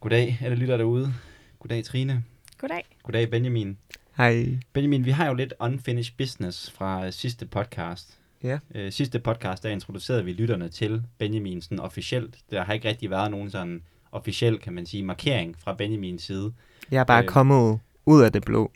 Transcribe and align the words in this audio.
Goddag, 0.00 0.38
alle 0.40 0.56
lytter 0.56 0.76
derude. 0.76 1.14
Goddag, 1.58 1.84
Trine. 1.84 2.24
Goddag. 2.58 2.84
Goddag, 3.02 3.30
Benjamin. 3.30 3.78
Hej. 4.16 4.58
Benjamin, 4.72 5.04
vi 5.04 5.10
har 5.10 5.26
jo 5.26 5.34
lidt 5.34 5.54
unfinished 5.60 6.16
business 6.18 6.70
fra 6.70 7.06
øh, 7.06 7.12
sidste 7.12 7.46
podcast. 7.46 8.18
Ja. 8.42 8.58
Øh, 8.74 8.92
sidste 8.92 9.18
podcast, 9.18 9.62
der 9.62 9.68
introducerede 9.70 10.24
vi 10.24 10.32
lytterne 10.32 10.68
til 10.68 11.02
Benjamin 11.18 11.62
sådan 11.62 11.80
officielt. 11.80 12.36
Der 12.50 12.64
har 12.64 12.72
ikke 12.72 12.88
rigtig 12.88 13.10
været 13.10 13.30
nogen 13.30 13.50
sådan 13.50 13.82
officiel, 14.12 14.58
kan 14.58 14.72
man 14.72 14.86
sige, 14.86 15.02
markering 15.02 15.56
fra 15.58 15.74
Benjamins 15.74 16.22
side, 16.22 16.52
Jeg 16.90 17.00
er 17.00 17.04
bare 17.04 17.18
Øh. 17.18 17.24
øh. 17.24 17.28
kommet 17.28 17.80
ud 18.06 18.22
af 18.22 18.32
det 18.32 18.44
blå. 18.44 18.72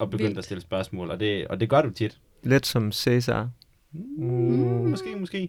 og 0.00 0.10
begyndt 0.10 0.26
Vildt. 0.28 0.38
at 0.38 0.44
stille 0.44 0.60
spørgsmål, 0.60 1.10
og 1.10 1.20
det, 1.20 1.46
og 1.48 1.60
det 1.60 1.68
gør 1.68 1.82
du 1.82 1.90
tit. 1.90 2.18
Lidt 2.42 2.66
som 2.66 2.92
Cæsar. 2.92 3.50
Mm, 3.92 4.90
måske, 4.90 5.16
måske. 5.16 5.48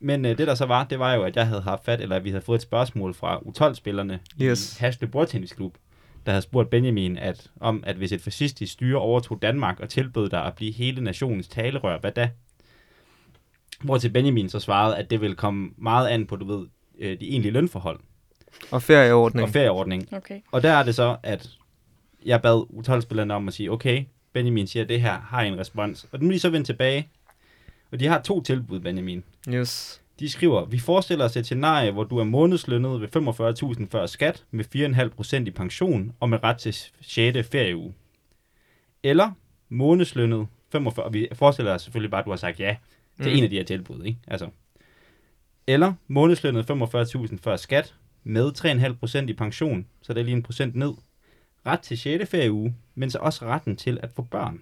Men 0.00 0.24
øh, 0.24 0.38
det 0.38 0.46
der 0.46 0.54
så 0.54 0.66
var, 0.66 0.84
det 0.84 0.98
var 0.98 1.14
jo, 1.14 1.22
at 1.22 1.36
jeg 1.36 1.46
havde 1.46 1.60
haft 1.60 1.84
fat, 1.84 2.00
eller 2.00 2.16
at 2.16 2.24
vi 2.24 2.30
havde 2.30 2.42
fået 2.42 2.56
et 2.58 2.62
spørgsmål 2.62 3.14
fra 3.14 3.38
U12-spillerne 3.38 4.20
Yes. 4.42 4.76
i 4.76 4.80
Hasle 4.80 5.06
Bordtennisklub, 5.06 5.74
der 6.26 6.32
havde 6.32 6.42
spurgt 6.42 6.70
Benjamin 6.70 7.16
at, 7.18 7.50
om, 7.60 7.84
at 7.86 7.96
hvis 7.96 8.12
et 8.12 8.20
fascistisk 8.20 8.72
styre 8.72 8.98
overtog 8.98 9.42
Danmark 9.42 9.80
og 9.80 9.88
tilbød 9.88 10.28
dig 10.28 10.44
at 10.44 10.54
blive 10.54 10.72
hele 10.72 11.04
nationens 11.04 11.48
talerør, 11.48 11.98
hvad 11.98 12.12
da? 12.12 12.30
Hvor 13.82 13.98
til 13.98 14.08
Benjamin 14.10 14.48
så 14.48 14.60
svarede, 14.60 14.96
at 14.96 15.10
det 15.10 15.20
ville 15.20 15.36
komme 15.36 15.70
meget 15.76 16.08
an 16.08 16.26
på, 16.26 16.36
du 16.36 16.44
ved, 16.56 16.66
øh, 16.98 17.20
de 17.20 17.28
egentlige 17.30 17.52
lønforhold 17.52 18.00
Og 18.70 18.82
ferieordning. 18.82 19.42
og 19.42 19.48
ferieordning. 19.52 20.08
Okay. 20.12 20.40
Og 20.52 20.62
der 20.62 20.70
er 20.72 20.82
det 20.82 20.94
så, 20.94 21.16
at 21.22 21.48
jeg 22.26 22.42
bad 22.42 22.66
U12-spillerne 22.70 23.34
om 23.34 23.48
at 23.48 23.54
sige, 23.54 23.70
okay, 23.72 24.04
Benjamin 24.32 24.66
siger, 24.66 24.82
at 24.82 24.88
det 24.88 25.00
her 25.00 25.12
har 25.20 25.40
en 25.42 25.58
respons. 25.58 26.06
Og 26.12 26.20
nu 26.20 26.28
er 26.28 26.32
de 26.32 26.38
så 26.38 26.50
vendt 26.50 26.66
tilbage, 26.66 27.08
og 27.94 28.00
de 28.00 28.06
har 28.06 28.20
to 28.22 28.42
tilbud, 28.42 28.80
Benjamin. 28.80 29.24
Yes. 29.48 30.00
De 30.20 30.28
skriver, 30.28 30.64
vi 30.64 30.78
forestiller 30.78 31.24
os 31.24 31.36
et 31.36 31.44
scenarie, 31.44 31.90
hvor 31.90 32.04
du 32.04 32.18
er 32.18 32.24
månedslønnet 32.24 33.00
ved 33.00 33.08
45.000 33.78 33.86
før 33.90 34.06
skat, 34.06 34.44
med 34.50 34.64
4,5% 35.40 35.46
i 35.46 35.50
pension 35.50 36.12
og 36.20 36.28
med 36.28 36.44
ret 36.44 36.56
til 36.56 36.74
6. 37.00 37.48
ferieuge. 37.52 37.94
Eller 39.02 39.30
månedslønnet 39.68 40.46
45, 40.72 41.04
og 41.06 41.12
vi 41.12 41.28
forestiller 41.32 41.74
os 41.74 41.82
selvfølgelig 41.82 42.10
bare, 42.10 42.18
at 42.20 42.24
du 42.24 42.30
har 42.30 42.36
sagt 42.36 42.60
ja 42.60 42.76
til 43.22 43.30
Mm. 43.32 43.38
en 43.38 43.44
af 43.44 43.50
de 43.50 43.56
her 43.56 43.64
tilbud, 43.64 44.04
ikke? 44.04 44.18
Altså. 44.28 44.48
Eller 45.66 45.92
månedslønnet 46.08 46.70
45.000 46.70 47.38
før 47.42 47.56
skat, 47.56 47.94
med 48.24 48.52
3,5% 49.24 49.28
i 49.30 49.32
pension, 49.32 49.86
så 50.02 50.12
det 50.12 50.20
er 50.20 50.24
lige 50.24 50.36
en 50.36 50.42
procent 50.42 50.74
ned. 50.74 50.92
Ret 51.66 51.80
til 51.80 51.98
6. 51.98 52.30
ferieuge, 52.30 52.74
men 52.94 53.10
så 53.10 53.18
også 53.18 53.44
retten 53.46 53.76
til 53.76 53.98
at 54.02 54.10
få 54.16 54.22
børn. 54.22 54.60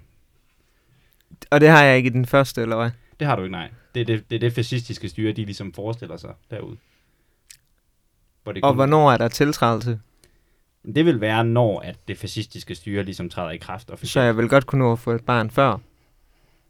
Og 1.51 1.61
det 1.61 1.69
har 1.69 1.85
jeg 1.85 1.97
ikke 1.97 2.07
i 2.07 2.13
den 2.13 2.27
første, 2.27 2.63
eller 2.63 2.77
hvad? 2.77 2.91
Det 3.23 3.29
har 3.29 3.37
du 3.37 3.43
ikke, 3.43 3.53
nej. 3.53 3.71
Det 3.95 4.01
er 4.01 4.05
det, 4.05 4.25
det, 4.31 4.37
er 4.37 4.41
det 4.41 4.53
fascistiske 4.53 5.09
styre, 5.09 5.33
de 5.33 5.45
ligesom 5.45 5.73
forestiller 5.73 6.17
sig 6.17 6.31
derude. 6.51 6.77
Hvor 8.43 8.53
det 8.53 8.65
Og 8.65 8.75
hvornår 8.75 9.13
er 9.13 9.17
der 9.17 9.29
tiltrædelse? 9.29 10.01
Det 10.95 11.05
vil 11.07 11.21
være, 11.21 11.45
når 11.45 11.81
at 11.81 11.97
det 12.09 12.19
fascistiske 12.19 12.75
styre 12.75 13.03
ligesom 13.03 13.31
træder 13.31 13.51
i 13.51 13.57
kraft. 13.57 13.91
Og 13.91 13.99
Så 14.03 14.21
jeg 14.21 14.37
vil 14.37 14.49
godt 14.49 14.67
kunne 14.67 14.79
nå 14.79 14.93
at 14.93 14.99
få 14.99 15.11
et 15.13 15.25
barn 15.25 15.51
før. 15.51 15.79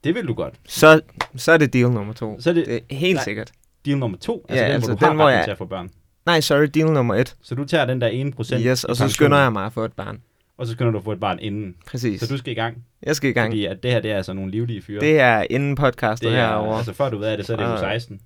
Det 0.05 0.15
vil 0.15 0.29
du 0.29 0.35
godt. 0.35 0.55
Så, 0.69 1.01
så 1.37 1.53
er 1.53 1.57
det 1.57 1.73
deal 1.73 1.91
nummer 1.91 2.13
to. 2.13 2.41
Så 2.41 2.51
er 2.51 2.55
det, 2.55 2.67
Det 2.67 2.83
er 2.91 2.95
helt 2.97 3.15
Nej. 3.17 3.25
sikkert. 3.25 3.53
deal 3.87 3.99
nummer 3.99 4.19
to, 4.19 4.47
altså 4.49 4.63
Ja, 4.63 4.69
den, 4.69 4.75
altså 4.75 4.91
hvor 4.91 4.99
du 4.99 5.05
har 5.05 5.11
den, 5.11 5.17
hvor 5.17 5.25
retten 5.27 5.39
jeg- 5.39 5.45
til 5.47 5.51
at 5.51 5.59
få 5.59 5.65
børn. 5.67 5.91
Nej, 6.27 6.41
sorry, 6.41 6.65
deal 6.75 6.87
nummer 6.93 7.15
et. 7.15 7.37
Så 7.43 7.55
du 7.55 7.65
tager 7.65 7.85
den 7.85 8.01
der 8.01 8.07
ene 8.07 8.33
procent 8.33 8.63
Yes, 8.67 8.83
i 8.83 8.87
og 8.89 8.97
så 8.97 9.03
pension, 9.03 9.09
skynder 9.09 9.39
jeg 9.39 9.53
mig 9.53 9.67
at 9.67 9.73
få 9.73 9.85
et 9.85 9.93
barn. 9.93 10.23
Og 10.63 10.69
så 10.69 10.73
skynder 10.73 10.93
du 10.93 10.99
at 10.99 11.05
få 11.05 11.13
et 11.13 11.21
barn 11.21 11.39
inden. 11.41 11.75
Præcis. 11.87 12.21
Så 12.21 12.27
du 12.27 12.39
skal 12.39 12.51
i 12.53 12.55
gang. 12.55 12.85
Jeg 13.03 13.17
skal 13.17 13.31
i 13.31 13.33
gang. 13.33 13.51
Fordi 13.51 13.65
at 13.65 13.83
det 13.83 13.91
her, 13.91 14.01
det 14.01 14.11
er 14.11 14.17
altså 14.17 14.33
nogle 14.33 14.51
livlige 14.51 14.83
fyre. 14.83 15.01
Det 15.01 15.21
er 15.21 15.45
inden 15.51 15.75
podcastet 15.75 16.31
det 16.31 16.39
er, 16.39 16.47
herovre. 16.47 16.77
altså 16.77 16.93
før 16.93 17.11
du 17.11 17.19
ved 17.19 17.27
af 17.29 17.37
det, 17.37 17.47
så 17.47 17.53
er 17.53 17.57
det 17.57 17.65
jo 17.65 17.71
Ah. 17.73 17.79
16. 17.79 18.21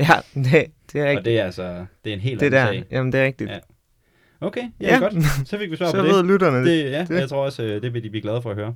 Ja, 0.00 0.06
det, 0.34 0.66
det 0.92 1.00
er 1.00 1.02
Og 1.04 1.08
rigtigt. 1.10 1.24
det 1.24 1.38
er 1.40 1.44
altså, 1.44 1.86
det 2.04 2.10
er 2.10 2.14
en 2.14 2.20
helt 2.20 2.40
Det 2.40 2.46
anden 2.46 2.60
der, 2.60 2.72
sag. 2.72 2.84
jamen 2.90 3.12
det 3.12 3.20
er 3.20 3.24
rigtigt. 3.24 3.50
Ja. 3.50 3.58
Okay, 4.40 4.62
ja, 4.80 4.86
Ja. 4.94 4.98
godt. 4.98 5.14
Så 5.48 5.58
fik 5.58 5.70
vi 5.70 5.76
svar 5.76 5.86
så 5.90 5.96
på 5.96 6.02
ved 6.02 6.18
det. 6.18 6.26
lytterne 6.26 6.58
det. 6.58 6.66
det 6.66 6.90
ja, 6.92 7.04
det. 7.04 7.20
jeg 7.20 7.28
tror 7.28 7.44
også, 7.44 7.62
øh, 7.62 7.82
det 7.82 7.94
vil 7.94 8.02
de 8.02 8.10
blive 8.10 8.22
glade 8.22 8.42
for 8.42 8.50
at 8.50 8.56
høre. 8.56 8.74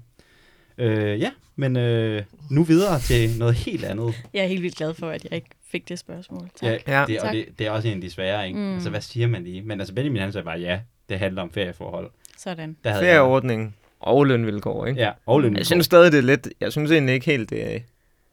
Øh, 0.79 1.21
ja, 1.21 1.31
men 1.57 1.77
øh, 1.77 2.23
nu 2.51 2.63
videre 2.63 2.99
til 3.01 3.39
noget 3.39 3.55
helt 3.55 3.85
andet. 3.85 4.15
Jeg 4.35 4.43
er 4.45 4.47
helt 4.49 4.63
vildt 4.63 4.77
glad 4.77 4.95
for, 4.95 5.09
at 5.09 5.25
jeg 5.25 5.33
ikke 5.33 5.49
fik 5.71 5.89
det 5.89 5.99
spørgsmål. 5.99 6.49
Tak. 6.61 6.71
Ja, 6.89 6.99
Ja. 7.01 7.05
det, 7.07 7.19
og 7.19 7.25
Tak. 7.25 7.33
det, 7.35 7.45
det 7.59 7.67
er 7.67 7.71
også 7.71 7.89
en 7.89 7.95
af 7.95 8.01
de 8.01 8.11
svære, 8.11 8.47
ikke? 8.49 8.59
Mm. 8.59 8.75
Altså, 8.75 8.91
hvad 8.91 9.01
siger 9.01 9.27
man 9.27 9.45
lige? 9.45 9.63
Men 9.63 9.81
altså, 9.81 9.95
Benjamin 9.95 10.23
han 10.23 10.33
sagde 10.33 10.45
bare, 10.45 10.59
ja, 10.61 10.81
det 11.09 11.19
handler 11.19 11.43
om 11.43 11.51
ferieforhold. 11.53 12.11
Sådan. 12.43 12.77
Der 12.85 12.91
havde 12.91 13.05
Ferieordning 13.05 13.77
og 14.01 14.27
lønvilkår, 14.27 14.87
ikke? 14.87 15.01
ja, 15.01 15.13
og 15.27 15.41
løn. 15.41 15.57
Jeg 15.57 15.67
synes 15.67 15.87
stadig, 15.87 16.13
det 16.13 16.19
er 16.19 16.23
lidt... 16.23 16.49
Jeg 16.61 16.73
synes 16.73 16.91
egentlig 16.91 17.15
ikke 17.15 17.27
helt, 17.27 17.51
det 17.51 17.75
er, 17.75 17.79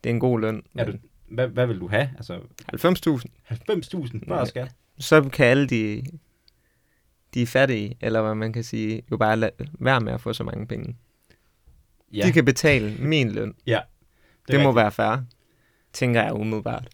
det 0.03 0.09
er 0.09 0.13
en 0.13 0.19
god 0.19 0.39
løn. 0.39 0.63
er 0.77 0.85
du, 0.85 0.93
hvad, 1.27 1.47
hvad 1.47 1.67
vil 1.67 1.79
du 1.79 1.87
have? 1.87 2.09
Altså, 2.17 2.39
90.000. 2.73 3.23
90.000 3.51 4.27
før 4.27 4.45
skat? 4.45 4.71
Så 4.99 5.29
kan 5.33 5.45
alle 5.45 5.67
de, 5.67 6.03
de 7.33 7.41
er 7.41 7.45
fattige, 7.45 7.97
eller 8.01 8.21
hvad 8.21 8.35
man 8.35 8.53
kan 8.53 8.63
sige, 8.63 9.01
jo 9.11 9.17
bare 9.17 9.35
lade 9.37 9.51
være 9.79 10.01
med 10.01 10.13
at 10.13 10.21
få 10.21 10.33
så 10.33 10.43
mange 10.43 10.67
penge. 10.67 10.95
Ja, 12.13 12.25
De 12.25 12.31
kan 12.31 12.45
betale 12.45 12.95
min 12.99 13.31
løn. 13.31 13.53
ja. 13.67 13.79
Det, 14.47 14.53
det 14.55 14.63
må 14.63 14.71
være 14.71 14.91
fair, 14.91 15.17
tænker 15.93 16.23
jeg 16.23 16.33
umiddelbart. 16.33 16.87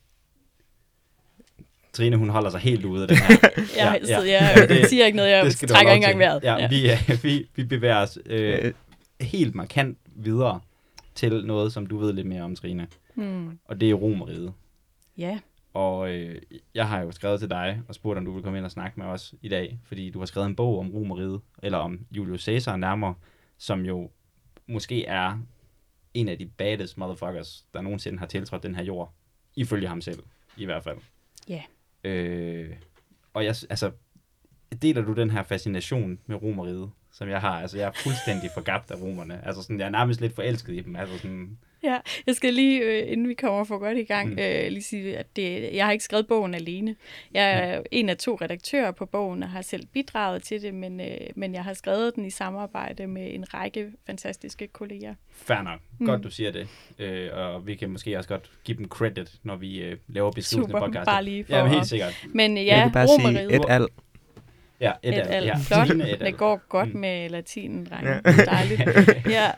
Trine, 1.94 2.16
hun 2.18 2.30
holder 2.30 2.50
sig 2.50 2.60
helt 2.60 2.86
ude 2.86 3.02
af 3.02 3.08
den 3.10 3.18
her. 3.18 3.38
Jeg, 3.58 3.68
Ja, 3.78 3.94
ja, 3.94 4.22
ja. 4.22 4.24
ja. 4.26 4.50
Ja, 4.60 4.66
det- 4.68 4.80
jeg 4.80 4.86
siger 4.90 5.06
ikke 5.06 5.16
noget, 5.16 5.30
jeg 5.32 5.46
det 5.46 5.70
trækker 5.70 5.94
ikke 5.94 6.06
engang 6.06 6.20
vejret. 6.20 6.44
Ja, 6.44 6.68
vi, 6.68 6.92
øh, 6.92 7.24
vi, 7.24 7.48
vi 7.56 7.64
bevæger 7.64 7.98
os 7.98 8.20
øh, 8.26 8.74
helt 9.22 9.56
markant 9.56 9.98
videre 10.16 10.60
til 11.16 11.46
noget, 11.46 11.74
som 11.74 11.86
du 11.88 11.98
ved 11.98 12.14
lidt 12.14 12.28
mere 12.28 12.42
om, 12.42 12.56
Trine. 12.56 12.88
Hmm. 13.16 13.60
Og 13.66 13.82
det 13.82 13.90
er 13.90 13.94
Romeriet. 13.94 14.54
Ja. 15.18 15.40
Og 15.74 16.10
øh, 16.14 16.42
jeg 16.76 16.88
har 16.88 17.02
jo 17.02 17.12
skrevet 17.12 17.40
til 17.40 17.50
dig 17.50 17.82
og 17.88 17.96
spurgt, 17.96 18.18
om 18.18 18.26
du 18.26 18.32
vil 18.34 18.44
komme 18.44 18.58
ind 18.58 18.66
og 18.66 18.72
snakke 18.72 19.00
med 19.00 19.08
os 19.08 19.34
i 19.42 19.50
dag, 19.50 19.80
fordi 19.86 20.10
du 20.10 20.20
har 20.20 20.26
skrevet 20.26 20.48
en 20.48 20.56
bog 20.56 20.80
om 20.80 20.92
Romeriet, 20.92 21.42
eller 21.64 21.78
om 21.78 22.00
Julius 22.12 22.44
Caesar 22.44 22.76
nærmere, 22.76 23.14
som 23.58 23.86
jo 23.86 24.10
måske 24.68 25.06
er 25.06 25.40
en 26.14 26.30
af 26.30 26.38
de 26.38 26.46
baddest 26.46 26.98
motherfuckers, 26.98 27.66
der 27.74 27.82
nogensinde 27.82 28.20
har 28.20 28.26
tiltrådt 28.26 28.64
den 28.64 28.76
her 28.76 28.84
jord. 28.84 29.14
Ifølge 29.56 29.88
ham 29.88 30.02
selv, 30.02 30.20
i 30.58 30.66
hvert 30.66 30.84
fald. 30.84 30.98
Ja. 31.50 31.62
Øh, 32.04 32.70
og 33.34 33.46
jeg, 33.46 33.56
altså, 33.70 33.92
deler 34.82 35.02
du 35.02 35.14
den 35.14 35.30
her 35.30 35.44
fascination 35.44 36.20
med 36.26 36.36
Romeriet, 36.36 36.92
som 37.12 37.30
jeg 37.30 37.42
har? 37.42 37.62
Altså, 37.62 37.78
jeg 37.78 37.88
er 37.88 37.92
fuldstændig 37.92 38.50
forgabt 38.54 38.92
af 38.92 39.02
romerne. 39.02 39.46
Altså, 39.46 39.62
sådan, 39.62 39.80
jeg 39.80 39.86
er 39.86 39.90
nærmest 39.90 40.22
lidt 40.22 40.36
forelsket 40.36 40.74
i 40.74 40.82
dem. 40.82 40.96
Altså, 40.96 41.18
sådan, 41.18 41.58
Ja, 41.90 41.98
jeg 42.28 42.36
skal 42.36 42.54
lige, 42.54 42.82
øh, 42.82 43.12
inden 43.12 43.30
vi 43.30 43.34
kommer 43.34 43.64
for 43.64 43.78
godt 43.78 43.98
i 43.98 44.04
gang, 44.04 44.30
Mm. 44.30 44.40
øh, 44.40 44.68
lige 44.70 44.84
sige, 44.84 45.18
at 45.18 45.26
det, 45.36 45.70
jeg 45.74 45.86
har 45.86 45.92
ikke 45.92 46.04
skrevet 46.04 46.28
bogen 46.28 46.54
alene. 46.54 46.96
Jeg 47.34 47.52
er 47.54 47.80
Mm. 47.80 47.86
en 47.92 48.10
af 48.10 48.18
to 48.18 48.36
redaktører 48.42 48.92
på 48.92 49.06
bogen 49.06 49.44
og 49.44 49.50
har 49.50 49.62
selv 49.62 49.86
bidraget 49.94 50.44
til 50.44 50.62
det, 50.62 50.74
men, 50.74 51.02
øh, 51.02 51.18
men 51.36 51.54
jeg 51.54 51.64
har 51.64 51.74
skrevet 51.74 52.16
den 52.16 52.26
i 52.26 52.30
samarbejde 52.30 53.08
med 53.08 53.34
en 53.34 53.54
række 53.54 53.92
fantastiske 54.08 54.68
kolleger. 54.68 55.16
Fair 55.32 55.62
nok. 55.62 55.80
Mm. 56.00 56.06
Godt, 56.06 56.24
du 56.24 56.30
siger 56.30 56.52
det. 56.52 56.68
Øh, 57.00 57.30
og 57.34 57.68
vi 57.68 57.76
kan 57.76 57.90
måske 57.90 58.18
også 58.18 58.30
godt 58.30 58.52
give 58.64 58.78
dem 58.78 58.88
credit, 58.88 59.32
når 59.44 59.56
vi 59.56 59.82
øh, 59.82 59.98
laver 60.08 60.32
beskrivelsen 60.32 60.72
Super, 60.72 60.80
af 60.84 60.86
podcastet. 60.88 61.06
bare 61.14 61.24
lige 61.24 61.46
for 61.46 61.56
Ja, 61.56 61.66
helt 61.68 61.88
sikkert. 61.88 62.26
Men 62.34 62.58
øh, 62.58 62.66
jeg 62.66 62.78
ja, 62.78 62.84
kan 62.84 62.92
bare 62.92 63.08
Romeriet, 63.08 63.50
sige 63.50 63.56
et 63.60 63.66
al. 63.70 63.88
Ja, 64.80 64.92
et, 65.04 65.14
et, 65.14 65.28
alt 65.30 65.46
ja. 65.46 65.58
flot. 65.58 65.88
Det 66.20 66.38
går 66.38 66.62
godt 66.70 66.94
Mm. 66.94 67.00
med 67.00 67.30
latinen, 67.30 67.86
drenge. 67.86 68.10
Ja. 68.12 68.18
Det 68.32 68.40
er 68.40 68.46
Dejligt. 68.46 68.82
ja. 69.38 69.52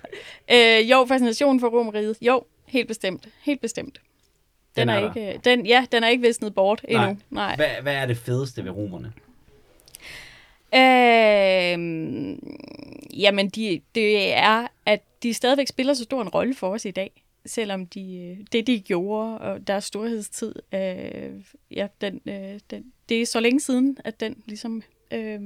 Øh, 0.82 0.92
jo, 0.92 1.06
fascination 1.08 1.60
for 1.60 1.68
Romeriet. 1.68 2.18
Jo, 2.22 2.44
helt 2.66 2.88
bestemt. 2.88 3.28
Helt 3.44 3.62
bestemt. 3.62 4.02
Den, 4.76 4.88
Den 4.88 4.90
er, 4.90 4.94
er 5.00 5.16
ikke, 5.16 5.40
den, 5.44 5.66
ja, 5.66 5.86
den 5.92 6.04
er 6.04 6.08
ikke 6.08 6.22
visnet 6.22 6.56
bort 6.56 6.82
endnu. 6.88 7.06
Nej. 7.06 7.16
Nej. 7.30 7.56
Hvad, 7.56 7.68
hvad 7.82 7.96
er 7.96 8.06
det 8.06 8.18
fedeste 8.18 8.64
ved 8.64 8.72
romerne? 8.72 9.14
Øh, 10.74 12.38
jamen, 13.22 13.50
de, 13.50 13.82
det 13.96 14.34
er, 14.34 14.68
at 14.86 15.02
de 15.24 15.34
stadigvæk 15.34 15.68
spiller 15.68 15.94
så 15.94 16.04
stor 16.04 16.22
en 16.22 16.30
rolle 16.30 16.56
for 16.56 16.70
os 16.70 16.86
i 16.86 16.92
dag. 16.92 17.12
Selvom 17.46 17.88
de, 17.88 18.18
øh, 18.18 18.46
det, 18.52 18.68
de 18.68 18.80
gjorde, 18.80 19.38
og 19.38 19.68
deres 19.68 19.84
storhedstid, 19.84 20.56
øh, 20.74 21.44
ja, 21.72 21.88
den, 22.02 22.22
øh, 22.26 22.60
den, 22.72 22.84
det 23.10 23.22
er 23.22 23.26
så 23.26 23.40
længe 23.40 23.60
siden, 23.60 23.98
at 24.06 24.20
den 24.20 24.36
ligesom 24.46 24.84
øh, 25.14 25.40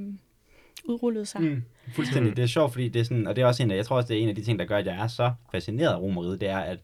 udrullede 0.85 1.25
sig. 1.25 1.41
Mm. 1.41 1.63
Fuldstændig. 1.93 2.35
Det 2.37 2.43
er 2.43 2.47
sjovt, 2.47 2.71
fordi 2.71 2.87
det 2.89 2.99
er 2.99 3.03
sådan, 3.03 3.27
og 3.27 3.35
det 3.35 3.41
er 3.41 3.45
også 3.45 3.63
en 3.63 3.71
af, 3.71 3.75
jeg 3.75 3.85
tror 3.85 3.95
også, 3.95 4.07
det 4.07 4.17
er 4.17 4.21
en 4.23 4.29
af 4.29 4.35
de 4.35 4.41
ting, 4.43 4.59
der 4.59 4.65
gør, 4.65 4.77
at 4.77 4.85
jeg 4.85 4.95
er 4.95 5.07
så 5.07 5.31
fascineret 5.51 5.93
af 5.93 5.97
romeriet, 5.99 6.41
det 6.41 6.49
er, 6.49 6.57
at 6.57 6.79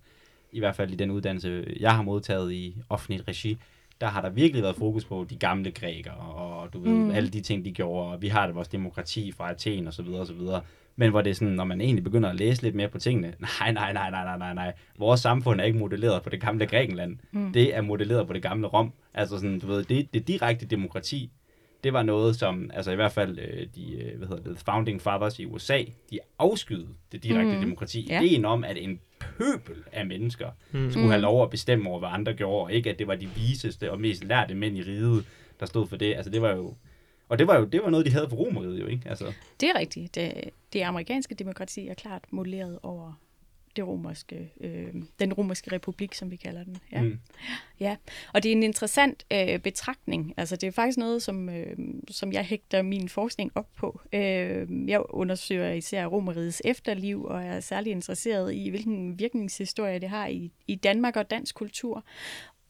i 0.52 0.60
hvert 0.60 0.76
fald 0.76 0.92
i 0.92 0.96
den 0.96 1.12
uddannelse, 1.12 1.66
jeg 1.80 1.96
har 1.96 2.02
modtaget 2.04 2.52
i 2.54 2.78
offentligt 2.90 3.24
regi, 3.28 3.58
der 4.02 4.08
har 4.08 4.22
der 4.22 4.30
virkelig 4.30 4.64
været 4.64 4.76
fokus 4.76 5.06
på 5.06 5.26
de 5.30 5.36
gamle 5.36 5.72
grækere, 5.72 6.14
og 6.16 6.74
du 6.74 6.80
ved, 6.80 6.92
Mm. 6.92 7.12
alle 7.12 7.30
de 7.30 7.42
ting, 7.42 7.66
de 7.66 7.72
gjorde, 7.72 8.12
og 8.12 8.22
vi 8.22 8.28
har 8.28 8.46
det 8.46 8.56
vores 8.56 8.68
demokrati 8.68 9.32
fra 9.32 9.52
Athen, 9.52 9.88
og 9.88 9.94
så 9.94 10.02
videre, 10.04 10.20
og 10.22 10.28
så 10.28 10.34
videre. 10.34 10.62
Men 10.96 11.10
hvor 11.10 11.22
det 11.22 11.30
er 11.30 11.34
sådan, 11.34 11.54
når 11.54 11.64
man 11.64 11.82
egentlig 11.82 12.04
begynder 12.04 12.30
at 12.30 12.36
læse 12.36 12.62
lidt 12.64 12.76
mere 12.76 12.88
på 12.90 12.98
tingene, 13.00 13.28
nej, 13.62 13.72
nej, 13.72 13.94
nej, 13.94 14.10
nej, 14.12 14.24
nej, 14.24 14.38
nej, 14.38 14.54
nej. 14.54 14.74
Vores 15.00 15.20
samfund 15.22 15.60
er 15.62 15.64
ikke 15.64 15.80
modelleret 15.80 16.24
på 16.24 16.30
det 16.30 16.42
gamle 16.42 16.66
Grækenland. 16.66 17.18
Mm. 17.32 17.54
Det 17.54 17.76
er 17.76 17.82
modelleret 17.82 18.28
på 18.28 18.34
det 18.34 18.42
gamle 18.42 18.68
Rom. 18.68 18.92
Altså 19.14 19.38
sådan, 19.38 19.60
du 19.60 19.68
ved, 19.68 19.84
det, 19.84 20.14
det 20.14 20.28
direkte 20.28 20.66
demokrati, 20.66 21.32
det 21.86 21.94
var 21.94 22.04
noget, 22.04 22.36
som, 22.36 22.72
altså 22.74 22.92
i 22.92 22.96
hvert 22.96 23.12
fald 23.12 23.40
øh, 23.40 23.68
de, 23.76 24.02
øh, 24.02 24.18
hvad 24.18 24.28
hedder 24.28 24.44
det, 24.44 24.60
founding 24.66 25.02
fathers 25.02 25.40
i 25.40 25.46
USA, 25.46 25.84
de 26.12 26.20
afskyede 26.40 26.88
det 27.12 27.24
direkte 27.24 27.52
Mm. 27.52 27.56
mm. 27.56 27.62
demokrati. 27.62 28.08
Ja. 28.10 28.22
Ideen 28.22 28.46
om, 28.46 28.64
at 28.64 28.78
en 28.78 29.00
pøbel 29.20 29.76
af 29.92 30.06
mennesker 30.06 30.50
Mm. 30.72 30.92
skulle 30.92 31.06
Mm. 31.06 31.12
have 31.12 31.22
lov 31.22 31.44
at 31.44 31.50
bestemme 31.50 31.90
over, 31.90 32.00
hvad 32.00 32.10
andre 32.12 32.34
gjorde, 32.34 32.64
og 32.64 32.74
ikke 32.74 32.90
at 32.90 33.00
det 33.00 33.08
var 33.08 33.16
de 33.16 33.28
viseste 33.36 33.92
og 33.92 34.02
mest 34.02 34.24
lærte 34.24 34.56
mænd 34.56 34.78
i 34.78 34.82
riget, 34.82 35.26
der 35.60 35.66
stod 35.66 35.88
for 35.88 35.96
det. 35.98 36.16
Altså 36.16 36.32
det 36.32 36.42
var 36.42 36.52
jo, 36.52 36.74
Og 37.30 37.40
det 37.40 37.48
var 37.48 37.60
jo 37.60 37.66
det 37.66 37.82
var 37.84 37.90
noget, 37.90 38.06
de 38.06 38.12
havde 38.12 38.30
for 38.30 38.36
romeriet 38.38 38.80
jo, 38.82 38.86
ikke? 38.88 39.10
Altså, 39.10 39.34
Det 39.62 39.70
er 39.70 39.80
rigtigt. 39.80 40.16
Det, 40.16 40.34
det 40.74 40.82
amerikanske 40.82 41.36
demokrati 41.36 41.88
er 41.88 41.94
klart 41.94 42.22
modelleret 42.32 42.80
over 42.84 43.20
det 43.76 43.88
romerske, 43.88 44.52
øh, 44.62 44.94
den 45.20 45.34
romerske 45.34 45.72
republik, 45.72 46.14
som 46.14 46.32
vi 46.32 46.36
kalder 46.36 46.64
den. 46.64 46.78
Ja. 46.92 47.02
mm. 47.02 47.20
Ja, 47.80 47.96
og 48.34 48.44
det 48.44 48.50
er 48.50 48.56
en 48.56 48.64
interessant 48.64 49.26
øh, 49.34 49.60
betragtning. 49.60 50.34
Altså, 50.38 50.56
det 50.56 50.68
er 50.68 50.72
faktisk 50.72 50.98
noget, 50.98 51.24
som, 51.24 51.50
øh, 51.50 51.78
som 52.10 52.34
jeg 52.34 52.44
hægter 52.44 52.82
min 52.82 53.10
forskning 53.10 53.52
op 53.56 53.68
på. 53.76 54.02
Øh, 54.14 54.90
jeg 54.90 55.02
undersøger 55.10 55.72
især 55.72 56.06
romeriets 56.06 56.62
efterliv, 56.66 57.24
og 57.24 57.44
er 57.44 57.60
særlig 57.60 57.92
interesseret 57.92 58.54
i, 58.54 58.70
hvilken 58.70 59.20
virkningshistorie 59.20 60.00
det 60.00 60.10
har 60.10 60.28
i, 60.28 60.52
i 60.68 60.76
Danmark 60.76 61.16
og 61.16 61.30
dansk 61.30 61.56
kultur. 61.56 62.06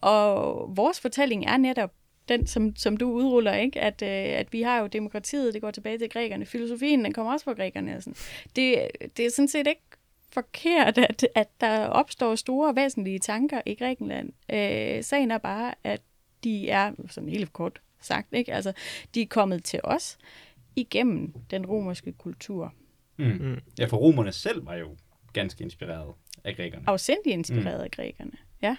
Og 0.01 0.77
vores 0.77 0.99
fortælling 0.99 1.45
er 1.45 1.57
netop 1.57 1.91
den, 2.29 2.47
som, 2.47 2.75
som 2.75 2.97
du 2.97 3.11
udruller, 3.11 3.53
ikke? 3.53 3.81
At, 3.81 4.01
øh, 4.01 4.39
at 4.39 4.53
vi 4.53 4.61
har 4.61 4.79
jo 4.79 4.87
demokratiet, 4.87 5.53
det 5.53 5.61
går 5.61 5.71
tilbage 5.71 5.97
til 5.97 6.09
grækerne. 6.09 6.45
Filosofien, 6.45 7.05
den 7.05 7.13
kommer 7.13 7.33
også 7.33 7.43
fra 7.43 7.53
grækerne. 7.53 7.95
Og 7.95 8.03
sådan. 8.03 8.15
Det, 8.55 8.87
det 9.17 9.25
er 9.25 9.29
sådan 9.29 9.47
set 9.47 9.67
ikke 9.67 9.81
forkert, 10.35 10.97
at, 10.97 11.27
at 11.35 11.47
der 11.61 11.87
opstår 11.87 12.35
store 12.35 12.75
væsentlige 12.75 13.19
tanker 13.19 13.61
i 13.65 13.73
Grækenland. 13.75 14.33
Øh, 14.53 15.03
sagen 15.03 15.31
er 15.31 15.37
bare, 15.37 15.73
at 15.83 16.01
de 16.43 16.69
er, 16.69 16.91
sådan 17.09 17.29
helt 17.29 17.53
kort 17.53 17.81
sagt, 18.01 18.27
ikke? 18.33 18.53
Altså, 18.53 18.73
de 19.15 19.21
er 19.21 19.27
kommet 19.27 19.63
til 19.63 19.79
os 19.83 20.17
igennem 20.75 21.33
den 21.51 21.65
romerske 21.65 22.11
kultur. 22.11 22.73
Mm. 23.17 23.25
Mm. 23.25 23.61
Ja, 23.79 23.85
for 23.85 23.97
romerne 23.97 24.31
selv 24.31 24.65
var 24.65 24.75
jo 24.75 24.95
ganske 25.33 25.63
inspireret 25.63 26.13
af 26.43 26.55
grækerne. 26.55 26.83
Afsindig 26.87 27.33
inspireret 27.33 27.79
mm. 27.79 27.83
af 27.83 27.91
grækerne. 27.91 28.31
Ja. 28.61 28.77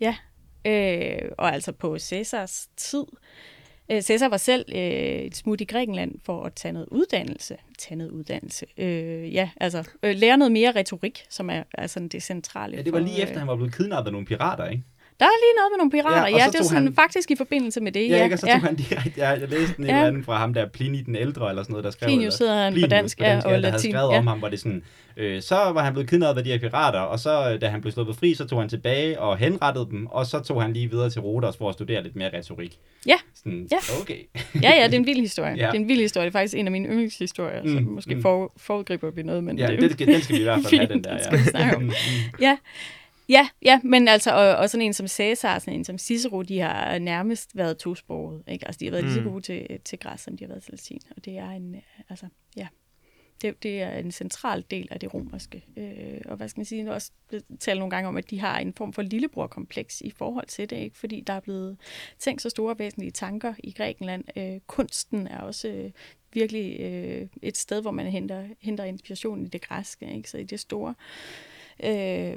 Ja. 0.00 0.16
Øh, 0.64 1.32
og 1.38 1.54
altså 1.54 1.72
på 1.72 1.98
Cæsars 1.98 2.68
tid. 2.76 3.04
Øh, 3.12 3.57
Cæsar 3.90 4.28
var 4.28 4.36
selv 4.36 4.64
øh, 4.74 4.80
et 4.80 5.36
smut 5.36 5.60
i 5.60 5.64
Grækenland 5.64 6.14
for 6.24 6.44
at 6.44 6.54
tage 6.54 6.72
noget 6.72 6.88
uddannelse. 6.90 7.56
Tage 7.78 7.96
noget 7.98 8.10
uddannelse. 8.10 8.66
Øh, 8.78 9.34
ja, 9.34 9.50
altså 9.60 9.88
øh, 10.02 10.16
lære 10.16 10.36
noget 10.36 10.52
mere 10.52 10.72
retorik, 10.72 11.24
som 11.30 11.50
er 11.50 11.62
altså 11.74 12.08
det 12.12 12.22
centrale. 12.22 12.76
Ja, 12.76 12.82
det 12.82 12.92
var 12.92 12.98
lige 12.98 13.16
for, 13.16 13.22
efter, 13.22 13.38
han 13.38 13.48
var 13.48 13.56
blevet 13.56 13.74
kidnappet 13.74 14.08
af 14.08 14.12
nogle 14.12 14.26
pirater, 14.26 14.68
ikke? 14.68 14.82
Der 15.20 15.24
er 15.24 15.36
lige 15.44 15.54
noget 15.58 15.70
med 15.72 15.78
nogle 15.78 15.90
pirater. 15.90 16.36
Ja, 16.36 16.44
Ja, 16.44 16.50
det 16.50 16.58
er 16.60 16.62
sådan 16.64 16.82
han- 16.82 16.94
faktisk 16.94 17.30
i 17.30 17.36
forbindelse 17.36 17.80
med 17.80 17.92
det. 17.92 18.08
Ja, 18.08 18.16
Ja, 18.16 18.24
ikke? 18.24 18.34
Og 18.34 18.38
så 18.38 18.46
tog 18.46 18.60
han 18.60 18.76
direkte, 18.76 19.12
ja, 19.16 19.28
jeg 19.28 19.48
læste 19.48 19.74
en 19.78 19.84
Ja. 19.84 19.90
eller 19.90 20.06
anden 20.06 20.24
fra 20.24 20.36
ham 20.36 20.54
der, 20.54 20.66
Pliny 20.66 20.98
den 21.06 21.16
ældre, 21.16 21.48
eller 21.50 21.62
sådan 21.62 21.72
noget, 21.72 21.84
der 21.84 21.90
skrev... 21.90 22.06
Plinius 22.06 22.38
hedder 22.38 22.56
han 22.62 22.72
på 22.72 22.74
Plinius 22.74 22.90
dansk, 22.90 23.20
ja, 23.20 23.36
og 23.36 23.42
der 23.42 23.48
havde 23.48 23.62
latin, 23.62 23.90
skrevet 23.92 24.12
ja. 24.12 24.18
om 24.18 24.26
ham, 24.26 24.38
hvor 24.38 24.48
det 24.48 24.58
sådan, 24.60 24.82
øh, 25.16 25.42
så 25.42 25.54
var 25.54 25.84
han 25.84 25.92
blevet 25.92 26.10
kidnappet 26.10 26.40
af 26.40 26.44
de 26.44 26.50
her 26.50 26.58
pirater, 26.58 27.00
og 27.00 27.18
så, 27.18 27.50
øh, 27.52 27.60
da 27.60 27.68
han 27.68 27.80
blev 27.80 27.92
sluppet 27.92 28.16
fri, 28.16 28.34
så 28.34 28.46
tog 28.46 28.60
han 28.60 28.68
tilbage 28.68 29.20
og 29.20 29.36
henrettede 29.38 29.86
dem, 29.90 30.06
og 30.06 30.26
så 30.26 30.40
tog 30.40 30.62
han 30.62 30.72
lige 30.72 30.90
videre 30.90 31.10
til 31.10 31.20
Rhodos 31.20 31.56
for 31.56 31.68
at 31.68 31.74
studere 31.74 32.02
lidt 32.02 32.16
mere 32.16 32.30
retorik. 32.38 32.76
Ja. 33.06 33.16
Sådan, 33.34 33.68
Ja. 33.72 33.76
okay. 34.02 34.18
ja, 34.62 34.70
ja, 34.80 34.84
det 34.86 34.94
er 34.94 34.98
en 34.98 35.06
vild 35.06 35.20
historie. 35.20 35.54
Ja. 35.56 35.60
ja. 35.64 35.66
Det 35.66 35.76
er 35.76 35.80
en 35.80 35.88
vild 35.88 36.00
historie. 36.00 36.24
Det 36.24 36.34
er 36.34 36.38
faktisk 36.38 36.54
en 36.54 36.66
af 36.66 36.72
mine 36.72 36.88
yndlingshistorier, 36.88 37.62
mm, 37.62 37.68
så 37.68 37.80
måske 37.80 38.14
mm. 38.14 38.22
for, 38.22 38.52
foregriber 38.56 39.10
vi 39.10 39.22
noget, 39.22 39.44
men 39.44 39.58
Ja, 39.58 39.66
det, 39.66 39.80
det, 39.80 39.92
skal- 39.92 40.06
den 40.06 40.20
skal 40.22 40.36
vi 40.36 40.40
i 40.40 40.44
hvert 40.44 40.60
fald 40.68 40.78
have, 40.80 40.88
den 40.92 41.04
der. 41.04 41.18
den 41.30 41.40
Ja. 41.54 41.76
mm. 41.78 41.90
Ja, 42.40 42.56
ja, 43.28 43.48
ja, 43.62 43.80
men 43.84 44.08
altså, 44.08 44.32
og, 44.32 44.56
og 44.56 44.70
sådan 44.70 44.86
en 44.86 44.92
som 44.94 45.08
Cæsar, 45.08 45.58
sådan 45.58 45.74
en 45.74 45.84
som 45.84 45.98
Cicero, 45.98 46.42
de 46.42 46.58
har 46.60 46.98
nærmest 46.98 47.56
været 47.56 47.78
tosproget. 47.78 48.42
Ikke? 48.48 48.66
Altså, 48.66 48.78
de 48.78 48.84
har 48.84 48.92
været 48.92 49.04
mm. 49.04 49.08
lige 49.08 49.14
så 49.14 49.20
Mm. 49.24 49.30
gode 49.30 49.42
til, 49.42 49.80
til 49.84 49.98
græs, 49.98 50.20
som 50.20 50.36
de 50.36 50.44
har 50.44 50.48
været 50.48 50.62
til 50.62 50.72
latin. 50.72 51.00
Og 51.16 51.24
det 51.24 51.38
er 51.38 51.50
en, 51.50 51.74
øh, 51.74 51.82
altså, 52.08 52.26
ja, 52.56 52.66
det, 53.42 53.62
det 53.62 53.82
er 53.82 53.90
en 53.98 54.12
central 54.12 54.64
del 54.70 54.88
af 54.90 55.00
det 55.00 55.14
romerske. 55.14 55.64
Øh, 55.76 56.20
og 56.24 56.36
hvad 56.36 56.48
skal 56.48 56.58
man 56.58 56.64
sige, 56.64 56.82
nu 56.82 56.92
også 56.92 57.10
tale 57.60 57.78
nogle 57.78 57.90
gange 57.90 58.08
om, 58.08 58.16
at 58.16 58.30
de 58.30 58.40
har 58.40 58.58
en 58.58 58.74
form 58.74 58.92
for 58.92 59.02
lillebror-kompleks 59.02 60.00
i 60.00 60.10
forhold 60.10 60.46
til 60.46 60.70
det, 60.70 60.76
ikke? 60.76 60.98
fordi 60.98 61.20
der 61.20 61.32
er 61.32 61.40
blevet 61.40 61.76
tænkt 62.18 62.42
så 62.42 62.50
store 62.50 62.78
væsentlige 62.78 63.10
tanker 63.10 63.54
i 63.58 63.72
Grækenland. 63.72 64.24
Øh, 64.36 64.60
kunsten 64.66 65.26
er 65.26 65.40
også 65.40 65.68
øh, 65.68 65.90
virkelig 66.32 66.80
øh, 66.80 67.28
et 67.42 67.56
sted, 67.56 67.82
hvor 67.82 67.90
man 67.90 68.06
henter, 68.06 68.48
henter 68.60 68.84
inspiration 68.84 69.44
i 69.44 69.48
det 69.48 69.62
græske, 69.62 70.14
ikke? 70.16 70.30
så 70.30 70.38
i 70.38 70.44
det 70.44 70.60
store 70.60 70.94
øh, 71.84 72.36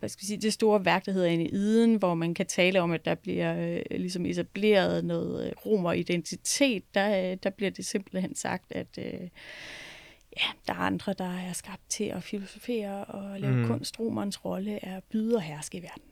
hvad 0.00 0.08
skal 0.08 0.22
vi 0.22 0.26
sige, 0.26 0.40
det 0.40 0.52
store 0.52 0.84
værk, 0.84 1.06
der 1.06 1.12
hedder 1.12 1.28
Eneiden, 1.28 1.94
hvor 1.94 2.14
man 2.14 2.34
kan 2.34 2.46
tale 2.46 2.80
om, 2.80 2.92
at 2.92 3.04
der 3.04 3.14
bliver 3.14 3.56
øh, 3.92 4.00
ligesom 4.00 4.26
etableret 4.26 5.04
noget 5.04 5.46
øh, 5.46 5.52
romeridentitet, 5.66 6.94
der, 6.94 7.30
øh, 7.32 7.36
der 7.42 7.50
bliver 7.50 7.70
det 7.70 7.86
simpelthen 7.86 8.34
sagt, 8.34 8.64
at 8.72 8.98
øh, 8.98 9.04
ja, 10.36 10.46
der 10.66 10.72
er 10.72 10.78
andre, 10.78 11.12
der 11.18 11.38
er 11.38 11.52
skabt 11.52 11.82
til 11.88 12.04
at 12.04 12.22
filosofere 12.22 13.04
og 13.04 13.40
lave 13.40 13.56
Mm. 13.56 13.66
kunst. 13.66 14.00
Romerens 14.00 14.44
rolle 14.44 14.84
er 14.84 14.96
at 14.96 15.04
byde 15.04 15.36
og 15.36 15.42
herske 15.42 15.78
i 15.78 15.82
verden. 15.82 16.02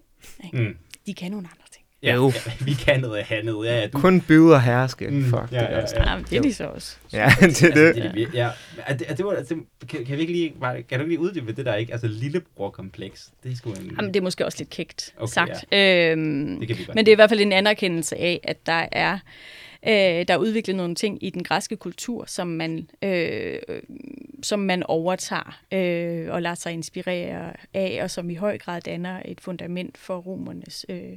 Ikke? 0.44 0.68
Mm. 0.68 0.76
De 1.06 1.14
kan 1.14 1.30
nogle 1.30 1.48
andre 1.52 1.66
ting. 1.72 1.84
Ja, 2.02 2.14
Jo. 2.14 2.32
ja, 2.46 2.52
vi 2.66 2.72
kan 2.72 3.00
noget 3.00 3.24
andet. 3.30 3.64
Ja, 3.64 3.80
ja, 3.80 3.86
du, 3.86 3.98
Kun 3.98 4.20
byde 4.20 4.54
og 4.54 4.62
herske. 4.62 5.08
Mm, 5.08 5.24
Fuck, 5.24 5.52
ja, 5.52 5.58
det 5.58 5.66
er 5.66 5.70
ja, 5.76 5.82
også. 5.82 5.96
ja. 5.98 6.10
Ja, 6.10 6.16
men 6.16 6.24
det 6.30 6.38
er 6.38 6.42
de 6.42 6.54
så 6.54 6.64
også. 6.64 6.96
Ja, 7.12 7.32
det 7.40 7.42
er 7.42 7.46
Altså, 7.46 7.66
det. 7.66 7.74
det, 7.94 8.04
er 8.04 8.12
det, 8.12 8.34
ja. 8.34 8.50
Er 8.86 8.96
det, 8.96 9.10
er 9.10 9.14
det, 9.14 9.24
var, 9.24 9.32
altså, 9.32 9.54
kan, 9.88 10.04
kan, 10.04 10.16
vi 10.16 10.20
ikke 10.20 10.32
lige, 10.32 10.54
bare, 10.60 10.82
kan 10.82 10.98
du 10.98 11.04
ikke 11.04 11.12
lige 11.16 11.20
uddybe 11.20 11.52
det 11.52 11.66
der, 11.66 11.74
ikke? 11.74 11.92
Altså, 11.92 12.08
lillebror-kompleks, 12.08 13.30
det 13.42 13.52
er 13.52 13.56
sgu 13.56 13.70
en... 13.70 13.92
Jamen, 13.96 14.14
det 14.14 14.20
er 14.20 14.24
måske 14.24 14.46
også 14.46 14.58
lidt 14.58 14.70
kægt 14.70 15.14
Okay, 15.16 15.32
sagt. 15.32 15.74
Øhm, 15.74 16.56
det 16.58 16.68
kan 16.68 16.78
vi 16.78 16.84
godt 16.84 16.94
men 16.94 17.06
det 17.06 17.12
er 17.12 17.14
i 17.14 17.16
hvert 17.16 17.30
fald 17.30 17.40
en 17.40 17.52
anerkendelse 17.52 18.16
af, 18.16 18.40
at 18.42 18.66
der 18.66 18.86
er 18.92 19.18
øh, 19.86 19.92
der 20.28 20.34
er 20.34 20.36
udviklet 20.36 20.76
nogle 20.76 20.94
ting 20.94 21.24
i 21.24 21.30
den 21.30 21.44
græske 21.44 21.76
kultur, 21.76 22.24
som 22.26 22.46
man, 22.46 22.88
øh, 23.02 23.58
som 24.42 24.58
man 24.58 24.82
overtager 24.82 25.60
øh, 25.72 26.32
og 26.34 26.42
lader 26.42 26.54
sig 26.54 26.72
inspirere 26.72 27.52
af, 27.74 28.00
og 28.02 28.10
som 28.10 28.30
i 28.30 28.34
høj 28.34 28.58
grad 28.58 28.80
danner 28.80 29.22
et 29.24 29.40
fundament 29.40 29.98
for 29.98 30.16
romernes 30.16 30.86
øh, 30.88 31.16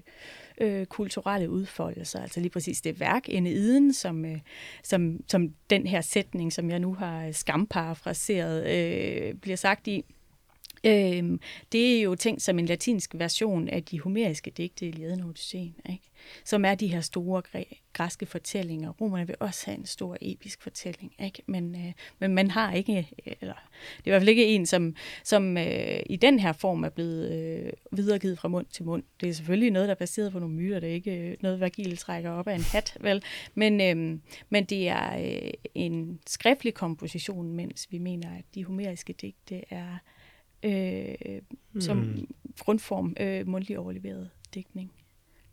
øh, 0.58 0.86
kulturelle 0.86 1.50
udfoldelser. 1.50 2.22
Altså 2.22 2.40
lige 2.40 2.50
præcis 2.50 2.82
det 2.82 3.00
værk, 3.00 3.24
Eneiden, 3.30 3.94
som, 3.94 4.26
øh, 4.26 4.40
som, 4.84 5.20
som 5.28 5.50
den 5.70 5.88
her 5.88 6.02
sætning, 6.02 6.54
som 6.54 6.70
jeg 6.70 6.80
nu 6.80 6.94
har 6.94 7.32
skamparafraseret, 7.32 8.66
øh, 8.66 9.34
bliver 9.34 9.58
sagt 9.58 9.88
i. 9.88 10.06
Øhm, 10.84 11.40
det 11.72 11.98
er 11.98 12.02
jo 12.02 12.16
tænkt 12.16 12.42
som 12.42 12.60
en 12.60 12.66
latinsk 12.66 13.16
version 13.16 13.68
af 13.68 13.84
de 13.84 14.00
homeriske 14.00 14.52
digte 14.52 14.86
i 14.86 14.90
Iliaden 14.90 15.22
og 15.22 15.28
Odysseen, 15.28 15.76
ikke? 15.90 16.10
som 16.46 16.66
er 16.66 16.76
de 16.76 16.88
her 16.88 17.02
store 17.02 17.42
græ- 17.48 17.92
græske 17.94 18.26
fortællinger. 18.26 18.90
Romerne 18.90 19.28
vil 19.28 19.36
også 19.40 19.66
have 19.66 19.78
en 19.78 19.86
stor 19.86 20.18
episk 20.22 20.62
fortælling, 20.62 21.14
ikke? 21.24 21.44
Men, 21.46 21.76
øh, 21.76 21.94
men 22.20 22.36
man 22.36 22.52
har 22.52 22.74
ikke, 22.74 22.98
øh, 23.28 23.34
eller 23.42 23.54
det 23.98 24.04
er 24.04 24.06
i 24.06 24.10
hvert 24.10 24.22
fald 24.22 24.30
ikke 24.30 24.48
en, 24.48 24.66
som, 24.66 24.96
som 25.24 25.58
øh, 25.58 26.00
i 26.06 26.16
den 26.16 26.40
her 26.40 26.54
form 26.54 26.84
er 26.84 26.90
blevet 26.90 27.32
øh, 27.32 27.74
videregivet 27.92 28.40
fra 28.40 28.48
mund 28.48 28.66
til 28.72 28.86
mund. 28.86 29.04
Det 29.22 29.30
er 29.30 29.34
selvfølgelig 29.34 29.72
noget, 29.72 29.88
der 29.88 29.96
er 29.96 30.00
baseret 30.00 30.32
på 30.32 30.40
nogle 30.40 30.56
myter, 30.56 30.80
det 30.80 30.90
er 30.90 30.94
ikke 30.94 31.18
øh, 31.18 31.38
noget, 31.42 31.60
Vergil 31.60 31.98
trækker 31.98 32.32
op 32.32 32.48
af 32.48 32.56
en 32.56 32.64
hat, 32.64 32.98
vel? 33.00 33.24
Men, 33.56 33.82
øh, 33.82 34.20
men 34.50 34.66
det 34.66 34.88
er 34.88 35.18
øh, 35.18 35.52
en 35.76 36.20
skriftlig 36.28 36.74
komposition, 36.74 37.54
mens 37.54 37.88
vi 37.90 37.98
mener, 37.98 38.38
at 38.38 38.46
de 38.56 38.66
homeriske 38.66 39.14
digte 39.14 39.64
er 39.70 39.98
øh, 40.64 41.16
som 41.80 41.98
Mm. 41.98 42.28
grundform 42.60 43.16
øh, 43.20 43.48
mundtlig 43.48 43.80
overleveret 43.80 44.30
digtning, 44.54 44.92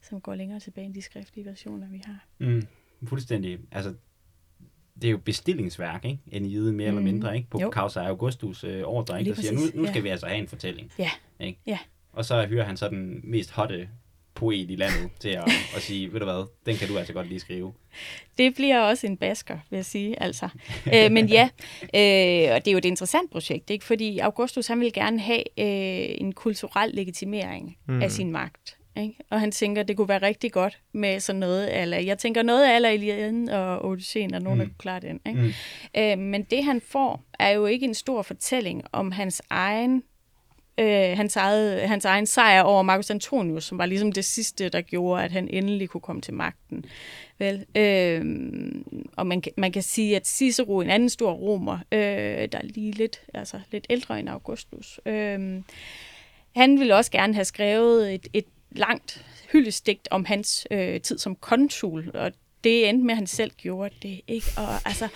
som 0.00 0.20
går 0.20 0.34
længere 0.34 0.60
tilbage 0.60 0.84
end 0.84 0.94
de 0.94 1.02
skriftlige 1.02 1.44
versioner, 1.46 1.88
vi 1.88 2.02
har. 2.04 2.26
Mm, 2.38 2.62
fuldstændig. 3.04 3.58
Altså, 3.72 3.94
det 5.02 5.04
er 5.08 5.10
jo 5.10 5.18
bestillingsværk, 5.18 6.04
ikke? 6.04 6.18
Eniden 6.26 6.76
mere 6.76 6.90
mm. 6.90 6.96
eller 6.98 7.00
Mhm. 7.00 7.04
mindre, 7.12 7.36
ikke? 7.36 7.48
På. 7.50 7.58
Causa 7.72 8.00
Augustus 8.00 8.64
øh, 8.64 8.82
ordre, 8.84 9.18
ikke? 9.20 9.30
Der 9.34 9.36
siger, 9.40 9.52
nu, 9.52 9.60
nu 9.74 9.84
ja. 9.84 9.90
skal 9.90 10.04
vi 10.04 10.08
altså 10.08 10.26
have 10.26 10.38
en 10.38 10.48
fortælling. 10.48 10.90
Ja. 10.98 11.10
Ikke? 11.40 11.60
Ja. 11.66 11.78
Og 12.12 12.24
så 12.24 12.46
hyrer 12.46 12.64
han 12.64 12.76
så 12.76 12.88
den 12.88 13.20
mest 13.30 13.50
hotte 13.50 13.88
poet 14.38 14.70
i 14.70 14.76
landet 14.76 15.10
til 15.20 15.28
at, 15.28 15.44
at 15.76 15.82
sige, 15.82 16.12
ved 16.12 16.20
du 16.20 16.24
hvad, 16.26 16.46
den 16.66 16.76
kan 16.76 16.88
du 16.88 16.98
altså 16.98 17.12
godt 17.12 17.28
lige 17.28 17.40
skrive. 17.40 17.72
Det 18.38 18.54
bliver 18.54 18.80
også 18.80 19.06
en 19.06 19.16
basker, 19.16 19.58
vil 19.70 19.76
jeg 19.76 19.84
sige. 19.84 20.22
Altså. 20.22 20.48
Øh, 20.94 21.12
men 21.12 21.26
ja, 21.26 21.48
øh, 21.82 22.54
og 22.54 22.64
det 22.64 22.68
er 22.68 22.72
jo 22.72 22.78
et 22.78 22.84
interessant 22.84 23.30
projekt, 23.30 23.70
ikke? 23.70 23.84
fordi 23.84 24.18
Augustus 24.18 24.66
han 24.66 24.80
vil 24.80 24.92
gerne 24.92 25.20
have 25.20 25.42
øh, 25.58 26.14
en 26.20 26.32
kulturel 26.32 26.90
legitimering 26.94 27.76
Mm. 27.88 28.02
af 28.02 28.10
sin 28.12 28.32
magt. 28.32 28.74
Ikke? 28.96 29.14
Og 29.30 29.40
han 29.40 29.52
tænker, 29.52 29.82
det 29.82 29.96
kunne 29.96 30.08
være 30.08 30.22
rigtig 30.22 30.52
godt 30.52 30.78
med 30.92 31.20
sådan 31.20 31.38
noget, 31.40 31.82
eller 31.82 31.98
jeg 31.98 32.18
tænker 32.18 32.42
noget 32.42 32.64
af 32.70 32.76
eller 32.76 32.88
Iliaden 32.90 33.48
og 33.48 33.84
Odysseen, 33.84 34.34
og 34.34 34.42
nogen, 34.42 34.58
Mm. 34.58 34.64
der 34.64 34.68
kunne 34.68 34.78
klare 34.78 35.00
den. 35.00 35.20
Ikke? 35.26 35.40
Mm. 35.40 35.52
Øh, 35.96 36.18
men 36.18 36.42
det 36.42 36.64
han 36.64 36.80
får, 36.80 37.24
er 37.38 37.50
jo 37.50 37.66
ikke 37.66 37.86
en 37.86 37.94
stor 37.94 38.22
fortælling 38.22 38.82
om 38.92 39.12
hans 39.12 39.42
egen 39.50 40.02
øh, 40.78 41.16
hans, 41.16 41.36
eget, 41.36 41.88
hans 41.88 42.04
egen 42.04 42.26
sejr 42.26 42.62
over 42.62 42.82
Marcus 42.82 43.10
Antonius, 43.10 43.64
som 43.64 43.78
var 43.78 43.86
ligesom 43.86 44.12
det 44.12 44.24
sidste, 44.24 44.68
der 44.68 44.80
gjorde, 44.80 45.24
at 45.24 45.32
han 45.32 45.48
endelig 45.48 45.88
kunne 45.88 46.00
komme 46.00 46.22
til 46.22 46.34
magten. 46.34 46.84
Vel, 47.38 47.64
øh, 47.74 48.24
og 49.16 49.26
man 49.26 49.42
man 49.56 49.72
kan 49.72 49.82
sige, 49.82 50.16
at 50.16 50.26
Cicero, 50.26 50.80
en 50.80 50.90
anden 50.90 51.08
stor 51.08 51.32
romer, 51.32 51.78
øh, 51.92 51.98
der 52.52 52.58
er 52.58 52.62
lige 52.62 52.92
lidt, 52.92 53.20
altså 53.34 53.60
lidt 53.72 53.86
ældre 53.90 54.20
end 54.20 54.28
Augustus, 54.28 55.00
øh, 55.06 55.62
han 56.56 56.80
ville 56.80 56.96
også 56.96 57.10
gerne 57.10 57.34
have 57.34 57.44
skrevet 57.44 58.14
et, 58.14 58.28
et 58.32 58.44
langt 58.70 59.24
hyldestigt 59.52 60.08
om 60.10 60.24
hans 60.24 60.66
øh, 60.70 61.00
tid 61.00 61.18
som 61.18 61.36
konsul, 61.36 62.10
og 62.14 62.32
det 62.64 62.88
endte 62.88 63.04
med, 63.04 63.12
at 63.12 63.16
han 63.16 63.26
selv 63.26 63.50
gjorde 63.56 63.94
det. 64.02 64.20
Ikke? 64.28 64.46
Og 64.56 64.74
altså, 64.86 65.08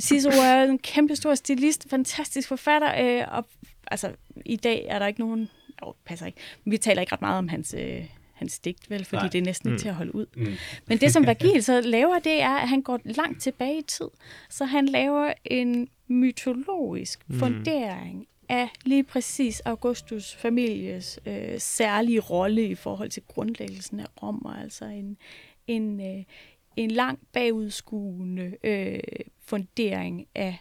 Cicero 0.00 0.32
er 0.32 0.62
en 0.64 0.78
kæmpe 0.78 1.16
stor 1.16 1.34
stilist, 1.34 1.86
fantastisk 1.90 2.48
forfatter, 2.48 3.20
øh, 3.20 3.36
og 3.36 3.46
altså, 3.92 4.12
i 4.46 4.56
dag 4.56 4.86
er 4.88 4.98
der 4.98 5.06
ikke 5.06 5.20
nogen, 5.20 5.48
jo, 5.82 5.94
passer 6.04 6.26
ikke, 6.26 6.38
men 6.64 6.72
vi 6.72 6.78
taler 6.78 7.00
ikke 7.00 7.12
ret 7.12 7.20
meget 7.20 7.38
om 7.38 7.48
hans, 7.48 7.74
øh, 7.78 8.04
hans 8.32 8.58
digt, 8.58 8.90
vel, 8.90 9.04
fordi 9.04 9.22
Nej. 9.22 9.28
det 9.30 9.38
er 9.38 9.42
næsten 9.42 9.68
ikke 9.68 9.74
Mm. 9.74 9.78
til 9.78 9.88
at 9.88 9.94
holde 9.94 10.14
ud. 10.14 10.26
Mm. 10.36 10.46
Men 10.86 10.98
det, 10.98 11.12
som 11.12 11.26
Vergil 11.30 11.62
så 11.64 11.80
laver, 11.80 12.18
det 12.18 12.42
er, 12.42 12.56
at 12.56 12.68
han 12.68 12.82
går 12.82 13.00
langt 13.04 13.42
tilbage 13.42 13.78
i 13.78 13.82
tid. 13.82 14.08
Så 14.50 14.64
han 14.64 14.86
laver 14.86 15.32
en 15.44 15.88
mytologisk 16.08 17.28
Mm. 17.28 17.38
fundering 17.38 18.26
af 18.48 18.68
lige 18.84 19.04
præcis 19.04 19.60
Augustus 19.60 20.34
families 20.34 21.18
øh, 21.26 21.58
særlige 21.60 22.20
rolle 22.20 22.66
i 22.68 22.74
forhold 22.74 23.10
til 23.10 23.22
grundlæggelsen 23.28 24.00
af 24.00 24.06
Rom, 24.22 24.44
og 24.44 24.60
altså 24.60 24.84
en, 24.84 25.16
en, 25.66 26.00
øh, 26.00 26.24
en 26.76 26.90
lang 26.90 27.18
bagudskuende 27.32 28.56
øh, 28.64 29.00
fundering 29.40 30.26
af, 30.34 30.58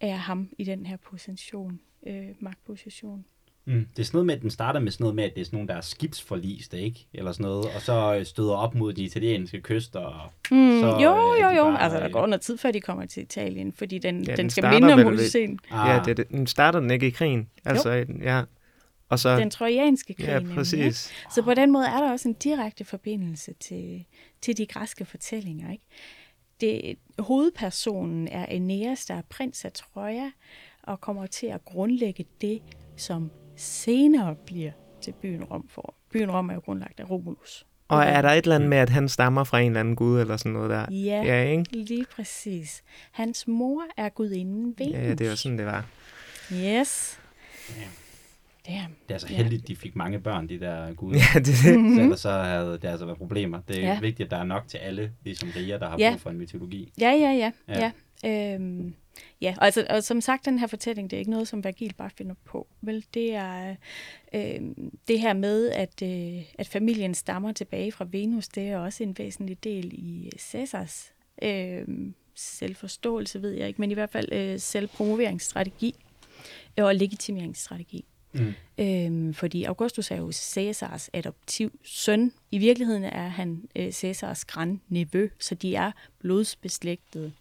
af 0.00 0.18
ham 0.18 0.48
i 0.58 0.64
den 0.64 0.86
her 0.86 0.96
position, 0.96 1.80
øh, 2.06 2.26
magtposition. 2.40 3.24
Mm. 3.64 3.86
Det 3.96 4.02
er 4.02 4.04
sådan 4.04 4.16
noget 4.16 4.26
med, 4.26 4.34
at 4.34 4.42
den 4.42 4.50
starter 4.50 4.80
med 4.80 4.92
sådan 4.92 5.04
noget 5.04 5.14
med, 5.14 5.24
at 5.24 5.34
det 5.34 5.40
er 5.40 5.44
sådan 5.44 5.56
nogle, 5.56 5.68
der 5.68 5.74
er 5.74 5.80
skibsforliste, 5.80 6.80
ikke? 6.80 7.06
Eller 7.14 7.32
sådan 7.32 7.44
noget, 7.44 7.64
og 7.74 7.80
så 7.82 8.16
øh, 8.18 8.26
støder 8.26 8.52
op 8.54 8.74
mod 8.74 8.92
de 8.92 9.02
italienske 9.02 9.60
kyster. 9.60 10.00
Og 10.00 10.30
Mm, 10.50 10.80
Så, 10.80 10.86
jo, 11.02 11.34
øh, 11.34 11.40
jo, 11.42 11.48
jo. 11.56 11.64
bare, 11.64 11.82
altså, 11.82 11.98
der 11.98 12.06
øh, 12.06 12.12
går 12.12 12.26
noget 12.26 12.40
tid, 12.40 12.58
før 12.58 12.70
de 12.70 12.80
kommer 12.80 13.06
til 13.06 13.22
Italien, 13.22 13.72
fordi 13.72 13.98
den, 13.98 14.22
Ja, 14.24 14.30
den 14.30 14.36
den 14.38 14.50
skal 14.50 14.70
minde 14.80 14.92
om 14.94 15.06
Odysseen. 15.06 15.58
ah, 15.70 15.88
Ja, 15.96 16.02
det, 16.04 16.16
det, 16.16 16.28
den 16.28 16.46
starter 16.46 16.80
den 16.80 16.90
ikke 16.90 17.06
i 17.06 17.10
krigen. 17.10 17.48
Altså, 17.64 18.04
ja. 18.22 18.42
Og 19.08 19.18
så, 19.18 19.36
Den 19.36 19.50
trojanske 19.50 20.14
krig, 20.14 20.24
ja, 20.26 20.34
nemlig, 20.34 20.50
ikke? 20.50 20.54
præcis. 20.60 21.12
Så 21.34 21.42
på 21.42 21.54
den 21.54 21.72
måde 21.72 21.86
er 21.86 21.98
der 22.00 22.10
også 22.12 22.28
en 22.28 22.34
direkte 22.34 22.84
forbindelse 22.84 23.52
til, 23.60 24.04
til 24.42 24.56
de 24.56 24.66
græske 24.66 25.04
fortællinger. 25.04 25.72
Ikke? 25.72 25.84
Det, 26.60 26.98
hovedpersonen 27.18 28.28
er 28.28 28.46
Aeneas, 28.46 29.04
der 29.06 29.14
er 29.14 29.22
prins 29.28 29.64
af 29.64 29.72
Troja, 29.72 30.30
og 30.88 31.00
kommer 31.00 31.26
til 31.26 31.46
at 31.46 31.64
grundlægge 31.64 32.24
det, 32.40 32.62
som 32.96 33.30
senere 33.56 34.34
bliver 34.46 34.72
til 35.00 35.12
byen 35.22 35.44
Rom. 35.44 35.68
For 35.70 35.94
byen 36.12 36.30
Rom 36.30 36.48
er 36.50 36.54
jo 36.54 36.60
grundlagt 36.60 37.00
af 37.00 37.10
Romulus. 37.10 37.66
Og 37.88 38.02
er 38.04 38.22
der 38.22 38.28
et 38.28 38.42
eller 38.42 38.54
andet 38.54 38.68
med, 38.68 38.78
at 38.78 38.88
han 38.90 39.08
stammer 39.08 39.44
fra 39.44 39.60
en 39.60 39.66
eller 39.66 39.80
anden 39.80 39.96
gud, 39.96 40.20
eller 40.20 40.36
sådan 40.36 40.52
noget 40.52 40.70
der? 40.70 40.86
Ja, 40.90 41.22
Ja, 41.22 41.42
ikke? 41.50 41.64
lige 41.76 42.06
præcis. 42.16 42.82
Hans 43.12 43.46
mor 43.48 43.82
er 43.96 44.08
gudinden 44.08 44.74
Venus. 44.78 44.94
Ja, 44.94 45.14
det 45.14 45.28
var 45.28 45.34
sådan, 45.34 45.58
det 45.58 45.66
var. 45.66 45.86
Yes. 46.52 47.20
Ja. 47.76 47.82
Damn. 48.68 48.94
Det 49.08 49.14
er 49.14 49.18
så 49.18 49.26
Ja. 49.30 49.36
heldigt, 49.36 49.68
de 49.68 49.76
fik 49.76 49.96
mange 49.96 50.18
børn, 50.20 50.48
de 50.48 50.60
der 50.60 50.94
guder. 50.94 51.18
Ja, 51.34 51.38
det, 51.38 51.46
det. 51.46 51.56
Så 51.94 52.00
ellers 52.00 52.20
så 52.20 52.30
havde 52.30 52.72
det 52.82 52.84
altså 52.88 53.06
været 53.06 53.18
problemer. 53.18 53.60
Det 53.68 53.76
er 53.76 53.80
Ja. 53.80 53.86
ja. 53.92 54.00
vigtigt, 54.00 54.26
at 54.26 54.30
der 54.30 54.36
er 54.36 54.44
nok 54.44 54.68
til 54.68 54.78
alle, 54.78 55.12
ligesom 55.24 55.48
riger, 55.56 55.78
der 55.78 55.88
har 55.88 55.96
Ja. 55.98 56.10
brug 56.10 56.20
for 56.20 56.30
en 56.30 56.38
mytologi. 56.38 56.92
Ja, 57.00 57.10
ja, 57.10 57.32
ja. 57.32 57.52
Ja. 57.68 57.90
ja. 58.24 58.54
Øhm, 58.54 58.94
ja, 59.40 59.54
og, 59.58 59.64
altså, 59.64 59.86
og 59.90 60.02
som 60.04 60.20
sagt, 60.20 60.44
den 60.44 60.58
her 60.58 60.66
fortælling, 60.66 61.10
det 61.10 61.16
er 61.16 61.18
ikke 61.18 61.30
noget, 61.30 61.48
som 61.48 61.64
Vergil 61.64 61.94
bare 61.98 62.10
finder 62.10 62.34
på. 62.44 62.66
Vel, 62.80 63.04
det 63.14 63.34
er 63.34 63.74
øh, 64.34 64.60
det 65.08 65.20
her 65.20 65.32
med, 65.32 65.68
at, 65.70 66.02
øh, 66.02 66.42
at 66.58 66.68
familien 66.68 67.14
stammer 67.14 67.52
tilbage 67.52 67.92
fra 67.92 68.06
Venus, 68.10 68.48
det 68.48 68.68
er 68.68 68.78
også 68.78 69.02
en 69.02 69.14
væsentlig 69.18 69.64
del 69.64 69.90
i 69.92 70.30
Cæsars 70.38 71.12
øh, 71.42 71.82
selvforståelse, 72.34 73.42
ved 73.42 73.50
jeg 73.50 73.68
ikke, 73.68 73.80
men 73.80 73.90
i 73.90 73.94
hvert 73.94 74.10
fald 74.10 74.32
øh, 74.32 74.58
selvpromoveringsstrategi 74.58 75.94
og 76.78 76.94
legitimeringsstrategi. 76.94 78.04
Mm. 78.32 78.54
Øhm, 78.78 79.34
fordi 79.34 79.64
Augustus 79.64 80.10
er 80.10 80.16
jo 80.16 80.32
Cæsars 80.32 81.10
adoptiv 81.12 81.78
søn. 81.84 82.32
I 82.50 82.58
virkeligheden 82.58 83.04
er 83.04 83.28
han 83.28 83.68
øh, 83.76 83.92
Cæsars 83.92 84.44
grandnevø, 84.44 85.28
så 85.38 85.54
de 85.54 85.74
er 85.74 85.92
blodsbeslægtede. 86.18 87.32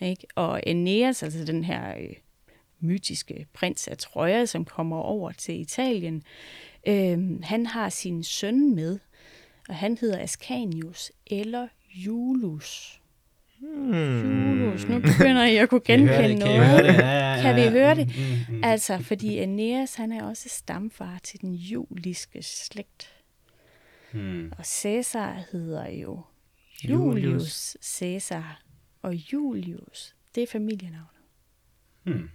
Ikke? 0.00 0.26
Og 0.34 0.66
Aeneas, 0.66 1.22
altså 1.22 1.44
den 1.44 1.64
her 1.64 1.96
øh, 1.98 2.14
mytiske 2.80 3.46
prins 3.52 3.88
af 3.88 3.98
Troja, 3.98 4.46
som 4.46 4.64
kommer 4.64 4.96
over 4.96 5.32
til 5.32 5.60
Italien, 5.60 6.22
øh, 6.86 7.42
han 7.42 7.66
har 7.66 7.88
sin 7.88 8.22
søn 8.22 8.74
med, 8.74 8.98
og 9.68 9.74
han 9.74 9.98
hedder 9.98 10.18
Ascanius 10.18 11.12
eller 11.26 11.68
Julius. 11.94 13.00
Hmm. 13.64 14.60
Julius, 14.60 14.88
nu 14.88 15.00
begynder 15.00 15.44
I 15.44 15.56
at 15.56 15.68
kunne 15.68 15.80
genkende 15.90 16.28
det? 16.28 16.38
Kan 16.38 16.38
noget. 16.38 16.66
høre 16.66 16.82
det? 16.82 16.94
Ja, 16.94 17.34
ja, 17.36 17.42
Kan 17.42 17.56
vi 17.56 17.60
ja. 17.60 17.70
høre 17.70 17.94
det? 17.94 18.06
Mm, 18.06 18.54
mm, 18.54 18.56
mm. 18.56 18.64
Altså, 18.64 18.98
fordi 18.98 19.38
Aeneas, 19.38 19.94
han 19.94 20.12
er 20.12 20.24
også 20.24 20.48
stamfar 20.48 21.18
til 21.22 21.40
den 21.40 21.54
juliske 21.54 22.42
slægt. 22.42 23.12
Mm. 24.12 24.52
Og 24.58 24.64
Caesar 24.64 25.42
hedder 25.52 25.88
jo 25.88 26.20
Julius. 26.88 27.24
Julius 27.24 27.76
Caesar. 27.98 28.60
Og 29.02 29.14
Julius, 29.14 30.14
det 30.34 30.42
er 30.42 30.46
familienavnet. 30.46 31.08
Hmm. 32.02 32.30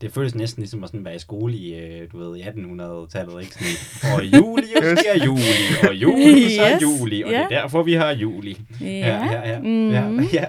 Det 0.00 0.12
føles 0.12 0.34
næsten 0.34 0.60
ligesom 0.62 0.84
at 0.84 0.90
sådan 0.90 1.04
være 1.04 1.14
i 1.14 1.18
skole 1.18 1.54
i, 1.56 1.74
øh, 1.74 2.12
du 2.12 2.18
ved, 2.18 2.36
i 2.36 2.42
1800-tallet, 2.42 3.40
ikke? 3.42 3.54
Sådan, 3.54 4.12
og 4.14 4.24
Julius 4.24 5.04
er 5.06 5.24
juli, 5.24 5.88
og 5.88 5.94
Julius 5.94 6.56
er 6.58 6.74
Yes, 6.74 6.82
juli, 6.82 7.22
og 7.22 7.28
det 7.30 7.34
ja. 7.36 7.42
er 7.44 7.48
derfor, 7.48 7.82
vi 7.82 7.92
har 7.92 8.10
juli. 8.10 8.60
Ja, 8.80 8.86
ja, 8.86 9.48
ja. 9.48 9.60
ja, 9.62 10.10
ja. 10.32 10.46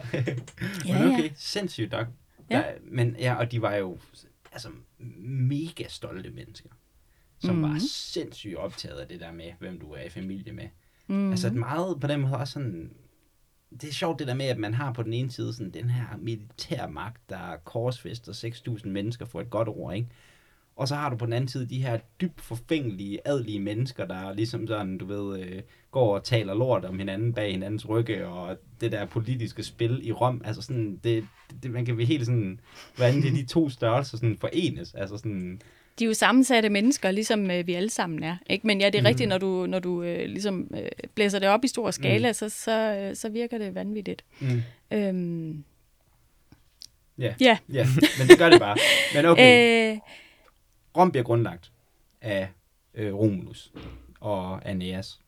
Ja, 0.88 1.00
Men 1.00 1.14
okay, 1.14 1.30
sindssygt 1.36 1.92
nok. 1.92 2.08
Ja. 2.50 2.64
Men 2.92 3.16
ja, 3.20 3.36
og 3.36 3.52
de 3.52 3.62
var 3.62 3.76
jo 3.76 3.98
altså 4.52 4.68
mega 5.20 5.84
stolte 5.88 6.30
mennesker, 6.30 6.70
som 7.40 7.56
mm. 7.56 7.62
var 7.62 7.68
Mhm. 7.70 7.80
sindssygt 7.80 8.56
optaget 8.56 8.96
af 8.98 9.08
det 9.08 9.20
der 9.20 9.32
med, 9.32 9.46
hvem 9.60 9.80
du 9.80 9.92
er 9.92 10.02
i 10.04 10.10
familie 10.10 10.54
med. 10.54 10.64
Mm. 11.08 11.16
Mm. 11.16 11.32
Altså 11.32 11.50
meget 11.50 11.98
på 12.02 12.08
den 12.08 12.22
måde 12.22 12.34
også 12.38 12.54
sådan, 12.54 12.90
det 13.82 13.90
er 13.90 13.94
sjovt 13.94 14.20
det 14.20 14.28
der 14.28 14.34
med, 14.34 14.46
at 14.46 14.58
man 14.58 14.74
har 14.74 14.94
på 14.94 15.04
den 15.04 15.14
ene 15.14 15.32
side 15.32 15.54
sådan 15.54 15.72
den 15.72 15.90
her 15.90 16.06
militærmagt, 16.18 17.30
der 17.30 17.56
korsfester 17.64 18.32
6.000 18.32 18.88
mennesker 18.90 19.26
for 19.26 19.42
et 19.42 19.50
godt 19.50 19.68
ord, 19.68 19.96
ikke? 19.96 20.10
Og 20.76 20.88
så 20.88 20.96
har 20.96 21.10
du 21.10 21.16
på 21.16 21.26
den 21.26 21.34
anden 21.34 21.48
side 21.48 21.70
de 21.70 21.82
her 21.82 21.98
dybt 22.22 22.42
forfængelige, 22.42 23.28
adelige 23.28 23.60
mennesker, 23.60 24.06
der 24.06 24.34
ligesom 24.34 24.68
sådan, 24.68 24.98
du 24.98 25.06
ved, 25.06 25.40
øh, 25.40 25.62
går 25.92 26.16
og 26.16 26.24
taler 26.24 26.54
lort 26.54 26.86
om 26.86 27.00
hinanden 27.00 27.34
bag 27.34 27.52
hinandens 27.52 27.90
rygge, 27.90 28.28
og 28.28 28.58
det 28.82 28.92
der 28.92 29.06
politiske 29.06 29.64
spil 29.64 30.08
i 30.08 30.12
Rom, 30.12 30.42
altså 30.46 30.62
sådan, 30.62 31.00
det, 31.04 31.28
det 31.64 31.72
man 31.72 31.86
kan 31.86 31.96
blive 31.96 32.08
helt 32.08 32.26
sådan, 32.26 32.60
hvordan 32.96 33.22
det 33.22 33.34
de 33.34 33.46
to 33.46 33.70
størrelser 33.70 34.18
sådan 34.18 34.38
forenes, 34.38 34.94
altså 34.94 35.18
sådan, 35.18 35.62
de 36.00 36.04
er 36.04 36.08
jo 36.08 36.14
sammensatte 36.14 36.70
mennesker, 36.70 37.12
ligesom 37.12 37.52
øh, 37.52 37.68
vi 37.68 37.74
alle 37.74 37.90
sammen 37.90 38.24
er. 38.24 38.38
Ikke? 38.50 38.68
Men 38.68 38.82
ja, 38.82 38.86
det 38.86 38.96
er 38.96 39.02
mm. 39.02 39.06
rigtigt, 39.06 39.30
når 39.30 39.38
du, 39.38 39.66
når 39.66 39.80
du 39.80 40.04
øh, 40.04 40.26
ligesom 40.26 40.68
øh, 40.78 40.90
blæser 41.16 41.40
det 41.40 41.50
op 41.50 41.64
i 41.64 41.68
stor 41.68 41.92
skala, 41.92 42.30
mm. 42.30 42.34
så, 42.34 42.50
så, 42.50 42.72
øh, 42.72 43.16
så 43.16 43.30
virker 43.30 43.58
det 43.58 43.76
vanvittigt. 43.76 44.24
mm, 44.40 44.62
Øhm, 44.92 45.64
ja, 47.18 47.36
ja. 47.40 47.58
ja, 47.74 47.88
men 48.20 48.28
det 48.28 48.38
gør 48.38 48.50
det 48.50 48.60
bare. 48.60 48.78
Men 49.16 49.26
okay, 49.32 49.92
Øh, 49.92 49.98
Rom 50.98 51.12
bliver 51.12 51.24
grundlagt 51.24 51.72
af 52.22 52.50
øh, 52.94 53.14
Romulus 53.14 53.72
og 54.20 54.66
Aeneas. 54.68 55.20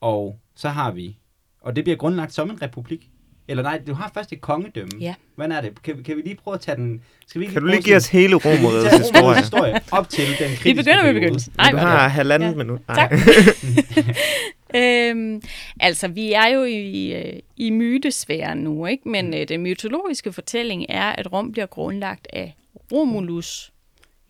Og 0.00 0.38
så 0.54 0.68
har 0.68 0.90
vi, 0.90 1.18
og 1.60 1.76
det 1.76 1.84
bliver 1.84 1.96
grundlagt 1.96 2.32
som 2.32 2.50
en 2.50 2.62
republik. 2.62 3.10
Eller 3.48 3.62
nej, 3.62 3.80
du 3.86 3.94
har 3.94 4.10
først 4.14 4.32
et 4.32 4.40
kongedømme. 4.40 4.90
Ja. 5.00 5.14
Hvordan 5.34 5.52
er 5.52 5.60
det? 5.60 5.82
Kan, 5.82 6.02
kan 6.04 6.16
vi 6.16 6.22
lige 6.22 6.34
prøve 6.34 6.54
at 6.54 6.60
tage 6.60 6.76
den... 6.76 7.02
Skal 7.26 7.40
vi 7.40 7.46
Kan 7.46 7.62
du 7.62 7.66
lige 7.68 7.82
give 7.82 7.96
os 7.96 8.08
hele 8.08 8.34
romerets 8.36 8.96
historie? 9.04 9.36
historie 9.38 9.80
op 9.92 10.08
til 10.08 10.24
den 10.26 10.34
kritiske 10.36 10.64
vi 10.64 10.74
begynder 10.74 11.02
med 11.04 11.14
begyndelsen. 11.14 11.52
Nej, 11.56 11.70
du 11.70 11.76
har 11.76 12.08
halvandet 12.08 12.48
Ja. 12.48 12.54
minut. 12.54 12.80
Nej. 12.88 12.96
Tak. 12.96 13.12
øhm, 14.80 15.42
altså, 15.80 16.08
vi 16.08 16.32
er 16.32 16.46
jo 16.46 16.64
i, 16.64 17.12
øh, 17.12 17.40
i 17.56 17.70
mytesfæren 17.70 18.58
nu, 18.58 18.86
ikke? 18.86 19.08
men 19.08 19.34
øh, 19.34 19.48
den 19.48 19.60
mytologiske 19.62 20.32
fortælling 20.32 20.86
er, 20.88 21.04
at 21.12 21.32
Rom 21.32 21.52
bliver 21.52 21.66
grundlagt 21.66 22.26
af 22.32 22.54
Romulus. 22.92 23.72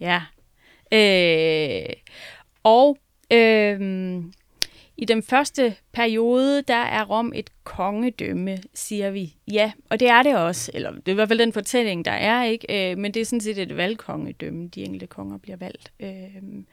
Ja. 0.00 0.20
Øh, 0.92 1.92
og 2.62 2.98
øh, 3.32 3.80
i 4.96 5.04
den 5.04 5.22
første 5.22 5.76
periode, 5.92 6.62
der 6.62 6.74
er 6.74 7.04
Rom 7.04 7.32
et 7.34 7.50
kongedømme, 7.64 8.58
siger 8.74 9.10
vi. 9.10 9.36
Ja, 9.52 9.72
og 9.90 10.00
det 10.00 10.08
er 10.08 10.22
det 10.22 10.36
også. 10.36 10.70
Eller 10.74 10.90
det 10.90 11.08
er 11.08 11.12
i 11.12 11.14
hvert 11.14 11.28
fald 11.28 11.38
den 11.38 11.52
fortælling, 11.52 12.04
der 12.04 12.10
er, 12.10 12.44
ikke? 12.44 12.92
Øh, 12.92 12.98
men 12.98 13.14
det 13.14 13.20
er 13.20 13.24
sådan 13.24 13.40
set 13.40 13.58
et 13.58 13.76
valgkongedømme. 13.76 14.68
De 14.68 14.84
enkelte 14.84 15.06
konger 15.06 15.38
bliver 15.38 15.56
valgt. 15.56 15.92
Øh, 16.00 16.64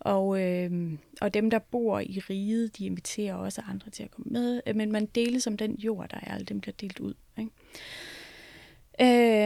og, 0.00 0.40
øh, 0.42 0.92
og 1.20 1.34
dem, 1.34 1.50
der 1.50 1.58
bor 1.58 2.00
i 2.00 2.20
riget, 2.30 2.78
de 2.78 2.86
inviterer 2.86 3.34
også 3.34 3.62
andre 3.70 3.90
til 3.90 4.02
at 4.02 4.10
komme 4.10 4.30
med. 4.30 4.60
Øh, 4.66 4.76
men 4.76 4.92
man 4.92 5.06
deles 5.06 5.46
om 5.46 5.56
den 5.56 5.74
jord, 5.74 6.08
der 6.08 6.16
er. 6.22 6.34
Alle 6.34 6.46
dem 6.46 6.60
bliver 6.60 6.74
delt 6.80 7.00
ud. 7.00 7.14
Ikke? 7.38 7.50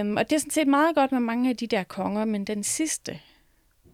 Øhm, 0.01 0.17
og 0.17 0.31
det 0.31 0.37
er 0.37 0.41
sådan 0.41 0.51
set 0.51 0.69
meget 0.69 0.95
godt 0.95 1.13
med 1.13 1.21
mange 1.21 1.51
af 1.51 1.57
de 1.57 1.67
der 1.67 1.83
konger, 1.83 2.25
men 2.25 2.45
den 2.45 2.63
sidste 2.63 3.21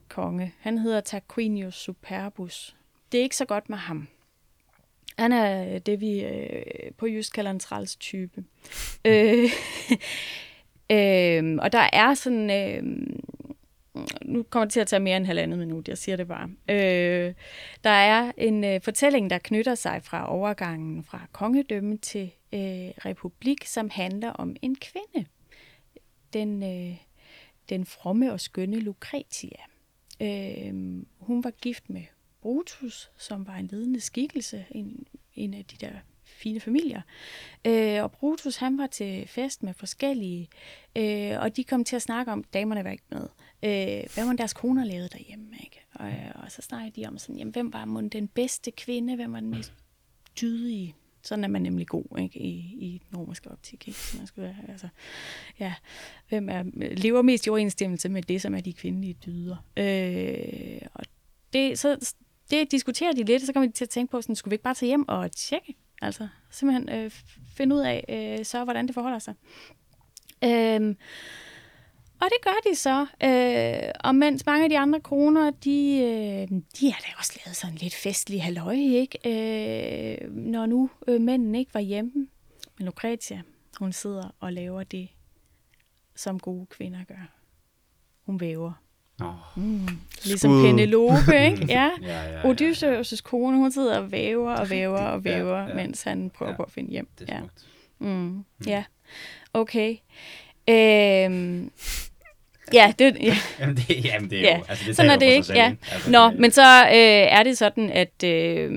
konge, 0.08 0.54
han 0.58 0.78
hedder 0.78 1.00
Tarquinius 1.00 1.75
Superbus. 1.75 2.75
Det 3.12 3.18
er 3.18 3.22
ikke 3.22 3.36
så 3.36 3.44
godt 3.44 3.70
med 3.70 3.78
ham. 3.78 4.08
Han 5.18 5.32
er 5.32 5.78
det, 5.78 6.00
vi 6.00 6.25
øh, 6.25 6.62
på 6.98 7.06
jysk 7.06 7.32
kalder 7.32 7.50
en 7.50 7.58
træls 7.58 7.96
type. 7.96 8.44
øh, 9.04 9.44
øh, 10.96 11.58
og 11.62 11.72
der 11.72 11.88
er 11.92 12.14
sådan... 12.14 12.50
Øh, 12.50 12.82
nu 14.22 14.42
kommer 14.42 14.64
det 14.64 14.72
til 14.72 14.80
at 14.80 14.86
tage 14.86 15.00
mere 15.00 15.16
end 15.16 15.26
halvandet 15.26 15.58
minut, 15.58 15.88
jeg 15.88 15.98
siger 15.98 16.16
det 16.16 16.28
bare. 16.28 16.50
Øh, 16.68 17.34
der 17.84 17.90
er 17.90 18.32
en 18.36 18.64
øh, 18.64 18.80
fortælling, 18.80 19.30
der 19.30 19.38
knytter 19.38 19.75
sig 19.75 20.02
fra 20.02 20.32
overgangen 20.32 21.04
fra 21.04 21.20
kongedømme 21.32 21.96
til 21.96 22.30
øh, 22.52 22.90
republik, 23.04 23.64
som 23.64 23.90
handler 23.90 24.30
om 24.30 24.56
en 24.62 24.76
kvinde. 24.76 25.28
Den, 26.32 26.62
øh, 26.62 26.96
den 27.68 27.86
fromme 27.86 28.32
og 28.32 28.40
skønne 28.40 28.80
Lucretia. 28.80 29.60
Øh, 30.22 30.75
hun 31.18 31.44
var 31.44 31.50
gift 31.50 31.90
med 31.90 32.02
Brutus, 32.46 33.10
som 33.18 33.46
var 33.46 33.56
en 33.56 33.66
ledende 33.66 34.00
skikkelse, 34.00 34.64
en, 34.70 35.06
en 35.34 35.54
af 35.54 35.64
de 35.64 35.76
der 35.86 35.92
fine 36.24 36.60
familier. 36.60 37.02
Øh, 37.64 38.02
og 38.02 38.12
Brutus, 38.12 38.56
han 38.56 38.78
var 38.78 38.86
til 38.86 39.28
fest 39.28 39.62
med 39.62 39.74
forskellige, 39.74 40.48
øh, 40.96 41.40
og 41.40 41.56
de 41.56 41.64
kom 41.64 41.84
til 41.84 41.96
at 41.96 42.02
snakke 42.02 42.32
om, 42.32 42.44
damerne 42.44 42.84
var 42.84 42.90
ikke 42.90 43.04
med, 43.10 43.28
øh, 43.62 44.14
hvad 44.14 44.26
var 44.26 44.32
deres 44.32 44.52
koner 44.52 44.84
lavet 44.84 45.12
derhjemme, 45.12 45.46
ikke? 45.60 45.80
Og, 45.94 46.08
øh, 46.08 46.30
og 46.34 46.52
så 46.52 46.62
snakkede 46.62 47.00
de 47.00 47.06
om 47.08 47.18
sådan, 47.18 47.36
jamen, 47.36 47.52
hvem 47.52 47.72
var 47.72 47.84
mon 47.84 48.08
den 48.08 48.28
bedste 48.28 48.70
kvinde, 48.70 49.16
hvem 49.16 49.32
var 49.32 49.40
den 49.40 49.50
mest 49.50 49.72
dydige? 50.40 50.94
Sådan 51.22 51.44
er 51.44 51.48
man 51.48 51.62
nemlig 51.62 51.86
god 51.86 52.18
ikke? 52.18 52.40
I, 52.40 52.52
i 52.80 53.02
den 53.10 53.18
romerske 53.18 53.50
optik. 53.50 53.88
Ikke? 53.88 54.00
Så 54.00 54.18
man 54.18 54.26
skal 54.26 54.42
være, 54.42 54.56
altså, 54.68 54.88
ja, 55.60 55.74
hvem 56.28 56.48
er, 56.48 56.62
lever 56.96 57.22
mest 57.22 57.46
i 57.46 57.50
overensstemmelse 57.50 58.08
med 58.08 58.22
det, 58.22 58.42
som 58.42 58.54
er 58.54 58.60
de 58.60 58.72
kvindelige 58.72 59.16
dyder. 59.26 59.56
Øh, 59.76 60.88
og 60.94 61.04
det, 61.52 61.78
så, 61.78 62.14
det 62.50 62.70
diskuterer 62.70 63.12
de 63.12 63.22
lidt, 63.22 63.42
og 63.42 63.46
så 63.46 63.52
kommer 63.52 63.66
de 63.66 63.72
til 63.72 63.84
at 63.84 63.88
tænke 63.88 64.10
på, 64.10 64.22
sådan, 64.22 64.36
skulle 64.36 64.50
vi 64.50 64.54
ikke 64.54 64.64
bare 64.64 64.74
tage 64.74 64.88
hjem 64.88 65.08
og 65.08 65.32
tjekke? 65.32 65.74
Altså 66.02 66.28
simpelthen 66.50 66.88
øh, 66.88 67.10
finde 67.56 67.76
ud 67.76 67.80
af, 67.80 68.04
øh, 68.08 68.44
så 68.44 68.64
hvordan 68.64 68.86
det 68.86 68.94
forholder 68.94 69.18
sig. 69.18 69.34
Øhm, 70.44 70.96
og 72.20 72.26
det 72.30 72.44
gør 72.44 72.70
de 72.70 72.74
så. 72.74 73.06
Øh, 73.22 73.90
og 74.00 74.14
mens 74.14 74.46
mange 74.46 74.64
af 74.64 74.70
de 74.70 74.78
andre 74.78 75.00
kroner, 75.00 75.50
de, 75.50 75.98
øh, 75.98 76.58
de 76.80 76.92
har 76.92 77.00
da 77.00 77.06
også 77.18 77.40
lavet 77.44 77.56
sådan 77.56 77.76
lidt 77.76 77.94
festlige 77.94 78.40
halløj, 78.40 78.74
ikke? 78.74 79.18
Øh, 79.24 80.30
når 80.30 80.66
nu 80.66 80.90
øh, 81.08 81.20
mændene 81.20 81.58
ikke 81.58 81.74
var 81.74 81.80
hjemme. 81.80 82.12
Men 82.78 82.86
Lucretia, 82.86 83.42
hun 83.78 83.92
sidder 83.92 84.34
og 84.40 84.52
laver 84.52 84.82
det, 84.84 85.08
som 86.14 86.40
gode 86.40 86.66
kvinder 86.66 87.04
gør. 87.04 87.32
Hun 88.26 88.40
væver. 88.40 88.85
Oh. 89.23 89.28
Mm. 89.56 89.88
Ligesom 90.25 90.50
Skud. 90.50 90.62
Penelope, 90.66 91.44
ikke? 91.50 91.66
Ja. 91.68 91.90
Ja, 92.02 92.23
ja, 92.23 92.30
ja, 92.30 92.42
Odysseus' 92.52 93.20
kone, 93.23 93.56
hun 93.56 93.73
sidder 93.73 93.99
og 93.99 94.12
væver 94.12 94.54
og 94.54 94.70
væver 94.70 94.99
og 94.99 95.23
Ja, 95.25 95.37
væver, 95.37 95.58
ja. 95.68 95.75
mens 95.75 96.02
han 96.02 96.30
prøver 96.30 96.50
Ja. 96.50 96.56
på 96.56 96.62
at 96.62 96.70
finde 96.73 96.90
hjem. 96.90 97.08
Det 97.18 97.30
er 97.30 97.35
Ja. 97.35 97.38
smukt. 97.40 97.66
Mm. 97.99 98.44
Ja, 98.66 98.85
okay. 99.54 99.96
Øhm, 100.68 101.70
ja, 102.73 102.92
det, 102.99 103.16
ja. 103.20 103.37
Jamen, 103.61 103.76
det, 103.76 104.04
jamen, 104.04 104.30
det 104.30 104.38
er 104.38 104.42
Ja, 104.42 104.56
jo... 104.56 104.64
Altså, 104.68 104.85
det 104.87 104.96
sådan 104.96 105.11
er 105.11 105.16
det 105.18 105.26
ikke. 105.26 105.52
Ja. 105.54 105.75
Altså, 105.92 106.11
Nå, 106.11 106.30
det- 106.30 106.38
men 106.38 106.50
så 106.50 106.62
øh, 106.87 106.92
er 107.38 107.42
det 107.42 107.58
sådan, 107.58 107.90
at 107.90 108.25
øh, 108.25 108.70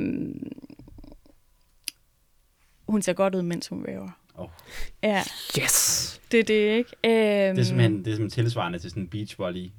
hun 2.90 3.02
ser 3.02 3.14
godt 3.14 3.36
ud, 3.36 3.42
mens 3.42 3.68
hun 3.68 3.84
væver. 3.88 4.10
Åh. 4.40 4.48
Ja, 5.04 5.24
Yes! 5.62 6.22
det 6.32 6.40
er 6.40 6.44
det, 6.44 6.54
ikke? 6.78 6.90
Øhm, 7.04 7.56
Det 7.56 7.62
er 7.62 7.66
simpelthen 7.66 7.98
det 8.06 8.12
er 8.12 8.16
simpelthen 8.16 8.44
tilsvarende 8.44 8.80
til 8.80 8.90
sådan 8.90 9.04
en 9.04 9.10
beachvolley. 9.10 9.70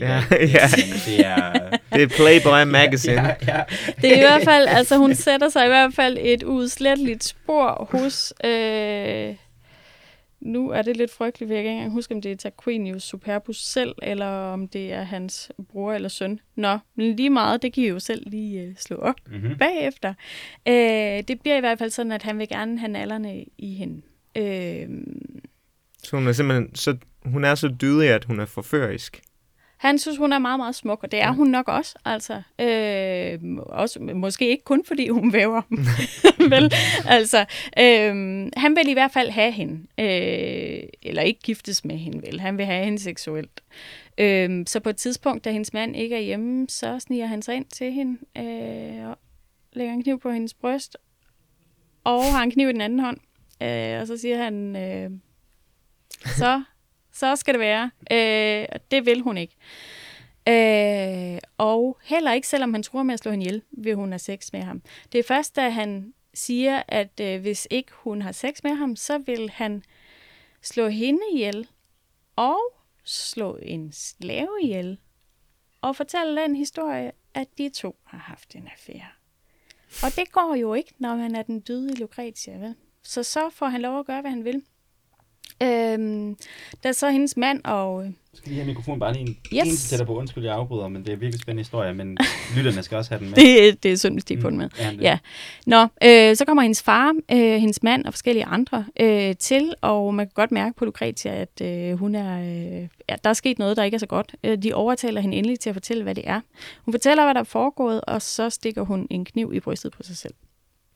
Ja, 0.00 0.22
ja. 0.56 0.66
Det 1.06 1.26
er... 1.26 1.70
Det 1.92 2.02
er 2.02 2.06
Playboy 2.08 2.70
Magazine. 2.72 3.22
Ja, 3.22 3.34
ja. 3.46 3.62
Det 4.02 4.12
er 4.12 4.16
i 4.16 4.20
hvert 4.20 4.44
fald, 4.44 4.66
altså 4.68 4.96
hun 4.96 5.14
sætter 5.14 5.48
sig 5.48 5.64
i 5.64 5.68
hvert 5.68 5.94
fald 5.94 6.18
et 6.20 6.42
udsletteligt 6.42 7.24
spor 7.24 7.88
hos, 7.92 8.34
øh, 8.44 9.34
nu 10.40 10.70
er 10.70 10.82
det 10.82 10.96
lidt 10.96 11.10
frygteligt, 11.12 11.48
for 11.48 11.54
jeg 11.54 11.62
kan 11.62 11.70
ikke 11.70 11.76
engang 11.78 11.92
huske, 11.92 12.14
om 12.14 12.22
det 12.22 12.32
er 12.32 12.36
Tarquinius 12.36 13.02
Superbus 13.02 13.64
selv, 13.64 13.94
eller 14.02 14.26
om 14.26 14.68
det 14.68 14.92
er 14.92 15.02
hans 15.02 15.52
bror 15.72 15.92
eller 15.92 16.08
søn. 16.08 16.40
Nå, 16.56 16.78
men 16.96 17.16
lige 17.16 17.30
meget, 17.30 17.62
det 17.62 17.72
kan 17.72 17.82
I 17.84 17.88
jo 17.88 17.98
selv 17.98 18.22
lige 18.30 18.60
øh, 18.62 18.68
slå 18.78 18.96
op 18.96 19.14
Mm-hmm. 19.26 19.58
bagefter. 19.58 20.14
Øh, 20.68 21.22
det 21.28 21.40
bliver 21.42 21.56
i 21.56 21.60
hvert 21.60 21.78
fald 21.78 21.90
sådan, 21.90 22.12
at 22.12 22.22
han 22.22 22.38
vil 22.38 22.48
gerne 22.48 22.78
have 22.78 22.92
nallerne 22.92 23.44
i 23.58 23.74
hende. 23.74 24.02
Øh, 24.36 24.88
Så 26.04 26.16
hun 26.16 26.28
er 26.28 26.32
simpelthen 26.32 26.74
så, 26.74 26.96
hun 27.24 27.44
er 27.44 27.54
så 27.54 27.68
dydig, 27.80 28.08
at 28.10 28.24
hun 28.24 28.40
er 28.40 28.46
forførisk. 28.46 29.20
Han 29.82 29.98
synes, 29.98 30.18
hun 30.18 30.32
er 30.32 30.38
meget, 30.38 30.58
meget 30.58 30.74
smuk, 30.74 31.02
og 31.02 31.12
det 31.12 31.20
er 31.20 31.32
hun 31.32 31.46
nok 31.46 31.68
også. 31.68 31.94
Altså, 32.04 32.42
øh, 32.58 33.38
også 33.58 34.00
måske 34.00 34.48
ikke 34.48 34.64
kun, 34.64 34.84
fordi 34.84 35.08
hun 35.08 35.32
væver. 35.32 35.62
Vel? 36.54 36.72
Altså, 37.06 37.38
øh, 37.78 38.14
han 38.56 38.76
vil 38.76 38.88
i 38.88 38.92
hvert 38.92 39.12
fald 39.12 39.30
have 39.30 39.52
hende. 39.52 39.86
Øh, 39.98 40.82
eller 41.02 41.22
ikke 41.22 41.40
giftes 41.40 41.84
med 41.84 41.96
hende, 41.96 42.22
vel? 42.26 42.40
Han 42.40 42.58
vil 42.58 42.66
have 42.66 42.84
hende 42.84 42.98
seksuelt. 42.98 43.60
Øh, 44.18 44.64
så 44.66 44.80
på 44.80 44.88
et 44.88 44.96
tidspunkt, 44.96 45.44
da 45.44 45.52
hendes 45.52 45.72
mand 45.72 45.96
ikke 45.96 46.16
er 46.16 46.20
hjemme, 46.20 46.66
så 46.68 46.98
sniger 46.98 47.26
han 47.26 47.42
sig 47.42 47.54
ind 47.54 47.66
til 47.66 47.92
hende 47.92 48.18
øh, 48.38 49.08
og 49.08 49.18
lægger 49.72 49.94
en 49.94 50.02
kniv 50.02 50.20
på 50.20 50.30
hendes 50.30 50.54
bryst, 50.54 50.96
og 52.04 52.24
har 52.24 52.42
en 52.42 52.50
kniv 52.50 52.68
i 52.68 52.72
den 52.72 52.80
anden 52.80 53.00
hånd. 53.00 53.18
Øh, 53.62 54.00
og 54.00 54.06
så 54.06 54.16
siger 54.16 54.42
han, 54.42 54.76
øh, 54.76 55.10
så, 56.26 56.62
så 57.12 57.36
skal 57.36 57.54
det 57.54 57.60
være. 57.60 57.90
Øh, 58.10 58.66
det 58.90 59.06
vil 59.06 59.20
hun 59.20 59.36
ikke. 59.38 59.56
Øh, 60.48 61.38
og 61.58 61.98
heller 62.02 62.32
ikke, 62.32 62.48
selvom 62.48 62.74
han 62.74 62.82
tror 62.82 63.02
med 63.02 63.14
at 63.14 63.20
slå 63.20 63.30
hende 63.30 63.44
ihjel, 63.44 63.62
vil 63.70 63.94
hun 63.94 64.12
have 64.12 64.18
sex 64.18 64.52
med 64.52 64.62
ham. 64.62 64.82
Det 65.12 65.18
er 65.18 65.22
først, 65.22 65.56
da 65.56 65.68
han 65.68 66.14
siger, 66.34 66.82
at 66.88 67.20
øh, 67.20 67.40
hvis 67.40 67.68
ikke 67.70 67.92
hun 67.92 68.22
har 68.22 68.32
sex 68.32 68.62
med 68.62 68.74
ham, 68.74 68.96
så 68.96 69.18
vil 69.18 69.50
han 69.50 69.82
slå 70.62 70.88
hende 70.88 71.20
ihjel 71.32 71.68
og 72.36 72.58
slå 73.04 73.58
en 73.62 73.92
slave 73.92 74.62
ihjel 74.62 74.98
og 75.80 75.96
fortælle 75.96 76.42
den 76.42 76.56
historie, 76.56 77.12
at 77.34 77.48
de 77.58 77.68
to 77.68 77.96
har 78.04 78.18
haft 78.18 78.54
en 78.54 78.68
affære. 78.72 79.08
Og 80.02 80.16
det 80.16 80.32
går 80.32 80.54
jo 80.54 80.74
ikke, 80.74 80.94
når 80.98 81.16
man 81.16 81.34
er 81.34 81.42
den 81.42 81.62
dydige 81.68 82.00
Lucretia, 82.00 82.56
vel? 82.56 82.74
Så 83.02 83.22
så 83.22 83.50
får 83.50 83.66
han 83.66 83.80
lov 83.80 83.98
at 83.98 84.06
gøre, 84.06 84.20
hvad 84.20 84.30
han 84.30 84.44
vil. 84.44 84.62
Øhm, 85.62 86.36
da 86.84 86.92
så 86.92 87.10
hendes 87.10 87.36
mand 87.36 87.60
og... 87.64 88.04
øh, 88.04 88.10
Skal 88.34 88.50
vi 88.50 88.54
have 88.56 88.66
mikrofonen 88.66 89.00
bare 89.00 89.12
lige 89.12 89.22
en 89.22 89.36
Yes. 89.54 89.66
yes. 89.72 89.88
tættere 89.88 90.06
på? 90.06 90.16
Undskyld, 90.18 90.44
jeg 90.44 90.54
afbryder, 90.54 90.88
men 90.88 91.04
det 91.04 91.12
er 91.12 91.16
virkelig 91.16 91.40
spændende 91.40 91.60
historie, 91.60 91.94
men 91.94 92.18
lytterne 92.56 92.82
skal 92.82 92.96
også 92.98 93.10
have 93.10 93.18
den 93.18 93.28
med. 93.30 93.36
Det, 93.36 93.82
det 93.82 93.92
er 93.92 93.96
synd, 93.96 94.14
hvis 94.14 94.24
de 94.24 94.34
ikke 94.34 94.42
får 94.42 94.48
den 94.50 94.58
med. 94.58 94.68
Ja, 94.78 94.90
det- 94.90 95.00
Ja. 95.00 95.18
Nå, 95.66 95.82
øh, 95.82 96.36
så 96.36 96.44
kommer 96.46 96.62
hendes 96.62 96.82
far, 96.82 97.14
øh, 97.32 97.38
hendes 97.60 97.82
mand 97.82 98.04
og 98.04 98.12
forskellige 98.12 98.44
andre 98.44 98.84
øh, 99.00 99.36
til, 99.36 99.74
og 99.80 100.14
man 100.14 100.26
kan 100.26 100.32
godt 100.34 100.52
mærke 100.52 100.74
på 100.76 100.84
Lucretia, 100.84 101.34
at 101.34 101.60
øh, 101.62 101.98
hun 101.98 102.14
er, 102.14 102.40
øh, 102.40 102.88
ja, 103.08 103.14
der 103.24 103.30
er 103.30 103.34
sket 103.34 103.58
noget, 103.58 103.76
der 103.76 103.82
ikke 103.84 103.94
er 103.94 103.98
så 103.98 104.06
godt. 104.06 104.34
Øh, 104.44 104.58
de 104.62 104.74
overtaler 104.74 105.20
hende 105.20 105.36
endelig 105.36 105.60
til 105.60 105.70
at 105.70 105.74
fortælle, 105.74 106.02
hvad 106.02 106.14
det 106.14 106.24
er. 106.28 106.40
Hun 106.84 106.92
fortæller, 106.94 107.24
hvad 107.24 107.34
der 107.34 107.40
er 107.40 107.44
foregået, 107.44 108.00
og 108.00 108.22
så 108.22 108.50
stikker 108.50 108.82
hun 108.82 109.06
en 109.10 109.24
kniv 109.24 109.52
i 109.54 109.60
brystet 109.60 109.92
på 109.92 110.02
sig 110.02 110.16
selv. 110.16 110.34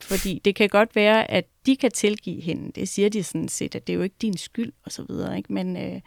Fordi 0.01 0.41
det 0.45 0.55
kan 0.55 0.69
godt 0.69 0.97
være, 0.97 1.31
at 1.31 1.45
de 1.67 1.77
kan 1.77 1.91
tilgive 1.91 2.41
hende. 2.41 2.73
Det 2.73 2.89
siger 2.89 3.09
de 3.09 3.23
sådan 3.23 3.49
set, 3.49 3.75
at 3.75 3.87
det 3.87 3.93
er 3.93 3.97
jo 3.97 4.03
ikke 4.03 4.17
din 4.23 4.37
skyld, 4.37 4.73
og 4.85 4.93
så 4.93 5.03
videre. 5.09 5.37
Ikke? 5.37 5.53
Men, 5.53 5.77
øh, 5.77 6.01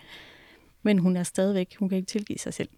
men 0.84 1.00
hun 1.00 1.16
er 1.16 1.24
stadigvæk, 1.24 1.76
hun 1.80 1.90
kan 1.90 1.98
ikke 1.98 2.10
tilgive 2.10 2.40
sig 2.40 2.54
selv. 2.54 2.70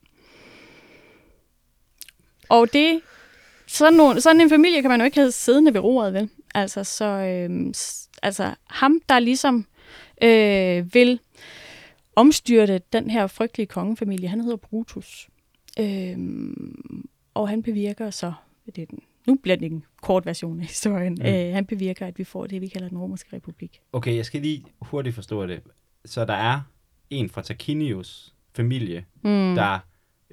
Og 2.49 2.73
det 2.73 3.01
sådan, 3.67 3.93
nogle, 3.93 4.21
sådan 4.21 4.41
en 4.41 4.49
familie 4.49 4.81
kan 4.81 4.89
man 4.89 4.99
jo 4.99 5.05
ikke 5.05 5.19
have 5.19 5.31
siddende 5.31 5.73
ved 5.73 5.81
roret, 5.81 6.13
vel? 6.13 6.29
Altså, 6.55 6.83
så, 6.83 7.05
øh, 7.05 7.73
altså 8.23 8.53
ham, 8.67 9.01
der 9.09 9.19
ligesom 9.19 9.65
øh, 10.21 10.93
vil 10.93 11.19
omstyrte 12.15 12.81
den 12.93 13.09
her 13.09 13.27
frygtelige 13.27 13.67
kongefamilie, 13.67 14.29
han 14.29 14.41
hedder 14.41 14.57
Brutus. 14.57 15.29
Øh, 15.79 16.17
og 17.33 17.49
han 17.49 17.63
bevirker 17.63 18.09
så, 18.09 18.33
det 18.65 18.81
er 18.81 18.85
den, 18.85 18.99
nu 19.27 19.37
bliver 19.43 19.55
det 19.57 19.65
en 19.71 19.83
kort 20.01 20.25
version 20.25 20.59
af 20.59 20.65
historien, 20.65 21.13
Mm. 21.13 21.25
mm. 21.25 21.33
øh, 21.35 21.53
han 21.53 21.65
bevirker, 21.65 22.07
at 22.07 22.17
vi 22.17 22.23
får 22.23 22.45
det, 22.47 22.61
vi 22.61 22.67
kalder 22.67 22.89
den 22.89 22.97
romerske 22.97 23.35
republik. 23.35 23.79
Okay, 23.93 24.15
jeg 24.15 24.25
skal 24.25 24.41
lige 24.41 24.63
hurtigt 24.81 25.15
forstå 25.15 25.45
det. 25.45 25.59
Så 26.05 26.25
der 26.25 26.33
er 26.33 26.59
en 27.09 27.29
fra 27.29 27.41
Tarquinius 27.41 28.33
familie, 28.55 29.05
Mm. 29.23 29.55
der 29.55 29.79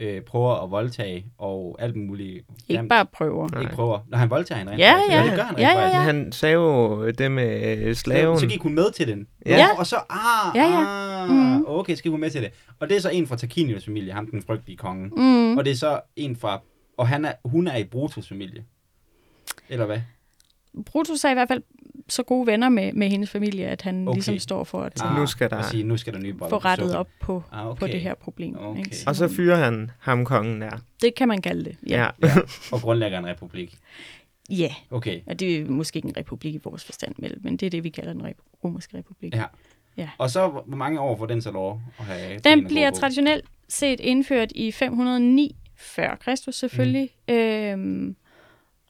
øh, 0.01 0.23
prøver 0.23 0.65
at 0.65 0.71
voldtage 0.71 1.27
og 1.39 1.77
alt 1.81 1.97
muligt. 1.97 2.45
Ikke 2.69 2.89
bare 2.89 3.07
prøver. 3.07 3.49
Nej. 3.53 3.61
Ikke 3.61 3.73
prøver. 3.75 3.99
Når 4.09 4.19
han 4.19 4.31
voldtager 4.31 4.59
hende 4.59 4.73
rent 4.73 4.81
Ja, 4.81 4.93
faktisk. 4.95 5.13
ja. 5.13 5.23
det 5.27 5.35
gør 5.37 5.43
han 5.43 5.55
rent 5.57 5.61
Ja, 5.63 5.69
ja, 5.69 5.85
faktisk. 5.85 5.95
ja. 5.97 6.03
Han 6.03 6.33
sagde 6.33 6.55
jo 6.55 7.09
det 7.11 7.31
med 7.33 7.79
øh, 7.79 7.95
slaven. 7.95 8.37
Så, 8.37 8.41
så 8.41 8.47
gik 8.47 8.61
hun 8.61 8.75
med 8.75 8.93
til 8.93 9.09
den. 9.09 9.27
Ja. 9.47 9.67
Nå, 9.67 9.73
og 9.79 9.87
så, 9.87 9.97
ah, 10.11 10.57
Ja, 10.57 10.63
ja. 10.65 10.85
ah, 11.23 11.31
Mhm. 11.31 11.65
okay, 11.69 11.95
så 11.95 12.03
gik 12.03 12.11
hun 12.11 12.21
med 12.21 12.31
til 12.31 12.43
det. 12.43 12.51
Og 12.81 12.89
det 12.89 12.97
er 12.97 13.01
så 13.01 13.11
en 13.11 13.27
fra 13.27 13.37
Tarquinius 13.37 13.85
familie, 13.85 14.13
ham 14.13 14.27
den 14.27 14.43
frygtelige 14.43 14.77
konge. 14.77 15.09
Mm. 15.17 15.57
Og 15.59 15.65
det 15.65 15.71
er 15.71 15.75
så 15.77 16.01
en 16.17 16.37
fra, 16.37 16.61
og 16.97 17.09
han 17.09 17.25
er, 17.25 17.33
hun 17.45 17.67
er 17.69 17.77
i 17.77 17.85
Brutus 17.85 18.29
familie. 18.29 18.65
Eller 19.69 19.87
hvad? 19.87 20.01
Brutus 20.87 21.25
er 21.25 21.31
i 21.31 21.35
hvert 21.35 21.49
fald 21.49 21.63
så 22.09 22.23
gode 22.23 22.47
venner 22.47 22.69
med, 22.69 22.93
med 22.93 23.09
hendes 23.09 23.31
familie, 23.31 23.67
at 23.67 23.83
han 23.83 24.09
Okay. 24.09 24.17
ligesom 24.17 24.39
står 24.39 24.65
for 24.65 24.83
at 24.83 25.03
Ah. 25.03 25.17
nu 25.17 25.27
skal 25.27 25.51
der- 25.51 25.63
sige, 25.63 25.83
nu 25.85 25.97
skal 25.97 26.13
der 26.13 26.19
nye 26.19 26.33
boller 26.35 26.51
få 26.51 26.57
rettet 26.65 26.97
op 26.97 27.09
på, 27.21 27.43
Ah, 27.53 27.67
okay. 27.69 27.81
på 27.81 27.87
det 27.87 28.01
her 28.01 28.15
problem. 28.15 28.57
Okay. 28.59 28.79
Ikke? 28.79 28.97
Og 29.07 29.17
så 29.17 29.29
fyrer 29.29 29.57
han 29.57 29.91
ham 29.99 30.25
kongen 30.25 30.61
der. 30.61 30.71
Det 31.03 31.15
kan 31.15 31.29
man 31.29 31.43
kalde 31.43 31.65
det. 31.65 31.77
Ja. 31.89 31.97
Ja. 32.23 32.27
Ja, 32.29 32.35
og 32.73 32.81
grundlægger 32.81 33.19
en 33.19 33.27
republik. 33.27 33.79
ja. 34.51 34.75
Okay. 34.91 35.21
Og 35.27 35.41
det 35.41 35.57
er 35.61 35.65
måske 35.65 35.97
ikke 35.97 36.09
en 36.09 36.17
republik 36.17 36.55
i 36.55 36.61
vores 36.65 36.85
forstand, 36.85 37.15
men 37.41 37.57
det 37.57 37.67
er 37.67 37.71
det, 37.71 37.85
vi 37.85 37.89
kalder 37.89 38.13
den 38.13 38.27
rep- 38.27 38.59
romerske 38.65 38.99
republik. 38.99 39.35
Ja. 39.35 39.45
Ja. 39.97 40.09
Og 40.19 40.31
så, 40.31 40.49
hvor 40.49 40.77
mange 40.77 41.01
år 41.01 41.17
får 41.17 41.27
den 41.27 41.43
så 41.43 41.51
lov 41.51 41.81
at 41.99 42.05
have 42.05 42.39
Den 42.39 42.65
bliver 42.67 42.91
traditionelt 42.91 43.45
set 43.69 44.01
indført 44.01 44.53
i 44.55 44.73
509 44.73 45.57
før 45.77 46.17
Kristus 46.17 46.55
selvfølgelig, 46.55 47.11
mm. 47.29 47.35
øhm, 47.35 48.17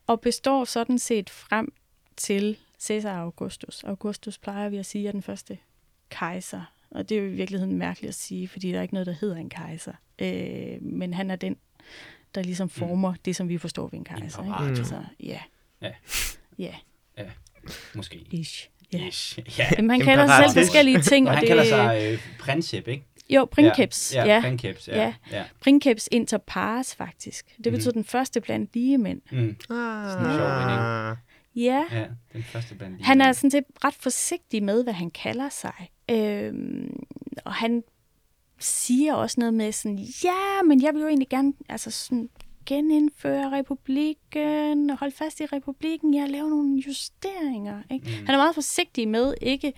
og 0.08 0.20
består 0.20 0.64
sådan 0.64 0.98
set 0.98 1.30
frem 1.30 1.72
til 2.16 2.58
Caesar 2.80 3.20
Augustus. 3.20 3.84
Augustus 3.84 4.38
plejer 4.38 4.68
vi 4.68 4.76
at 4.76 4.86
sige 4.86 5.08
er 5.08 5.12
den 5.12 5.22
første 5.22 5.58
kejser, 6.10 6.72
og 6.90 7.08
det 7.08 7.18
er 7.18 7.22
jo 7.22 7.26
i 7.26 7.32
virkeligheden 7.32 7.78
mærkeligt 7.78 8.08
at 8.08 8.14
sige, 8.14 8.48
fordi 8.48 8.72
der 8.72 8.78
er 8.78 8.82
ikke 8.82 8.94
noget, 8.94 9.06
der 9.06 9.12
hedder 9.20 9.36
en 9.36 9.50
kejser. 9.50 9.92
Øh, 10.18 10.82
men 10.82 11.14
han 11.14 11.30
er 11.30 11.36
den, 11.36 11.56
der 12.34 12.42
ligesom 12.42 12.68
former 12.68 13.10
mm. 13.10 13.18
det, 13.24 13.36
som 13.36 13.48
vi 13.48 13.58
forstår 13.58 13.88
ved 13.88 13.98
en 13.98 14.04
kejser. 14.04 14.42
Ikke? 14.42 14.48
Imperator. 14.48 14.78
Altså, 14.78 15.04
ja. 15.20 15.40
Ja. 15.80 15.92
Ja, 16.58 16.74
Måske. 17.94 18.26
ish. 18.30 18.70
Ja. 18.92 19.06
Ish. 19.08 19.38
Ja. 19.58 19.64
Men 19.78 19.90
han 19.90 20.00
kalder 20.00 20.26
sig 20.26 20.50
selv 20.50 20.64
forskellige 20.66 21.00
ting. 21.02 21.28
Og 21.28 21.32
han 21.34 21.40
det, 21.40 21.48
kalder 21.48 21.64
sig 21.64 22.12
øh, 22.12 22.18
prinsip, 22.40 22.88
ikke? 22.88 23.04
Jo, 23.30 23.44
princeps. 23.50 24.14
Ja, 24.14 24.20
Ja, 24.24 24.26
ja, 24.28 24.34
ja. 24.34 24.40
princeps, 24.40 24.88
ja. 24.88 24.96
Ja. 25.02 25.14
ja. 25.32 25.44
Princeps 25.60 26.08
inter 26.12 26.38
pares, 26.38 26.94
faktisk. 26.94 27.46
Det 27.64 27.72
betyder 27.72 27.92
den 27.92 28.04
første 28.04 28.40
blandt 28.40 28.70
lige 28.74 28.98
mænd. 28.98 29.20
Mm. 29.32 29.56
Ah, 29.70 30.10
Sådan 30.10 30.26
en 30.26 30.36
sjov 30.38 30.48
vending. 30.48 31.16
Ja, 31.56 31.84
ja, 31.92 32.04
den 32.32 32.42
første 32.42 32.74
blandt 32.74 32.98
de 32.98 33.04
han 33.04 33.20
er 33.20 33.32
sådan 33.32 33.50
set 33.50 33.64
ret 33.84 33.94
forsigtig 33.94 34.62
med, 34.62 34.82
hvad 34.84 34.92
han 34.92 35.10
kalder 35.10 35.48
sig. 35.48 35.90
Øhm, 36.10 36.96
og 37.44 37.52
han 37.54 37.82
siger 38.58 39.14
også 39.14 39.40
noget 39.40 39.54
med 39.54 39.72
sådan, 39.72 39.98
ja, 40.24 40.62
men 40.66 40.82
jeg 40.82 40.94
vil 40.94 41.00
jo 41.00 41.08
egentlig 41.08 41.28
gerne 41.28 41.52
altså 41.68 41.90
sådan, 41.90 42.28
genindføre 42.68 43.52
republikken, 43.52 44.90
og 44.90 44.98
holde 44.98 45.14
fast 45.16 45.40
i 45.40 45.46
republikken, 45.46 46.14
jeg 46.14 46.28
laver 46.28 46.48
nogle 46.48 46.82
justeringer. 46.86 47.82
Ikke? 47.90 48.06
Mm. 48.06 48.26
Han 48.26 48.34
er 48.34 48.38
meget 48.38 48.54
forsigtig 48.54 49.08
med 49.08 49.34
ikke 49.40 49.72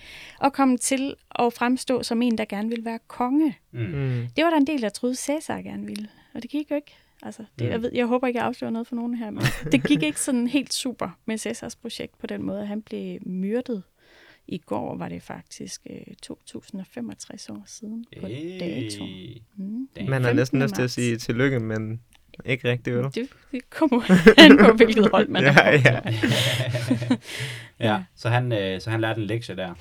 at 0.45 0.53
komme 0.53 0.79
til 0.79 1.15
at 1.39 1.53
fremstå 1.53 2.03
som 2.03 2.23
en, 2.23 2.39
der 2.39 2.45
gerne 2.45 2.69
vil 2.69 2.85
være 2.85 2.99
konge. 3.09 3.59
Mm. 3.73 3.81
Mm. 3.81 4.27
Det 4.37 4.45
var 4.45 4.51
der 4.51 4.57
en 4.57 4.67
del, 4.67 4.83
der 4.83 4.89
troede, 4.89 5.15
Cæsar 5.15 5.61
gerne 5.63 5.87
ville. 5.87 6.09
Og 6.35 6.43
det 6.43 6.51
gik 6.51 6.71
jo 6.71 6.77
ikke. 6.77 6.95
Altså, 7.23 7.45
det, 7.59 7.65
Mm. 7.67 7.71
jeg, 7.71 7.83
ved, 7.83 7.91
jeg 7.95 8.07
håber 8.07 8.27
ikke, 8.27 8.39
jeg 8.39 8.47
afslører 8.47 8.71
noget 8.73 8.87
for 8.87 8.97
nogen 8.97 9.15
her, 9.15 9.31
men 9.31 9.43
det 9.73 9.85
gik 9.89 10.03
ikke 10.03 10.21
sådan 10.21 10.47
helt 10.47 10.73
super 10.75 11.19
med 11.27 11.39
Cæsars 11.39 11.77
projekt 11.77 12.19
på 12.19 12.27
den 12.27 12.43
måde. 12.43 12.67
Han 12.67 12.83
blev 12.83 13.19
myrdet. 13.27 13.83
I 14.49 14.59
går 14.59 14.97
var 14.97 15.09
det 15.09 15.23
faktisk 15.23 15.87
øh, 15.91 16.15
2065 16.23 17.49
år 17.49 17.63
siden 17.67 18.05
på 18.21 18.29
dato. 18.61 19.05
Mm. 19.57 19.89
Man 19.97 20.13
har 20.13 20.19
15. 20.19 20.37
næsten 20.37 20.63
lyst 20.63 20.75
til 20.75 20.83
at 20.83 20.91
sige 20.91 21.17
tillykke, 21.17 21.61
men 21.61 22.01
ikke 22.45 22.71
rigtigt, 22.71 22.97
vel? 22.97 23.05
Det, 23.05 23.29
det 23.53 23.71
kommer 23.71 24.03
an 24.39 24.59
på, 24.59 24.73
hvilket 24.77 25.11
hold 25.11 25.29
man 25.29 25.43
Ja, 25.45 25.55
er 25.59 26.01
på. 26.01 26.09
ja. 27.81 27.91
ja, 27.93 28.05
så 28.17 28.29
han, 28.29 28.53
øh, 28.53 28.81
så 28.81 28.91
han 28.91 29.01
lærte 29.01 29.21
en 29.21 29.27
lektie 29.27 29.57
der. 29.57 29.75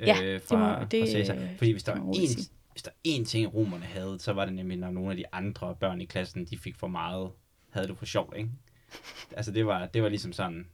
Ja, 0.00 0.16
øh, 0.22 0.32
det 0.34 0.42
fra, 0.42 0.78
må- 0.80 0.84
det, 0.90 1.00
fra 1.00 1.06
Cæsar. 1.06 1.36
Fordi 1.58 1.70
hvis 1.72 1.82
der, 1.82 1.92
var 2.00 2.12
sige. 2.14 2.48
hvis 2.72 2.82
der 2.82 2.90
er 2.90 3.08
én 3.08 3.24
ting, 3.24 3.54
romerne 3.54 3.84
havde, 3.84 4.16
så 4.20 4.32
var 4.32 4.44
det 4.44 4.54
nemlig, 4.54 4.76
når 4.78 4.90
nogle 4.90 5.10
af 5.10 5.16
de 5.16 5.24
andre 5.32 5.76
børn 5.80 6.00
i 6.00 6.04
klassen, 6.04 6.44
de 6.44 6.58
fik 6.58 6.76
for 6.76 6.86
meget, 6.86 7.30
havde 7.70 7.88
det 7.88 7.98
for 7.98 8.04
sjovt, 8.06 8.36
ikke? 8.36 8.50
Altså 9.36 9.50
det 9.50 9.66
var, 9.66 9.86
det 9.86 10.02
var 10.02 10.08
ligesom 10.08 10.32
sådan, 10.32 10.66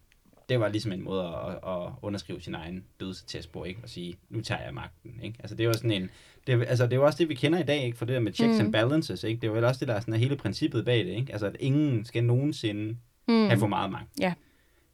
det 0.50 0.60
var 0.60 0.68
ligesom 0.68 0.92
en 0.92 1.04
måde 1.04 1.24
at, 1.24 1.70
at 1.72 1.92
underskrive 2.02 2.40
sin 2.40 2.54
egen 2.54 2.84
dødsattest 3.00 3.52
på, 3.52 3.64
ikke? 3.64 3.80
Og 3.82 3.88
sige, 3.88 4.16
nu 4.28 4.40
tager 4.40 4.62
jeg 4.62 4.74
magten, 4.74 5.20
ikke? 5.22 5.36
Altså 5.40 5.56
det 5.56 5.66
var 5.66 5.72
sådan 5.72 5.90
en, 5.90 6.10
det, 6.46 6.64
altså 6.68 6.84
det 6.84 6.92
er 6.92 6.96
jo 6.96 7.04
også 7.04 7.18
det, 7.18 7.28
vi 7.28 7.34
kender 7.34 7.58
i 7.58 7.62
dag, 7.62 7.84
ikke? 7.84 7.98
For 7.98 8.04
det 8.04 8.14
der 8.14 8.20
med 8.20 8.32
checks 8.32 8.58
mm. 8.58 8.64
and 8.64 8.72
balances, 8.72 9.24
ikke? 9.24 9.40
Det 9.40 9.48
er 9.50 9.60
jo 9.60 9.66
også 9.66 9.80
det, 9.80 9.88
der 9.88 9.94
er 9.94 10.00
sådan 10.00 10.14
hele 10.14 10.36
princippet 10.36 10.84
bag 10.84 10.98
det, 10.98 11.12
ikke? 11.12 11.32
Altså 11.32 11.46
at 11.46 11.56
ingen 11.60 12.04
skal 12.04 12.24
nogensinde 12.24 12.96
mm. 13.28 13.46
have 13.46 13.58
for 13.58 13.66
meget 13.66 13.90
magt. 13.90 14.08
Ja. 14.20 14.34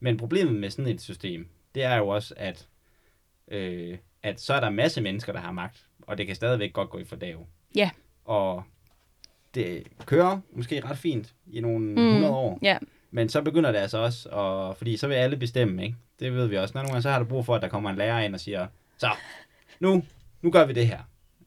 Men 0.01 0.16
problemet 0.16 0.55
med 0.55 0.71
sådan 0.71 0.92
et 0.92 1.01
system, 1.01 1.49
det 1.75 1.85
er 1.85 1.97
jo 1.97 2.09
også, 2.09 2.35
at, 2.37 2.69
øh, 3.49 3.99
at 4.23 4.40
så 4.40 4.55
er 4.55 4.61
der 4.61 4.71
masse 4.71 5.01
mennesker, 5.01 5.33
der 5.33 5.40
har 5.40 5.53
magt, 5.53 5.87
og 6.03 6.19
det 6.19 6.27
kan 6.27 6.37
stadigvæk 6.37 6.73
godt 6.73 6.90
gå 6.90 6.99
i 6.99 7.05
fordav. 7.05 7.47
Ja. 7.75 7.90
Og 8.25 8.62
det 9.55 9.83
kører 10.07 10.40
måske 10.53 10.81
ret 10.81 10.99
fint 10.99 11.35
i 11.47 11.61
nogle 11.61 11.79
Mm. 11.79 11.92
mm. 12.03 12.09
100 12.09 12.35
år, 12.35 12.59
Ja, 12.62 12.79
men 13.16 13.29
så 13.29 13.42
begynder 13.42 13.72
det 13.72 13.79
altså 13.79 13.98
også, 13.98 14.29
og, 14.29 14.76
fordi 14.76 14.96
så 14.96 15.09
vil 15.09 15.14
alle 15.14 15.37
bestemme, 15.37 15.83
ikke? 15.85 15.96
Det 16.20 16.33
ved 16.35 16.46
vi 16.46 16.57
også. 16.57 16.72
Nogle 16.74 16.88
gange 16.88 17.02
så 17.02 17.11
har 17.11 17.18
du 17.18 17.24
brug 17.24 17.46
for, 17.46 17.55
at 17.55 17.62
der 17.62 17.68
kommer 17.68 17.90
en 17.90 17.96
lærer 17.96 18.20
ind 18.20 18.35
og 18.35 18.40
siger, 18.40 18.66
så, 18.98 19.09
nu, 19.81 20.02
nu 20.42 20.50
gør 20.50 20.66
vi 20.66 20.72
det 20.72 20.87
her. 20.87 20.98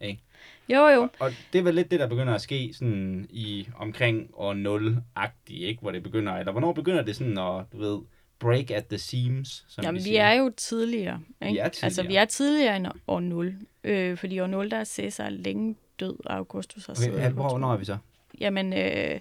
Ikke? 0.01 0.21
jo 0.69 0.87
jo. 0.87 1.01
Og, 1.01 1.09
og 1.19 1.31
det 1.53 1.59
er 1.59 1.63
vel 1.63 1.75
lidt 1.75 1.91
det, 1.91 1.99
der 1.99 2.07
begynder 2.07 2.33
at 2.35 2.41
ske 2.41 2.73
sådan 2.73 3.27
i 3.29 3.67
omkring 3.77 4.29
år 4.33 4.53
0-agtigt, 4.53 5.63
ikke? 5.63 5.81
Hvor 5.81 5.91
det 5.91 6.03
begynder, 6.03 6.33
eller 6.33 6.51
hvornår 6.51 6.73
begynder 6.73 7.01
det 7.01 7.15
sådan 7.15 7.37
at, 7.37 7.63
du 7.73 7.77
ved, 7.77 7.99
break 8.39 8.71
at 8.71 8.85
the 8.85 8.97
seams, 8.97 9.65
som 9.69 9.83
Jamen, 9.83 9.99
vi 9.99 10.03
vi 10.03 10.09
siger. 10.09 10.23
er 10.23 10.33
jo 10.33 10.51
tidligere. 10.57 11.19
Ikke? 11.41 11.53
Vi 11.53 11.57
er 11.57 11.63
Altså, 11.63 11.85
vi 11.85 11.89
tidligere. 11.91 12.21
er 12.21 12.25
tidligere 12.25 12.75
end 12.77 12.87
år 13.07 13.19
0. 13.19 13.55
Øh, 13.83 14.17
fordi 14.17 14.39
år 14.39 14.47
0, 14.47 14.71
der 14.71 14.77
er 14.77 14.83
Cæsar 14.83 15.29
længe 15.29 15.75
død, 15.99 16.15
og 16.25 16.35
Augustus 16.35 16.85
har 16.85 16.93
siddet 16.93 17.13
Okay, 17.13 17.23
tronen. 17.23 17.35
hvornår 17.37 17.73
er 17.73 17.77
vi 17.77 17.85
så? 17.85 17.97
Jamen, 18.39 18.73
øh, 18.73 19.19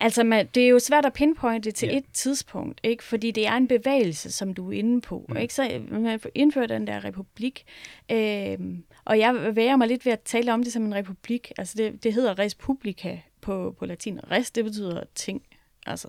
altså 0.00 0.24
man, 0.24 0.46
det 0.54 0.64
er 0.64 0.68
jo 0.68 0.78
svært 0.78 1.06
at 1.06 1.12
pinpointe 1.12 1.70
til 1.70 1.88
Ja. 1.88 1.96
et 1.96 2.04
tidspunkt, 2.12 2.80
ikke? 2.82 3.04
fordi 3.04 3.30
det 3.30 3.46
er 3.46 3.52
en 3.56 3.68
bevægelse, 3.68 4.32
som 4.32 4.54
du 4.54 4.68
er 4.72 4.78
inde 4.78 5.00
på. 5.00 5.26
Mm. 5.28 5.36
Ikke? 5.36 5.54
Så 5.54 5.70
øh, 5.72 5.92
man 6.02 6.20
indfører 6.34 6.66
den 6.66 6.86
der 6.86 7.04
republik, 7.04 7.64
øh, 8.10 8.58
og 9.04 9.18
jeg 9.18 9.56
værer 9.56 9.76
mig 9.76 9.88
lidt 9.88 10.06
ved 10.06 10.12
at 10.12 10.20
tale 10.20 10.52
om 10.54 10.62
det 10.62 10.72
som 10.72 10.84
en 10.84 10.94
republik. 10.94 11.52
Altså 11.58 11.74
det, 11.78 12.04
det 12.04 12.12
hedder 12.14 12.38
res 12.38 12.54
publica 12.54 13.20
på, 13.40 13.74
på 13.78 13.86
latin. 13.86 14.20
Res, 14.30 14.50
det 14.50 14.64
betyder 14.64 15.02
ting, 15.14 15.42
altså 15.86 16.08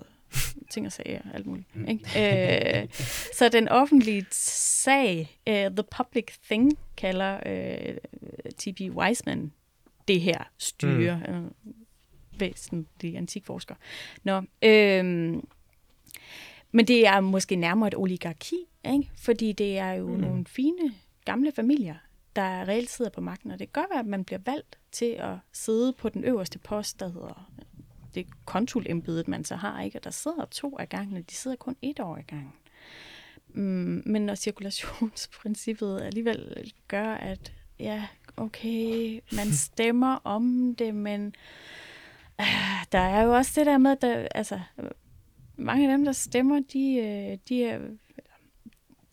ting 0.70 0.86
og 0.86 0.92
sager, 0.92 1.22
alt 1.34 1.46
muligt. 1.46 1.76
Mm. 1.76 1.88
Ikke? 1.88 2.82
Øh, 2.82 2.88
så 3.38 3.50
den 3.50 3.70
offentlige 3.70 4.26
sag, 4.32 5.38
uh, 5.50 5.54
the 5.56 5.84
public 5.98 6.26
thing, 6.46 6.78
kalder 6.98 7.38
uh, 7.46 7.96
T.P. 8.58 8.80
Wiseman 8.96 9.52
det 10.08 10.22
her 10.22 10.50
styre. 10.58 11.22
Mm. 11.28 11.74
Væsentlig 12.40 13.18
antikforsker. 13.18 13.76
Nå, 14.24 14.42
øhm, 14.62 15.48
men 16.72 16.88
det 16.88 17.08
er 17.08 17.20
måske 17.20 17.56
nærmere 17.56 17.88
et 17.88 17.96
oligarki, 17.96 18.56
ikke? 18.86 19.10
fordi 19.18 19.52
det 19.52 19.78
er 19.78 19.92
jo 19.92 20.08
mm. 20.08 20.20
nogle 20.20 20.46
fine 20.46 20.94
gamle 21.26 21.52
familier, 21.52 21.96
der 22.36 22.68
reelt 22.68 22.90
sidder 22.90 23.12
på 23.12 23.22
magten, 23.22 23.52
og 23.52 23.60
det 23.60 23.70
være, 23.76 24.00
at 24.00 24.06
man 24.06 24.24
bliver 24.24 24.40
valgt 24.46 24.80
til 24.92 25.16
at 25.20 25.36
sidde 25.54 25.94
på 25.94 26.10
den 26.10 26.24
øverste 26.24 26.60
post, 26.60 27.00
der 27.00 27.08
hedder 27.08 27.52
det 28.16 28.28
konsulembedet, 28.46 29.28
man 29.28 29.44
så 29.44 29.56
har, 29.56 29.82
ikke? 29.82 30.00
og 30.00 30.04
der 30.04 30.10
sidder 30.10 30.46
to 30.46 30.78
af 30.80 30.90
gangen, 30.90 31.18
og 31.18 31.30
de 31.30 31.36
sidder 31.36 31.58
kun 31.58 31.76
et 31.82 32.00
år 32.00 32.16
ad 32.18 32.24
gangen. 32.24 32.54
Mm, 33.54 34.04
men 34.06 34.22
når 34.22 34.36
cirkulationsprincippet 34.36 36.02
alligevel 36.02 36.74
gør, 36.88 37.14
at 37.14 37.54
ja, 37.80 38.08
okay, 38.38 39.20
man 39.36 39.52
stemmer 39.52 40.16
om 40.24 40.76
det, 40.76 40.96
men 40.96 41.36
der 42.92 43.00
er 43.00 43.24
jo 43.24 43.36
også 43.36 43.52
det 43.60 43.66
der 43.66 43.78
med, 43.78 43.92
at 43.92 44.02
der, 44.02 44.28
altså, 44.36 44.60
mange 45.58 45.92
af 45.92 45.98
dem, 45.98 46.06
der 46.06 46.12
stemmer, 46.12 46.62
de, 46.74 46.96
øh, 46.96 47.38
de 47.50 47.64
er 47.64 47.80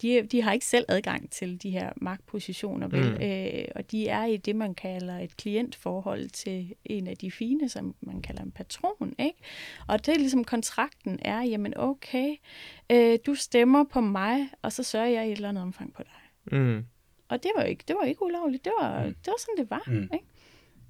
de, 0.03 0.23
de 0.23 0.43
har 0.43 0.53
ikke 0.53 0.67
selv 0.67 0.85
adgang 0.89 1.31
til 1.31 1.63
de 1.63 1.71
her 1.71 1.93
magtpositioner, 1.97 2.89
vel? 2.89 3.11
Mm. 3.11 3.23
Øh, 3.23 3.65
og 3.75 3.91
de 3.91 4.09
er 4.09 4.25
i 4.25 4.37
det, 4.37 4.57
man 4.57 4.75
kalder 4.75 5.19
et 5.19 5.37
klientforhold 5.37 6.29
til 6.31 6.75
en 6.85 7.07
af 7.07 7.17
de 7.17 7.31
fine, 7.31 7.69
som 7.69 7.95
man 8.01 8.23
kalder 8.23 8.43
en 8.43 8.51
patron, 8.51 9.15
ikke? 9.19 9.39
Og 9.89 10.07
det 10.07 10.15
er 10.15 10.19
ligesom 10.19 10.45
kontrakten 10.45 11.19
er, 11.23 11.43
jamen 11.43 11.73
okay, 11.77 12.37
øh, 12.93 13.19
du 13.27 13.35
stemmer 13.35 13.85
på 13.85 14.01
mig, 14.01 14.49
og 14.63 14.73
så 14.73 14.83
sørger 14.83 15.07
jeg 15.09 15.29
i 15.29 15.33
et 15.33 15.37
eller 15.37 15.49
andet 15.49 15.63
omfang 15.63 15.93
på 15.93 16.03
dig. 16.03 16.59
Mm. 16.59 16.85
Og 17.29 17.43
det 17.43 17.51
var 17.57 17.63
ikke, 17.63 17.85
det 17.89 17.97
var 18.01 18.05
ikke 18.07 18.23
ulovligt, 18.23 18.65
det 18.65 18.73
var, 18.81 18.99
Mm. 19.07 19.15
det 19.15 19.27
var 19.27 19.39
sådan, 19.39 19.57
det 19.65 19.71
var, 19.71 19.83
Mm. 19.87 20.03
ikke? 20.15 20.27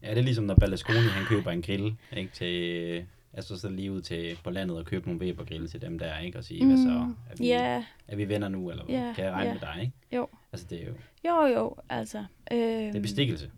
Ja, 0.02 0.11
det 0.11 0.18
er 0.18 0.22
ligesom, 0.22 0.44
når 0.44 0.54
Berlusconi, 0.54 0.98
han 0.98 1.24
køber 1.26 1.50
en 1.50 1.62
grill, 1.62 1.96
ikke, 2.16 2.30
til, 2.32 3.06
altså 3.32 3.58
så 3.58 3.68
lige 3.68 3.92
ud 3.92 4.00
til 4.00 4.38
på 4.44 4.50
landet 4.50 4.78
og 4.78 4.84
købe 4.84 5.06
nogle 5.08 5.20
Weber-grill 5.20 5.68
til 5.68 5.80
dem 5.82 5.98
der, 5.98 6.18
ikke, 6.18 6.38
og 6.38 6.44
sige, 6.44 6.66
hvad 6.66 6.76
så, 6.76 6.90
er 7.30 7.37
vi, 7.37 7.44
Mm. 7.44 7.44
Ja, 7.44 7.84
er 8.08 8.16
vi 8.16 8.28
venner 8.28 8.48
nu, 8.48 8.70
eller 8.70 8.84
hvad? 8.84 8.94
Ja, 8.94 9.12
kan 9.16 9.24
jeg 9.24 9.32
regne 9.32 9.48
ja. 9.48 9.52
med 9.54 9.61
dig, 9.61 9.78
ikke? 9.80 9.92
jo, 10.16 10.28
Altså, 10.52 10.66
det 10.70 10.82
er 10.82 10.87
jo 10.87 10.92
jo, 11.28 11.46
jo, 11.58 11.76
altså. 11.88 12.24
Øh, 12.52 12.58
det 12.58 12.96
er 12.96 13.00
bestikkelse 13.00 13.50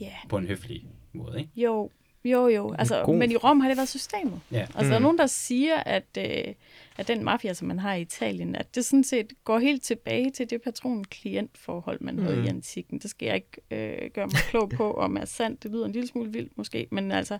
Ja, 0.00 0.12
på 0.28 0.36
en 0.38 0.46
høflig 0.46 0.86
måde, 1.12 1.38
ikke? 1.38 1.50
jo, 1.56 1.90
jo, 2.24 2.48
jo. 2.48 2.74
Altså, 2.78 3.02
god- 3.04 3.16
men 3.16 3.30
i 3.30 3.36
Rom 3.36 3.60
har 3.60 3.68
det 3.68 3.76
været 3.76 3.88
systemet. 3.88 4.40
Ja. 4.52 4.60
Altså, 4.60 4.82
mm. 4.82 4.88
der 4.88 4.94
er 4.94 4.98
nogen, 4.98 5.18
der 5.18 5.26
siger, 5.26 5.76
at, 5.76 6.04
øh, 6.18 6.54
at 6.96 7.08
den 7.08 7.24
mafia, 7.24 7.54
som 7.54 7.68
man 7.68 7.78
har 7.78 7.94
i 7.94 8.00
Italien, 8.00 8.56
at 8.56 8.74
det 8.74 8.84
sådan 8.84 9.04
set 9.04 9.32
går 9.44 9.58
helt 9.58 9.82
tilbage 9.82 10.30
til 10.30 10.50
det 10.50 10.62
patron-klient-forhold, 10.62 12.00
man 12.00 12.18
havde 12.18 12.36
Mm. 12.36 12.44
i 12.44 12.48
antikken. 12.48 12.98
Det 12.98 13.10
skal 13.10 13.26
jeg 13.26 13.34
ikke 13.34 13.60
øh, 14.04 14.10
gøre 14.10 14.26
mig 14.26 14.34
klog 14.50 14.70
på, 14.70 14.92
om 15.04 15.16
er 15.16 15.24
sandt. 15.24 15.62
Det 15.62 15.70
lyder 15.70 15.84
en 15.86 15.92
lille 15.92 16.08
smule 16.08 16.32
vildt 16.32 16.58
måske, 16.58 16.86
men 16.90 17.12
altså... 17.12 17.38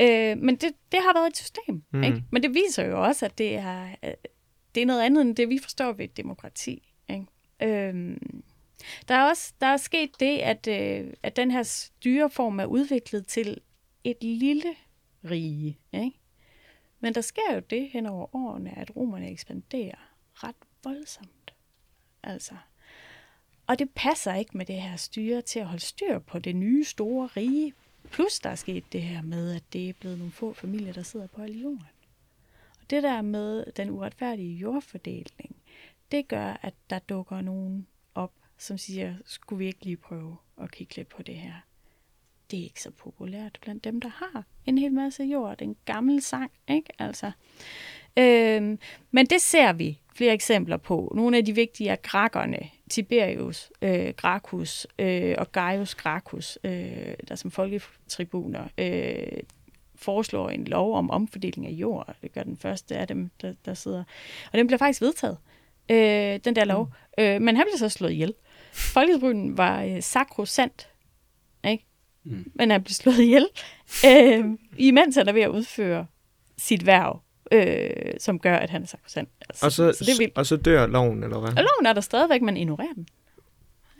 Øh, 0.00 0.38
men 0.38 0.56
det, 0.56 0.70
det 0.92 1.00
har 1.02 1.14
været 1.20 1.26
et 1.30 1.36
system, 1.36 1.74
Mm. 1.74 1.82
mm. 1.92 2.02
ikke? 2.02 2.22
Men 2.32 2.42
det 2.42 2.54
viser 2.54 2.86
jo 2.86 3.04
også, 3.04 3.24
at 3.26 3.38
det 3.38 3.54
er, 3.54 3.88
øh, 4.04 4.10
det 4.74 4.82
er 4.82 4.86
noget 4.86 5.02
andet, 5.02 5.20
end 5.22 5.36
det, 5.36 5.48
vi 5.48 5.58
forstår 5.62 5.92
ved 5.92 6.04
et 6.04 6.16
demokrati, 6.16 6.92
ikke? 7.10 7.26
Øhm, 7.62 8.42
der 9.08 9.14
er 9.14 9.28
også 9.28 9.52
der 9.60 9.66
er 9.66 9.76
sket 9.76 10.10
det, 10.20 10.38
at, 10.38 10.68
øh, 10.68 11.12
at 11.22 11.36
den 11.36 11.50
her 11.50 11.62
styreform 11.62 12.60
er 12.60 12.64
udviklet 12.64 13.26
til 13.26 13.60
et 14.10 14.22
lille 14.22 14.74
rige. 15.24 15.78
Ikke? 15.92 16.18
Men 17.00 17.14
der 17.14 17.20
sker 17.20 17.54
jo 17.54 17.60
det 17.60 17.90
hen 17.90 18.06
over 18.06 18.36
årene, 18.36 18.78
at 18.78 18.96
romerne 18.96 19.30
ekspanderer 19.30 20.14
ret 20.34 20.56
voldsomt. 20.84 21.54
Altså. 22.22 22.54
Og 23.66 23.78
det 23.78 23.90
passer 23.90 24.34
ikke 24.34 24.56
med 24.56 24.66
det 24.66 24.82
her 24.82 24.96
styre 24.96 25.42
til 25.42 25.60
at 25.60 25.66
holde 25.66 25.82
styr 25.82 26.18
på 26.18 26.38
det 26.38 26.56
nye 26.56 26.84
store 26.84 27.26
rige. 27.26 27.72
Plus 28.10 28.38
der 28.40 28.50
er 28.50 28.54
sket 28.54 28.92
det 28.92 29.02
her 29.02 29.22
med, 29.22 29.54
at 29.54 29.62
det 29.72 29.88
er 29.88 29.92
blevet 29.92 30.18
nogle 30.18 30.32
få 30.32 30.52
familier, 30.52 30.92
der 30.92 31.02
sidder 31.02 31.26
på 31.26 31.42
al 31.42 31.58
jorden. 31.60 31.86
Og 32.80 32.90
det 32.90 33.02
der 33.02 33.22
med 33.22 33.72
den 33.76 33.90
uretfærdige 33.90 34.56
jordfordeling, 34.56 35.56
det 36.10 36.28
gør, 36.28 36.58
at 36.62 36.74
der 36.90 36.98
dukker 36.98 37.40
nogen 37.40 37.86
op, 38.14 38.32
som 38.58 38.78
siger, 38.78 39.16
skulle 39.24 39.58
vi 39.58 39.66
ikke 39.66 39.84
lige 39.84 39.96
prøve 39.96 40.36
at 40.60 40.70
kigge 40.70 40.96
lidt 40.96 41.08
på 41.08 41.22
det 41.22 41.36
her? 41.36 41.54
Det 42.50 42.58
er 42.58 42.62
ikke 42.64 42.82
så 42.82 42.90
populært 42.90 43.58
blandt 43.62 43.84
dem, 43.84 44.00
der 44.00 44.08
har 44.08 44.44
en 44.66 44.78
hel 44.78 44.92
masse 44.92 45.24
jord. 45.24 45.50
Det 45.50 45.64
er 45.64 45.68
en 45.68 45.76
gammel 45.84 46.22
sang, 46.22 46.50
ikke? 46.68 46.88
Altså, 46.98 47.30
øhm, 48.16 48.78
men 49.10 49.26
det 49.26 49.40
ser 49.40 49.72
vi 49.72 50.00
flere 50.14 50.32
eksempler 50.32 50.76
på. 50.76 51.12
Nogle 51.14 51.36
af 51.36 51.44
de 51.44 51.54
vigtige 51.54 51.90
er 51.90 51.96
grækerne, 51.96 52.58
Tiberius 52.90 53.72
øh, 53.82 54.14
Gracchus 54.16 54.86
øh, 54.98 55.34
og 55.38 55.52
Gaius 55.52 55.94
Gracchus, 55.94 56.58
øh, 56.64 57.14
der 57.28 57.34
som 57.34 57.50
folketribuner 57.50 58.68
øh, 58.78 59.40
foreslår 59.94 60.48
en 60.48 60.64
lov 60.64 60.94
om 60.94 61.10
omfordeling 61.10 61.66
af 61.66 61.70
jord. 61.70 62.16
Det 62.22 62.32
gør 62.32 62.42
den 62.42 62.56
første 62.56 62.96
af 62.96 63.08
dem, 63.08 63.30
der, 63.42 63.54
der 63.64 63.74
sidder. 63.74 64.04
Og 64.52 64.58
den 64.58 64.66
bliver 64.66 64.78
faktisk 64.78 65.00
vedtaget, 65.00 65.38
øh, 65.90 66.40
den 66.44 66.56
der 66.56 66.64
lov. 66.64 66.84
Mm. 67.18 67.24
Øh, 67.24 67.42
men 67.42 67.56
han 67.56 67.66
blev 67.66 67.78
så 67.78 67.88
slået 67.88 68.12
ihjel. 68.12 68.34
Folketribunen 68.72 69.58
var 69.58 69.82
øh, 69.82 70.02
sakrosant? 70.02 70.88
Mm. 72.26 72.44
Men 72.54 72.70
han 72.70 72.82
blev 72.82 72.92
slået 72.94 73.18
ihjel, 73.18 73.46
øh, 74.06 74.44
imens 74.78 75.16
han 75.16 75.28
er 75.28 75.32
ved 75.32 75.42
at 75.42 75.48
udføre 75.50 76.06
sit 76.58 76.86
værv 76.86 77.22
øh, 77.52 77.90
som 78.20 78.38
gør, 78.38 78.56
at 78.56 78.70
han 78.70 78.82
er 78.82 78.86
sakrosant. 78.86 79.28
Altså, 79.48 79.66
Og 79.66 79.72
så, 79.72 79.92
så 79.98 80.04
det 80.04 80.12
er 80.14 80.18
vildt. 80.18 80.38
og 80.38 80.46
så 80.46 80.56
dør 80.56 80.86
loven, 80.86 81.22
eller 81.22 81.38
hvad? 81.38 81.48
Og 81.48 81.54
loven 81.62 81.86
er 81.86 81.92
der 81.92 82.00
stadigvæk, 82.00 82.42
man 82.42 82.56
ignorerer 82.56 82.92
den. 82.94 83.08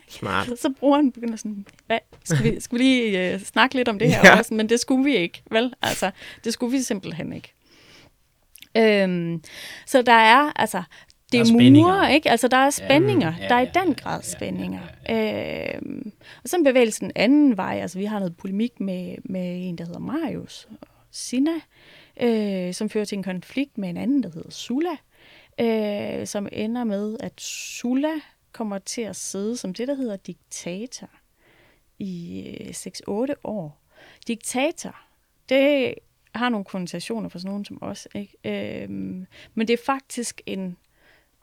Smart. 0.09 0.47
Så 0.47 0.73
brugeren 0.81 1.13
begynder 1.13 1.37
sådan, 1.37 1.67
hvad, 1.87 1.99
skal 2.25 2.45
vi, 2.55 2.61
skal 2.61 2.79
vi 2.79 2.83
lige 2.83 3.33
øh, 3.35 3.41
snakke 3.41 3.75
lidt 3.75 3.89
om 3.89 3.99
det 3.99 4.09
her 4.15 4.21
Ja. 4.25 4.39
også? 4.39 4.55
Men 4.55 4.69
det 4.69 4.81
skulle 4.81 5.05
vi 5.05 5.17
ikke, 5.17 5.43
vel? 5.51 5.75
Altså, 5.83 6.11
det 6.45 6.53
skulle 6.53 6.73
vi 6.73 6.83
simpelthen 6.83 7.33
ikke. 7.33 7.53
Øhm, 8.77 9.43
så 9.87 10.03
der 10.03 10.13
er, 10.13 10.53
altså, 10.57 10.83
det 11.39 11.51
er 11.51 11.55
spændinger. 11.55 11.89
murer, 11.89 12.09
ikke? 12.09 12.31
Altså, 12.31 12.49
der 12.49 12.57
er 12.57 12.71
spændinger. 12.71 13.33
Ja, 13.39 13.43
ja, 13.43 13.49
der 13.49 13.55
er 13.55 13.61
i 13.61 13.69
ja, 13.75 13.81
den 13.81 13.89
ja, 13.89 13.95
grad 13.95 14.13
ja, 14.13 14.17
ja, 14.17 14.37
spændinger. 14.37 14.81
ja, 15.09 15.73
Øhm, 15.75 16.13
og 16.43 16.49
så 16.49 16.57
en 16.57 16.65
bevægelse 16.65 17.01
den 17.01 17.13
anden 17.15 17.57
vej. 17.57 17.79
Altså, 17.83 17.99
vi 17.99 18.05
har 18.05 18.19
noget 18.19 18.37
polemik 18.37 18.81
med, 18.81 19.17
med 19.25 19.69
en, 19.69 19.79
der 19.79 19.85
hedder 19.85 20.01
Marius 20.01 20.69
og 20.81 20.89
Sina, 21.11 21.51
øh, 22.21 22.75
som 22.75 22.91
fører 22.91 23.05
til 23.05 23.17
en 23.19 23.23
konflikt 23.23 23.79
med 23.79 23.89
en 23.89 23.97
anden, 23.97 24.23
der 24.23 24.31
hedder 24.35 24.51
Sulla, 24.51 24.97
øh, 25.61 26.27
som 26.27 26.49
ender 26.53 26.85
med, 26.85 27.17
at 27.21 27.41
Sulla 27.41 28.13
kommer 28.53 28.79
til 28.79 29.03
at 29.03 29.17
sidde 29.17 29.57
som 29.57 29.75
det, 29.75 29.89
der 29.89 29.95
hedder 29.95 30.17
diktator 30.17 31.09
i 31.99 32.43
øh, 32.61 32.69
6-8 32.69 33.35
år. 33.45 33.81
Diktator, 34.27 34.97
det 35.49 35.95
har 36.35 36.49
nogle 36.49 36.65
konnotationer 36.65 37.29
for 37.29 37.39
sådan 37.39 37.51
nogen 37.51 37.65
som 37.65 37.79
os, 37.83 38.09
ikke? 38.15 38.83
Øhm, 38.85 39.27
men 39.55 39.69
det 39.69 39.73
er 39.73 39.85
faktisk 39.87 40.41
en 40.47 40.77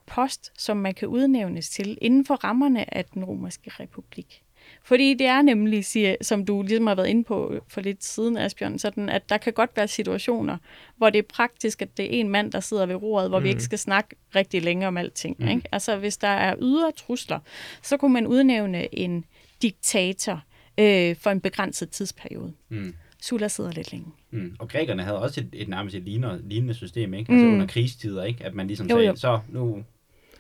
post, 0.06 0.52
som 0.58 0.78
man 0.78 0.94
kan 0.94 1.08
udnævnes 1.08 1.70
til 1.70 1.98
inden 2.02 2.26
for 2.26 2.36
rammerne 2.36 2.94
af 2.98 3.06
den 3.06 3.26
romerske 3.26 3.72
republik. 3.80 4.42
Fordi 4.84 5.14
det 5.14 5.28
er 5.28 5.42
nemlig, 5.42 5.86
siger, 5.86 6.16
som 6.22 6.46
du 6.46 6.62
ligesom 6.62 6.88
har 6.88 6.96
været 6.96 7.08
inde 7.08 7.24
på 7.24 7.54
for 7.68 7.82
lidt 7.82 8.04
siden, 8.04 8.38
Asbjørn, 8.38 8.80
sådan 8.80 9.10
at 9.10 9.30
der 9.30 9.38
kan 9.38 9.54
godt 9.54 9.70
være 9.76 9.88
situationer, 9.88 10.58
hvor 10.98 11.10
det 11.10 11.20
er 11.20 11.24
praktisk, 11.34 11.82
at 11.82 11.98
det 11.98 12.06
er 12.06 12.10
en 12.20 12.30
mand, 12.30 12.52
der 12.52 12.60
sidder 12.60 12.86
ved 12.86 12.96
roret, 12.96 13.30
hvor 13.30 13.40
mm. 13.40 13.44
vi 13.44 13.50
ikke 13.50 13.64
skal 13.64 13.80
snakke 13.80 14.16
rigtig 14.36 14.62
længe 14.62 14.88
om 14.88 14.98
alting. 14.98 15.36
Mm. 15.40 15.48
Ikke? 15.48 15.62
Altså 15.72 15.98
hvis 15.98 16.18
der 16.18 16.28
er 16.28 16.56
ydre 16.62 16.92
trusler, 16.92 17.40
så 17.82 17.98
kunne 17.98 18.14
man 18.14 18.28
udnævne 18.28 19.00
en 19.00 19.26
diktator 19.62 20.42
øh, 20.78 21.16
for 21.16 21.30
en 21.30 21.42
begrænset 21.42 21.90
tidsperiode. 21.90 22.54
Mm. 22.70 22.94
Sulla 23.22 23.48
sidder 23.48 23.72
lidt 23.72 23.92
længe. 23.92 24.08
Mm. 24.32 24.56
Og 24.60 24.70
grækerne 24.70 25.04
havde 25.04 25.20
også 25.22 25.40
et, 25.42 25.50
et 25.54 25.68
nærmest 25.68 25.96
et 25.96 26.04
lignende, 26.04 26.42
lignende 26.50 26.74
system, 26.74 27.14
ikke? 27.14 27.32
Altså 27.32 27.46
Mm. 27.48 27.54
under 27.54 27.68
krigstider, 27.68 28.24
ikke? 28.24 28.46
At 28.46 28.54
man 28.54 28.68
ligesom 28.68 28.88
Jo, 28.88 28.96
sagde, 28.96 29.08
jo. 29.08 29.16
så 29.16 29.40
nu, 29.50 29.84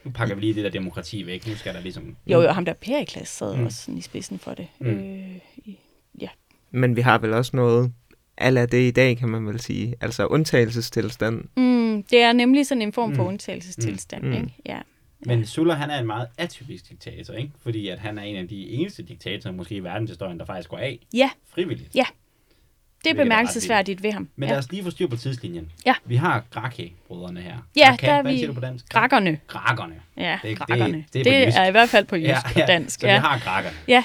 nu 0.05 0.11
pakker 0.11 0.35
vi 0.35 0.41
lige 0.41 0.53
det 0.53 0.63
der 0.63 0.69
demokrati 0.69 1.25
væk. 1.25 1.47
Nu 1.47 1.55
skal 1.55 1.73
der 1.73 1.81
ligesom... 1.81 2.15
Jo, 2.27 2.41
jo, 2.41 2.49
ham 2.49 2.65
der 2.65 2.73
Perikles 2.73 3.27
sad 3.27 3.57
Mm. 3.57 3.65
også 3.65 3.77
sådan 3.77 3.97
i 3.97 4.01
spidsen 4.01 4.39
for 4.39 4.53
det. 4.53 4.67
Mm. 4.79 4.87
Øh, 4.87 5.35
i- 5.57 5.79
ja. 6.21 6.27
Men 6.71 6.95
vi 6.95 7.01
har 7.01 7.17
vel 7.17 7.33
også 7.33 7.55
noget, 7.55 7.93
ala 8.37 8.65
det 8.65 8.87
i 8.87 8.91
dag, 8.91 9.17
kan 9.17 9.29
man 9.29 9.47
vel 9.47 9.59
sige. 9.59 9.95
Altså 10.01 10.25
undtagelsestilstand. 10.25 11.43
Mm, 11.57 12.03
det 12.03 12.19
er 12.19 12.33
nemlig 12.33 12.65
sådan 12.67 12.81
en 12.81 12.93
form 12.93 13.15
for 13.15 13.23
Mm. 13.23 13.27
undtagelsestilstand, 13.29 14.23
Mm. 14.23 14.29
mm. 14.29 14.35
ikke? 14.35 14.53
Ja. 14.65 14.79
Men 15.25 15.45
Sulla, 15.45 15.73
han 15.73 15.89
er 15.89 15.99
en 15.99 16.07
meget 16.07 16.27
atypisk 16.37 16.89
diktator, 16.89 17.33
ikke? 17.33 17.51
Fordi 17.61 17.87
at 17.87 17.99
han 17.99 18.17
er 18.17 18.23
en 18.23 18.35
af 18.35 18.47
de 18.47 18.69
eneste 18.69 19.03
diktatorer, 19.03 19.53
måske 19.53 19.75
i 19.75 19.79
verdenshistorien, 19.79 20.39
der 20.39 20.45
faktisk 20.45 20.69
går 20.69 20.77
af 20.77 20.99
Ja, 21.13 21.29
frivilligt. 21.53 21.95
Ja. 21.95 22.05
Det 23.03 23.09
er 23.09 23.13
er 23.13 23.17
bemærkelsesværdigt 23.23 24.03
ved 24.03 24.11
ham. 24.11 24.29
Men 24.35 24.47
ja. 24.49 24.53
lad 24.53 24.59
os 24.59 24.71
lige 24.71 24.83
få 24.83 24.89
styr 24.91 25.07
på 25.07 25.15
tidslinjen. 25.15 25.71
Ja. 25.85 25.93
Vi 26.05 26.15
har 26.15 26.43
Grake-brødrene 26.51 27.41
her. 27.41 27.57
Ja, 27.75 27.87
Grake, 27.89 28.05
der 28.05 28.13
er 28.13 28.21
hvad 28.21 28.33
vi- 28.33 28.45
du 28.45 28.53
på 28.53 28.59
dansk? 28.59 28.89
Grakkerne. 28.89 29.39
Grakerne. 29.47 29.95
Ja, 30.17 30.39
Det- 30.41 30.49
det- 30.49 30.57
grakkerne. 30.57 30.93
det 30.97 31.13
Det, 31.13 31.19
er 31.19 31.23
på 31.23 31.29
det 31.29 31.47
er 31.57 31.65
i 31.65 31.71
hvert 31.71 31.89
fald 31.89 32.05
på 32.05 32.15
jysk 32.15 32.27
ja, 32.27 32.39
ja. 32.55 32.65
dansk. 32.65 32.99
Så 32.99 33.07
ja. 33.07 33.13
vi 33.13 33.19
har 33.19 33.39
Grakerne. 33.39 33.75
Ja. 33.87 34.03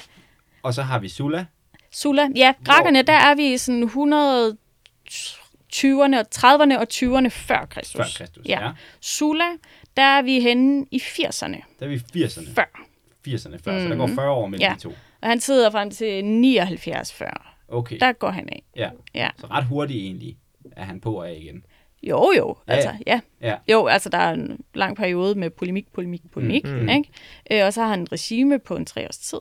Og 0.63 0.75
så 0.75 0.83
har 0.83 0.99
vi 0.99 1.09
Sulla. 1.09 1.45
Sulla. 1.93 2.29
Ja, 2.37 2.53
grakkerne, 2.65 3.03
der 3.03 3.13
er 3.13 3.35
vi 3.35 3.53
i 3.53 3.59
sådan 3.59 3.85
120'erne 3.85 6.19
og 6.19 6.27
30'erne 6.35 6.79
og 6.79 6.87
20'erne 6.95 7.29
før 7.29 7.67
Kristus. 7.71 7.97
Før 7.97 8.05
Kristus. 8.25 8.47
Ja. 8.47 8.65
ja. 8.67 8.71
Sulla, 9.01 9.45
der 9.97 10.03
er 10.03 10.23
vi 10.23 10.41
henne 10.41 10.87
i 10.91 10.99
80'erne 10.99 11.57
Der 11.81 11.87
er 11.87 11.89
vi 11.89 11.95
i 12.15 12.25
80'erne. 12.25 12.55
før. 12.55 12.65
80'erne 13.29 13.59
før, 13.65 13.83
så 13.83 13.89
der 13.89 13.97
går 13.97 14.07
40 14.07 14.31
år 14.31 14.47
mellem 14.47 14.69
Ja. 14.69 14.75
de 14.75 14.81
to. 14.81 14.89
Og 15.23 15.29
han 15.29 15.41
sidder 15.41 15.71
frem 15.71 15.91
til 15.91 16.25
79 16.25 17.13
før. 17.13 17.48
Okay, 17.68 17.96
Der 18.00 18.12
går 18.12 18.31
han 18.31 18.48
af. 18.48 18.62
ja. 18.76 18.90
Ja. 19.14 19.28
Så 19.38 19.46
ret 19.46 19.64
hurtigt 19.64 19.98
egentlig 20.04 20.37
er 20.76 20.85
han 20.85 21.00
på 21.00 21.14
og 21.14 21.28
af 21.31 21.38
igen. 21.40 21.64
Jo, 22.02 22.33
jo. 22.37 22.57
Ja, 22.68 22.72
Altså, 22.72 22.90
ja. 23.07 23.20
Ja. 23.40 23.57
Jo, 23.72 23.87
altså 23.87 24.09
der 24.09 24.18
er 24.18 24.33
en 24.33 24.61
lang 24.74 24.96
periode 24.96 25.35
med 25.38 25.50
polemik, 25.50 25.92
polemik, 25.92 26.22
polemik. 26.33 26.64
Mm. 26.64 26.70
Mm. 26.70 26.88
Ikke? 26.88 27.09
Øh, 27.52 27.66
og 27.66 27.72
så 27.72 27.81
har 27.83 27.88
han 27.88 28.00
en 28.00 28.12
regime 28.12 28.59
på 28.59 28.76
en 28.76 28.87
tre 28.87 29.07
års 29.07 29.18
tid. 29.18 29.38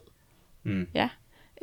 Mm. 0.64 0.88
Ja. 0.94 1.10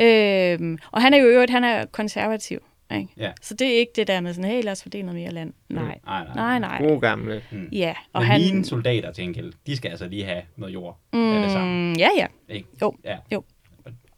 Øhm, 0.00 0.78
og 0.92 1.02
han 1.02 1.14
er 1.14 1.18
jo 1.18 1.28
i 1.28 1.32
øvrigt, 1.32 1.50
han 1.50 1.64
er 1.64 1.86
konservativ. 1.86 2.58
Ikke? 2.94 3.08
Ja. 3.16 3.32
Så 3.42 3.54
det 3.54 3.66
er 3.74 3.78
ikke 3.78 3.92
det 3.96 4.06
der 4.06 4.20
med 4.20 4.34
sådan, 4.34 4.50
hey, 4.50 4.62
lad 4.62 4.72
os 4.72 4.82
fordele 4.82 5.02
noget 5.06 5.20
mere 5.20 5.30
land. 5.30 5.52
Nej. 5.68 5.98
Nej, 6.06 6.24
nej. 6.24 6.34
Nej, 6.34 6.58
nej. 6.58 6.78
God 6.88 7.00
gamle. 7.00 7.42
Ja, 7.72 7.94
og 8.12 8.20
Men 8.22 8.30
han... 8.30 8.40
mine 8.40 8.64
soldater, 8.64 9.12
til 9.12 9.24
gengæld, 9.24 9.52
de 9.66 9.76
skal 9.76 9.88
altså 9.90 10.08
lige 10.08 10.24
have 10.24 10.42
noget 10.56 10.74
jord. 10.74 10.98
Mm. 11.12 11.36
Er 11.36 11.42
det 11.42 11.50
samme? 11.50 11.88
Mm, 11.88 11.92
ja, 11.92 12.08
ja. 12.16 12.26
Ikke? 12.48 12.68
Jo, 12.82 12.94
Ja. 13.04 13.16
jo. 13.32 13.44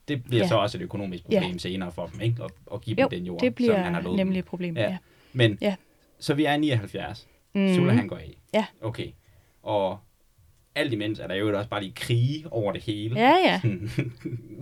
Og 0.07 0.09
det 0.09 0.25
bliver 0.25 0.42
Ja. 0.42 0.49
så 0.49 0.55
også 0.57 0.79
et 0.79 0.83
økonomisk 0.83 1.25
Ja. 1.31 1.40
problem 1.40 1.59
senere 1.59 1.92
for 1.92 2.07
dem, 2.07 2.21
ikke? 2.21 2.45
At, 2.45 2.51
at 2.75 2.81
give 2.81 2.97
Jo, 3.01 3.09
dem 3.11 3.19
den 3.19 3.27
jord, 3.27 3.40
det 3.40 3.47
som 3.47 3.55
bliver 3.55 3.77
han 3.77 3.95
har 3.95 4.01
lovet 4.03 4.16
nemlig 4.16 4.38
et 4.38 4.45
problem. 4.45 4.77
Ja. 4.77 4.83
Ja. 4.83 4.97
Men, 5.33 5.59
Ja. 5.61 5.75
så 6.19 6.35
vi 6.35 6.45
er 6.45 6.55
i 6.55 6.59
79. 6.59 7.29
Mm. 7.55 7.75
Sulla, 7.75 7.92
han 7.92 8.09
går 8.09 8.16
af. 8.16 8.35
Ja. 8.55 8.66
Okay. 8.81 9.07
Og 9.62 9.99
alt 10.75 10.92
imens 10.92 11.19
er 11.21 11.27
der 11.27 11.35
jo 11.35 11.59
også 11.59 11.71
bare 11.71 11.83
lige 11.83 11.92
krige 11.97 12.53
over 12.53 12.73
det 12.73 12.83
hele. 12.83 13.21
Ja, 13.21 13.35
ja. 13.45 13.61
Sådan 13.62 13.88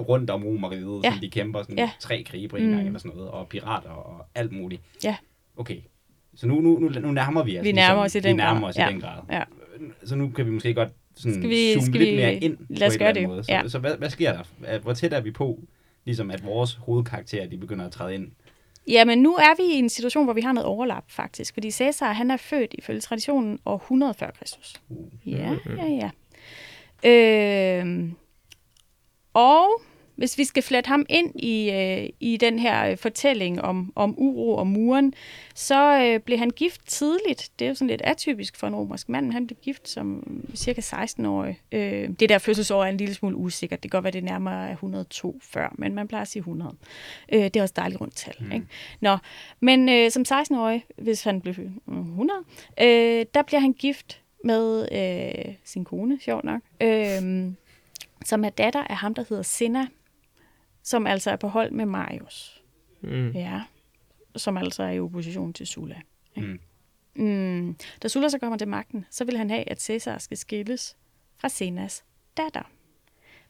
rundt 0.08 0.30
om 0.30 0.44
Romeriet, 0.44 1.02
ja. 1.04 1.08
Ja. 1.08 1.12
som 1.12 1.20
de 1.20 1.30
kæmper 1.30 1.62
sådan 1.62 1.78
Ja. 1.78 1.90
tre 2.00 2.22
krige 2.26 2.48
på 2.48 2.56
en 2.56 2.62
gang 2.70 2.80
Mm. 2.82 2.86
eller 2.86 2.98
sådan 2.98 3.16
noget, 3.16 3.30
og 3.30 3.48
pirater 3.48 3.90
og 3.90 4.26
alt 4.34 4.52
muligt. 4.52 4.82
Ja. 5.04 5.16
Okay. 5.56 5.76
Så 6.34 6.46
nu, 6.46 6.60
nu, 6.60 6.78
nu, 6.78 6.88
nu 6.88 7.12
nærmer 7.12 7.42
vi 7.44 7.58
os 7.58 7.64
Vi 7.64 7.72
nærmer 7.72 8.02
ligesom, 8.02 8.04
os 8.04 8.14
i 8.14 8.18
vi 8.18 8.28
den 8.28 8.36
nærmer 8.36 8.60
grad. 8.60 8.68
os 8.70 8.76
Ja. 8.78 8.88
i 8.88 8.92
den 8.92 9.00
grad. 9.00 9.22
Ja. 9.30 9.42
Så 10.04 10.16
nu 10.16 10.28
kan 10.30 10.46
vi 10.46 10.50
måske 10.50 10.74
godt 10.74 10.88
sådan 11.16 11.34
Skal 11.34 11.48
vi- 11.50 11.72
zoome 11.72 11.86
skal 11.86 12.00
lidt 12.00 12.10
vi- 12.10 12.16
mere 12.16 12.34
ind 12.34 12.56
lad 12.68 12.88
os 12.88 12.94
på 12.94 12.98
gøre 12.98 13.10
en 13.10 13.16
eller 13.16 13.20
anden 13.20 13.22
det. 13.22 13.28
måde. 13.28 13.44
Så, 13.44 13.52
Ja. 13.52 13.68
så 13.68 13.78
hvad, 13.78 13.96
hvad 13.96 14.10
sker 14.10 14.32
der? 14.32 14.42
At- 14.64 14.80
Hvor 14.82 14.92
tæt 14.92 15.12
er 15.12 15.20
vi 15.20 15.30
på, 15.30 15.60
ligesom 16.04 16.30
at 16.30 16.44
vores 16.44 16.74
hovedkarakterer, 16.74 17.46
de 17.46 17.56
begynder 17.56 17.86
at 17.86 17.92
træde 17.92 18.14
ind? 18.14 18.28
Jamen, 18.88 19.18
nu 19.22 19.34
er 19.34 19.56
vi 19.56 19.74
i 19.74 19.78
en 19.78 19.88
situation, 19.88 20.24
hvor 20.24 20.32
vi 20.32 20.40
har 20.40 20.52
noget 20.52 20.66
overlap, 20.66 21.04
faktisk. 21.08 21.54
Fordi 21.54 21.70
Cæsar, 21.70 22.12
han 22.12 22.30
er 22.30 22.36
født 22.36 22.74
ifølge 22.78 23.00
traditionen 23.00 23.58
år 23.66 23.76
100 23.78 24.14
før 24.14 24.30
Kristus. 24.38 24.74
Uh. 24.88 25.08
Ja, 25.26 25.56
ja, 25.66 26.10
ja. 27.04 27.80
Øh, 27.84 28.08
og 29.34 29.80
hvis 30.16 30.38
vi 30.38 30.44
skal 30.44 30.62
flette 30.62 30.88
ham 30.88 31.06
ind 31.08 31.40
i, 31.40 31.70
øh, 31.70 32.08
i 32.20 32.36
den 32.36 32.58
her 32.58 32.90
øh, 32.90 32.96
fortælling 32.96 33.62
om, 33.62 33.92
om 33.94 34.14
uro 34.18 34.56
og 34.56 34.66
muren, 34.66 35.14
så 35.54 36.00
øh, 36.00 36.20
blev 36.20 36.38
han 36.38 36.50
gift 36.50 36.80
tidligt. 36.86 37.50
Det 37.58 37.64
er 37.64 37.68
jo 37.68 37.74
sådan 37.74 37.88
lidt 37.88 38.02
atypisk 38.02 38.56
for 38.56 38.66
en 38.66 38.74
romersk 38.74 39.08
mand. 39.08 39.32
Han 39.32 39.46
blev 39.46 39.56
gift 39.62 39.88
som 39.88 40.22
cirka 40.54 40.80
16-årig. 40.80 41.60
Øh, 41.72 42.08
det 42.20 42.28
der 42.28 42.38
fødselsår 42.38 42.84
er 42.84 42.88
en 42.88 42.96
lille 42.96 43.14
smule 43.14 43.36
usikkert. 43.36 43.82
Det 43.82 43.90
kan 43.90 43.96
godt 43.98 44.04
være, 44.04 44.12
det 44.12 44.18
er 44.18 44.30
nærmere 44.32 44.72
102 44.72 45.40
før, 45.42 45.74
men 45.78 45.94
man 45.94 46.08
plejer 46.08 46.22
at 46.22 46.28
sige 46.28 46.40
100. 46.40 46.76
Øh, 47.32 47.44
det 47.44 47.56
er 47.56 47.62
også 47.62 47.74
dejligt 47.76 48.00
rundt 48.00 48.16
tal. 48.16 48.34
Mm. 48.40 48.52
Ikke? 48.52 48.66
Nå, 49.00 49.16
men 49.60 49.88
øh, 49.88 50.10
som 50.10 50.24
16-årig, 50.28 50.84
hvis 50.98 51.24
han 51.24 51.40
blev 51.40 51.54
født 51.54 51.86
mm, 51.86 52.00
100, 52.00 52.40
øh, 52.80 53.26
der 53.34 53.42
bliver 53.42 53.60
han 53.60 53.72
gift 53.72 54.20
med 54.44 54.88
øh, 54.92 55.54
sin 55.64 55.84
kone, 55.84 56.18
sjovt 56.20 56.44
nok, 56.44 56.60
øh, 56.80 57.52
som 58.24 58.44
er 58.44 58.50
datter 58.50 58.84
af 58.84 58.96
ham, 58.96 59.14
der 59.14 59.24
hedder 59.28 59.42
Senna, 59.42 59.86
som 60.84 61.06
altså 61.06 61.30
er 61.30 61.36
på 61.36 61.48
hold 61.48 61.70
med 61.70 61.86
Marius. 61.86 62.62
Mm. 63.00 63.30
Ja, 63.30 63.62
som 64.36 64.56
altså 64.56 64.82
er 64.82 64.90
i 64.90 65.00
opposition 65.00 65.52
til 65.52 65.66
Sulla. 65.66 66.00
Mm. 66.36 66.60
Mm. 67.14 67.76
Da 68.02 68.08
Sulla 68.08 68.28
så 68.28 68.38
kommer 68.38 68.58
til 68.58 68.68
magten, 68.68 69.06
så 69.10 69.24
vil 69.24 69.36
han 69.36 69.50
have, 69.50 69.70
at 69.70 69.82
Caesar 69.82 70.18
skal 70.18 70.36
skilles 70.36 70.96
fra 71.36 71.48
Senas 71.48 72.04
datter. 72.36 72.70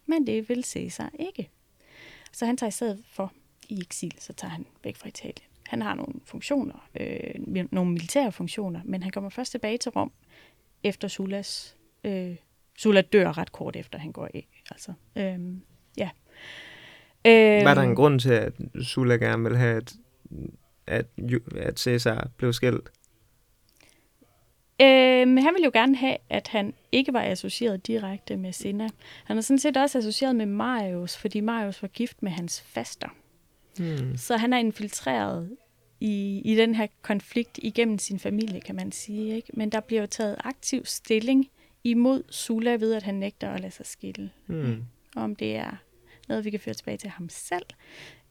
Men 0.06 0.26
det 0.26 0.48
vil 0.48 0.64
Caesar 0.64 1.10
ikke. 1.18 1.50
Så 2.32 2.46
han 2.46 2.56
tager 2.56 2.68
i 2.68 2.72
stedet 2.72 3.04
for 3.06 3.32
i 3.68 3.80
eksil, 3.80 4.14
så 4.18 4.32
tager 4.32 4.50
han 4.50 4.66
væk 4.84 4.96
fra 4.96 5.08
Italien. 5.08 5.48
Han 5.66 5.82
har 5.82 5.94
nogle 5.94 6.14
funktioner, 6.24 6.88
øh, 7.00 7.66
nogle 7.70 7.92
militære 7.92 8.32
funktioner, 8.32 8.80
men 8.84 9.02
han 9.02 9.12
kommer 9.12 9.30
først 9.30 9.50
tilbage 9.50 9.78
til 9.78 9.90
Rom 9.90 10.12
efter 10.82 11.08
Sullas... 11.08 11.76
Øh, 12.04 12.36
Sulla 12.78 13.00
dør 13.00 13.38
ret 13.38 13.52
kort 13.52 13.76
efter, 13.76 13.98
han 13.98 14.12
går 14.12 14.28
af. 14.34 14.48
Altså, 14.70 14.92
øh, 15.16 15.38
ja. 15.96 16.10
Øhm, 17.26 17.64
Var 17.64 17.74
der 17.74 17.82
en 17.82 17.94
grund 17.94 18.20
til, 18.20 18.32
at 18.32 18.52
Sula 18.82 19.14
gerne 19.16 19.42
ville 19.42 19.58
have, 19.58 19.76
at, 19.76 19.94
at, 20.86 21.06
at 21.56 21.80
Cæsar 21.80 22.28
blev 22.36 22.52
skilt? 22.52 22.90
Øhm, 24.82 25.36
han 25.36 25.54
ville 25.54 25.64
jo 25.64 25.70
gerne 25.72 25.96
have, 25.96 26.16
at 26.30 26.48
han 26.48 26.74
ikke 26.92 27.12
var 27.12 27.22
associeret 27.22 27.86
direkte 27.86 28.36
med 28.36 28.52
Senna. 28.52 28.88
Han 29.24 29.36
er 29.36 29.40
sådan 29.40 29.58
set 29.58 29.76
også 29.76 29.98
associeret 29.98 30.36
med 30.36 30.46
Marius, 30.46 31.16
fordi 31.16 31.40
Marius 31.40 31.82
var 31.82 31.88
gift 31.88 32.22
med 32.22 32.30
hans 32.30 32.62
faster. 32.62 33.08
Hmm. 33.78 34.16
Så 34.16 34.36
han 34.36 34.52
er 34.52 34.58
infiltreret 34.58 35.56
i, 36.00 36.42
i 36.44 36.54
den 36.54 36.74
her 36.74 36.86
konflikt 37.02 37.58
igennem 37.62 37.98
sin 37.98 38.18
familie, 38.18 38.60
kan 38.60 38.74
man 38.74 38.92
sige. 38.92 39.36
Ikke? 39.36 39.48
Men 39.54 39.70
der 39.70 39.80
bliver 39.80 40.00
jo 40.00 40.06
taget 40.06 40.36
aktiv 40.44 40.84
stilling 40.84 41.48
imod 41.84 42.22
Sula 42.30 42.70
ved, 42.70 42.94
at 42.94 43.02
han 43.02 43.14
nægter 43.14 43.50
at 43.50 43.60
lade 43.60 43.72
sig 43.72 43.86
skille. 43.86 44.30
Hmm. 44.46 44.84
Om 45.16 45.36
det 45.36 45.56
er 45.56 45.76
noget, 46.28 46.44
vi 46.44 46.50
kan 46.50 46.60
føre 46.60 46.74
tilbage 46.74 46.96
til 46.96 47.10
ham 47.10 47.28
selv, 47.28 47.66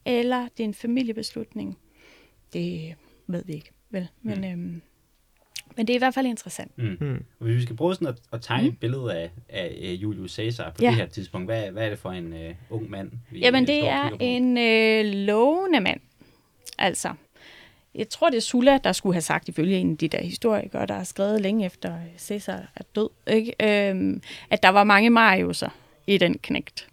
eller 0.06 0.41
det 0.58 0.60
er 0.60 0.67
en 0.67 0.73
familiebeslutning. 0.73 1.77
Det 2.53 2.95
ved 3.27 3.43
vi 3.45 3.53
ikke, 3.53 3.71
vel? 3.89 4.08
Men, 4.21 4.38
Mm. 4.38 4.43
øhm, 4.43 4.82
men 5.77 5.88
det 5.88 5.93
er 5.93 5.95
i 5.95 5.99
hvert 5.99 6.13
fald 6.13 6.25
interessant. 6.27 6.77
Mm. 6.77 6.97
Hmm. 6.99 7.25
Og 7.39 7.45
Hvis 7.45 7.56
vi 7.56 7.62
skal 7.62 7.75
prøve 7.75 7.93
sådan 7.95 8.08
at, 8.08 8.15
at 8.34 8.41
tegne 8.41 8.67
et 8.67 8.79
billede 8.79 9.13
af, 9.15 9.29
af 9.49 9.97
Julius 10.01 10.32
Caesar 10.32 10.69
på 10.69 10.75
Ja. 10.82 10.88
det 10.88 10.95
her 10.95 11.06
tidspunkt, 11.06 11.47
hvad, 11.47 11.71
hvad 11.71 11.86
er 11.86 11.89
det 11.89 11.99
for 11.99 12.12
en 12.12 12.34
øh, 12.34 12.56
ung 12.69 12.89
mand, 12.89 13.12
vi 13.32 13.39
Jamen, 13.39 13.63
øh, 13.63 13.67
det 13.67 13.88
er 13.88 14.10
en 14.19 14.58
øh, 14.58 15.06
lovende 15.13 15.79
mand. 15.79 15.99
Altså, 16.77 17.13
jeg 17.95 18.10
tror, 18.10 18.29
det 18.29 18.38
er 18.38 18.41
Sulla, 18.41 18.77
der 18.77 18.91
skulle 18.91 19.13
have 19.13 19.21
sagt, 19.21 19.49
ifølge 19.49 19.77
en 19.77 19.91
af 19.91 19.97
de 19.97 20.08
der 20.08 20.23
historikere, 20.23 20.86
der 20.86 20.93
har 20.95 21.03
skrevet 21.03 21.41
længe 21.41 21.65
efter 21.65 21.95
øh, 21.95 22.17
Caesar 22.19 22.71
er 22.75 22.84
død, 22.95 23.10
ikke? 23.27 23.53
Øhm, 23.89 24.21
at 24.49 24.63
der 24.63 24.69
var 24.69 24.84
mange 24.84 25.10
Mariuser 25.10 25.69
i 26.08 26.17
den 26.17 26.38
knægt. 26.38 26.88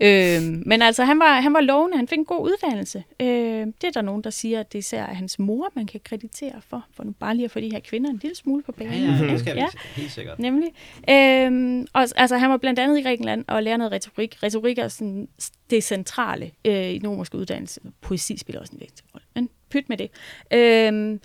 Øhm, 0.00 0.62
men 0.66 0.82
altså, 0.82 1.04
han 1.04 1.18
var, 1.18 1.40
han 1.40 1.52
var 1.54 1.60
lovende, 1.60 1.96
han 1.96 2.08
fik 2.08 2.18
en 2.18 2.24
god 2.24 2.44
uddannelse. 2.44 3.04
Øhm, 3.20 3.72
det 3.72 3.86
er 3.86 3.90
der 3.90 4.02
nogen, 4.02 4.24
der 4.24 4.30
siger, 4.30 4.60
at 4.60 4.72
det 4.72 4.78
især 4.78 5.02
er 5.04 5.14
hans 5.14 5.38
mor, 5.38 5.68
man 5.76 5.86
kan 5.86 6.00
kreditere 6.04 6.60
for, 6.68 6.84
for 6.96 7.04
nu 7.04 7.12
bare 7.20 7.34
lige 7.34 7.44
at 7.44 7.50
få 7.50 7.60
de 7.60 7.70
her 7.72 7.80
kvinder 7.80 8.10
en 8.10 8.18
lille 8.22 8.34
smule 8.36 8.62
på 8.62 8.72
Ja, 8.80 8.84
banen. 8.84 9.04
ja, 9.04 9.12
ikke? 9.14 9.32
det 9.32 9.40
skal 9.40 9.54
vi 9.54 9.60
Ja. 9.60 9.66
helt 9.96 10.10
sikkert. 10.12 10.38
Nemlig. 10.38 10.68
Øhm, 11.10 11.86
og, 11.92 12.06
altså, 12.16 12.36
han 12.38 12.50
var 12.50 12.56
blandt 12.56 12.78
andet 12.78 12.98
i 12.98 13.02
Grækenland 13.02 13.44
og 13.48 13.62
lærer 13.62 13.76
noget 13.76 13.92
retorik. 13.92 14.42
Retorik 14.42 14.78
er 14.78 14.88
sådan 14.88 15.28
det 15.70 15.84
centrale 15.84 16.50
øh, 16.64 16.90
i 16.90 16.98
den 16.98 17.08
romerske 17.08 17.38
uddannelse. 17.38 17.80
Poesi 18.00 18.36
spiller 18.36 18.60
også 18.60 18.72
en 18.72 18.80
vigtig 18.80 19.04
rolle. 19.14 19.24
Men 19.34 19.48
pyt 19.70 19.88
med 19.88 19.96
det. 19.96 20.10
Øhm, 20.52 21.20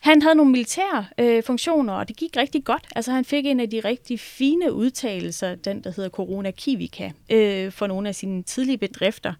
han 0.00 0.22
havde 0.22 0.34
nogle 0.34 0.52
militære 0.52 1.06
øh, 1.18 1.42
funktioner, 1.42 1.92
og 1.92 2.08
det 2.08 2.16
gik 2.16 2.36
rigtig 2.36 2.64
godt. 2.64 2.86
Altså, 2.96 3.12
han 3.12 3.24
fik 3.24 3.46
en 3.46 3.60
af 3.60 3.70
de 3.70 3.80
rigtig 3.80 4.20
fine 4.20 4.72
udtalelser, 4.72 5.54
den 5.54 5.84
der 5.84 5.92
hedder 5.96 6.10
Corona 6.10 6.50
Kivika, 6.50 7.10
øh, 7.30 7.72
for 7.72 7.86
nogle 7.86 8.08
af 8.08 8.14
sine 8.14 8.42
tidlige 8.42 8.78
bedrifter. 8.78 9.32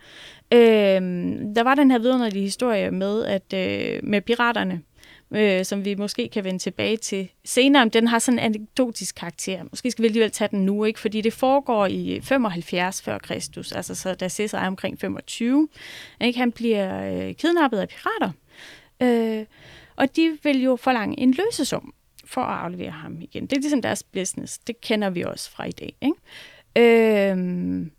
Øh, 0.52 1.00
der 1.54 1.62
var 1.62 1.74
den 1.74 1.90
her 1.90 1.98
vidunderlige 1.98 2.42
historie 2.42 2.90
med, 2.90 3.24
at 3.24 3.52
øh, 3.54 4.00
med 4.02 4.20
piraterne, 4.20 4.82
øh, 5.30 5.64
som 5.64 5.84
vi 5.84 5.94
måske 5.94 6.28
kan 6.28 6.44
vende 6.44 6.58
tilbage 6.58 6.96
til 6.96 7.28
senere. 7.44 7.88
Den 7.88 8.06
har 8.06 8.18
sådan 8.18 8.38
en 8.38 8.44
anekdotisk 8.44 9.14
karakter. 9.14 9.62
Måske 9.70 9.90
skal 9.90 10.02
vi 10.02 10.08
alligevel 10.08 10.30
tage 10.30 10.48
den 10.50 10.66
nu, 10.66 10.84
ikke? 10.84 11.00
fordi 11.00 11.20
det 11.20 11.32
foregår 11.32 11.86
i 11.86 12.20
75 12.22 13.02
før 13.02 13.18
Kristus, 13.18 13.72
altså 13.72 13.94
så 13.94 14.14
da 14.14 14.28
Caesar 14.28 14.58
er 14.58 14.66
omkring 14.66 15.00
25. 15.00 15.68
Ikke? 16.20 16.38
Han 16.38 16.52
bliver 16.52 17.12
øh, 17.12 17.34
kidnappet 17.34 17.78
af 17.78 17.88
pirater, 17.88 18.30
øh, 19.02 19.46
og 19.98 20.16
de 20.16 20.38
vil 20.42 20.62
jo 20.62 20.76
forlange 20.76 21.20
en 21.20 21.34
løsesum 21.34 21.94
for 22.24 22.40
at 22.40 22.58
aflevere 22.58 22.90
ham 22.90 23.20
igen. 23.20 23.46
Det 23.46 23.56
er 23.56 23.60
ligesom 23.60 23.82
deres 23.82 24.02
business. 24.02 24.58
Det 24.58 24.80
kender 24.80 25.10
vi 25.10 25.22
også 25.22 25.50
fra 25.50 25.64
i 25.64 25.70
dag. 25.70 25.96
Ikke? 26.00 27.30
Øhm, 27.30 27.90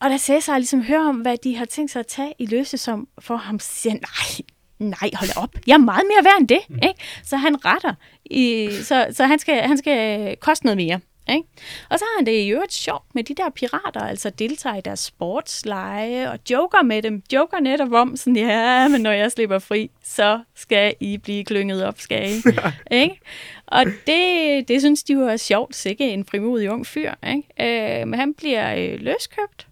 og 0.00 0.10
da 0.10 0.18
Cæsar 0.18 0.58
ligesom 0.58 0.82
hører 0.82 1.08
om, 1.08 1.16
hvad 1.16 1.36
de 1.36 1.56
har 1.56 1.64
tænkt 1.64 1.90
sig 1.90 2.00
at 2.00 2.06
tage 2.06 2.34
i 2.38 2.46
løsesum 2.46 3.08
for 3.18 3.36
ham, 3.36 3.58
så 3.58 3.72
siger 3.74 3.92
han, 3.92 4.00
nej, 4.00 4.96
nej, 5.00 5.10
hold 5.14 5.30
op, 5.36 5.54
jeg 5.66 5.74
er 5.74 5.78
meget 5.78 6.04
mere 6.06 6.24
værd 6.24 6.40
end 6.40 6.48
det. 6.48 6.60
Ikke? 6.88 7.00
Så 7.24 7.36
han 7.36 7.64
retter, 7.64 7.94
i, 8.24 8.70
så, 8.82 9.06
så 9.12 9.24
han, 9.24 9.38
skal, 9.38 9.62
han 9.62 9.78
skal 9.78 10.36
koste 10.36 10.66
noget 10.66 10.76
mere. 10.76 11.00
Ikke? 11.28 11.48
Og 11.90 11.98
så 11.98 12.04
har 12.04 12.18
han 12.18 12.26
det 12.26 12.32
i 12.32 12.48
øvrigt 12.48 12.72
sjovt 12.72 13.14
med 13.14 13.24
de 13.24 13.34
der 13.34 13.50
pirater, 13.50 14.00
altså 14.00 14.30
deltager 14.30 14.76
i 14.76 14.80
deres 14.80 15.00
sportsleje 15.00 16.30
og 16.30 16.38
joker 16.50 16.82
med 16.82 17.02
dem. 17.02 17.22
Joker 17.32 17.60
netop 17.60 17.92
om, 17.92 18.16
sådan, 18.16 18.36
ja, 18.36 18.88
men 18.88 19.00
når 19.00 19.12
jeg 19.12 19.32
slipper 19.32 19.58
fri, 19.58 19.90
så 20.02 20.40
skal 20.54 20.94
I 21.00 21.16
blive 21.16 21.44
klynget 21.44 21.84
op, 21.84 22.00
skal 22.00 22.30
I? 22.30 22.42
ikke? 23.02 23.20
Og 23.66 23.84
det, 24.06 24.68
det 24.68 24.80
synes 24.80 25.02
de 25.02 25.12
jo 25.12 25.20
er 25.20 25.36
sjovt, 25.36 25.76
sikke 25.76 26.10
en 26.10 26.24
frimodig 26.24 26.70
ung 26.70 26.86
fyr. 26.86 27.12
Ikke? 27.26 28.00
Øh, 28.00 28.08
men 28.08 28.20
han 28.20 28.34
bliver 28.34 28.74
øh, 28.74 29.00
løskøbt, 29.00 29.68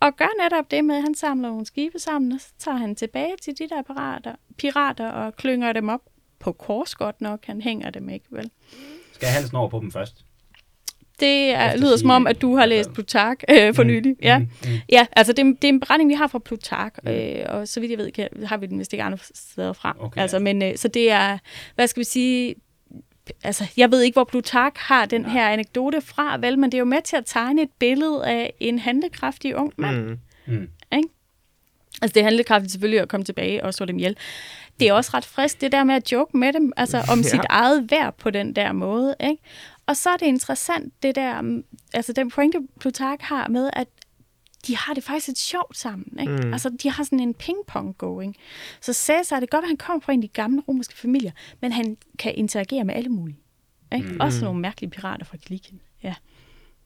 og 0.00 0.16
gør 0.16 0.42
netop 0.42 0.70
det 0.70 0.84
med, 0.84 0.96
at 0.96 1.02
han 1.02 1.14
samler 1.14 1.48
nogle 1.48 1.66
skibe 1.66 1.98
sammen, 1.98 2.32
og 2.32 2.40
så 2.40 2.48
tager 2.58 2.76
han 2.76 2.94
tilbage 2.94 3.34
til 3.42 3.58
de 3.58 3.68
der 3.68 3.82
pirater, 3.82 4.34
pirater 4.58 5.08
og 5.08 5.36
klynger 5.36 5.72
dem 5.72 5.88
op 5.88 6.00
på 6.38 6.52
kors 6.52 6.94
godt 6.94 7.20
nok. 7.20 7.44
Han 7.44 7.60
hænger 7.60 7.90
dem 7.90 8.08
ikke, 8.08 8.26
vel? 8.30 8.50
Skal 9.12 9.26
jeg 9.26 9.34
halsen 9.34 9.56
over 9.56 9.68
på 9.68 9.78
dem 9.80 9.92
først? 9.92 10.24
Det 11.20 11.50
er, 11.50 11.76
lyder 11.76 11.96
som 11.96 12.10
om, 12.10 12.26
at 12.26 12.42
du 12.42 12.56
har 12.56 12.66
læst 12.66 12.92
Plutark 12.92 13.44
øh, 13.50 13.74
for 13.74 13.82
Mm, 13.82 13.88
nylig. 13.88 14.16
Ja. 14.22 14.38
mm, 14.38 14.48
mm. 14.64 14.70
ja, 14.88 15.06
altså 15.16 15.32
det, 15.32 15.38
er- 15.46 15.54
det 15.62 15.64
er 15.64 15.68
en 15.68 15.80
beretning, 15.80 16.10
vi 16.10 16.14
har 16.14 16.26
fra 16.26 16.38
Plutark, 16.38 16.98
Mm. 17.04 17.10
øh, 17.10 17.44
og 17.48 17.68
så 17.68 17.80
vidt 17.80 17.90
jeg 17.90 17.98
ved, 17.98 18.10
kan, 18.12 18.28
har 18.44 18.56
vi 18.56 18.66
den 18.66 18.78
vist 18.78 18.92
ikke 18.92 19.02
andre 19.02 19.18
steder 19.34 19.72
fra. 19.72 19.96
Okay, 20.00 20.20
altså, 20.20 20.36
ja. 20.36 20.42
men 20.42 20.62
øh, 20.62 20.76
så 20.76 20.88
det 20.88 21.10
er, 21.10 21.38
hvad 21.74 21.86
skal 21.86 22.00
vi 22.00 22.04
sige, 22.04 22.54
altså 23.44 23.64
jeg 23.76 23.90
ved 23.90 24.02
ikke, 24.02 24.14
hvor 24.14 24.24
Plutark 24.24 24.76
har 24.76 25.06
den 25.06 25.24
her 25.24 25.48
anekdote 25.48 26.00
fra, 26.00 26.38
vel, 26.40 26.58
men 26.58 26.72
det 26.72 26.76
er 26.76 26.80
jo 26.80 26.84
med 26.84 27.02
til 27.04 27.16
at 27.16 27.24
tegne 27.26 27.62
et 27.62 27.70
billede 27.78 28.26
af 28.26 28.52
en 28.60 28.78
handlekraftig 28.78 29.56
ung 29.56 29.72
mand. 29.76 29.96
Mm. 30.06 30.18
Mm. 30.46 30.68
Altså 32.02 32.14
det 32.14 32.20
er 32.20 32.24
handlekraftigt 32.24 32.72
selvfølgelig 32.72 33.00
at 33.00 33.08
komme 33.08 33.24
tilbage 33.24 33.64
og 33.64 33.74
slå 33.74 33.86
dem 33.86 33.96
ihjel. 33.98 34.16
Det 34.80 34.88
er 34.88 34.92
også 34.92 35.10
ret 35.14 35.24
frisk, 35.24 35.60
det 35.60 35.72
der 35.72 35.84
med 35.84 35.94
at 35.94 36.12
joke 36.12 36.36
med 36.36 36.52
dem, 36.52 36.72
altså 36.76 37.02
om 37.12 37.18
Ja. 37.22 37.22
sit 37.22 37.40
eget 37.50 37.90
værd 37.90 38.14
på 38.18 38.30
den 38.30 38.56
der 38.56 38.72
måde. 38.72 39.14
Ikke? 39.20 39.42
Og 39.90 39.96
så 39.96 40.10
er 40.10 40.16
det 40.16 40.26
interessant, 40.26 41.02
det 41.02 41.14
der, 41.14 41.40
mm, 41.40 41.64
altså 41.92 42.12
den 42.12 42.30
pointe 42.30 42.58
Plutark 42.80 43.20
har 43.20 43.48
med, 43.48 43.70
at 43.72 43.88
de 44.66 44.76
har 44.76 44.94
det 44.94 45.04
faktisk 45.04 45.26
lidt 45.26 45.38
sjovt 45.38 45.76
sammen. 45.76 46.18
Ikke? 46.20 46.32
Mm. 46.32 46.52
Altså, 46.52 46.70
de 46.82 46.90
har 46.90 47.04
sådan 47.04 47.20
en 47.20 47.34
ping-pong 47.34 47.96
going. 47.98 48.36
Så 48.80 48.92
Cæsar, 48.92 49.40
det 49.40 49.50
kan 49.50 49.56
godt 49.56 49.62
være, 49.62 49.66
at 49.66 49.70
han 49.70 49.76
kommer 49.76 50.00
fra 50.00 50.12
en 50.12 50.18
af 50.18 50.28
de 50.28 50.32
gamle 50.32 50.62
romerske 50.68 50.96
familier, 50.96 51.30
men 51.60 51.72
han 51.72 51.96
kan 52.18 52.34
interagere 52.34 52.84
med 52.84 52.94
alle 52.94 53.10
mulige. 53.10 53.38
Ikke? 53.94 54.08
Mm. 54.08 54.20
Også 54.20 54.44
nogle 54.44 54.60
mærkelige 54.60 54.90
pirater 54.90 55.24
fra 55.24 55.36
Kilikien. 55.36 55.80
Ja. 56.02 56.14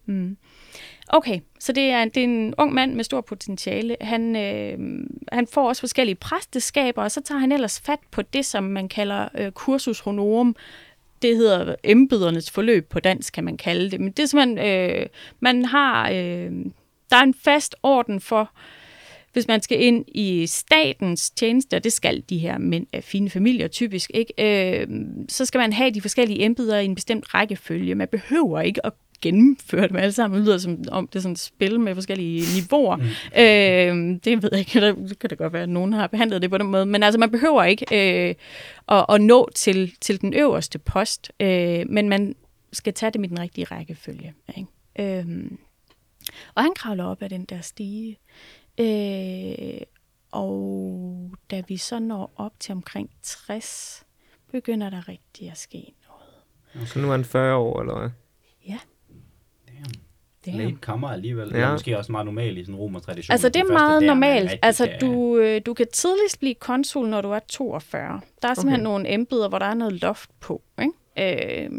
Mm. 0.07 0.37
Okay, 1.09 1.41
så 1.61 1.73
det 1.73 1.91
er, 1.91 2.05
det 2.05 2.17
er 2.17 2.25
en 2.25 2.55
ung 2.59 2.73
mand 2.75 2.95
med 2.95 3.05
stor 3.05 3.21
potentiale. 3.21 3.97
Han, 4.01 4.37
øh, 4.37 5.05
han 5.33 5.47
får 5.47 5.69
også 5.69 5.81
forskellige 5.83 6.17
præsteskaber, 6.17 7.03
og 7.03 7.11
så 7.11 7.21
tager 7.21 7.39
han 7.39 7.53
ellers 7.53 7.81
fat 7.81 8.01
på 8.11 8.23
det, 8.23 8.47
som 8.47 8.65
man 8.65 8.89
kalder 8.89 9.29
øh, 9.39 9.53
cursus 9.53 10.01
honorum. 10.01 10.57
Det 11.25 11.37
hedder 11.37 11.75
embedernes 11.85 12.51
forløb 12.51 12.89
på 12.89 13.01
dansk, 13.01 13.33
kan 13.33 13.45
man 13.45 13.57
kalde 13.57 13.91
det. 13.91 14.01
Men 14.01 14.13
det 14.13 14.23
er 14.23 14.27
simpelthen, 14.27 14.59
øh, 14.59 15.07
man 15.41 15.65
har, 15.65 16.11
øh, 16.11 16.53
der 17.11 17.17
er 17.17 17.23
en 17.23 17.35
fast 17.35 17.75
orden 17.83 18.21
for, 18.21 18.51
hvis 19.33 19.49
man 19.49 19.63
skal 19.63 19.83
ind 19.83 20.05
i 20.09 20.47
statens 20.47 21.31
tjeneste, 21.31 21.79
det 21.79 21.93
skal 21.93 22.25
de 22.31 22.39
her 22.39 22.59
mænd 22.59 22.87
af 22.93 23.05
fine 23.05 23.31
familier 23.31 23.69
typisk, 23.69 24.11
ikke? 24.15 24.33
Øh, 24.39 24.87
så 25.29 25.45
skal 25.45 25.59
man 25.59 25.73
have 25.73 25.91
de 25.91 26.01
forskellige 26.01 26.45
embeder 26.45 26.79
i 26.79 26.85
en 26.85 26.95
bestemt 26.95 27.35
rækkefølge. 27.35 27.95
Man 27.95 28.09
behøver 28.09 28.61
ikke 28.61 28.87
at 28.87 28.93
gennemføre 29.25 29.89
dem 29.89 29.97
alle 29.97 30.13
sammen. 30.13 30.39
Det 30.39 30.47
lyder 30.47 30.59
som 30.59 30.85
om 30.89 31.07
det 31.07 31.17
er 31.17 31.21
sådan 31.23 31.33
et 31.33 31.39
spil 31.39 31.81
med 31.81 31.95
forskellige 31.95 32.43
niveauer. 32.61 32.97
Mm. 32.97 33.03
Øh, 33.41 34.21
det 34.25 34.43
ved 34.43 34.51
jeg 34.53 34.61
ikke. 34.61 34.81
Det 35.09 35.19
kan 35.19 35.31
det 35.31 35.39
godt 35.39 35.53
være, 35.53 35.63
at 35.63 35.69
nogen 35.69 35.93
har 35.93 36.07
behandlet 36.07 36.43
det 36.43 36.51
på 36.51 36.59
den 36.59 36.67
måde. 36.67 36.87
Men 36.87 37.03
altså, 37.03 37.19
man 37.19 37.31
behøver 37.31 37.65
ikke 37.65 37.87
øh, 37.93 38.35
at, 38.89 39.07
at 39.09 39.21
nå 39.21 39.51
til, 39.55 39.95
til 40.01 40.21
den 40.21 40.35
øverste 40.35 40.79
post, 40.79 41.33
øh, 41.41 41.85
men 41.89 42.09
man 42.09 42.35
skal 42.73 42.95
tage 42.95 43.11
dem 43.11 43.25
i 43.25 43.27
den 43.27 43.39
rigtige 43.41 43.65
rækkefølge. 43.65 44.35
Ikke? 44.57 45.19
Øh, 45.19 45.51
og 46.55 46.63
han 46.63 46.75
kravler 46.77 47.05
op 47.05 47.23
ad 47.23 47.29
den 47.29 47.45
der 47.45 47.61
stige. 47.61 48.19
Øh, 48.81 49.81
og 50.33 51.31
da 51.51 51.63
vi 51.69 51.77
så 51.77 51.99
når 51.99 52.33
op 52.37 52.53
til 52.61 52.73
omkring 52.73 53.11
60, 53.23 54.05
begynder 54.53 54.91
der 54.91 55.09
rigtig 55.09 55.51
at 55.51 55.59
ske 55.59 55.93
noget. 56.09 56.89
Så 56.89 56.99
nu 56.99 57.09
er 57.09 57.13
han 57.13 57.25
40 57.25 57.57
år, 57.57 57.81
eller 57.81 57.99
hvad? 57.99 58.11
Ja. 58.69 58.79
Det 60.45 60.55
er 60.55 60.59
Late 60.59 60.77
kommer 60.81 61.09
alligevel. 61.09 61.49
Det 61.51 61.55
Ja. 61.59 61.61
er 61.65 61.73
måske 61.73 61.99
også 61.99 62.13
meget 62.13 62.25
normalt 62.25 62.59
i 62.59 62.63
sådan 62.65 62.75
en 62.75 62.81
romertradition. 62.81 63.33
Altså, 63.33 63.49
det 63.49 63.57
er 63.57 63.61
først 63.61 63.73
meget 63.73 64.03
der, 64.03 64.07
man 64.09 64.17
normalt. 64.17 64.43
rigtig 64.45 64.59
Altså, 64.65 64.89
du, 65.01 65.37
øh, 65.39 65.61
du 65.67 65.75
kan 65.75 65.87
tidligst 65.93 66.41
blive 66.41 66.55
konsul, 66.55 67.09
når 67.09 67.21
du 67.21 67.31
er 67.31 67.39
42. 67.49 68.21
Der 68.43 68.49
er 68.49 68.55
simpelthen 68.55 68.81
Okay. 68.87 68.93
nogle 68.93 69.15
embeder, 69.15 69.49
hvor 69.49 69.59
der 69.59 69.67
er 69.67 69.75
noget 69.75 70.01
loft 70.03 70.31
på. 70.41 70.63
Ikke? 71.17 71.65
Øh, 71.67 71.71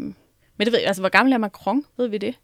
men 0.58 0.64
det 0.64 0.72
ved 0.72 0.78
jeg, 0.78 0.86
altså, 0.86 1.02
hvor 1.02 1.08
gammel 1.08 1.32
er 1.32 1.38
Macron? 1.38 1.84
Ved 1.96 2.08
vi 2.08 2.18
det? 2.18 2.34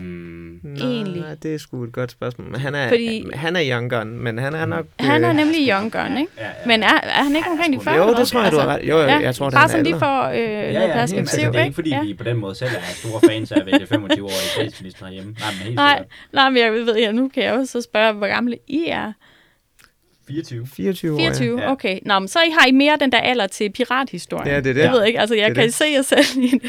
Hmm. 0.00 0.58
Egentlig. 0.80 1.20
Nej, 1.22 1.34
det 1.42 1.54
er 1.54 1.58
sgu 1.58 1.84
et 1.84 1.92
godt 1.92 2.10
spørgsmål. 2.10 2.50
Men 2.50 2.60
han 2.60 2.74
er, 2.74 2.88
Fordi- 2.88 3.24
han 3.34 3.56
er 3.56 3.62
young 3.72 3.90
gun, 3.90 4.18
men 4.18 4.38
han 4.38 4.54
er 4.54 4.66
nok... 4.66 4.86
Han 5.00 5.24
er 5.24 5.30
øh, 5.30 5.36
nemlig 5.36 5.68
young 5.68 5.92
gun, 5.92 6.16
ikke? 6.18 6.32
Ja, 6.38 6.44
ja. 6.46 6.50
Men 6.66 6.82
er, 6.82 6.86
er 7.02 7.22
han 7.22 7.36
ikke 7.36 7.48
omkring 7.50 7.72
de 7.72 7.78
sgu- 7.78 7.82
40? 7.82 7.96
Jo, 7.96 8.14
det 8.14 8.28
tror 8.28 8.42
jeg, 8.42 8.52
du 8.52 8.56
har 8.58 8.66
ret. 8.66 8.80
Jo, 8.88 8.98
jo, 8.98 9.06
jeg 9.06 9.34
tror, 9.34 9.46
det 9.50 9.56
er 9.56 9.60
Bare 9.60 9.68
sådan 9.68 9.84
lige 9.84 9.98
for 9.98 10.22
øh, 10.22 10.36
Ja, 10.38 10.72
noget 10.72 10.88
ja, 10.88 10.92
perspektiv, 10.92 11.18
altså, 11.20 11.36
det 11.52 11.60
er 11.60 11.64
ikke, 11.64 11.74
fordi 11.74 11.90
ja. 11.90 12.02
vi 12.02 12.14
på 12.14 12.24
den 12.24 12.36
måde 12.36 12.54
selv 12.54 12.70
er 12.76 12.94
store 12.94 13.20
fans 13.28 13.52
af 13.52 13.56
at 13.60 13.66
vælge 13.66 13.86
25-årige 13.94 14.48
statsminister 14.56 15.10
hjemme. 15.10 15.30
Nej, 15.40 15.48
men 15.50 15.58
helt 15.62 15.74
Nej, 15.74 16.04
nej, 16.32 16.50
men 16.50 16.62
jeg 16.62 16.72
ved, 16.72 16.96
ja, 16.98 17.12
nu 17.12 17.28
kan 17.28 17.42
jeg 17.42 17.52
også 17.52 17.72
så 17.72 17.80
spørge, 17.82 18.12
hvor 18.12 18.26
gamle 18.26 18.56
I 18.66 18.84
er. 18.88 19.12
24. 20.28 20.66
24 20.66 21.12
år. 21.14 21.18
24, 21.18 21.60
Ja. 21.60 21.70
okay. 21.72 21.98
Nå, 22.06 22.18
men 22.18 22.28
så 22.28 22.38
har 22.60 22.66
I 22.66 22.72
mere 22.72 22.96
den 23.00 23.12
der 23.12 23.18
alder 23.18 23.46
til 23.46 23.70
pirathistorien. 23.72 24.48
Ja, 24.48 24.56
det 24.60 24.66
er 24.66 24.72
det. 24.74 24.80
Jeg 24.80 24.92
ved 24.92 25.04
ikke, 25.04 25.20
altså 25.20 25.34
jeg 25.34 25.48
Det 25.48 25.54
kan 25.56 25.64
det. 25.64 25.74
se 25.74 25.84
jer 25.96 26.02
selv 26.02 26.42
i 26.44 26.48
en... 26.54 26.60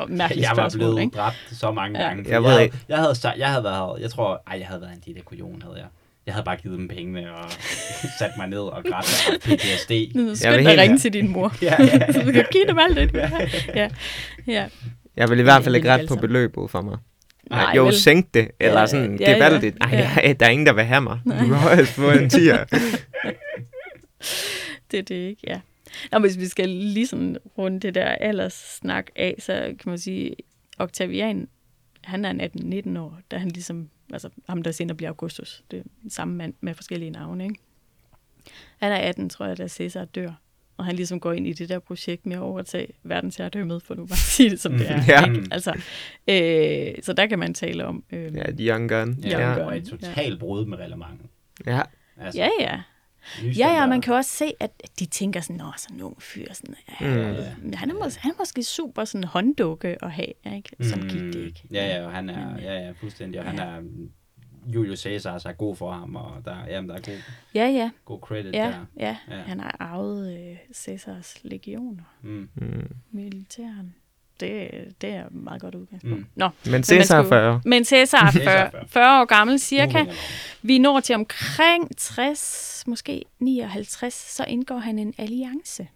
Åh, 0.00 0.10
Mærkeligt 0.10 0.46
Jeg 0.48 0.56
var 0.56 0.70
blevet 0.74 1.00
ikke? 1.00 1.16
dræbt 1.16 1.36
så 1.52 1.70
mange 1.70 2.00
Ja. 2.00 2.06
gange. 2.06 2.22
Jeg 2.24 2.30
Jeg, 2.32 2.42
ved 2.42 2.50
jeg, 2.50 2.58
havde, 2.58 2.70
jeg, 2.88 2.98
havde, 2.98 3.14
jeg 3.38 3.48
havde 3.48 3.64
været, 3.64 4.00
jeg 4.00 4.10
tror, 4.10 4.42
ej, 4.50 4.58
jeg 4.58 4.66
havde 4.66 4.80
været 4.80 4.92
en 4.92 5.02
lille 5.06 5.20
kujon, 5.22 5.62
havde 5.62 5.76
jeg. 5.76 5.86
Jeg 6.26 6.34
havde 6.34 6.44
bare 6.44 6.56
givet 6.56 6.78
dem 6.78 6.88
pengene 6.88 7.34
og 7.34 7.50
sat 8.18 8.30
mig 8.36 8.48
ned 8.48 8.58
og 8.60 8.84
grædt 8.84 9.28
af 9.32 9.40
PTSD. 9.40 9.90
Nu 10.14 10.22
helt- 10.24 10.68
at 10.68 10.78
ringe 10.78 10.98
til 10.98 11.12
din 11.12 11.28
mor. 11.28 11.54
Ja, 11.62 11.74
ja, 11.78 11.84
ja. 11.98 12.12
så 12.12 12.22
du 12.22 12.32
kan 12.32 12.44
give 12.52 12.66
dem 12.66 12.78
alt 12.78 13.12
det. 13.14 13.22
har. 13.28 13.42
Ja, 13.74 13.88
ja. 14.46 14.66
Jeg 15.16 15.30
vil 15.30 15.38
i 15.38 15.42
hvert 15.42 15.64
fald 15.64 15.74
Ja, 15.74 15.76
ikke 15.78 15.90
ret 15.92 15.98
på 15.98 16.14
altså. 16.14 16.16
beløbet 16.16 16.70
for 16.70 16.80
mig. 16.82 16.96
Nej, 17.52 17.72
jo, 17.76 17.84
vel. 17.84 17.94
sænk 17.94 18.34
det, 18.34 18.50
eller 18.60 18.80
Ja, 18.80 18.86
sådan 18.86 19.16
ja, 19.20 19.30
ja, 19.30 19.34
gevaldigt. 19.36 19.76
Ej, 19.80 19.90
ja. 19.92 20.10
ja. 20.28 20.32
der 20.32 20.46
er 20.46 20.50
ingen, 20.50 20.66
der 20.66 20.72
vil 20.72 20.84
have 20.84 21.00
mig. 21.00 21.20
Du 21.24 21.30
kan 21.30 21.46
højst 21.46 21.92
få 21.92 22.10
en 22.10 22.30
tier. 22.30 22.64
Det 24.90 24.98
er 24.98 25.02
det 25.02 25.14
ikke, 25.14 25.42
ja. 25.46 25.60
Nå, 26.12 26.18
hvis 26.18 26.38
vi 26.38 26.46
skal 26.46 26.68
lige 26.68 27.06
sådan 27.06 27.36
runde 27.58 27.80
det 27.80 27.94
der 27.94 28.04
alderssnak 28.06 29.06
af, 29.16 29.34
så 29.38 29.54
kan 29.54 29.90
man 29.90 29.98
sige, 29.98 30.36
Octavian, 30.78 31.48
han 32.04 32.24
er 32.24 32.48
18-19 32.94 32.98
år, 32.98 33.18
da 33.30 33.36
han 33.36 33.48
ligesom, 33.48 33.88
altså 34.12 34.28
ham 34.48 34.62
der 34.62 34.72
senere 34.72 34.96
bliver 34.96 35.10
Augustus, 35.10 35.62
det 35.70 35.78
er 35.78 35.82
samme 36.10 36.34
mand 36.34 36.54
med 36.60 36.74
forskellige 36.74 37.10
navne, 37.10 37.44
ikke? 37.44 37.60
Han 38.78 38.92
er 38.92 38.96
18, 38.96 39.28
tror 39.28 39.46
jeg, 39.46 39.58
da 39.58 39.68
Caesar 39.68 40.04
dør. 40.04 40.32
Og 40.76 40.84
han 40.84 40.96
ligesom 40.96 41.20
går 41.20 41.32
ind 41.32 41.46
i 41.46 41.52
det 41.52 41.68
der 41.68 41.78
projekt 41.78 42.26
med 42.26 42.36
at 42.36 42.42
overtage 42.42 42.86
verdensherredømmet, 43.04 43.82
for 43.82 43.94
nu 43.94 44.06
bare 44.06 44.12
at 44.12 44.18
sige 44.18 44.50
det, 44.50 44.60
som 44.60 44.72
det 44.72 44.90
er. 44.90 45.00
Ja. 45.08 45.26
Ikke? 45.26 45.48
Altså, 45.50 45.70
øh, 46.28 47.02
så 47.02 47.12
der 47.12 47.26
kan 47.26 47.38
man 47.38 47.54
tale 47.54 47.84
om. 47.86 48.04
Øh, 48.12 48.34
Ja, 48.36 48.42
de 48.42 48.66
young 48.66 48.88
gun. 48.88 49.18
Ja, 49.22 49.30
Young 49.30 49.42
ja. 49.42 49.54
gun. 49.54 49.62
og 49.62 49.76
et 49.76 49.84
totalt 49.84 50.38
brud 50.40 50.66
med 50.66 50.78
reglementet. 50.78 51.26
ja. 51.66 51.80
Altså, 52.20 52.40
ja, 52.40 52.48
ja. 52.60 52.80
Ja, 53.42 53.68
ja, 53.80 53.86
man 53.86 54.00
kan 54.00 54.14
også 54.14 54.30
se, 54.30 54.52
at 54.60 54.70
de 54.98 55.06
tænker 55.06 55.40
sådan, 55.40 55.56
nå, 55.56 55.72
sådan 55.76 55.96
nogle 55.96 56.14
fyr, 56.18 56.46
sådan, 56.52 56.74
ja, 57.00 57.06
Mm. 57.16 57.36
mm. 57.62 57.72
han, 57.74 57.90
er 57.90 57.94
måske, 57.94 58.22
han 58.22 58.30
er 58.30 58.34
måske 58.38 58.62
super 58.62 59.04
sådan 59.04 59.24
hånddukke 59.24 60.04
at 60.04 60.10
have, 60.12 60.32
ikke? 60.56 60.70
Som 60.80 60.98
Mm, 61.00 61.08
gik 61.08 61.20
det 61.20 61.34
ikke. 61.46 61.62
Ja, 61.72 61.86
ja, 61.96 62.04
og 62.06 62.12
han 62.12 62.30
er, 62.30 62.60
ja, 62.62 62.74
ja, 62.86 62.90
fuldstændig, 63.00 63.40
og 63.40 63.46
han 63.46 63.56
Ja. 63.58 63.64
er, 63.64 63.80
Julius 64.66 64.98
Caesar 65.00 65.42
er 65.46 65.52
god 65.52 65.76
for 65.76 65.92
ham, 65.92 66.16
og 66.16 66.42
der, 66.44 66.56
jamen, 66.68 66.88
der 66.90 66.96
er 66.96 67.00
god, 67.00 67.18
Ja, 67.54 67.66
ja, 67.68 67.90
god 68.04 68.20
credit 68.20 68.54
ja, 68.54 68.58
der. 68.66 68.86
ja. 68.96 69.16
Ja. 69.30 69.34
Han 69.42 69.60
har 69.60 69.76
arvet 69.80 70.38
øh, 70.38 70.56
Caesars 70.74 71.36
legioner, 71.44 72.02
Mm. 72.22 72.48
Mm. 72.54 72.88
militæren. 73.10 73.94
Det, 74.40 74.70
det 75.00 75.10
er 75.10 75.26
et 75.26 75.32
meget 75.32 75.60
godt 75.62 75.74
udgangspunkt. 75.74 76.18
Mm. 76.18 76.26
Nå, 76.34 76.48
Men 76.70 76.84
Cæsar 76.84 77.18
er 77.18 77.22
skulle- 77.22 77.28
40. 77.28 77.60
men 77.64 77.84
Caesar 77.84 78.26
er 78.26 78.30
Caesar 78.32 78.50
er 78.50 78.70
40, 78.70 78.70
40. 78.70 78.88
40 78.88 79.20
år 79.20 79.24
gammel 79.24 79.58
cirka. 79.58 80.04
Vi 80.62 80.78
når 80.78 81.00
til 81.00 81.14
omkring 81.14 81.96
60, 81.96 82.84
måske 82.86 83.24
59, 83.38 84.14
så 84.14 84.44
indgår 84.48 84.78
han 84.78 84.98
en 84.98 85.14
alliance 85.18 85.88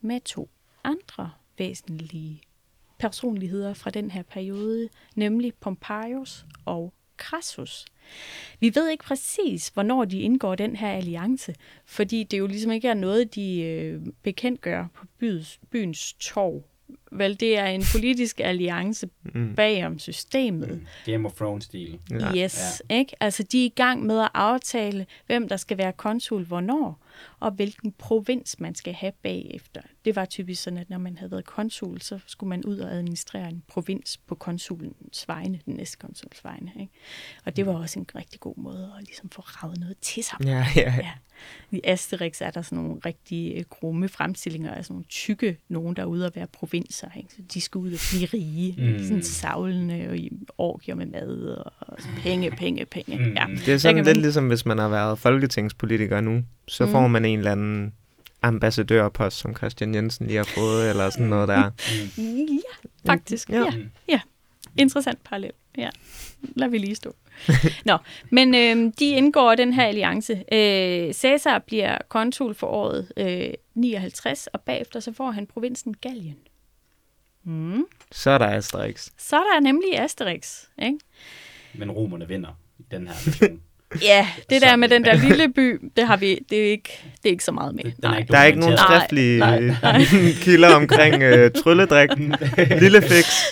med 0.00 0.20
to 0.20 0.50
andre 0.84 1.30
væsentlige 1.58 2.40
personligheder 2.98 3.74
fra 3.74 3.90
den 3.90 4.10
her 4.10 4.22
periode, 4.22 4.88
nemlig 5.14 5.52
Pompeius 5.60 6.46
og 6.64 6.92
Crassus. 7.18 7.84
Vi 8.60 8.72
ved 8.74 8.88
ikke 8.90 9.04
præcis, 9.04 9.68
hvornår 9.68 10.04
de 10.04 10.20
indgår 10.20 10.54
den 10.54 10.76
her 10.76 10.88
alliance, 10.88 11.54
fordi 11.86 12.22
det 12.24 12.38
jo 12.38 12.46
ligesom 12.46 12.70
ikke 12.72 12.88
er 12.88 12.94
noget, 12.94 13.34
de 13.34 13.60
øh, 13.62 14.00
bekendtgør 14.22 14.86
på 14.94 15.04
byens, 15.18 15.60
byens 15.70 16.12
torv. 16.12 16.62
Vel, 17.12 17.40
det 17.40 17.58
er 17.58 17.66
en 17.66 17.82
politisk 17.92 18.40
alliance 18.40 19.08
Mm. 19.34 19.54
bag 19.54 19.86
om 19.86 19.98
systemet. 19.98 20.68
Mm. 20.70 20.86
Game 21.12 21.26
of 21.28 21.32
Thrones-stil. 21.32 21.98
Ja. 22.10 22.36
Yes, 22.36 22.82
ikke? 22.90 23.16
Altså, 23.20 23.42
de 23.42 23.60
er 23.62 23.66
i 23.66 23.72
gang 23.76 24.06
med 24.06 24.20
at 24.20 24.28
aftale, 24.34 25.06
hvem 25.26 25.48
der 25.48 25.56
skal 25.56 25.78
være 25.78 25.92
konsul 25.92 26.44
hvornår, 26.44 26.98
og 27.40 27.50
hvilken 27.50 27.92
provins 27.98 28.60
man 28.60 28.74
skal 28.74 28.92
have 28.94 29.12
bagefter. 29.22 29.80
Det 30.04 30.16
var 30.16 30.24
typisk 30.24 30.62
sådan, 30.62 30.78
at 30.78 30.90
når 30.90 30.98
man 30.98 31.16
havde 31.18 31.30
været 31.30 31.44
konsul, 31.44 32.00
så 32.00 32.18
skulle 32.26 32.48
man 32.48 32.64
ud 32.64 32.78
og 32.78 32.92
administrere 32.92 33.48
en 33.48 33.62
provins 33.68 34.16
på 34.16 34.34
konsulens 34.34 35.24
vegne, 35.28 35.60
den 35.66 35.74
næste 35.74 35.96
konsuls 35.98 36.44
vegne. 36.44 36.72
Ikke? 36.80 36.92
Og 37.44 37.56
det 37.56 37.66
var 37.66 37.72
også 37.72 37.98
en 37.98 38.06
rigtig 38.14 38.40
god 38.40 38.54
måde 38.56 38.92
at 38.98 39.04
ligesom 39.04 39.30
få 39.30 39.40
ravet 39.42 39.78
noget 39.80 39.96
til 40.00 40.24
sig. 40.24 40.36
Ja, 40.44 40.66
ja. 40.76 40.94
Ja. 40.96 41.10
I 41.70 41.80
Asterix 41.84 42.40
er 42.40 42.50
der 42.50 42.62
sådan 42.62 42.84
nogle 42.84 43.00
rigtig 43.06 43.54
øh, 43.56 43.64
grumme 43.70 44.08
fremstillinger 44.08 44.70
af 44.74 44.84
sådan 44.84 44.94
nogle 44.94 45.04
tykke 45.08 45.56
nogen, 45.68 45.96
der 45.96 46.02
er 46.02 46.06
ude 46.06 46.26
at 46.26 46.36
være 46.36 46.46
provinser. 46.46 47.08
Ikke? 47.16 47.28
Så 47.32 47.42
de 47.54 47.60
skal 47.60 47.78
ud 47.78 47.92
og 47.92 47.98
blive 48.10 48.26
rige. 48.26 48.74
Mm. 48.78 48.92
Mm. 48.92 49.04
Sådan 49.04 49.22
savlende 49.22 50.06
og 50.08 50.16
i 50.16 50.30
orgier 50.58 50.94
med 50.94 51.06
mad 51.06 51.38
og 51.56 51.72
penge, 52.22 52.50
penge, 52.50 52.86
penge. 52.86 53.18
Mm. 53.18 53.32
Ja. 53.36 53.46
Det 53.66 53.68
er 53.74 53.78
sådan 53.78 53.96
lidt 54.04 54.06
man- 54.06 54.16
ligesom, 54.22 54.48
hvis 54.48 54.66
man 54.66 54.78
har 54.78 54.88
været 54.88 55.18
folketingspolitiker 55.18 56.20
nu, 56.20 56.42
så 56.68 56.84
Mm. 56.86 56.90
Får 57.08 57.12
man 57.12 57.24
en 57.24 57.38
eller 57.38 57.52
anden 57.52 57.92
ambassadørpost, 58.42 59.36
som 59.36 59.56
Christian 59.56 59.94
Jensen 59.94 60.26
lige 60.26 60.36
har 60.36 60.44
fået, 60.44 60.90
eller 60.90 61.10
sådan 61.10 61.26
noget 61.26 61.48
der. 61.48 61.70
Mm. 62.18 62.46
Ja, 62.46 62.88
faktisk. 63.12 63.50
Ja. 63.50 63.56
Ja. 63.64 63.72
ja. 64.08 64.20
Interessant 64.76 65.24
parallel. 65.24 65.52
Ja. 65.78 65.88
Lad 66.42 66.68
vi 66.68 66.78
lige 66.78 66.94
stå. 66.94 67.14
Nå, 67.84 67.98
men 68.30 68.54
øh, 68.54 68.92
de 68.98 69.10
indgår 69.10 69.54
den 69.54 69.72
her 69.72 69.86
alliance. 69.86 70.32
Øh, 70.52 71.14
Caesar 71.14 71.58
bliver 71.58 71.98
konsul 72.08 72.54
for 72.54 72.66
året 72.66 73.12
øh, 73.16 73.50
59, 73.74 74.46
og 74.46 74.60
bagefter 74.60 75.00
så 75.00 75.12
får 75.12 75.30
han 75.30 75.46
provinsen 75.46 75.94
Gallien. 76.00 76.38
Mm. 77.44 77.84
Så 78.12 78.30
er 78.30 78.38
der 78.38 78.46
Asterix. 78.46 79.08
Så 79.18 79.36
er 79.36 79.54
der 79.54 79.60
nemlig 79.60 79.98
Asterix, 79.98 80.62
ikke? 80.82 80.98
Men 81.74 81.90
romerne 81.90 82.28
vinder 82.28 82.60
i 82.78 82.84
den 82.90 83.08
her 83.08 83.14
version. 83.26 83.62
Ja, 84.02 84.28
det 84.50 84.62
der 84.62 84.76
med 84.76 84.88
den 84.88 85.04
der 85.04 85.14
lille 85.14 85.48
by, 85.52 85.90
det 85.96 86.06
har 86.06 86.16
vi, 86.16 86.38
det 86.50 86.66
er 86.66 86.70
ikke, 86.70 87.02
det 87.22 87.28
er 87.28 87.30
ikke 87.30 87.44
så 87.44 87.52
meget 87.52 87.74
med. 87.74 87.84
Nej. 87.98 88.24
Der 88.30 88.38
er 88.38 88.44
ikke 88.44 88.60
nogen 88.60 88.78
skriftlige 88.78 89.38
Nej, 89.38 89.60
nej. 89.82 90.02
kilder 90.42 90.74
omkring 90.74 91.22
øh, 91.22 91.50
trylledrik. 91.52 92.10
Lille 92.82 93.02
fix. 93.02 93.42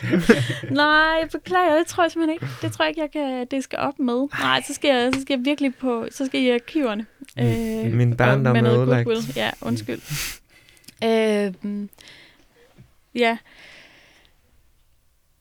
Nej, 0.70 0.88
jeg 1.20 1.28
beklager, 1.32 1.78
det 1.78 1.86
tror 1.86 2.04
jeg 2.04 2.10
simpelthen 2.12 2.34
ikke. 2.42 2.46
Det 2.62 2.72
tror 2.72 2.84
jeg 2.84 2.88
ikke, 2.90 3.00
jeg 3.00 3.10
kan, 3.12 3.46
det 3.50 3.64
skal 3.64 3.78
op 3.78 3.98
med. 3.98 4.28
Nej, 4.40 4.62
så 4.68 4.74
skal 4.74 4.88
jeg, 4.94 5.10
så 5.14 5.20
skal 5.20 5.36
jeg 5.38 5.44
virkelig 5.44 5.74
på, 5.74 6.06
så 6.10 6.26
skal 6.26 6.40
jeg 6.40 6.50
i 6.52 6.54
arkiverne. 6.54 7.06
Øh, 7.38 7.92
Min 7.92 8.16
barndom 8.16 8.52
med 8.52 8.62
er 8.62 8.64
noget 8.64 8.82
ødelagt. 8.82 9.36
Ja, 9.36 9.50
undskyld. 9.60 10.00
øh, 11.04 11.52
ja. 13.14 13.36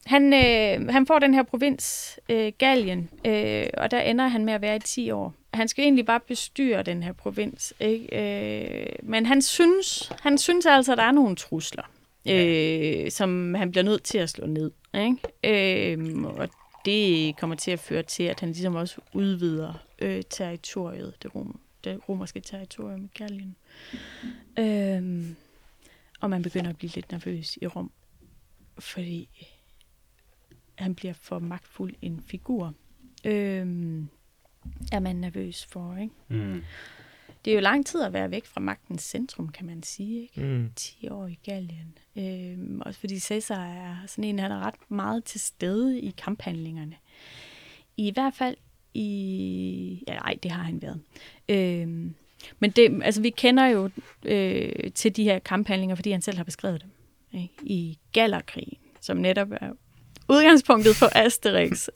Han, 0.06 0.34
øh, 0.34 0.90
han 0.90 1.08
får 1.08 1.20
den 1.20 1.34
her 1.34 1.44
provins, 1.44 2.20
øh, 2.30 2.52
Gallien, 2.58 3.10
øh, 3.26 3.68
og 3.78 3.92
der 3.92 4.00
ender 4.00 4.28
han 4.28 4.46
med 4.46 4.54
at 4.54 4.62
være 4.62 4.76
i 4.76 4.80
10 4.80 5.12
år. 5.12 5.34
Han 5.54 5.68
skal 5.68 5.84
egentlig 5.84 6.06
bare 6.06 6.20
bestyre 6.20 6.84
den 6.84 7.04
her 7.04 7.14
provins, 7.14 7.74
ikke? 7.80 8.08
Øh, 8.12 8.96
men 9.04 9.26
han 9.26 9.42
synes, 9.42 10.12
han 10.22 10.38
synes 10.38 10.66
altså, 10.66 10.92
at 10.92 10.98
der 10.98 11.04
er 11.04 11.12
nogle 11.12 11.36
trusler, 11.36 11.84
øh, 12.30 13.12
som 13.12 13.54
han 13.54 13.72
bliver 13.72 13.84
nødt 13.84 14.04
til 14.04 14.18
at 14.18 14.30
slå 14.30 14.46
ned. 14.46 14.72
Ikke? 14.94 15.94
Øh, 15.94 16.24
og 16.24 16.50
det 16.86 17.38
kommer 17.38 17.56
til 17.56 17.72
at 17.72 17.80
føre 17.80 18.04
til, 18.04 18.24
at 18.24 18.40
han 18.40 18.50
ligesom 18.50 18.76
også 18.76 19.02
udvider 19.14 19.74
øh, 20.00 20.24
territoriet, 20.30 21.14
det, 21.24 21.36
rom, 21.36 21.60
det 21.84 22.10
romerske 22.10 22.40
territorium 22.40 23.06
i 23.06 23.10
Gallien. 23.18 23.56
Øh, 24.60 25.26
og 26.20 26.30
man 26.30 26.42
begynder 26.42 26.70
at 26.70 26.78
blive 26.78 26.92
lidt 26.96 27.12
nervøs 27.12 27.58
i 27.62 27.68
Rom, 27.68 27.92
fordi 28.80 29.30
han 30.76 30.96
bliver 30.96 31.14
for 31.14 31.40
magtfuld 31.40 31.94
en 32.02 32.24
figur. 32.28 32.74
Øhm, 33.26 34.08
er 34.92 35.00
man 35.00 35.16
nervøs 35.16 35.66
for, 35.66 35.96
ikke? 35.96 36.14
Mm. 36.28 36.64
Det 37.46 37.52
er 37.52 37.56
jo 37.56 37.62
lang 37.62 37.86
tid 37.86 38.02
at 38.04 38.14
være 38.14 38.32
væk 38.32 38.46
fra 38.46 38.62
magtens 38.62 39.02
centrum, 39.02 39.50
kan 39.50 39.66
man 39.66 39.84
sige, 39.84 40.22
ikke? 40.22 40.42
Mm. 40.42 40.72
10 40.76 41.10
år 41.10 41.28
i 41.28 41.40
Gallien. 41.44 41.98
Øhm, 42.16 42.82
også 42.86 43.00
fordi 43.00 43.20
Caesar 43.20 43.66
er 43.66 43.96
sådan 44.08 44.24
en, 44.24 44.40
han 44.40 44.52
er 44.52 44.60
ret 44.60 44.92
meget 44.92 45.24
til 45.24 45.40
stede 45.40 46.02
i 46.02 46.14
kamphandlingerne. 46.18 46.96
I 47.98 48.12
hvert 48.12 48.34
fald 48.34 48.58
i... 48.94 50.04
Ja, 50.08 50.14
nej, 50.14 50.38
det 50.44 50.52
har 50.52 50.64
han 50.64 50.82
været. 50.82 51.02
Øhm, 51.50 52.16
men 52.60 52.72
det, 52.72 53.02
altså, 53.04 53.22
vi 53.22 53.30
kender 53.30 53.66
jo 53.66 53.90
øh, 54.26 54.92
til 54.96 55.16
de 55.16 55.24
her 55.24 55.40
kamphandlinger, 55.40 55.96
fordi 55.96 56.12
han 56.12 56.22
selv 56.22 56.38
har 56.38 56.44
beskrevet 56.44 56.82
dem. 56.82 56.90
Ikke? 57.42 57.54
I 57.64 58.00
Gallerkrigen, 58.12 58.78
som 59.02 59.18
netop 59.18 59.52
er 59.52 59.74
udgangspunktet 60.30 60.96
for 60.96 61.10
Asterix. 61.16 61.88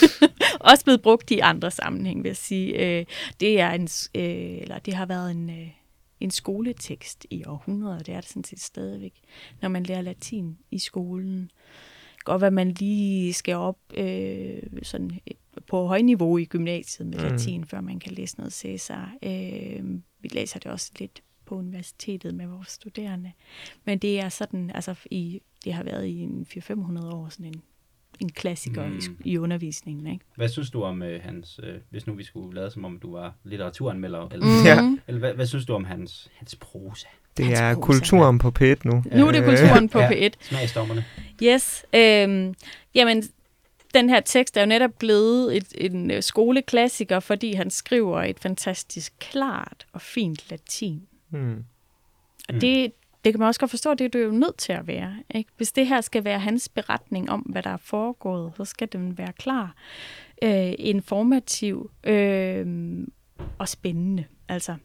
Også 0.70 0.84
blevet 0.84 1.02
brugt 1.02 1.30
i 1.30 1.38
andre 1.38 1.70
sammenhæng, 1.70 2.22
vil 2.22 2.28
jeg 2.28 2.36
sige. 2.36 2.98
Øh, 2.98 3.06
det, 3.40 3.60
er 3.60 3.70
en, 3.70 3.88
øh, 4.14 4.58
eller 4.62 4.78
det 4.78 4.94
har 4.94 5.06
været 5.06 5.30
en, 5.30 5.50
øh, 5.50 5.68
en 6.20 6.30
skoletekst 6.30 7.26
i 7.30 7.44
århundreder, 7.46 7.98
det 7.98 8.14
er 8.14 8.20
det 8.20 8.28
sådan 8.28 8.44
set 8.44 8.60
stadigvæk, 8.60 9.14
når 9.62 9.68
man 9.68 9.82
lærer 9.82 10.02
latin 10.02 10.58
i 10.70 10.78
skolen. 10.78 11.50
godt 12.24 12.42
at 12.42 12.52
man 12.52 12.70
lige 12.70 13.32
skal 13.32 13.54
op 13.54 13.78
øh, 13.94 14.62
sådan 14.82 15.10
på 15.66 15.86
højniveau 15.86 16.38
i 16.38 16.44
gymnasiet 16.44 17.08
med 17.08 17.18
Mm. 17.18 17.24
latin, 17.24 17.64
før 17.64 17.80
man 17.80 17.98
kan 18.00 18.12
læse 18.12 18.36
noget 18.38 18.52
Cæsar. 18.52 19.12
Øh, 19.22 19.84
vi 20.20 20.28
læser 20.28 20.58
det 20.58 20.72
også 20.72 20.90
lidt 20.98 21.22
på 21.46 21.54
universitetet 21.54 22.34
med 22.34 22.46
vores 22.46 22.68
studerende. 22.68 23.32
Men 23.84 23.98
det 23.98 24.20
er 24.20 24.28
sådan, 24.28 24.70
altså 24.74 24.94
i, 25.10 25.40
det 25.64 25.72
har 25.72 25.82
været 25.82 26.06
i 26.06 26.18
en 26.20 26.46
400-500 26.50 27.14
år 27.14 27.28
sådan 27.28 27.46
en, 27.46 27.62
en 28.20 28.28
klassiker 28.32 28.86
mm. 28.88 28.94
i, 28.96 29.00
Mm. 29.08 29.16
i 29.24 29.38
undervisningen. 29.38 30.06
Ikke? 30.06 30.24
Hvad 30.36 30.48
synes 30.48 30.70
du 30.70 30.82
om 30.82 31.02
øh, 31.02 31.22
hans, 31.22 31.60
øh, 31.62 31.74
hvis 31.90 32.06
nu 32.06 32.12
vi 32.14 32.24
skulle 32.24 32.54
lade 32.54 32.70
som 32.70 32.84
om 32.84 32.98
du 33.02 33.12
var 33.12 33.34
litteraturanmelder, 33.44 34.28
eller, 34.32 34.46
Mhm. 34.46 34.66
Ja. 34.66 34.96
eller 35.08 35.18
hvad, 35.18 35.34
hvad 35.34 35.46
synes 35.46 35.66
du 35.66 35.74
om 35.74 35.84
hans, 35.84 36.30
hans 36.36 36.56
prosa? 36.56 37.06
Det 37.36 37.44
Hans 37.44 37.60
er 37.60 37.74
prosa. 37.74 37.86
kulturen 37.86 38.38
på 38.38 38.52
P1 38.60 38.74
nu. 38.84 39.04
Nu 39.16 39.26
er 39.28 39.32
det 39.32 39.40
Øh, 39.40 39.44
kulturen 39.46 39.88
på 39.88 39.98
ja. 40.10 40.28
P1. 40.28 40.30
Smagsdommerne? 40.40 41.04
Yes. 41.42 41.84
Øhm, 41.94 42.54
jamen, 42.94 43.22
den 43.94 44.10
her 44.10 44.20
tekst 44.20 44.56
er 44.56 44.60
jo 44.60 44.66
netop 44.66 44.90
blevet 44.98 45.56
et, 45.56 45.66
en 45.78 46.10
øh, 46.10 46.22
skoleklassiker, 46.22 47.20
fordi 47.20 47.52
han 47.52 47.70
skriver 47.70 48.22
et 48.22 48.38
fantastisk 48.40 49.12
klart 49.20 49.86
og 49.92 50.00
fint 50.00 50.50
latin. 50.50 51.02
Mm. 51.30 51.64
Og 52.48 52.54
Mm. 52.54 52.60
det, 52.60 52.92
det 53.24 53.32
kan 53.32 53.38
man 53.38 53.48
også 53.48 53.60
godt 53.60 53.70
forstå, 53.70 53.94
det 53.94 54.04
er 54.04 54.08
det 54.08 54.24
jo 54.24 54.30
nødt 54.30 54.56
til 54.56 54.72
at 54.72 54.86
være. 54.86 55.16
Ikke? 55.34 55.50
Hvis 55.56 55.72
det 55.72 55.86
her 55.86 56.00
skal 56.00 56.24
være 56.24 56.38
hans 56.38 56.68
beretning 56.68 57.30
om, 57.30 57.40
hvad 57.40 57.62
der 57.62 57.70
er 57.70 57.76
foregået, 57.76 58.52
så 58.56 58.64
skal 58.64 58.88
den 58.92 59.18
være 59.18 59.32
klar, 59.32 59.74
øh, 60.42 60.72
informativ 60.78 61.90
øh, 62.04 62.66
og 63.58 63.68
spændende. 63.68 64.24
Altså, 64.48 64.76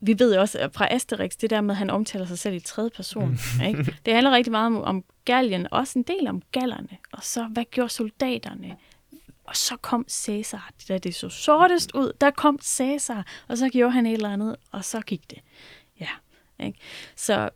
vi 0.00 0.18
ved 0.18 0.34
jo 0.34 0.40
også 0.40 0.68
fra 0.72 0.94
Asterix, 0.94 1.30
det 1.36 1.50
der 1.50 1.60
med, 1.60 1.74
at 1.74 1.78
han 1.78 1.90
omtaler 1.90 2.26
sig 2.26 2.38
selv 2.38 2.54
i 2.54 2.60
tredje 2.60 2.90
person. 2.90 3.38
Ikke? 3.68 3.96
Det 4.06 4.14
handler 4.14 4.32
rigtig 4.32 4.50
meget 4.50 4.66
om, 4.66 4.82
om 4.82 5.04
Gallien, 5.24 5.66
også 5.70 5.98
en 5.98 6.02
del 6.02 6.28
om 6.28 6.42
gallerne. 6.52 6.96
Og 7.12 7.22
så, 7.22 7.44
hvad 7.44 7.64
gjorde 7.70 7.88
soldaterne? 7.88 8.76
Og 9.44 9.56
så 9.56 9.76
kom 9.76 10.04
Cæsar. 10.08 10.70
Da 10.88 10.98
det 10.98 11.14
så 11.14 11.28
sortest 11.28 11.92
ud, 11.94 12.12
der 12.20 12.30
kom 12.30 12.58
Cæsar, 12.62 13.26
og 13.48 13.58
så 13.58 13.68
gjorde 13.68 13.92
han 13.92 14.06
et 14.06 14.12
eller 14.12 14.30
andet, 14.30 14.56
og 14.70 14.84
så 14.84 15.00
gik 15.00 15.30
det. 15.30 15.38
Ikke? 16.66 16.78
Så 17.16 17.48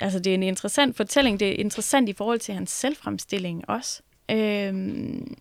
altså, 0.00 0.18
det 0.18 0.30
er 0.30 0.34
en 0.34 0.42
interessant 0.42 0.96
fortælling. 0.96 1.40
Det 1.40 1.48
er 1.48 1.54
interessant 1.54 2.08
i 2.08 2.12
forhold 2.12 2.38
til 2.38 2.54
hans 2.54 2.70
selvfremstilling 2.70 3.68
også. 3.68 4.02
Øhm, 4.30 5.36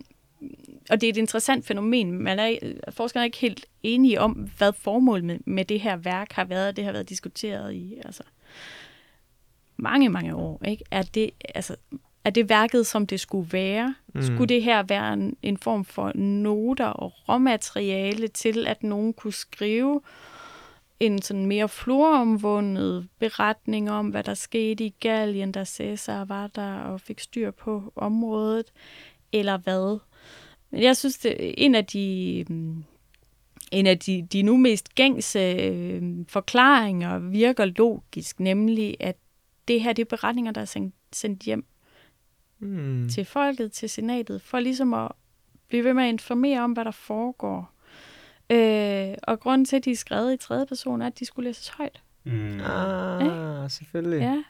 og 0.90 1.02
det 1.02 1.08
er 1.08 1.14
et 1.14 1.18
interessant 1.18 1.66
fænomen. 1.66 2.12
Man 2.12 2.40
er, 2.40 2.58
forskerne 2.90 3.22
er 3.22 3.26
ikke 3.26 3.38
helt 3.38 3.66
enige 3.84 4.22
om, 4.22 4.32
hvad 4.58 4.74
formålet 4.74 5.26
med, 5.26 5.40
med 5.46 5.66
det 5.66 5.80
her 5.80 5.96
værk 5.96 6.32
har 6.32 6.46
været. 6.46 6.76
Det 6.76 6.86
har 6.86 6.92
været 6.92 7.10
diskuteret 7.10 7.74
i 7.74 7.98
altså, 8.06 8.24
mange, 9.78 10.10
mange 10.10 10.36
år. 10.36 10.62
Ikke? 10.66 10.84
Er, 10.92 11.02
det, 11.02 11.32
altså, 11.56 11.76
er 12.26 12.30
det 12.30 12.50
værket, 12.50 12.88
som 12.88 13.08
det 13.08 13.20
skulle 13.20 13.54
være? 13.54 13.96
Mm. 14.14 14.22
Skulle 14.22 14.48
det 14.48 14.64
her 14.64 14.84
være 14.84 15.14
en, 15.14 15.38
en 15.42 15.58
form 15.58 15.86
for 15.86 16.12
noter 16.16 16.86
og 16.86 17.14
råmateriale 17.30 18.28
til, 18.28 18.68
at 18.68 18.84
nogen 18.84 19.14
kunne 19.14 19.34
skrive 19.34 20.02
en 21.02 21.22
sådan 21.22 21.46
mere 21.46 21.70
floromvundet 21.70 23.08
beretning 23.20 23.92
om, 23.92 24.10
hvad 24.10 24.24
der 24.24 24.34
skete 24.34 24.86
i 24.86 24.96
Gallien, 25.00 25.52
da 25.52 25.66
Cæsar 25.66 26.26
var 26.26 26.48
der 26.48 26.74
og 26.74 27.02
fik 27.02 27.20
styr 27.20 27.52
på 27.52 27.94
området, 27.96 28.66
eller 29.32 29.58
hvad? 29.58 30.00
Men 30.72 30.84
jeg 30.84 30.98
synes, 30.98 31.18
det 31.18 31.54
en 31.58 31.76
af 31.76 31.86
de, 31.86 32.46
mm, 32.50 32.84
en 33.72 33.88
af 33.88 34.00
de, 34.00 34.28
de 34.34 34.42
nu 34.44 34.58
mest 34.58 34.96
gængse 34.96 35.40
øh, 35.40 36.04
forklaringer 36.28 37.20
virker 37.20 37.66
logisk, 37.66 38.40
nemlig 38.40 38.98
at 39.00 39.16
det 39.68 39.82
her 39.82 39.94
det 39.94 40.02
er 40.02 40.18
beretninger, 40.18 40.52
der 40.52 40.62
er 40.62 40.66
sendt, 40.66 40.96
sendt 41.12 41.44
hjem 41.44 41.66
Mm. 42.60 43.10
til 43.10 43.26
folket, 43.26 43.72
til 43.72 43.90
senatet, 43.90 44.42
for 44.42 44.60
ligesom 44.60 44.94
at 44.94 45.12
blive 45.68 45.84
ved 45.84 45.94
med 45.94 46.04
at 46.04 46.10
informere 46.10 46.62
om, 46.62 46.72
hvad 46.72 46.86
der 46.86 46.92
foregår. 46.92 47.74
Øh, 48.52 49.16
og 49.24 49.40
grunden 49.40 49.66
til, 49.66 49.76
at 49.76 49.86
de 49.86 49.92
er 49.92 49.96
skrevet 49.96 50.34
i 50.34 50.38
tredje 50.38 50.66
person, 50.66 51.02
er, 51.02 51.08
at 51.08 51.20
de 51.20 51.26
skulle 51.26 51.50
læses 51.50 51.68
højt. 51.70 52.02
Mm. 52.24 52.60
Ah, 52.60 53.70
selvfølgelig. 53.72 54.20
Ja, 54.20 54.44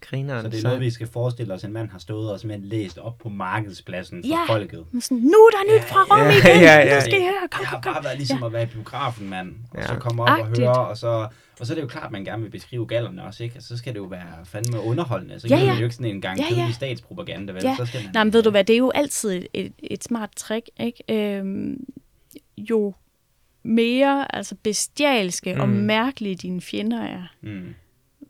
Grineren. 0.00 0.42
Så 0.44 0.48
det 0.48 0.58
er 0.58 0.62
noget, 0.62 0.80
vi 0.80 0.90
skal 0.90 1.06
forestille 1.06 1.54
os, 1.54 1.64
en 1.64 1.72
mand 1.72 1.88
har 1.90 1.98
stået 1.98 2.32
og 2.32 2.40
simpelthen 2.40 2.68
læst 2.68 2.98
op 2.98 3.18
på 3.18 3.28
markedspladsen 3.28 4.22
for 4.24 4.28
Ja. 4.28 4.54
folket. 4.54 4.84
men 4.92 5.00
sådan, 5.00 5.18
nu 5.18 5.28
er 5.38 5.50
der 5.50 5.74
nyt 5.76 5.84
fra 5.84 6.00
Rom 6.00 6.20
Ja, 6.20 6.30
igen, 6.30 6.62
ja, 6.62 6.78
ja. 6.78 6.94
nu 6.94 7.00
skal 7.00 7.20
I 7.20 7.22
høre, 7.22 7.48
kom, 7.50 7.58
Det 7.60 7.66
har 7.68 7.80
bare 7.80 8.04
været 8.04 8.16
ligesom 8.18 8.42
at 8.42 8.52
være 8.52 8.62
i 8.62 8.66
biografen, 8.66 9.30
mand. 9.30 9.54
Og 9.70 9.78
Ja. 9.78 9.86
så 9.86 9.94
komme 9.96 10.22
op 10.22 10.28
og 10.28 10.38
Agtigt. 10.38 10.58
høre, 10.58 10.86
og 10.88 10.96
så, 10.96 11.28
og 11.60 11.66
så 11.66 11.72
er 11.72 11.74
det 11.74 11.82
jo 11.82 11.86
klart, 11.86 12.04
at 12.06 12.12
man 12.12 12.24
gerne 12.24 12.42
vil 12.42 12.50
beskrive 12.50 12.86
gallerne 12.86 13.24
også, 13.24 13.44
ikke? 13.44 13.56
Og 13.56 13.62
så 13.62 13.76
skal 13.76 13.92
det 13.92 13.98
jo 14.00 14.04
være 14.04 14.26
fandme 14.44 14.80
underholdende. 14.80 15.40
Så 15.40 15.48
Ja, 15.48 15.56
kan 15.56 15.66
ja. 15.66 15.72
det 15.72 15.78
jo 15.80 15.84
ikke 15.84 15.94
sådan 15.94 16.10
en 16.10 16.20
gang 16.20 16.38
Ja, 16.38 16.46
ja, 16.50 16.56
ja. 16.56 16.62
ja. 16.66 16.72
statspropaganda, 16.72 17.52
vel? 17.52 17.62
Ja. 17.64 17.76
Så 17.78 17.86
skal 17.86 18.00
man, 18.04 18.10
Nej, 18.14 18.24
men 18.24 18.32
ved 18.32 18.42
du 18.42 18.50
hvad, 18.50 18.64
det 18.64 18.74
er 18.74 18.78
jo 18.78 18.90
altid 18.94 19.30
et, 19.30 19.46
et, 19.54 19.72
et 19.82 20.04
smart 20.04 20.30
trick, 20.36 20.68
ikke? 20.80 21.02
Øhm, 21.38 21.84
jo 22.58 22.94
mere 23.62 24.34
altså 24.34 24.54
bestialske 24.62 25.54
mm. 25.54 25.60
og 25.60 25.68
mærkelige 25.68 26.34
dine 26.34 26.60
fjender 26.60 27.02
er, 27.02 27.22
Mm. 27.42 27.74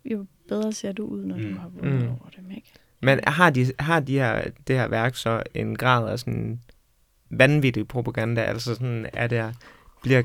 jo 0.05 0.27
bedre 0.49 0.73
ser 0.73 0.93
du 0.93 1.05
ud, 1.07 1.25
når 1.25 1.37
mm. 1.37 1.43
Du 1.55 1.59
har 1.61 1.69
vundet 1.69 2.03
Mm. 2.03 2.09
over 2.09 2.29
dem, 2.37 2.51
ikke? 2.51 2.73
Men 3.03 3.21
har, 3.27 3.51
de, 3.51 3.73
har 3.79 4.01
de 4.01 4.13
her, 4.13 4.45
det 4.67 4.77
her 4.77 4.89
værk 4.89 5.15
så 5.17 5.43
en 5.55 5.77
grad 5.77 6.09
af 6.09 6.19
sådan 6.19 6.61
vanvittig 7.31 7.89
propaganda? 7.89 8.41
Altså 8.43 8.75
sådan, 8.75 9.07
er 9.13 9.27
der, 9.27 9.53
bliver 10.03 10.23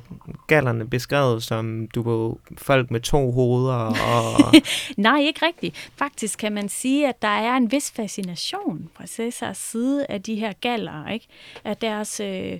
gallerne 0.47 0.89
beskrevet 0.89 1.43
som, 1.43 1.87
du 1.95 2.01
ved, 2.01 2.35
folk 2.57 2.91
med 2.91 2.99
to 2.99 3.31
hoveder 3.31 3.73
og... 3.75 4.53
Nej, 4.97 5.19
ikke 5.19 5.45
rigtigt. 5.45 5.91
Faktisk 5.95 6.39
kan 6.39 6.53
man 6.53 6.69
sige, 6.69 7.07
at 7.09 7.21
der 7.21 7.27
er 7.27 7.57
en 7.57 7.71
vis 7.71 7.91
fascination 7.91 8.89
fra 8.93 9.05
Cæsars 9.07 9.57
side 9.57 10.05
af 10.09 10.21
de 10.23 10.35
her 10.35 10.53
galler, 10.53 11.07
ikke? 11.07 11.27
Af 11.63 11.77
deres 11.77 12.19
øh, 12.19 12.59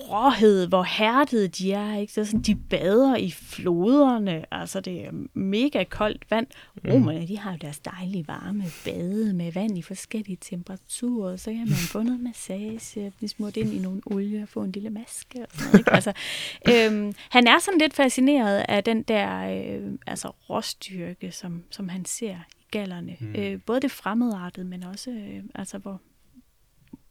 råhed, 0.00 0.66
hvor 0.66 0.82
hærdede 0.82 1.48
de 1.48 1.72
er, 1.72 1.96
ikke? 1.96 2.12
Så 2.12 2.24
sådan, 2.24 2.40
de 2.40 2.54
bader 2.54 3.16
i 3.16 3.30
floderne, 3.30 4.44
altså 4.54 4.80
det 4.80 5.04
er 5.06 5.10
mega 5.34 5.84
koldt 5.84 6.30
vand. 6.30 6.46
Romerne, 6.88 7.28
de 7.28 7.38
har 7.38 7.52
jo 7.52 7.58
deres 7.60 7.78
dejlige 7.78 8.28
varme 8.28 8.64
bade 8.84 9.34
med 9.34 9.52
vand 9.52 9.78
i 9.78 9.82
forskellige 9.82 10.38
temperaturer, 10.40 11.36
så 11.36 11.50
kan 11.50 11.58
man 11.58 11.68
få 11.68 12.02
noget 12.02 12.20
massage, 12.20 13.12
blive 13.16 13.28
smurt 13.28 13.56
ind 13.56 13.72
i 13.72 13.78
nogle 13.78 14.00
olie 14.06 14.42
og 14.42 14.48
få 14.48 14.62
en 14.62 14.72
lille 14.72 14.90
maske 14.90 15.42
og 15.42 15.48
sådan 15.52 15.66
noget, 15.66 15.78
ikke? 15.78 15.92
Altså, 15.92 16.12
øhm, 16.70 17.14
han 17.30 17.46
er 17.46 17.58
sådan 17.58 17.80
lidt 17.80 17.94
fascineret 17.94 18.64
af 18.68 18.84
den 18.84 19.02
der 19.02 19.40
øh, 19.40 19.92
altså 20.06 20.28
råstyrke, 20.50 21.32
som, 21.32 21.62
som 21.70 21.88
han 21.88 22.04
ser 22.04 22.36
i 22.60 22.64
gallerne. 22.70 23.16
Mm. 23.20 23.26
Mm. 23.26 23.34
Øh, 23.34 23.60
både 23.66 23.80
det 23.80 23.90
fremmedartede, 23.90 24.66
men 24.66 24.84
også 24.84 25.10
øh, 25.10 25.42
altså 25.54 25.78
hvor, 25.78 26.00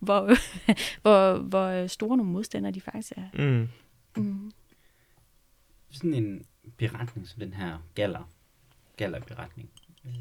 hvor, 0.03 0.29
hvor, 1.03 1.37
hvor 1.37 1.87
store 1.87 2.17
nogle 2.17 2.31
modstandere 2.31 2.71
de 2.71 2.81
faktisk 2.81 3.13
er. 3.17 3.27
mm. 3.33 3.69
Mm. 4.17 4.51
Sådan 5.89 6.13
en 6.13 6.45
beretning 6.77 7.27
som 7.27 7.39
den 7.39 7.53
her 7.53 7.77
galler, 7.95 8.29
galler-beretning, 8.97 9.69
øh, 10.05 10.11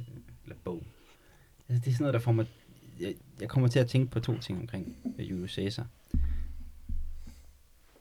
eller 0.44 0.56
bog. 0.64 0.86
Altså, 1.68 1.84
det 1.84 1.86
er 1.86 1.92
sådan 1.92 2.02
noget, 2.02 2.14
der 2.14 2.20
får 2.20 2.32
mig... 2.32 2.46
Jeg, 3.00 3.14
jeg 3.40 3.48
kommer 3.48 3.68
til 3.68 3.78
at 3.78 3.88
tænke 3.88 4.10
på 4.10 4.20
to 4.20 4.38
ting 4.38 4.60
omkring 4.60 4.96
øh, 5.18 5.30
Julius 5.30 5.54
Caesar. 5.54 5.86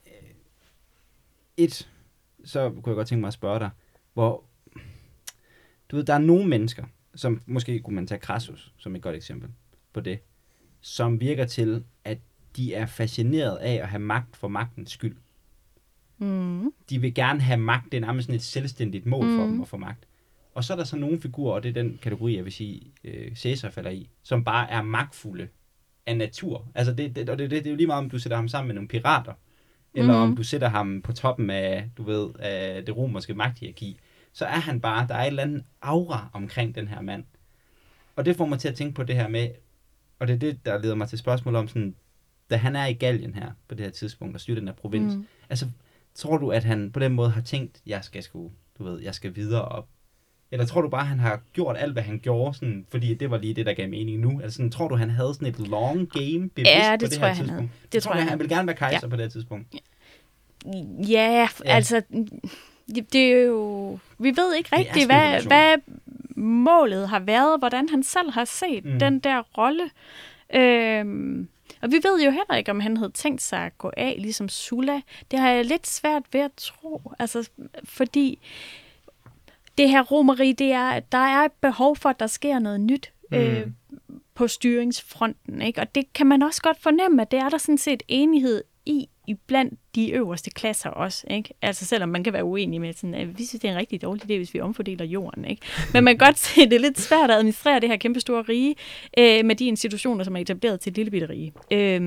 Øh, 0.08 0.30
Et, 1.58 1.90
så 2.44 2.70
kunne 2.70 2.84
jeg 2.88 2.96
godt 2.96 3.08
tænke 3.08 3.22
mig 3.22 3.28
at 3.28 3.34
spørge 3.34 3.60
dig, 3.60 3.70
hvor... 4.14 4.44
Du 5.90 5.96
ved, 5.96 6.04
der 6.04 6.14
er 6.14 6.18
nogle 6.18 6.48
mennesker, 6.48 6.86
som 7.16 7.42
måske 7.46 7.80
kunne 7.80 7.96
man 7.96 8.08
tage 8.08 8.22
Crassus 8.22 8.74
som 8.78 8.96
et 8.96 9.02
godt 9.02 9.16
eksempel 9.16 9.50
på 9.94 10.00
det, 10.00 10.20
som 10.82 11.20
virker 11.22 11.46
til, 11.46 11.84
at 12.06 12.18
de 12.56 12.74
er 12.74 12.86
fascineret 12.86 13.58
af 13.58 13.74
at 13.74 13.88
have 13.88 14.00
magt 14.00 14.36
for 14.36 14.48
magtens 14.48 14.92
skyld 14.92 15.18
Mm. 16.18 16.74
de 16.90 17.02
vil 17.02 17.14
gerne 17.14 17.42
have 17.42 17.58
magt. 17.60 17.92
Det 17.92 17.98
er 17.98 18.02
nærmest 18.02 18.26
sådan 18.26 18.36
et 18.36 18.42
selvstændigt 18.44 19.06
mål 19.06 19.26
mm. 19.26 19.38
for 19.38 19.46
Mm. 19.46 19.52
dem 19.52 19.62
at 19.62 19.68
få 19.68 19.78
magt. 19.78 20.08
Og 20.56 20.64
så 20.64 20.74
er 20.74 20.78
der 20.78 20.84
så 20.84 20.98
nogle 20.98 21.22
figurer, 21.22 21.54
og 21.54 21.64
det 21.64 21.70
er 21.70 21.74
den 21.84 22.00
kategori, 22.02 22.36
jeg 22.36 22.44
vil 22.46 22.54
sige, 22.54 22.82
øh, 23.04 23.36
Caesar 23.36 23.70
falder 23.70 23.90
i, 23.92 24.10
som 24.24 24.44
bare 24.44 24.70
er 24.72 24.82
magtfulde 24.82 25.48
af 26.06 26.18
natur. 26.18 26.68
Altså 26.76 26.94
det, 26.94 27.16
det, 27.16 27.30
og 27.30 27.40
det, 27.40 27.52
det, 27.52 27.64
det 27.64 27.68
er 27.68 27.72
jo 27.72 27.78
lige 27.78 27.88
meget, 27.88 28.04
om 28.04 28.10
du 28.10 28.20
sætter 28.20 28.36
ham 28.36 28.48
sammen 28.48 28.68
med 28.68 28.76
nogle 28.76 28.88
pirater, 28.88 29.34
eller 29.94 30.14
Mhm. 30.14 30.22
om 30.32 30.36
du 30.36 30.44
sætter 30.44 30.70
ham 30.70 31.02
på 31.02 31.14
toppen 31.14 31.50
af, 31.50 31.90
du 31.98 32.04
ved, 32.04 32.30
af 32.40 32.86
det 32.86 32.98
romerske 32.98 33.34
magthierarki. 33.34 33.98
Så 34.34 34.46
er 34.46 34.60
han 34.60 34.82
bare, 34.82 35.08
der 35.08 35.16
er 35.16 35.22
et 35.24 35.28
eller 35.28 35.44
andet 35.44 35.64
aura 35.82 36.30
omkring 36.34 36.76
den 36.76 36.88
her 36.88 37.02
mand. 37.02 37.24
Og 38.16 38.26
det 38.26 38.36
får 38.36 38.46
mig 38.46 38.60
til 38.60 38.68
at 38.68 38.76
tænke 38.76 38.94
på 38.94 39.04
det 39.04 39.16
her 39.16 39.28
med, 39.28 39.50
og 40.22 40.28
det 40.28 40.34
er 40.34 40.38
det, 40.40 40.66
der 40.66 40.78
leder 40.82 40.96
mig 40.96 41.08
til 41.10 41.18
spørgsmål 41.18 41.56
om 41.56 41.68
sådan, 41.68 41.96
da 42.50 42.56
han 42.56 42.76
er 42.76 42.86
i 42.86 42.94
Gallien 42.94 43.34
her, 43.34 43.52
på 43.68 43.76
det 43.76 43.86
her 43.86 43.92
tidspunkt, 43.92 44.36
og 44.36 44.42
styrer 44.42 44.60
den 44.60 44.68
her 44.68 44.76
provins, 44.76 45.16
Mm. 45.16 45.26
Altså, 45.50 45.66
tror 46.16 46.38
du, 46.38 46.52
at 46.52 46.64
han 46.64 46.92
på 46.92 47.00
den 47.00 47.12
måde 47.14 47.30
har 47.30 47.42
tænkt, 47.42 47.82
jeg 47.88 48.04
skal 48.04 48.24
sgu, 48.24 48.52
du 48.80 48.84
ved, 48.84 49.02
jeg 49.02 49.16
skal 49.16 49.36
videre 49.36 49.62
op? 49.66 49.88
Eller 50.52 50.66
tror 50.66 50.82
du 50.82 50.90
bare, 50.90 51.02
at 51.02 51.08
han 51.08 51.20
har 51.20 51.42
gjort 51.54 51.76
alt, 51.80 51.94
hvad 51.94 52.04
han 52.04 52.20
gjorde, 52.20 52.54
sådan, 52.58 52.86
fordi 52.90 53.14
det 53.14 53.32
var 53.32 53.38
lige 53.38 53.54
det, 53.54 53.66
der 53.66 53.74
gav 53.74 53.90
mening 53.90 54.20
nu? 54.20 54.42
Altså, 54.44 54.58
sådan, 54.58 54.72
tror 54.72 54.88
du, 54.88 54.96
han 54.96 55.10
havde 55.10 55.34
sådan 55.34 55.48
et 55.48 55.60
long 55.60 56.10
game 56.10 56.50
bevidst 56.50 56.72
Ja, 56.72 56.92
på 57.00 57.06
det 57.06 57.10
det 57.10 57.12
tror 57.12 57.20
her 57.20 57.28
jeg, 57.28 57.36
han 57.36 57.46
tidspunkt? 57.46 57.72
havde. 57.72 57.90
Det 57.92 58.04
tror 58.04 58.14
jeg, 58.14 58.22
han 58.24 58.30
han 58.30 58.40
ville 58.40 58.56
gerne 58.56 58.68
være 58.68 58.76
kejser 58.76 59.00
ja. 59.04 59.08
på 59.08 59.16
det 59.16 59.32
tidspunkt. 59.32 59.68
Ja, 61.10 61.48
Ja. 61.66 61.72
altså, 61.72 62.02
det, 62.96 63.14
det 63.14 63.34
er 63.34 63.42
jo... 63.42 64.00
Vi 64.20 64.34
ved 64.38 64.56
ikke 64.56 64.76
rigtigt, 64.76 65.06
hvad, 65.06 65.42
hvad 65.44 65.78
målet 66.36 67.10
har 67.10 67.20
været, 67.20 67.60
hvordan 67.60 67.90
han 67.90 68.04
selv 68.04 68.32
har 68.32 68.46
set 68.46 68.86
mm. 68.86 69.00
den 69.00 69.20
der 69.20 69.42
rolle. 69.58 69.90
Øhm, 70.54 71.48
og 71.82 71.92
vi 71.92 72.00
ved 72.04 72.24
jo 72.24 72.32
heller 72.32 72.56
ikke, 72.56 72.72
om 72.72 72.80
han 72.80 72.98
havde 72.98 73.12
tænkt 73.12 73.42
sig 73.42 73.60
at 73.60 73.78
gå 73.78 73.92
af, 73.98 74.16
ligesom 74.20 74.50
Sula. 74.50 75.02
Det 75.32 75.40
har 75.40 75.50
jeg 75.50 75.66
lidt 75.66 75.88
svært 75.88 76.24
ved 76.32 76.42
at 76.42 76.52
tro. 76.58 77.02
Altså, 77.20 77.50
fordi 77.84 78.40
det 79.78 79.90
her 79.90 80.02
romeri, 80.02 80.52
det 80.52 80.72
er, 80.72 80.90
at 80.90 81.12
der 81.12 81.18
er 81.18 81.46
et 81.46 81.52
behov 81.52 81.96
for, 81.96 82.10
at 82.10 82.20
der 82.20 82.28
sker 82.28 82.60
noget 82.60 82.82
nyt 82.82 83.12
mm. 83.32 83.38
øh, 83.38 83.68
på 84.36 84.48
styringsfronten. 84.48 85.62
Ikke? 85.62 85.82
Og 85.82 85.96
det 85.96 86.14
kan 86.14 86.28
man 86.28 86.42
også 86.42 86.62
godt 86.62 86.82
fornemme, 86.82 87.22
at 87.22 87.32
det 87.32 87.40
er 87.40 87.50
der 87.50 87.58
sådan 87.58 87.78
set 87.78 88.04
enighed 88.08 88.64
i, 88.92 89.10
i 89.28 89.34
blandt 89.34 89.80
de 89.96 90.12
øverste 90.12 90.50
klasser 90.50 90.90
også. 90.90 91.28
Ikke? 91.30 91.54
Altså 91.62 91.86
selvom 91.86 92.10
man 92.10 92.24
kan 92.24 92.34
være 92.34 92.44
uenig 92.44 92.82
med, 92.82 92.94
sådan, 92.94 93.16
at 93.16 93.40
vi 93.40 93.46
synes, 93.46 93.62
det 93.62 93.68
er 93.68 93.72
en 93.72 93.78
rigtig 93.78 94.02
dårlig 94.02 94.24
idé, 94.24 94.38
hvis 94.38 94.54
vi 94.54 94.60
omfordeler 94.60 95.06
jorden. 95.06 95.46
Ikke? 95.46 95.62
Men 95.94 96.04
man 96.04 96.18
kan 96.18 96.28
godt 96.28 96.40
se, 96.46 96.62
at 96.62 96.72
det 96.72 96.76
er 96.76 96.80
lidt 96.80 97.00
svært 97.00 97.32
at 97.32 97.38
administrere 97.38 97.80
det 97.80 97.90
her 97.90 97.98
kæmpe 97.98 98.20
store 98.20 98.42
rige 98.42 98.76
øh, 99.18 99.46
med 99.46 99.56
de 99.56 99.66
institutioner, 99.66 100.24
som 100.24 100.36
er 100.36 100.40
etableret 100.40 100.80
til 100.80 100.90
et 100.90 100.96
lille 100.96 101.12
bitte 101.12 101.30
rige. 101.30 101.54
Øh, 101.72 102.02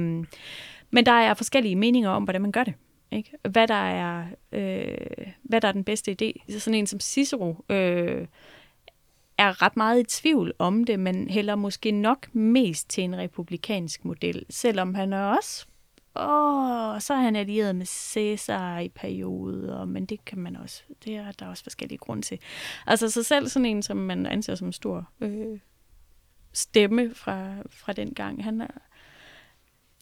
men 0.91 1.07
der 1.07 1.13
er 1.13 1.35
forskellige 1.35 1.77
meninger 1.77 2.11
om, 2.11 2.25
hvordan 2.25 2.43
man 2.43 2.53
gør 2.53 2.65
det. 2.65 2.75
Ikke? 3.13 3.31
Hvad, 3.49 3.69
der 3.69 3.75
er, 3.75 4.25
øh, 4.53 5.27
hvad 5.43 5.61
der 5.61 5.69
er 5.69 5.73
den 5.73 5.85
bedste 5.85 6.17
idé. 6.23 6.53
Så 6.53 6.61
Sådan 6.61 6.79
en 6.79 6.87
som 6.87 7.01
Cicero 7.01 7.65
øh, 7.69 8.27
er 9.39 9.63
ret 9.63 9.77
meget 9.77 10.01
i 10.01 10.21
tvivl 10.21 10.53
om 10.59 10.85
det, 10.85 11.01
men 11.01 11.31
hælder 11.31 11.55
måske 11.55 11.91
nok 11.91 12.35
mest 12.35 12.91
til 12.91 13.05
en 13.05 13.19
republikansk 13.19 14.05
model, 14.05 14.45
selvom 14.51 14.95
han 14.95 15.13
er 15.13 15.23
også 15.23 15.67
Åh, 16.17 17.01
så 17.01 17.15
er 17.15 17.19
han 17.19 17.37
allieret 17.37 17.77
med 17.77 17.87
Caesar 17.87 18.79
i 18.79 18.89
perioder, 18.89 19.85
men 19.85 20.07
det 20.07 20.25
kan 20.25 20.39
man 20.39 20.57
også, 20.57 20.83
det 21.05 21.17
er 21.17 21.33
der 21.33 21.47
er 21.47 21.51
også 21.51 21.63
forskellige 21.63 21.99
grunde 21.99 22.23
til. 22.23 22.39
Altså 22.87 23.11
så 23.11 23.23
selv 23.23 23.49
sådan 23.49 23.67
en, 23.67 23.83
som 23.83 23.97
man 23.97 24.27
anser 24.27 24.55
som 24.55 24.67
en 24.67 24.73
stor 24.73 25.09
øh, 25.21 25.59
stemme 26.53 27.15
fra, 27.15 27.49
fra 27.71 27.93
den 27.93 28.15
gang, 28.15 28.45
han 28.45 28.61
er, 28.61 28.67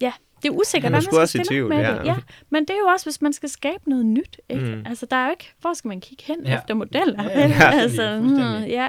ja, 0.00 0.12
det 0.42 0.48
er 0.48 0.52
usikkert, 0.52 0.92
Han 0.92 0.94
er 1.02 1.04
hvad 1.06 1.12
man 1.12 1.20
også 1.22 1.30
skal 1.32 1.40
i 1.40 1.44
stille 1.44 1.56
tvivl, 1.56 1.68
med 1.68 1.78
ja. 1.78 1.98
det. 1.98 2.04
Ja, 2.06 2.16
men 2.50 2.62
det 2.62 2.70
er 2.70 2.78
jo 2.78 2.86
også, 2.86 3.06
hvis 3.06 3.22
man 3.22 3.32
skal 3.32 3.48
skabe 3.48 3.90
noget 3.90 4.06
nyt, 4.06 4.40
ikke? 4.48 4.64
Mm. 4.76 4.86
Altså 4.86 5.06
der 5.06 5.16
er 5.16 5.24
jo 5.24 5.30
ikke, 5.30 5.52
hvor 5.60 5.74
skal 5.74 5.88
man 5.88 6.00
kigge 6.00 6.24
hen 6.26 6.46
Ja. 6.46 6.58
efter 6.58 6.74
modeller? 6.74 7.22
Ja, 7.24 7.48
ja, 7.48 7.70
altså, 7.82 8.18
hmm, 8.20 8.64
ja, 8.64 8.88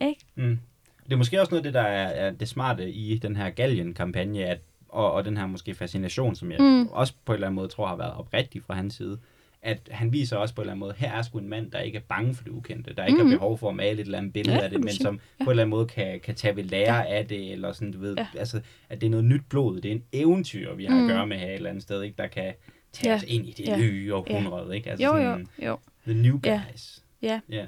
ikke? 0.00 0.20
Mm. 0.34 0.58
Det 1.04 1.12
er 1.12 1.16
måske 1.16 1.40
også 1.40 1.50
noget 1.50 1.66
af 1.66 1.72
det, 1.72 1.74
der 1.74 1.88
er, 1.88 2.26
er 2.26 2.30
det 2.30 2.48
smarte 2.48 2.90
i 2.90 3.18
den 3.18 3.36
her 3.36 3.50
Gallien-kampagne, 3.50 4.44
at, 4.44 4.60
og, 4.94 5.12
og 5.12 5.24
den 5.24 5.36
her 5.36 5.46
måske 5.46 5.74
fascination, 5.74 6.34
som 6.34 6.50
jeg 6.52 6.58
mm. 6.60 6.86
Også 6.86 7.12
på 7.24 7.32
en 7.32 7.34
eller 7.34 7.46
anden 7.46 7.56
måde 7.56 7.68
tror 7.68 7.86
har 7.86 7.96
været 7.96 8.12
oprigtig 8.14 8.62
fra 8.62 8.74
hans 8.74 8.94
side, 8.94 9.18
at 9.62 9.88
han 9.92 10.12
viser 10.12 10.36
også 10.36 10.54
på 10.54 10.60
en 10.60 10.64
eller 10.64 10.72
anden 10.72 10.80
måde, 10.80 10.94
her 10.96 11.12
er 11.12 11.22
sgu 11.22 11.38
en 11.38 11.48
mand, 11.48 11.70
der 11.70 11.78
ikke 11.80 11.98
er 11.98 12.02
bange 12.08 12.34
for 12.34 12.44
det 12.44 12.50
ukendte, 12.50 12.94
der 12.94 13.04
ikke 13.04 13.22
mm. 13.22 13.28
Har 13.30 13.36
behov 13.36 13.58
for 13.58 13.68
at 13.68 13.74
male 13.76 13.92
et 13.92 14.00
eller 14.00 14.18
andet 14.18 14.32
billede 14.32 14.56
Ja, 14.56 14.62
af 14.64 14.70
det, 14.70 14.80
men 14.80 14.92
som 14.92 15.16
på 15.16 15.44
en 15.44 15.50
eller 15.50 15.62
anden 15.62 15.70
måde 15.70 15.86
kan, 15.86 16.20
kan 16.20 16.34
tage 16.34 16.56
ved 16.56 16.64
lære 16.64 16.96
ja. 16.96 17.16
af 17.18 17.26
det, 17.26 17.52
eller 17.52 17.72
sådan, 17.72 17.92
du 17.92 17.98
ved, 18.00 18.14
ja. 18.16 18.26
Ja. 18.34 18.38
altså, 18.38 18.60
at 18.88 19.00
det 19.00 19.06
er 19.06 19.10
noget 19.10 19.24
nyt 19.24 19.42
blod, 19.50 19.80
det 19.80 19.90
er 19.90 19.92
en 19.94 20.04
eventyr, 20.12 20.74
vi 20.74 20.84
har 20.84 20.94
mm. 20.96 21.02
at 21.04 21.08
gøre 21.08 21.26
med 21.26 21.36
her 21.36 21.46
et 21.46 21.54
eller 21.54 21.70
andet 21.70 21.82
sted, 21.82 22.02
ikke, 22.02 22.16
der 22.18 22.26
kan 22.26 22.54
tage 22.92 23.10
Ja. 23.10 23.16
os 23.16 23.22
ind 23.28 23.46
i 23.46 23.52
det 23.52 23.66
Ja. 23.68 23.76
nye 23.76 24.14
århundrede, 24.14 24.76
ikke? 24.76 24.90
Altså 24.90 25.06
Jo, 25.06 25.12
sådan, 25.12 25.48
jo, 25.62 25.66
jo. 25.66 25.78
The 26.06 26.14
new 26.22 26.40
Ja. 26.44 26.62
guys. 26.72 27.04
Ja. 27.22 27.40
Ja. 27.50 27.64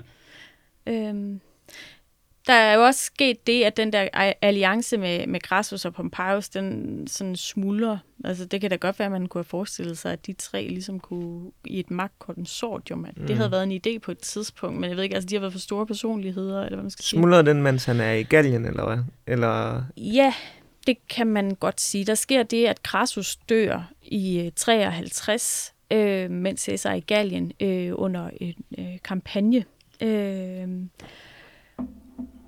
Øhm, 0.86 1.40
der 2.46 2.52
er 2.52 2.74
jo 2.74 2.84
også 2.84 3.04
sket 3.04 3.46
det, 3.46 3.62
at 3.64 3.76
den 3.76 3.92
der 3.92 4.08
alliance 4.42 4.96
med, 4.98 5.26
med 5.26 5.40
Crassus 5.40 5.84
og 5.84 5.94
Pompeius, 5.94 6.48
den 6.48 7.06
sådan 7.06 7.36
smuldrer. 7.36 7.98
Altså 8.24 8.44
det 8.44 8.60
kan 8.60 8.70
da 8.70 8.76
godt 8.76 8.98
være, 8.98 9.06
at 9.06 9.12
man 9.12 9.26
kunne 9.26 9.38
have 9.38 9.44
forestillet 9.44 9.98
sig, 9.98 10.12
at 10.12 10.26
de 10.26 10.32
tre 10.32 10.68
ligesom 10.68 11.00
kunne 11.00 11.50
i 11.64 11.78
et 11.80 11.90
magtkonsortium, 11.90 13.04
at 13.04 13.14
det 13.14 13.30
Mm. 13.30 13.36
havde 13.36 13.50
været 13.50 13.62
en 13.62 13.80
idé 13.86 13.98
på 13.98 14.10
et 14.10 14.18
tidspunkt, 14.18 14.80
men 14.80 14.88
jeg 14.90 14.96
ved 14.96 15.04
ikke, 15.04 15.14
altså 15.14 15.28
de 15.28 15.34
har 15.34 15.40
været 15.40 15.52
for 15.52 15.60
store 15.60 15.86
personligheder, 15.86 16.62
eller 16.62 16.76
hvad 16.76 16.82
man 16.84 16.90
skal 16.90 17.04
sige. 17.04 17.18
Smuldrer 17.20 17.42
den, 17.42 17.62
mens 17.62 17.84
han 17.84 18.00
er 18.00 18.12
i 18.12 18.22
Gallien, 18.22 18.64
eller 18.64 18.86
hvad? 18.86 18.98
Eller... 19.26 19.82
Ja, 19.96 20.34
det 20.86 20.96
kan 21.08 21.26
man 21.26 21.50
godt 21.54 21.80
sige. 21.80 22.04
Der 22.04 22.14
sker 22.14 22.42
det, 22.42 22.66
at 22.66 22.76
Crassus 22.78 23.36
dør 23.36 23.90
i 24.02 24.40
øh, 24.40 24.50
53, 24.56 25.74
øh, 25.90 26.30
mens 26.30 26.60
Caesar 26.60 26.90
er 26.90 26.94
i 26.94 27.00
Gallien 27.00 27.52
øh, 27.60 27.92
under 27.94 28.30
en 28.40 28.54
øh, 28.78 28.98
kampagne. 29.04 29.64
Øh, 30.02 30.68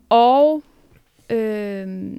og 0.08 0.62
øh, 1.30 2.18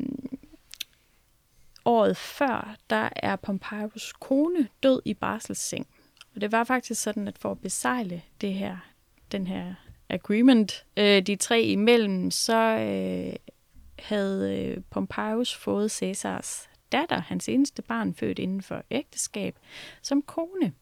året 1.85 2.17
før, 2.17 2.75
der 2.89 3.09
er 3.15 3.35
Pompeius 3.35 4.13
kone 4.19 4.67
død 4.83 5.01
i 5.05 5.13
barselsseng. 5.13 5.87
Og 6.35 6.41
det 6.41 6.51
var 6.51 6.63
faktisk 6.63 7.01
sådan, 7.01 7.27
at 7.27 7.37
for 7.37 7.51
at 7.51 7.61
besejle 7.61 8.21
det 8.41 8.53
her, 8.53 8.77
den 9.31 9.47
her 9.47 9.73
agreement, 10.09 10.85
øh, 10.97 11.21
de 11.21 11.35
tre 11.35 11.61
imellem, 11.61 12.31
så 12.31 12.55
øh, 12.55 13.35
havde 13.99 14.57
øh, 14.57 14.77
Pompeius 14.89 15.55
fået 15.55 15.91
Caesars 15.91 16.69
datter, 16.91 17.21
hans 17.21 17.49
eneste 17.49 17.81
barn 17.81 18.13
født 18.13 18.39
inden 18.39 18.61
for 18.61 18.83
ægteskab, 18.91 19.55
som 20.01 20.21
kone. 20.21 20.73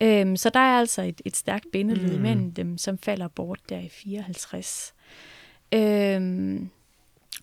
Øhm, 0.00 0.36
så 0.36 0.50
der 0.50 0.60
er 0.60 0.78
altså 0.78 1.02
et, 1.02 1.20
et 1.24 1.36
stærkt 1.36 1.66
bindeled 1.72 2.16
mm. 2.16 2.22
mellem 2.22 2.52
dem, 2.52 2.78
som 2.78 2.98
falder 2.98 3.28
bort 3.28 3.60
der 3.68 3.78
i 3.78 3.88
54. 3.88 4.94
Øhm, 5.74 6.70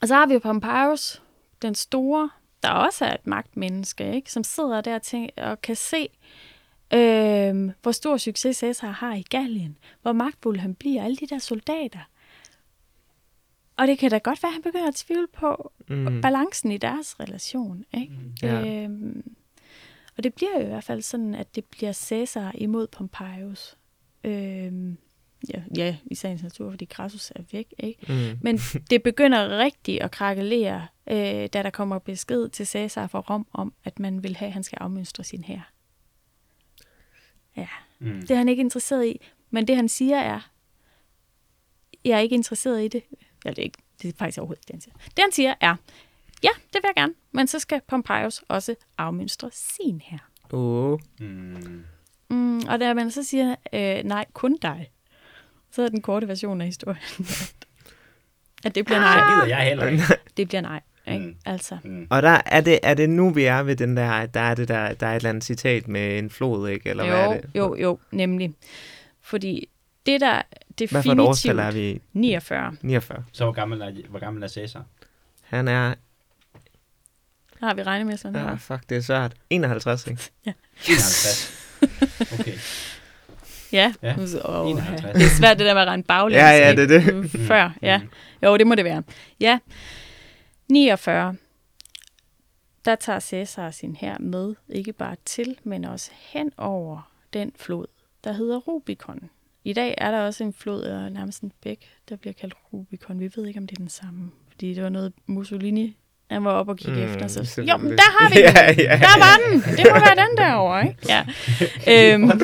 og 0.02 0.08
så 0.08 0.16
har 0.16 0.26
vi 0.26 0.34
jo 0.34 0.40
Pompeius, 0.40 1.22
den 1.62 1.76
store, 1.76 2.30
der 2.64 2.70
også 2.70 3.06
er 3.06 3.14
et 3.14 3.28
magtmenneske, 3.28 4.16
ikke? 4.16 4.32
som 4.32 4.44
sidder 4.44 4.82
der 4.82 4.96
og, 4.96 5.02
tænker, 5.02 5.46
og 5.46 5.62
kan 5.62 5.76
se, 5.76 6.10
øhm, 6.94 7.72
hvor 7.82 7.92
stor 7.92 8.18
succes 8.18 8.58
Caesar 8.58 8.92
har 8.92 9.16
i 9.16 9.22
Gallien, 9.22 9.78
hvor 10.02 10.12
magtfuld 10.12 10.60
han 10.60 10.76
bliver, 10.76 11.04
alle 11.04 11.18
de 11.18 11.28
der 11.28 11.40
soldater. 11.40 12.10
Og 13.78 13.88
det 13.88 14.00
kan 14.00 14.12
da 14.12 14.18
godt 14.18 14.44
være, 14.44 14.50
at 14.50 14.54
han 14.54 14.62
begynder 14.62 14.88
at 14.88 14.96
tvivle 14.96 15.28
på 15.34 15.72
mm. 15.88 16.22
balancen 16.22 16.72
i 16.72 16.78
deres 16.78 17.20
relation. 17.20 17.86
Ikke? 17.94 18.14
Ja. 18.42 18.84
Øhm, 18.84 19.36
og 20.18 20.24
det 20.24 20.34
bliver 20.34 20.52
jo 20.60 20.64
i 20.64 20.68
hvert 20.68 20.84
fald 20.84 21.02
sådan, 21.02 21.36
at 21.36 21.56
det 21.56 21.66
bliver 21.66 21.94
Caesar 21.94 22.52
imod 22.56 22.88
Pompeius. 22.88 23.78
Øhm, 24.24 24.98
ja, 25.50 25.62
ja, 25.78 25.98
i 26.06 26.16
sagens 26.16 26.44
natur, 26.44 26.70
fordi 26.70 26.86
Crassus 26.86 27.32
er 27.36 27.44
væk. 27.52 27.74
Ikke? 27.80 28.06
Mm. 28.34 28.40
Men 28.42 28.58
det 28.90 29.04
begynder 29.04 29.58
rigtig 29.58 30.02
at 30.02 30.12
krakelere, 30.12 30.88
øh, 31.08 31.16
da 31.54 31.64
der 31.64 31.70
kommer 31.70 32.00
besked 32.00 32.50
til 32.50 32.68
Caesar 32.68 33.08
fra 33.08 33.20
Rom 33.20 33.48
om, 33.54 33.74
at 33.84 34.00
man 34.00 34.24
vil 34.24 34.36
have, 34.36 34.48
at 34.48 34.54
han 34.54 34.64
skal 34.64 34.78
afmønstre 34.82 35.24
sin 35.24 35.44
her. 35.44 35.62
Ja, 37.58 37.68
Mm. 38.00 38.22
det 38.22 38.32
er 38.32 38.36
han 38.36 38.50
ikke 38.50 38.62
interesseret 38.62 39.06
i. 39.08 39.22
Men 39.50 39.68
det 39.68 39.76
han 39.76 39.90
siger 39.90 40.18
er, 40.18 40.52
jeg 42.06 42.12
er 42.16 42.20
ikke 42.20 42.36
interesseret 42.36 42.84
i 42.84 42.88
det. 42.88 43.04
Ja, 43.46 43.50
det 43.50 43.60
er, 43.60 43.64
ikke, 43.64 43.78
det 44.02 44.10
er 44.14 44.18
faktisk 44.18 44.38
overhovedet 44.40 44.60
ikke 44.62 44.68
det, 44.68 44.74
han 44.74 44.82
siger. 44.82 44.94
Det 45.18 45.20
han 45.24 45.32
siger 45.32 45.54
er, 45.62 45.76
ja, 46.44 46.50
det 46.74 46.74
vil 46.74 46.82
jeg 46.84 46.94
gerne, 46.96 47.14
men 47.32 47.48
så 47.48 47.60
skal 47.60 47.82
Pompeius 47.88 48.44
også 48.48 48.76
afmønstre 48.98 49.50
sin 49.54 50.02
her. 50.06 50.18
Oh. 50.54 51.00
Mm. 51.20 51.84
Mm, 52.30 52.58
og 52.70 52.80
da 52.80 52.94
man 52.94 53.12
så 53.12 53.24
siger, 53.24 53.56
øh, 53.74 54.04
nej, 54.04 54.26
kun 54.34 54.58
dig, 54.62 54.92
så 55.72 55.82
er 55.82 55.88
den 55.90 56.02
korte 56.02 56.28
version 56.28 56.62
af 56.62 56.68
historien, 56.68 57.02
at 58.66 58.76
det 58.76 58.86
bliver 58.86 59.00
nej. 59.00 59.34
gider 59.34 59.46
jeg 59.58 59.66
heller 59.68 59.88
ikke. 59.88 60.04
Det 60.38 60.48
bliver 60.48 60.62
nej. 60.62 60.82
Ikke? 61.08 61.26
Mm. 61.26 61.36
Altså. 61.46 61.78
Mm. 61.84 62.08
Og 62.10 62.22
der 62.22 62.42
er 62.46 62.62
det, 62.62 62.80
er 62.84 62.94
det 62.94 63.10
nu, 63.10 63.30
vi 63.30 63.44
er 63.44 63.64
ved 63.64 63.76
den 63.76 63.98
der, 63.98 64.26
der 64.26 64.40
er 64.40 64.56
det 64.56 64.68
der, 64.68 64.94
der 64.94 65.08
er 65.08 65.12
et 65.12 65.16
eller 65.16 65.30
andet 65.30 65.44
citat 65.44 65.88
med 65.88 66.20
en 66.20 66.30
flod, 66.30 66.70
ikke? 66.70 66.90
Eller 66.90 67.06
hvad 67.06 67.20
er 67.20 67.26
Jo, 67.26 67.34
det? 67.34 67.50
jo, 67.56 67.76
jo, 67.76 68.00
nemlig. 68.12 68.54
Fordi 69.22 69.70
det 70.06 70.22
der 70.22 70.42
Hvad 70.92 71.04
for 71.04 71.12
et 71.12 71.20
årstal 71.20 71.60
er 71.60 71.64
definitivt 71.66 72.04
vi 72.14 72.20
i? 72.20 72.20
49, 72.20 72.76
49. 72.82 73.24
Så 73.32 73.44
hvor 73.44 73.54
gammel 73.54 73.82
er, 73.82 73.92
hvor 74.10 74.20
gammel 74.20 74.44
er 74.44 74.48
Cæsar? 74.48 74.86
Han 75.42 75.68
er, 75.68 75.94
har 77.60 77.74
vi 77.74 77.84
regnet 77.84 78.08
med 78.08 78.18
sådan 78.18 78.36
ja, 78.42 78.48
her. 78.50 78.58
fuck, 78.58 78.90
det 78.90 78.98
er 78.98 79.02
svært. 79.02 79.34
51, 79.50 80.08
ikke? 80.08 80.22
51. 80.90 82.38
Okay. 82.40 82.54
Ja, 83.72 83.94
Ja, 84.04 84.16
oh, 84.46 84.72
51. 84.72 85.02
det 85.14 85.22
er 85.22 85.30
svært 85.40 85.60
det 85.60 85.66
der 85.66 85.74
med 85.74 85.82
at 85.82 85.88
regne 85.88 86.04
baglæns. 86.04 86.36
Ja, 86.42 86.50
ja, 86.50 86.76
det 86.76 86.92
er 86.92 87.00
det. 87.00 87.16
Mm, 87.16 87.30
Før, 87.30 87.74
ja. 87.82 88.02
Jo, 88.44 88.58
det 88.58 88.68
må 88.68 88.76
det 88.76 88.86
være. 88.86 89.04
Ja, 89.40 89.60
49. 90.70 91.36
Der 92.86 92.96
tager 92.96 93.20
Cæsar 93.20 93.72
sin 93.72 93.96
her 93.96 94.20
med, 94.20 94.56
ikke 94.70 94.94
bare 94.94 95.16
til, 95.26 95.58
men 95.64 95.86
også 95.86 96.12
hen 96.16 96.52
over 96.58 97.12
den 97.34 97.52
flod, 97.56 97.86
der 98.24 98.32
hedder 98.34 98.58
Rubicon. 98.58 99.30
I 99.64 99.74
dag 99.74 99.96
er 99.98 100.12
der 100.12 100.20
også 100.22 100.44
en 100.44 100.54
flod, 100.54 100.82
og 100.82 101.12
nærmest 101.12 101.42
en 101.42 101.52
bæk, 101.64 101.90
der 102.10 102.16
bliver 102.16 102.34
kaldt 102.34 102.54
Rubicon. 102.74 103.20
Vi 103.20 103.32
ved 103.36 103.46
ikke, 103.46 103.60
om 103.60 103.68
det 103.68 103.76
er 103.76 103.80
den 103.80 103.90
samme, 103.90 104.32
fordi 104.52 104.74
det 104.74 104.84
var 104.84 104.90
noget 104.90 105.14
Mussolini 105.26 105.98
Han 106.32 106.46
var 106.46 106.52
oppe 106.52 106.72
og 106.72 106.78
kigge 106.78 107.06
mm, 107.06 107.14
efter, 107.14 107.28
så 107.28 107.62
jo, 107.62 107.78
men 107.78 107.92
der 107.92 108.20
har 108.20 108.30
vi 108.30 108.36
den. 108.42 108.44
ja, 108.44 108.66
ja. 108.92 108.98
Der 108.98 109.20
var 109.20 109.40
den. 109.50 109.62
Det 109.78 109.86
må 109.94 110.00
være 110.00 110.16
den 110.28 110.38
derovre, 110.38 110.88
ikke? 110.88 110.98
Ja. 111.10 111.22
Øhm, 112.14 112.30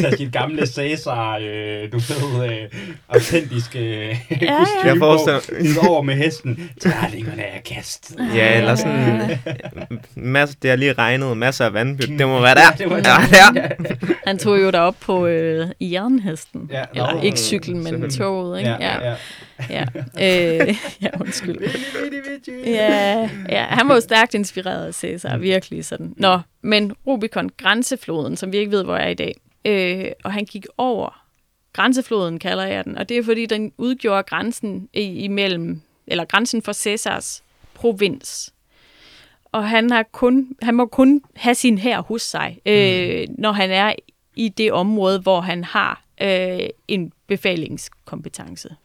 tager 0.00 0.16
sit 0.16 0.32
gamle 0.32 0.66
Cæsar, 0.66 1.36
øh, 1.36 1.92
du 1.92 1.98
ved, 1.98 2.44
øh, 2.50 2.58
autentiske 3.08 3.78
øh, 3.78 4.16
ja. 4.42 4.58
kostume 4.58 4.84
Jeg 4.84 4.96
forestiller- 4.98 5.88
over 5.88 6.02
med 6.02 6.14
hesten. 6.14 6.70
Terningerne 6.80 7.42
er 7.42 7.60
kastet. 7.66 8.16
Ja, 8.34 8.58
eller 8.58 8.74
sådan 8.74 9.38
masser, 10.14 10.56
det 10.62 10.70
har 10.70 10.76
lige 10.76 10.92
regnet 10.92 11.36
masser 11.36 11.64
af 11.64 11.74
vandbyt. 11.74 12.18
Det 12.18 12.28
må 12.28 12.40
være 12.40 12.54
der. 12.54 12.70
det 12.78 12.90
var 12.90 12.96
Ja, 12.96 13.60
der. 13.60 13.94
han 14.26 14.38
tog 14.38 14.62
jo 14.62 14.70
derop 14.70 14.96
på 15.00 15.26
øh, 15.26 15.66
jernhesten. 15.80 16.70
Ja, 16.72 16.82
Eller 16.94 17.22
ikke 17.22 17.38
cyklen, 17.38 17.82
men 17.84 18.10
toget, 18.10 18.58
ikke? 18.58 18.70
Ja, 18.70 18.76
ja. 18.80 19.08
ja. 19.10 19.14
Øh, 20.22 20.74
ja, 21.02 21.08
undskyld. 21.20 21.58
Ja, 22.66 23.30
ja, 23.48 23.64
han 23.64 23.88
var 23.88 23.94
jo 23.94 24.00
stærkt 24.00 24.34
inspireret 24.34 24.86
af 24.86 24.94
Cæsar, 24.94 25.36
virkelig 25.36 25.84
sådan. 25.84 26.14
Nå, 26.16 26.40
men 26.62 26.92
Rubicon, 27.06 27.50
grænsefloden, 27.56 28.36
som 28.36 28.52
vi 28.52 28.56
ikke 28.56 28.70
ved, 28.70 28.84
hvor 28.84 28.96
er 28.96 29.08
i 29.08 29.14
dag, 29.14 29.34
øh, 29.64 30.12
og 30.24 30.32
han 30.32 30.44
gik 30.44 30.66
over 30.78 31.22
grænsefloden, 31.72 32.38
kalder 32.38 32.64
jeg 32.64 32.84
den, 32.84 32.98
og 32.98 33.08
det 33.08 33.16
er 33.16 33.22
fordi, 33.22 33.46
den 33.46 33.72
udgjorde 33.78 34.22
grænsen 34.22 34.88
imellem, 34.92 35.80
eller 36.06 36.24
grænsen 36.24 36.62
for 36.62 36.72
Cæsars 36.72 37.42
provins. 37.74 38.54
Og 39.52 39.68
han, 39.68 39.90
har 39.90 40.02
kun, 40.12 40.56
han 40.62 40.74
må 40.74 40.86
kun 40.86 41.22
have 41.36 41.54
sin 41.54 41.78
her 41.78 42.02
hos 42.02 42.22
sig, 42.22 42.58
øh, 42.66 43.26
når 43.38 43.52
han 43.52 43.70
er 43.70 43.92
i 44.36 44.48
det 44.48 44.72
område, 44.72 45.20
hvor 45.20 45.40
han 45.40 45.64
har 45.64 46.04
øh, 46.22 46.68
en 46.88 47.12
befalingskompetence. 47.26 48.76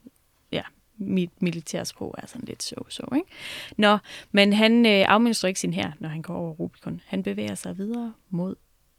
Ja, 1.00 1.06
mit 1.06 1.42
militærsprog 1.42 2.16
er 2.18 2.28
sådan 2.28 2.46
lidt 2.46 2.64
så, 2.64 3.06
ikke? 3.16 3.28
Nå, 3.78 3.98
men 4.32 4.54
han 4.54 4.86
øh, 4.86 5.06
afmønstrer 5.08 5.48
ikke 5.48 5.60
sin 5.60 5.74
her, 5.74 5.92
når 6.00 6.10
han 6.10 6.22
går 6.22 6.36
over 6.36 6.54
Rubicon. 6.54 7.02
Han 7.06 7.24
bevæger 7.24 7.56
sig 7.56 7.78
videre 7.78 8.14
mod 8.30 8.56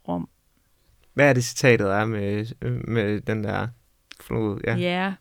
Rom. 0.07 0.29
Hvad 1.13 1.29
er 1.29 1.33
det 1.33 1.43
citatet 1.43 1.87
er 1.87 2.05
med, 2.05 2.45
med 2.87 3.21
den 3.21 3.43
der 3.43 3.67
flod? 4.21 4.61
Ja. 4.63 4.75
Ja. 4.75 5.13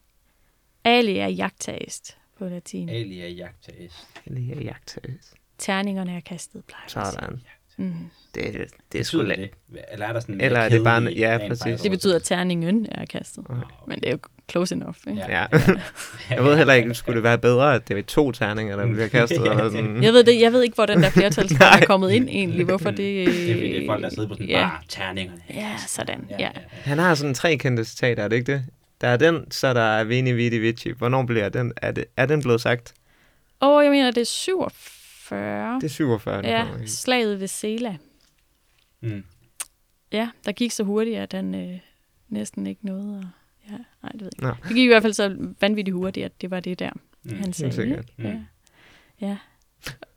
Alia 0.85 1.29
jagttagest 1.29 2.19
på 2.39 2.49
latin. 2.49 2.89
Alia 2.89 3.29
jagttages. 3.29 4.07
Lige 4.25 4.63
jagttages. 4.65 5.35
Terningerne 5.59 6.17
er 6.17 6.21
kastet, 6.21 6.65
plejer. 6.65 6.89
Sådan. 6.89 7.41
Mm. 7.77 7.95
Det, 8.35 8.55
det, 8.55 8.67
det 8.93 9.01
er 9.01 9.05
sgu 9.05 9.25
det? 9.25 9.51
Eller 9.93 10.07
er 10.07 10.13
der 10.13 10.21
sådan 10.21 10.41
Eller 10.41 10.61
er 10.61 10.69
det 10.69 10.85
bare 10.85 11.03
ja, 11.03 11.39
præcis. 11.49 11.81
Det 11.81 11.91
betyder, 11.91 12.17
at 12.17 12.23
terningen 12.23 12.87
er 12.91 13.05
kastet. 13.05 13.45
Men 13.87 14.01
det 14.01 14.07
er 14.09 14.13
jo 14.13 14.19
close 14.51 14.75
enough, 14.75 14.97
ikke? 15.09 15.23
Ja. 15.29 15.41
Ja. 15.41 15.47
Jeg 16.31 16.45
ved 16.45 16.57
heller 16.57 16.75
ikke, 16.75 16.95
skulle 16.95 17.17
det 17.17 17.23
være 17.23 17.39
bedre, 17.39 17.75
at 17.75 17.89
det 17.89 17.99
er 17.99 18.03
to 18.03 18.33
terninger, 18.33 18.77
der 18.77 18.87
bliver 18.87 19.09
kastet? 19.09 19.43
eller 19.51 19.71
sådan. 19.71 20.03
Jeg 20.03 20.13
ved, 20.13 20.25
det, 20.25 20.41
jeg 20.41 20.53
ved 20.53 20.63
ikke, 20.63 20.75
hvor 20.75 20.87
den 20.87 21.03
der 21.03 21.11
flertalsgrad 21.11 21.79
er 21.83 21.87
kommet 21.87 22.11
ind 22.11 22.29
egentlig. 22.29 22.65
Hvorfor 22.65 22.91
det... 22.91 22.99
Det 22.99 23.51
er 23.51 23.55
fordi, 23.55 23.73
det 23.73 23.83
er 23.83 23.87
folk, 23.87 24.03
der 24.03 24.11
sidder 24.11 24.29
på 24.29 24.35
sådan 24.35 24.49
ja. 24.49 24.69
bare 24.69 24.79
terningerne. 24.89 25.41
Ja, 25.55 25.77
sådan. 25.89 26.31
Ja. 26.39 26.51
Han 26.71 26.99
har 26.99 27.15
sådan 27.15 27.35
tre 27.35 27.57
kendte 27.57 27.85
citater, 27.85 28.23
er 28.23 28.29
det 28.29 28.37
ikke 28.37 28.53
det? 28.53 28.65
Der 29.01 29.09
er 29.09 29.17
den, 29.17 29.51
så 29.51 29.75
der 29.75 29.81
er 29.81 30.05
Vini 30.05 30.33
Vidi 30.33 30.59
Vici. 30.59 30.91
Hvornår 30.91 31.23
bliver 31.23 31.49
den? 31.49 31.73
Er, 31.77 31.91
det, 31.91 32.05
er 32.17 32.27
den 32.27 32.43
blevet 32.43 32.61
sagt? 32.61 32.95
Åh, 33.63 33.85
jeg 33.85 33.91
mener, 33.91 34.11
det 34.11 34.21
er 34.21 34.25
47. 34.25 34.71
Det 35.81 35.85
er 35.85 35.89
47. 35.89 36.37
den 36.37 36.45
ja, 36.45 36.67
slaget 36.87 37.41
ved 37.41 37.49
Sela. 37.49 37.97
Mm. 39.01 39.25
Ja, 40.13 40.29
der 40.47 40.53
gik 40.53 40.71
så 40.71 40.83
hurtigt, 40.85 41.17
at 41.19 41.33
han 41.33 41.55
øh, 41.55 41.79
næsten 42.29 42.67
ikke 42.67 42.87
nåede 42.87 43.19
at... 43.19 43.27
Ja, 43.73 43.77
nej, 44.03 44.13
det 44.13 44.21
ved 44.21 44.31
jeg 44.43 44.51
ikke. 44.51 44.69
Det 44.69 44.77
gik 44.77 44.85
i 44.85 44.89
hvert 44.89 45.03
fald 45.03 45.13
så 45.13 45.37
vanvittigt 45.61 45.95
hurtigt, 45.95 46.25
at 46.27 46.41
det 46.41 46.51
var 46.51 46.61
det 46.61 46.79
der, 46.79 46.91
Mm. 47.27 47.37
han 47.37 47.53
sagde. 47.53 47.73
sikkert. 47.73 47.99
ikke? 48.19 48.29
Ja. 48.29 48.35
Mm. 48.35 48.45
ja. 49.21 49.37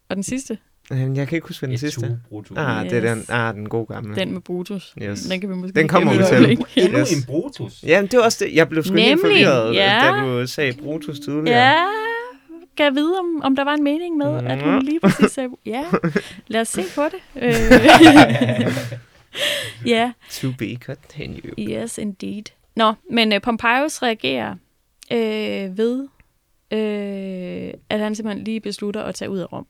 Og 0.09 0.15
den 0.15 0.23
sidste, 0.23 0.57
Jamen, 0.91 1.15
Jeg 1.15 1.27
kan 1.27 1.35
ikke 1.35 1.47
huske, 1.47 1.61
hvad 1.61 1.67
den 1.67 1.73
Et 1.73 1.79
sidste. 1.79 2.01
tu, 2.01 2.07
brutu. 2.29 2.53
Ah, 2.57 2.89
det 2.89 2.93
er 2.97 3.01
den, 3.09 3.17
Yes. 3.19 3.29
ah, 3.29 3.53
den 3.55 3.69
gode 3.69 3.85
gamle. 3.85 4.15
den 4.15 4.33
med 4.33 4.41
Brutus, 4.41 4.95
Yes. 5.01 5.21
den 5.21 5.41
kan 5.41 5.49
vi 5.49 5.55
måske 5.55 5.75
Den 5.79 5.87
kommer 5.87 6.13
vi 6.13 6.23
til. 6.29 6.51
Endnu 6.83 6.99
Yes. 6.99 7.11
en 7.17 7.23
Brutus. 7.27 7.83
Jamen, 7.83 8.11
det 8.11 8.17
var 8.19 8.23
også 8.25 8.45
det. 8.45 8.55
Jeg 8.55 8.69
blev 8.69 8.83
sgu 8.83 8.95
helt 8.95 9.21
forvirret, 9.21 9.75
ja. 9.75 9.99
da 10.15 10.21
du 10.41 10.47
sagde 10.47 10.73
Brutus 10.73 11.19
tidligere. 11.19 11.59
Ja, 11.69 11.85
kan 12.77 12.83
jeg 12.83 12.95
vide, 12.95 13.19
om, 13.19 13.41
om 13.43 13.55
der 13.55 13.63
var 13.63 13.73
en 13.73 13.83
mening 13.83 14.17
med, 14.17 14.43
at 14.45 14.61
hun 14.61 14.81
lige 14.83 14.99
præcis 14.99 15.31
sagde... 15.31 15.49
Ja, 15.65 15.85
lad 16.47 16.61
os 16.61 16.67
se 16.67 16.83
på 16.95 17.03
det. 17.03 17.19
Øh, 17.43 17.51
ja, 19.93 20.11
To 20.31 20.47
be 20.57 20.75
continued. 20.75 21.53
yes 21.59 21.97
indeed. 21.97 22.43
Nå, 22.75 22.93
men 23.11 23.33
uh, 23.33 23.41
Pompeius 23.41 24.03
reagerer 24.03 24.55
øh, 25.11 25.77
ved, 25.77 26.07
øh, 26.71 27.73
at 27.89 27.99
han 27.99 28.15
simpelthen 28.15 28.43
lige 28.43 28.59
beslutter 28.59 29.03
at 29.03 29.15
tage 29.15 29.29
ud 29.29 29.39
af 29.39 29.53
Rom. 29.53 29.67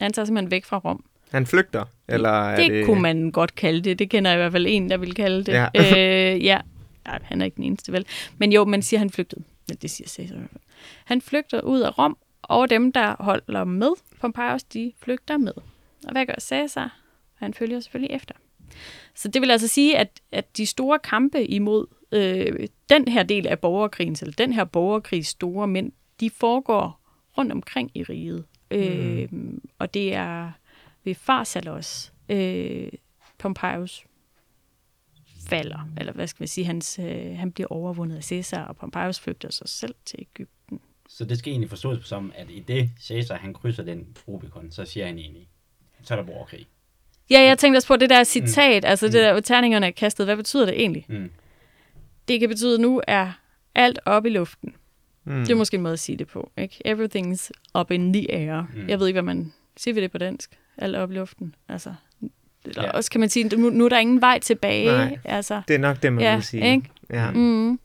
Han 0.00 0.12
tager 0.12 0.26
simpelthen 0.26 0.50
væk 0.50 0.64
fra 0.64 0.78
Rom. 0.78 1.04
Han 1.30 1.46
flygter, 1.46 1.84
eller 2.08 2.28
er 2.28 2.56
det, 2.56 2.70
det... 2.70 2.78
det 2.78 2.86
kunne 2.86 3.02
man 3.02 3.30
godt 3.30 3.54
kalde 3.54 3.80
det. 3.80 3.98
Det 3.98 4.10
kender 4.10 4.30
jeg 4.30 4.38
i 4.38 4.40
hvert 4.40 4.52
fald 4.52 4.66
en, 4.68 4.90
der 4.90 4.96
vil 4.96 5.14
kalde 5.14 5.44
det. 5.44 5.52
Ja. 5.52 5.66
øh, 5.74 6.44
ja. 6.44 6.60
ja, 7.06 7.18
han 7.22 7.40
er 7.40 7.44
ikke 7.44 7.56
den 7.56 7.64
eneste 7.64 7.92
vel. 7.92 8.06
Men 8.38 8.52
jo, 8.52 8.64
man 8.64 8.82
siger, 8.82 8.98
han 8.98 9.10
flygtede. 9.10 9.44
Ja, 9.68 9.74
det 9.82 9.90
siger 9.90 10.08
Caesar 10.08 10.34
i 10.34 10.38
hvert 10.38 10.50
fald. 10.50 10.62
Han 11.04 11.20
flygter 11.20 11.60
ud 11.60 11.80
af 11.80 11.98
Rom, 11.98 12.16
og 12.42 12.70
dem, 12.70 12.92
der 12.92 13.22
holder 13.22 13.64
med 13.64 13.90
Pompeius, 14.20 14.62
de 14.62 14.92
flygter 14.98 15.36
med. 15.38 15.52
Og 16.06 16.12
hvad 16.12 16.26
gør 16.26 16.34
Caesar? 16.40 16.98
Han 17.34 17.54
følger 17.54 17.80
selvfølgelig 17.80 18.16
efter. 18.16 18.34
Så 19.14 19.28
det 19.28 19.42
vil 19.42 19.50
altså 19.50 19.68
sige, 19.68 19.98
at, 19.98 20.20
at 20.32 20.56
de 20.56 20.66
store 20.66 20.98
kampe 20.98 21.44
imod 21.44 21.86
øh, 22.12 22.68
den 22.88 23.08
her 23.08 23.22
del 23.22 23.46
af 23.46 23.58
borgerkrigen, 23.58 24.16
eller 24.20 24.34
den 24.38 24.52
her 24.52 24.64
borgerkrigs 24.64 25.28
store 25.28 25.66
mænd, 25.66 25.92
de 26.20 26.30
foregår 26.30 27.00
rundt 27.38 27.52
omkring 27.52 27.90
i 27.94 28.02
riget. 28.02 28.44
Mm. 28.70 28.76
Øh, 28.78 29.28
og 29.78 29.94
det 29.94 30.14
er 30.14 30.52
ved 31.04 31.14
Farsalos, 31.14 32.12
øh, 32.28 32.88
Pompeius 33.38 34.04
falder, 35.48 35.88
eller 35.98 36.12
hvad 36.12 36.26
skal 36.26 36.42
man 36.42 36.48
sige, 36.48 36.64
hans, 36.64 36.98
øh, 36.98 37.36
han 37.36 37.52
bliver 37.52 37.68
overvundet 37.68 38.16
af 38.16 38.24
Caesar, 38.24 38.64
og 38.64 38.76
Pompeius 38.76 39.20
flygter 39.20 39.50
sig 39.50 39.68
selv 39.68 39.94
til 40.04 40.18
Ægypten. 40.20 40.61
Så 41.16 41.24
det 41.24 41.38
skal 41.38 41.50
egentlig 41.50 41.68
forstås 41.68 42.08
som, 42.08 42.32
at 42.34 42.46
i 42.50 42.60
det 42.68 42.90
Caesar, 43.08 43.36
han 43.36 43.54
krydser 43.54 43.82
den 43.82 44.06
Rubicon, 44.28 44.70
så 44.70 44.84
siger 44.84 45.06
han 45.06 45.18
egentlig, 45.18 45.48
så 46.02 46.14
er 46.14 46.18
der 46.18 46.24
borgerkrig. 46.26 46.66
Ja, 47.30 47.40
jeg 47.40 47.58
tænkte 47.58 47.76
også 47.78 47.88
på 47.88 47.96
det 47.96 48.10
der 48.10 48.24
citat, 48.24 48.82
mm. 48.82 48.88
altså 48.90 49.06
det 49.06 49.14
der, 49.14 49.32
hvor 49.32 49.40
terningerne 49.40 49.86
er 49.86 49.90
kastet, 49.90 50.26
hvad 50.26 50.36
betyder 50.36 50.66
det 50.66 50.80
egentlig? 50.80 51.04
Mm. 51.08 51.30
Det 52.28 52.40
kan 52.40 52.48
betyde, 52.48 52.74
at 52.74 52.80
nu 52.80 53.02
er 53.06 53.32
alt 53.74 53.98
op 54.04 54.26
i 54.26 54.28
luften. 54.28 54.74
Mm. 55.24 55.40
Det 55.40 55.50
er 55.50 55.54
måske 55.54 55.74
en 55.74 55.82
måde 55.82 55.92
at 55.92 56.00
sige 56.00 56.18
det 56.18 56.26
på, 56.28 56.50
ikke? 56.58 56.82
Everything's 56.88 57.50
up 57.80 57.90
in 57.90 58.12
the 58.12 58.34
air. 58.34 58.60
Mm. 58.74 58.80
Mm. 58.80 58.88
Jeg 58.88 59.00
ved 59.00 59.06
ikke, 59.06 59.14
hvad 59.14 59.34
man... 59.34 59.52
Siger 59.76 59.94
vi 59.94 60.00
det 60.00 60.10
på 60.12 60.18
dansk? 60.18 60.58
Alt 60.78 60.96
op 60.96 61.10
i 61.10 61.14
luften. 61.14 61.54
Altså, 61.68 61.94
eller 62.64 62.82
ja. 62.82 62.90
også 62.90 63.10
kan 63.10 63.20
man 63.20 63.28
sige, 63.28 63.56
nu, 63.56 63.70
nu 63.70 63.84
er 63.84 63.88
der 63.88 63.98
ingen 63.98 64.20
vej 64.20 64.38
tilbage. 64.38 64.86
Nej. 64.86 65.18
Altså, 65.24 65.62
Det 65.68 65.74
er 65.74 65.78
nok 65.78 66.02
det, 66.02 66.12
man 66.12 66.24
Ja, 66.24 66.34
vil 66.34 66.44
sige. 66.44 66.72
ikke? 66.74 66.90
Ja. 67.10 67.30
mm. 67.30 67.80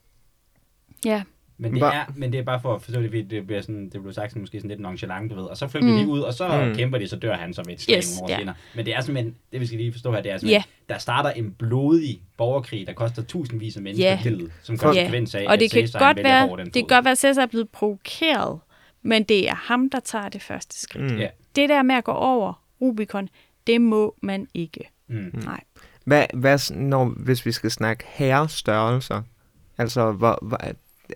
Ja, 1.04 1.22
Men 1.60 1.74
det, 1.74 1.82
er, 1.82 2.12
men 2.16 2.32
det 2.32 2.38
er 2.38 2.42
bare 2.42 2.60
for 2.60 2.74
at 2.74 2.82
forstå 2.82 3.00
det, 3.00 3.10
fordi 3.10 3.22
det 3.22 3.46
bliver 3.46 3.60
sådan, 3.62 3.90
det 3.90 4.02
blev 4.02 4.12
sagt 4.12 4.30
sådan, 4.30 4.42
måske 4.42 4.58
sådan 4.58 4.68
lidt 4.68 4.80
nonchalant, 4.80 5.30
du 5.30 5.36
ved. 5.36 5.44
Og 5.44 5.56
så 5.56 5.68
flygter 5.68 5.88
Mm. 5.92 5.98
de 5.98 6.08
ud, 6.08 6.20
og 6.20 6.34
så 6.34 6.48
Mm. 6.62 6.68
mm. 6.68 6.74
kæmper 6.74 6.98
de, 6.98 7.08
så 7.08 7.16
dør 7.16 7.36
han 7.36 7.54
så 7.54 7.62
ved 7.66 7.74
et 7.74 7.80
slag 7.80 7.96
Yes, 7.96 8.18
nogle 8.20 8.24
år 8.24 8.36
ja. 8.36 8.38
senere. 8.40 8.54
Men 8.76 8.86
det 8.86 8.94
er 8.94 9.00
simpelthen, 9.00 9.34
det 9.52 9.60
vi 9.60 9.66
skal 9.66 9.78
lige 9.78 9.92
forstå 9.92 10.12
her, 10.12 10.20
det 10.20 10.32
er 10.32 10.38
simpelthen, 10.38 10.62
der 10.88 10.98
starter 10.98 11.30
en 11.30 11.50
blodig 11.58 12.20
borgerkrig, 12.36 12.86
der 12.86 12.92
koster 12.92 13.22
tusindvis 13.22 13.76
af 13.76 13.82
mennesker 13.82 14.10
Ja. 14.10 14.18
livet, 14.24 14.52
som 14.62 14.78
konsekvens 14.78 15.34
af, 15.34 15.44
og 15.48 15.58
det 15.60 15.64
at 15.64 15.70
kan 15.70 15.88
han 16.00 16.14
godt 16.14 16.24
være, 16.24 16.48
over 16.48 16.56
den 16.56 16.66
det 16.66 16.74
kan 16.74 16.86
godt 16.96 17.04
være, 17.04 17.12
at 17.12 17.18
Cæsar 17.18 17.42
er 17.42 17.46
blevet 17.46 17.68
provokeret, 17.68 18.58
men 19.02 19.22
det 19.22 19.48
er 19.48 19.54
ham, 19.54 19.90
der 19.90 20.00
tager 20.00 20.28
det 20.28 20.42
første 20.42 20.80
skridt. 20.80 21.12
Mm. 21.12 21.18
Ja. 21.18 21.28
Det 21.56 21.68
der 21.68 21.82
med 21.82 21.94
at 21.94 22.04
gå 22.04 22.12
over 22.12 22.62
Rubicon, 22.80 23.28
det 23.66 23.80
må 23.80 24.14
man 24.22 24.48
ikke. 24.54 24.90
Mm. 25.08 25.30
Nej. 25.44 25.60
Hvad, 26.04 26.26
hvad, 26.34 26.74
når, 26.74 27.04
hvis 27.04 27.46
vi 27.46 27.52
skal 27.52 27.70
snakke 27.70 28.04
herrestørrelser, 28.08 29.22
altså, 29.78 30.12
hvor, 30.12 30.38
hvor, 30.42 30.60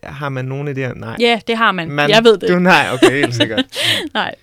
har 0.03 0.29
man 0.29 0.45
nogle 0.45 0.69
af 0.69 0.75
de 0.75 0.81
her? 0.81 0.95
Nej. 0.95 1.17
Ja, 1.21 1.41
det 1.47 1.57
har 1.57 1.73
man. 1.73 1.91
Man, 1.91 2.11
jeg 2.11 2.25
ved 2.25 2.39
det. 2.39 2.49
Du, 2.49 2.59
nej, 2.59 2.87
okay, 2.95 3.11
helt 3.21 3.35
sikkert. 3.43 3.65
Nej, 4.15 4.35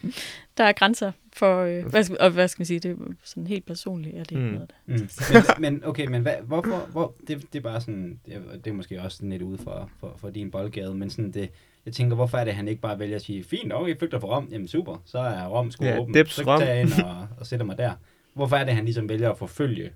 der 0.57 0.63
er 0.63 0.71
grænser 0.71 1.11
for, 1.33 1.61
øh, 1.63 1.85
hvad 1.85 2.03
skal, 2.03 2.17
og 2.19 2.29
hvad 2.29 2.47
skal 2.47 2.61
man 2.61 2.65
sige, 2.65 2.79
det 2.79 2.91
er 2.91 2.95
sådan 3.23 3.47
helt 3.47 3.65
personligt, 3.65 4.15
er 4.15 4.23
det 4.23 4.31
ikke 4.31 4.43
Mm. 4.43 4.53
noget. 4.53 4.71
Mm. 4.85 4.93
Men, 5.33 5.43
men 5.59 5.81
okay, 5.85 6.07
men 6.07 6.21
hvad, 6.21 6.33
hvorfor, 6.43 6.87
hvor, 6.91 7.13
det, 7.27 7.53
det 7.53 7.59
er 7.59 7.63
bare 7.63 7.81
sådan, 7.81 8.19
det 8.25 8.33
er, 8.35 8.57
det 8.57 8.67
er 8.67 8.73
måske 8.73 9.01
også 9.01 9.17
sådan 9.17 9.29
lidt 9.29 9.41
ude 9.41 9.57
for, 9.57 9.89
for, 9.99 10.15
for 10.21 10.29
din 10.29 10.51
boldgade, 10.51 10.93
men 10.95 11.09
sådan 11.09 11.31
det, 11.31 11.49
jeg 11.85 11.93
tænker, 11.93 12.15
hvorfor 12.15 12.37
er 12.37 12.43
det, 12.43 12.51
at 12.51 12.55
han 12.57 12.67
ikke 12.67 12.81
bare 12.81 12.99
vælger 12.99 13.15
at 13.15 13.21
sige, 13.21 13.43
fint, 13.43 13.73
okay, 13.73 13.89
jeg 13.89 13.97
flygter 13.99 14.19
fra 14.19 14.27
Rom, 14.27 14.47
jamen 14.51 14.67
super, 14.67 15.01
så 15.05 15.19
er 15.19 15.45
Rom 15.47 15.71
sgu 15.71 15.85
Ja, 15.85 15.99
åben, 15.99 16.13
dips 16.13 16.33
så 16.33 16.43
Rom. 16.47 16.59
tager 16.59 16.73
jeg 16.73 16.81
ind 16.81 16.91
og, 17.03 17.27
og 17.39 17.47
sætter 17.47 17.65
mig 17.65 17.77
der. 17.77 17.91
Hvorfor 18.33 18.55
er 18.55 18.59
det, 18.63 18.69
at 18.69 18.75
han 18.75 18.85
ligesom 18.85 19.09
vælger 19.09 19.31
at 19.31 19.37
forfølge 19.37 19.89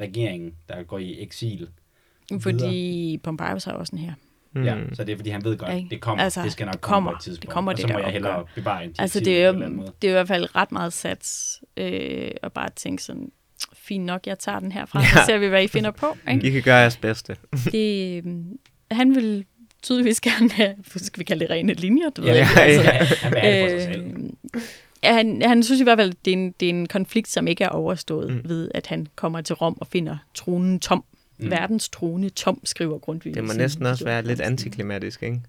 regeringen, 0.00 0.54
der 0.68 0.82
går 0.82 0.98
i 0.98 1.22
eksil? 1.22 1.68
Fordi 2.40 3.20
Pompeius 3.22 3.64
har 3.64 3.72
også 3.72 3.96
en 3.96 4.02
her. 4.02 4.12
Mm. 4.54 4.64
Ja, 4.64 4.74
så 4.94 5.04
det 5.04 5.12
er, 5.12 5.16
fordi 5.16 5.30
han 5.30 5.44
ved 5.44 5.56
godt, 5.56 5.76
Ikke? 5.76 5.88
det 5.90 6.00
kommer, 6.00 6.24
Altså, 6.24 6.42
det 6.42 6.52
skal 6.52 6.64
nok 6.66 6.72
det 6.72 6.80
komme, 6.80 6.94
kommer. 6.94 7.10
på 7.10 7.16
et 7.16 7.22
tidspunkt, 7.22 7.42
Det 7.42 7.50
kommer 7.50 7.72
og 7.72 7.78
så 7.78 7.86
det 7.86 7.92
må 7.96 7.98
jeg 7.98 8.10
hellere 8.12 8.36
opgør. 8.36 8.52
bevare 8.54 8.84
en 8.84 8.94
Altså, 8.98 9.20
det 9.20 9.42
er, 9.44 9.52
jo, 9.52 9.60
det 10.02 10.08
er 10.08 10.08
i 10.08 10.12
hvert 10.12 10.28
fald 10.28 10.56
ret 10.56 10.72
meget 10.72 10.92
sats 10.92 11.60
øh, 11.76 12.30
at 12.42 12.52
bare 12.52 12.68
tænke 12.76 13.02
sådan, 13.02 13.30
fint 13.74 14.04
nok, 14.04 14.26
jeg 14.26 14.38
tager 14.38 14.58
den 14.60 14.72
herfra, 14.72 15.00
Ja. 15.00 15.06
så 15.06 15.18
ser 15.26 15.38
vi, 15.38 15.46
hvad 15.46 15.64
I 15.64 15.68
finder 15.68 15.90
på. 15.90 16.06
Ikke? 16.30 16.46
I 16.46 16.50
kan 16.50 16.62
gøre 16.62 16.76
jeres 16.76 16.96
bedste. 16.96 17.36
Det, 17.72 18.16
øh, 18.26 18.32
han 18.90 19.14
vil 19.14 19.44
tydeligvis 19.82 20.20
gerne 20.20 20.50
have, 20.50 20.74
skal 20.96 21.20
vi 21.20 21.24
kalde 21.24 21.40
det 21.44 21.50
rene 21.50 21.72
linjer, 21.74 22.10
du 22.10 22.22
Ja, 22.22 22.30
ved 22.30 22.36
ja, 22.38 22.48
ikke, 22.48 22.60
altså, 22.92 23.28
Ja, 23.38 23.64
for 23.64 23.68
sig 23.80 23.92
selv. 23.94 24.04
Øh, 24.54 24.60
ja, 25.02 25.12
han, 25.14 25.42
han 25.42 25.62
synes 25.62 25.80
i 25.80 25.84
hvert 25.84 25.98
fald, 25.98 26.10
at 26.10 26.16
det 26.24 26.30
er 26.32 26.36
en, 26.36 26.54
det 26.60 26.66
er 26.66 26.70
en 26.70 26.86
konflikt, 26.88 27.28
som 27.28 27.46
ikke 27.46 27.64
er 27.64 27.68
overstået 27.68 28.32
mm. 28.32 28.40
ved, 28.48 28.70
at 28.74 28.86
han 28.86 29.06
kommer 29.16 29.40
til 29.40 29.54
Rom 29.54 29.76
og 29.80 29.86
finder 29.86 30.16
tronen 30.34 30.80
tom. 30.80 31.04
Mm. 31.42 31.46
Mm. 31.46 31.50
Verdens 31.50 31.88
trone 31.88 32.28
tom, 32.28 32.60
skriver 32.64 32.98
Grundtvig. 32.98 33.34
Det 33.34 33.44
må 33.44 33.52
næsten 33.52 33.86
også 33.86 34.04
være 34.04 34.22
lidt 34.22 34.40
antiklimatisk, 34.40 35.22
ikke? 35.22 35.40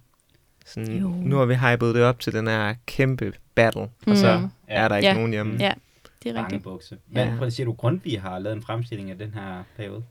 Sådan, 0.66 0.98
Jo. 0.98 1.10
nu 1.10 1.36
har 1.38 1.46
vi 1.46 1.56
hypet 1.56 1.96
det 1.96 2.04
op 2.04 2.20
til 2.20 2.34
den 2.34 2.48
her 2.48 2.74
kæmpe 2.86 3.34
battle, 3.56 3.82
og 4.08 4.18
så 4.18 4.40
Mm. 4.40 4.48
er 4.68 4.88
der 4.88 4.96
ikke 4.96 5.08
Ja. 5.08 5.14
nogen 5.14 5.32
hjemme. 5.32 5.56
Ja, 5.60 5.74
det 6.24 6.30
er 6.30 6.34
rigtigt. 6.34 6.36
Bangebukse. 6.36 6.98
Hvad, 7.08 7.26
Ja. 7.26 7.34
prøv 7.38 7.48
at 7.48 7.54
sige, 7.54 7.66
du 7.66 7.74
Grundtvig 7.74 8.22
har 8.22 8.40
lavet 8.40 8.56
en 8.56 8.62
fremstilling 8.64 9.12
af 9.12 9.18
den 9.18 9.34
her 9.34 9.64
periode? 9.78 10.04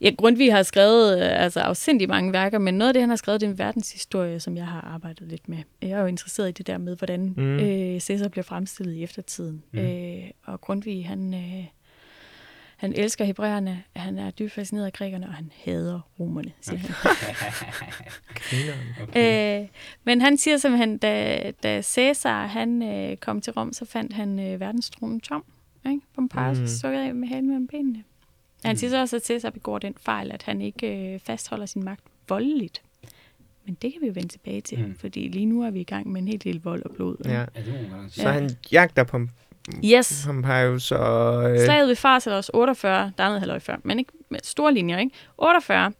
Ja, 0.00 0.10
Grundtvig 0.18 0.52
har 0.54 0.62
skrevet 0.62 1.18
øh, 1.22 1.42
altså, 1.44 1.60
afsindig 1.60 2.08
mange 2.08 2.32
værker, 2.32 2.58
men 2.58 2.74
noget 2.74 2.88
af 2.88 2.94
det, 2.94 3.02
han 3.02 3.08
har 3.08 3.16
skrevet, 3.16 3.40
det 3.40 3.46
er 3.46 3.50
en 3.50 3.58
verdenshistorie, 3.58 4.40
som 4.40 4.56
jeg 4.56 4.66
har 4.66 4.80
arbejdet 4.80 5.28
lidt 5.28 5.48
med. 5.48 5.58
Jeg 5.82 5.90
er 5.90 6.00
jo 6.00 6.06
interesseret 6.06 6.48
i 6.48 6.52
det 6.52 6.66
der 6.66 6.78
med, 6.78 6.96
hvordan 6.96 7.20
Mm. 7.36 7.42
mm. 7.42 7.58
øh, 7.58 8.00
Cæsar 8.00 8.28
bliver 8.28 8.44
fremstillet 8.44 8.94
i 8.94 9.02
eftertiden. 9.02 9.62
Mm. 9.72 9.78
Mm. 9.80 9.86
Øh, 9.86 10.22
og 10.44 10.60
Grundtvig, 10.60 11.06
han, 11.08 11.34
øh, 11.34 11.64
han 12.78 12.92
elsker 12.92 13.24
hebræerne, 13.24 13.82
han 13.96 14.18
er 14.18 14.30
dybt 14.30 14.52
fascineret 14.52 14.86
af 14.86 14.92
grækerne, 14.92 15.26
og 15.28 15.34
han 15.34 15.52
hader 15.64 16.00
romerne, 16.20 16.52
siger 16.60 16.78
han. 16.78 16.90
Okay. 19.02 19.60
Øh, 19.62 19.68
men 20.04 20.20
han 20.20 20.36
siger 20.36 20.56
simpelthen, 20.56 20.98
da, 20.98 21.50
da 21.62 21.82
Cæsar 21.82 22.46
han, 22.46 22.82
øh, 22.82 23.16
kom 23.16 23.40
til 23.40 23.52
Rom, 23.52 23.72
så 23.72 23.84
fandt 23.84 24.12
han 24.12 24.38
øh, 24.40 24.60
verdenstronen 24.60 25.20
tom. 25.20 25.44
Ikke? 25.86 26.00
Pompejus 26.14 26.56
Mm. 26.58 26.62
mm. 26.62 26.68
så 26.68 26.88
af 26.88 27.14
med 27.14 27.28
halen 27.28 27.46
mellem 27.48 27.66
benene. 27.68 28.02
Han 28.64 28.72
Mm. 28.72 28.76
siger 28.78 28.90
så 28.90 29.00
også, 29.00 29.16
at 29.16 29.26
Cæsar 29.26 29.50
begår 29.50 29.78
den 29.78 29.94
fejl, 30.00 30.32
at 30.32 30.42
han 30.42 30.60
ikke 30.60 31.12
øh, 31.14 31.20
fastholder 31.20 31.66
sin 31.66 31.84
magt 31.84 32.00
voldeligt. 32.28 32.82
Men 33.66 33.76
det 33.82 33.92
kan 33.92 34.02
vi 34.02 34.06
jo 34.06 34.12
vende 34.12 34.28
tilbage 34.28 34.60
til, 34.60 34.78
Mm. 34.78 34.84
mm. 34.84 34.94
fordi 34.98 35.28
lige 35.28 35.46
nu 35.46 35.62
er 35.62 35.70
vi 35.70 35.80
i 35.80 35.84
gang 35.84 36.08
med 36.12 36.20
en 36.22 36.28
helt 36.28 36.44
del 36.44 36.60
vold 36.64 36.82
og 36.82 36.90
blod. 36.94 37.16
Ja. 37.24 37.30
Ja, 37.38 37.44
det 37.54 37.88
må 37.90 37.96
man 37.96 38.10
sige. 38.10 38.22
Så 38.22 38.30
han 38.30 38.50
jagter 38.72 39.04
på 39.04 39.26
Yes. 39.84 40.22
Pompejus 40.26 40.92
og... 40.92 41.50
Øh, 41.50 41.58
Slaget 41.64 41.88
ved 41.88 41.96
Farsalos 41.96 42.50
48, 42.54 43.12
der 43.18 43.24
er 43.24 43.28
noget 43.28 43.40
halvøj 43.40 43.58
før, 43.58 43.76
men 43.84 43.98
ikke 43.98 44.12
med 44.28 44.40
store 44.42 44.74
linjer, 44.74 44.98
ikke? 44.98 45.14
48. 45.38 45.92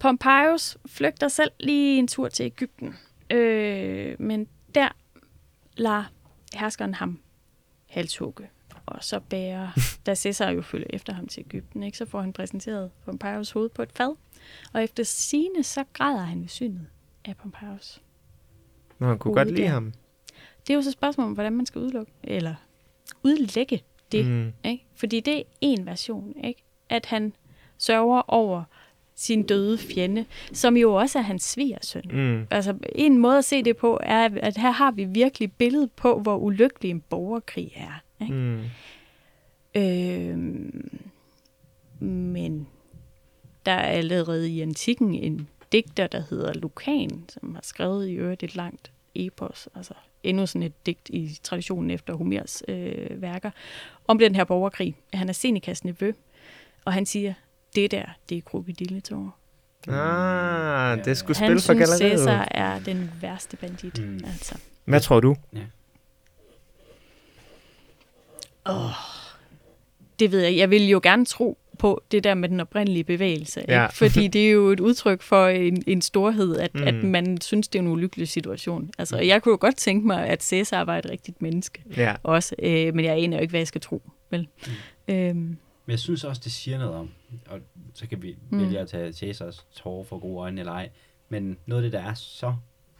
Pompejus 0.00 0.76
flygter 0.86 1.28
selv 1.28 1.50
lige 1.60 1.98
en 1.98 2.08
tur 2.08 2.28
til 2.28 2.46
Ægypten. 2.46 2.96
Øh, 3.30 4.16
men 4.18 4.46
der 4.74 4.88
lader 5.76 6.04
herskeren 6.54 6.94
ham 6.94 7.18
halshugge. 7.90 8.48
Og 8.86 9.04
så 9.04 9.20
bærer, 9.20 9.68
da 10.06 10.14
Caesar 10.14 10.50
jo 10.50 10.62
følger 10.62 10.86
efter 10.90 11.12
ham 11.12 11.26
til 11.26 11.40
Ægypten, 11.40 11.82
ikke, 11.82 11.98
så 11.98 12.06
får 12.06 12.20
han 12.20 12.32
præsenteret 12.32 12.90
Pompejus 13.04 13.50
hoved 13.50 13.68
på 13.68 13.82
et 13.82 13.92
fad. 13.94 14.16
Og 14.72 14.84
efter 14.84 15.02
sine 15.02 15.62
så 15.62 15.84
græder 15.92 16.22
han 16.22 16.40
ved 16.40 16.48
synet 16.48 16.86
af 17.24 17.36
Pompejus. 17.36 18.00
Nå, 18.98 19.06
han 19.06 19.18
kunne 19.18 19.34
hovedet 19.34 19.46
godt 19.46 19.56
lide 19.56 19.66
der. 19.66 19.72
ham. 19.72 19.92
Det 20.66 20.72
er 20.72 20.74
jo 20.74 20.82
så 20.82 20.88
et 20.88 20.92
spørgsmål 20.92 21.26
om, 21.26 21.32
hvordan 21.32 21.52
man 21.52 21.66
skal 21.66 21.80
udelukke, 21.80 22.12
eller 22.24 22.54
udlægge 23.22 23.82
det. 24.12 24.26
Mm. 24.26 24.52
Ikke? 24.64 24.84
Fordi 24.94 25.20
det 25.20 25.38
er 25.38 25.42
en 25.60 25.86
version, 25.86 26.34
ikke? 26.44 26.62
at 26.88 27.06
han 27.06 27.32
sørger 27.78 28.22
over 28.30 28.64
sin 29.14 29.42
døde 29.42 29.78
fjende, 29.78 30.24
som 30.52 30.76
jo 30.76 30.94
også 30.94 31.18
er 31.18 31.22
hans 31.22 31.42
svigersøn. 31.42 32.02
Mm. 32.12 32.46
Altså, 32.50 32.74
en 32.94 33.18
måde 33.18 33.38
at 33.38 33.44
se 33.44 33.62
det 33.62 33.76
på 33.76 34.00
er, 34.02 34.28
at 34.36 34.56
her 34.56 34.70
har 34.70 34.90
vi 34.90 35.04
virkelig 35.04 35.52
billedet 35.52 35.92
på, 35.92 36.20
hvor 36.20 36.36
ulykkelig 36.36 36.90
en 36.90 37.00
borgerkrig 37.00 37.72
er. 37.76 38.24
Ikke? 38.24 38.34
Mm. 38.34 38.60
Øhm, 39.74 41.00
men 42.00 42.66
der 43.66 43.72
er 43.72 43.86
allerede 43.86 44.50
i 44.50 44.60
antikken 44.60 45.14
en 45.14 45.48
digter, 45.72 46.06
der 46.06 46.22
hedder 46.30 46.52
Lukan, 46.52 47.24
som 47.28 47.54
har 47.54 47.62
skrevet 47.62 48.08
i 48.08 48.12
øvrigt 48.12 48.42
et 48.42 48.56
langt 48.56 48.92
epos, 49.14 49.68
altså 49.74 49.94
endnu 50.22 50.46
sådan 50.46 50.62
et 50.62 50.86
digt 50.86 51.08
i 51.08 51.38
traditionen 51.42 51.90
efter 51.90 52.14
Homers 52.14 52.62
øh, 52.68 53.22
værker, 53.22 53.50
om 54.08 54.18
den 54.18 54.34
her 54.34 54.44
borgerkrig. 54.44 54.96
Han 55.12 55.28
er 55.28 55.32
Senecas 55.32 55.84
nevø, 55.84 56.12
og 56.84 56.92
han 56.92 57.06
siger, 57.06 57.34
det 57.76 57.90
der, 57.90 58.04
det 58.28 58.38
er 58.38 58.42
krokodilletårer. 58.42 59.30
Ah, 59.88 61.04
det 61.04 61.16
skulle 61.16 61.38
Han 61.38 61.46
spille 61.46 61.60
for 61.60 61.86
synes, 61.86 62.00
galleriet. 62.00 62.18
Cæsar 62.18 62.48
er 62.50 62.78
den 62.78 63.10
værste 63.20 63.56
bandit. 63.56 63.98
Mm. 64.06 64.20
Altså. 64.26 64.58
Hvad 64.84 65.00
tror 65.00 65.20
du? 65.20 65.36
Det 70.18 70.32
ved 70.32 70.40
jeg. 70.40 70.56
Jeg 70.56 70.70
vil 70.70 70.88
jo 70.88 71.00
gerne 71.02 71.24
tro 71.24 71.58
på 71.78 72.02
det 72.10 72.24
der 72.24 72.34
med 72.34 72.48
den 72.48 72.60
oprindelige 72.60 73.04
bevægelse. 73.04 73.64
Ja. 73.68 73.84
Ikke? 73.84 73.94
Fordi 73.96 74.28
det 74.28 74.46
er 74.46 74.50
jo 74.50 74.68
et 74.70 74.80
udtryk 74.80 75.22
for 75.22 75.46
en, 75.46 75.82
en 75.86 76.02
storhed, 76.02 76.56
at, 76.56 76.74
Mm. 76.74 76.82
at 76.82 76.94
man 76.94 77.40
synes, 77.40 77.68
det 77.68 77.78
er 77.78 77.82
en 77.82 77.88
ulykkelig 77.88 78.28
situation. 78.28 78.90
Altså, 78.98 79.16
Mm. 79.16 79.26
jeg 79.26 79.42
kunne 79.42 79.50
jo 79.52 79.58
godt 79.60 79.76
tænke 79.76 80.06
mig, 80.06 80.26
at 80.26 80.42
Cæsar 80.42 80.84
var 80.84 80.98
et 80.98 81.10
rigtigt 81.10 81.42
menneske 81.42 81.82
Ja. 81.96 82.14
også, 82.22 82.54
øh, 82.58 82.94
men 82.94 83.04
jeg 83.04 83.16
aner 83.18 83.36
jo 83.36 83.40
ikke, 83.40 83.52
hvad 83.52 83.60
jeg 83.60 83.66
skal 83.68 83.80
tro. 83.80 84.02
Vel? 84.30 84.48
Mm. 85.08 85.14
Øhm, 85.14 85.36
Men 85.36 85.90
jeg 85.90 85.98
synes 85.98 86.24
også, 86.24 86.40
det 86.44 86.52
siger 86.52 86.78
noget 86.78 86.94
om, 86.94 87.10
og 87.48 87.58
så 87.94 88.06
kan 88.08 88.22
vi 88.22 88.36
mm. 88.50 88.60
vælge 88.60 88.78
at 88.78 88.88
tage 88.88 89.12
Cæsars 89.12 89.66
tårer 89.72 90.04
for 90.04 90.18
gode 90.18 90.38
øjne 90.38 90.60
eller 90.60 90.72
ej, 90.72 90.88
men 91.28 91.56
noget 91.66 91.84
af 91.84 91.90
det, 91.90 92.00
der 92.00 92.08
er 92.08 92.14
så 92.14 92.54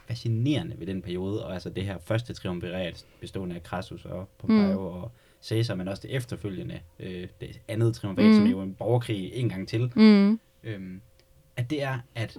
fascinerende 0.09 0.75
ved 0.79 0.87
den 0.87 1.03
periode, 1.03 1.47
og 1.47 1.55
altså 1.55 1.71
det 1.71 1.85
her 1.85 1.99
første 2.05 2.33
triumvirat 2.35 3.05
bestående 3.21 3.55
af 3.57 3.61
Crassus 3.61 4.05
og 4.05 4.29
Pompeo 4.39 4.73
mm. 4.81 4.87
og 4.87 5.13
Caesar, 5.45 5.75
men 5.75 5.89
også 5.89 6.03
det 6.03 6.17
efterfølgende, 6.17 6.81
øh, 7.01 7.29
det 7.41 7.61
andet 7.69 7.95
triumvirat, 7.95 8.31
mm. 8.31 8.35
Som 8.37 8.47
er 8.47 8.51
jo 8.51 8.61
en 8.63 8.75
borgerkrig 8.75 9.31
en 9.35 9.49
gang 9.49 9.69
til, 9.69 9.91
mm, 9.97 10.41
øhm, 10.65 11.01
at 11.57 11.71
det 11.71 11.83
er, 11.83 11.99
at 12.15 12.39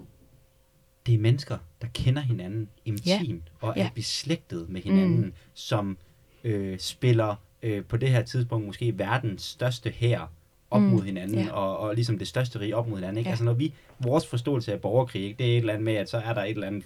det 1.05 1.15
er 1.15 1.19
mennesker, 1.19 1.57
der 1.81 1.87
kender 1.93 2.21
hinanden 2.21 2.69
intimt, 2.85 3.43
og 3.61 3.73
Ja. 3.77 3.85
er 3.85 3.89
beslægtet 3.95 4.69
med 4.69 4.81
hinanden, 4.81 5.25
Mm. 5.25 5.33
som 5.53 5.97
øh, 6.43 6.79
spiller 6.79 7.35
øh, 7.63 7.83
på 7.85 7.97
det 7.97 8.09
her 8.09 8.21
tidspunkt 8.23 8.65
måske 8.65 8.97
verdens 8.99 9.41
største 9.43 9.89
hær 9.89 10.31
op 10.71 10.81
Mm. 10.81 10.87
mod 10.87 11.01
hinanden, 11.01 11.39
Ja. 11.39 11.51
og, 11.51 11.77
og 11.77 11.95
ligesom 11.95 12.17
det 12.19 12.27
største 12.27 12.59
rige 12.59 12.75
op 12.75 12.87
mod 12.87 12.97
hinanden. 12.97 13.17
Ikke? 13.17 13.27
Ja. 13.27 13.31
Altså 13.31 13.43
når 13.45 13.53
vi, 13.53 13.73
vores 13.99 14.27
forståelse 14.27 14.73
af 14.73 14.81
borgerkrig, 14.81 15.21
ikke, 15.23 15.37
det 15.37 15.47
er 15.47 15.51
et 15.53 15.57
eller 15.57 15.73
andet 15.73 15.85
med, 15.85 15.93
at 15.93 16.09
så 16.09 16.17
er 16.17 16.33
der 16.33 16.43
et 16.43 16.49
eller 16.49 16.67
andet 16.67 16.83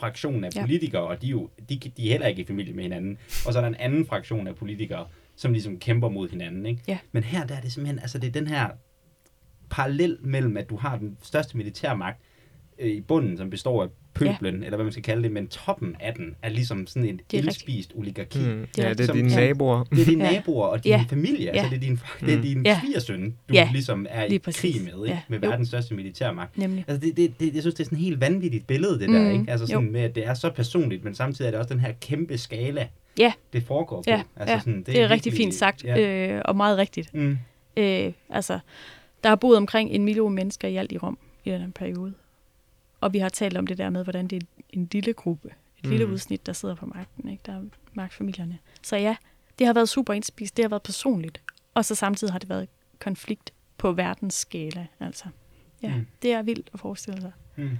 fraktion 0.00 0.44
af 0.44 0.50
Ja. 0.56 0.60
politikere, 0.60 1.02
og 1.02 1.22
de 1.22 1.26
jo 1.26 1.48
de, 1.68 1.76
de 1.96 2.06
er 2.06 2.10
heller 2.10 2.26
ikke 2.26 2.42
i 2.42 2.44
familie 2.44 2.72
med 2.72 2.82
hinanden. 2.82 3.18
Og 3.46 3.52
så 3.52 3.58
er 3.58 3.60
der 3.60 3.68
en 3.68 3.74
anden 3.74 4.06
fraktion 4.06 4.46
af 4.46 4.56
politikere, 4.56 5.06
som 5.38 5.52
ligesom 5.52 5.78
kæmper 5.78 6.08
mod 6.08 6.28
hinanden. 6.28 6.66
Ikke? 6.66 6.82
Ja. 6.88 6.98
Men 7.12 7.22
her 7.24 7.46
der 7.46 7.54
er 7.54 7.60
det 7.60 7.72
simpelthen, 7.72 7.98
altså 7.98 8.18
det 8.18 8.26
er 8.28 8.32
den 8.32 8.46
her 8.46 8.66
parallel 9.70 10.16
mellem, 10.20 10.56
at 10.56 10.70
du 10.70 10.76
har 10.76 10.96
den 10.96 11.16
største 11.22 11.56
militærmagt 11.56 12.20
øh, 12.78 12.90
i 12.90 13.00
bunden, 13.00 13.36
som 13.36 13.50
består 13.50 13.82
af 13.82 13.88
pøblen, 14.14 14.58
ja. 14.58 14.64
eller 14.64 14.76
hvad 14.76 14.84
man 14.84 14.92
skal 14.92 15.02
kalde 15.04 15.22
det, 15.22 15.32
men 15.32 15.46
toppen 15.48 15.96
af 16.00 16.14
den 16.14 16.34
er 16.42 16.48
ligesom 16.48 16.86
sådan 16.86 17.08
en 17.08 17.20
Det 17.30 17.44
indspist 17.44 17.92
oligarki. 17.96 18.38
Mm. 18.38 18.44
Mm. 18.44 18.66
Det 18.76 18.84
er 18.84 18.88
Ja, 18.88 18.94
det 18.94 19.00
er 19.00 19.02
rigtigt. 19.02 19.12
dine 19.14 19.30
Som- 19.30 19.42
naboer. 19.42 19.84
Det 19.84 20.00
er 20.00 20.04
dine 20.04 20.24
naboer 20.32 20.66
og 20.66 20.84
din 20.84 20.90
Ja. 20.92 21.04
familie, 21.10 21.44
Ja. 21.44 21.50
altså 21.50 21.70
det 21.70 21.76
er 21.76 21.80
din, 21.80 22.00
det 22.20 22.32
er 22.32 22.36
Mm. 22.36 22.42
din 22.42 22.62
Ja. 22.66 22.80
svigersøn, 22.84 23.34
du 23.48 23.54
Ja. 23.54 23.68
ligesom 23.72 24.06
er 24.10 24.24
i 24.24 24.36
krig 24.38 24.74
med, 24.82 25.04
ikke? 25.04 25.06
Ja. 25.06 25.20
med 25.28 25.38
verdens 25.38 25.68
største 25.68 25.94
militærmagt. 25.94 26.58
nemlig. 26.58 26.84
Altså 26.88 27.06
det, 27.06 27.16
det, 27.16 27.40
det, 27.40 27.54
jeg 27.54 27.62
synes, 27.62 27.74
det 27.74 27.80
er 27.80 27.84
sådan 27.84 27.98
et 27.98 28.04
helt 28.04 28.20
vanvittigt 28.20 28.66
billede, 28.66 28.92
det 29.00 29.08
der, 29.08 29.24
Mm, 29.32 29.40
ikke? 29.40 29.50
Altså 29.52 29.66
sådan 29.66 29.84
jo. 29.84 29.90
med, 29.90 30.00
at 30.00 30.14
det 30.14 30.26
er 30.26 30.34
så 30.34 30.50
personligt, 30.50 31.04
men 31.04 31.14
samtidig 31.14 31.46
er 31.46 31.50
det 31.50 31.60
også 31.60 31.74
den 31.74 31.80
her 31.80 31.92
kæmpe 32.00 32.38
skala, 32.38 32.86
Ja. 33.18 33.32
det 33.52 33.62
foregår 33.62 33.96
på. 33.96 34.10
Ja, 34.10 34.22
altså 34.36 34.52
ja. 34.52 34.58
sådan, 34.60 34.82
Det 34.82 35.00
er 35.00 35.10
rigtig 35.10 35.32
fint 35.32 35.54
sagt, 35.54 35.84
Ja. 35.84 36.00
øh, 36.36 36.42
og 36.44 36.56
meget 36.56 36.78
rigtigt. 36.78 37.14
Mm. 37.14 37.38
Øh, 37.76 38.12
altså, 38.30 38.58
der 39.24 39.30
er 39.30 39.34
boet 39.36 39.56
omkring 39.56 39.90
en 39.90 40.04
million 40.04 40.34
mennesker 40.34 40.68
i 40.68 40.76
alt 40.76 40.92
i 40.92 40.98
Rom 40.98 41.18
i 41.44 41.50
den 41.50 41.72
periode. 41.72 42.14
Og 43.00 43.12
vi 43.12 43.18
har 43.18 43.28
talt 43.28 43.56
om 43.56 43.66
det 43.66 43.78
der 43.78 43.90
med, 43.90 44.04
hvordan 44.04 44.28
det 44.28 44.42
er 44.42 44.46
en 44.70 44.88
lille 44.92 45.12
gruppe, 45.12 45.48
et 45.78 45.84
mm. 45.84 45.90
lille 45.90 46.06
udsnit, 46.06 46.46
der 46.46 46.52
sidder 46.52 46.74
på 46.74 46.86
magten. 46.86 47.28
Ikke? 47.28 47.42
Der 47.46 47.52
er 47.52 47.62
magtfamilierne. 47.92 48.58
Så 48.82 48.96
ja, 48.96 49.16
det 49.58 49.66
har 49.66 49.74
været 49.74 49.88
super 49.88 50.12
indspist, 50.14 50.56
det 50.56 50.64
har 50.64 50.68
været 50.68 50.82
personligt. 50.82 51.40
Og 51.74 51.84
så 51.84 51.94
samtidig 51.94 52.32
har 52.32 52.38
det 52.38 52.48
været 52.48 52.68
konflikt 52.98 53.52
på 53.78 53.92
verdens 53.92 54.34
skala. 54.34 54.86
Altså. 55.00 55.24
Ja, 55.82 55.94
mm. 55.96 56.06
det 56.22 56.32
er 56.32 56.42
vildt 56.42 56.70
at 56.74 56.80
forestille 56.80 57.20
sig. 57.20 57.32
Mm. 57.56 57.78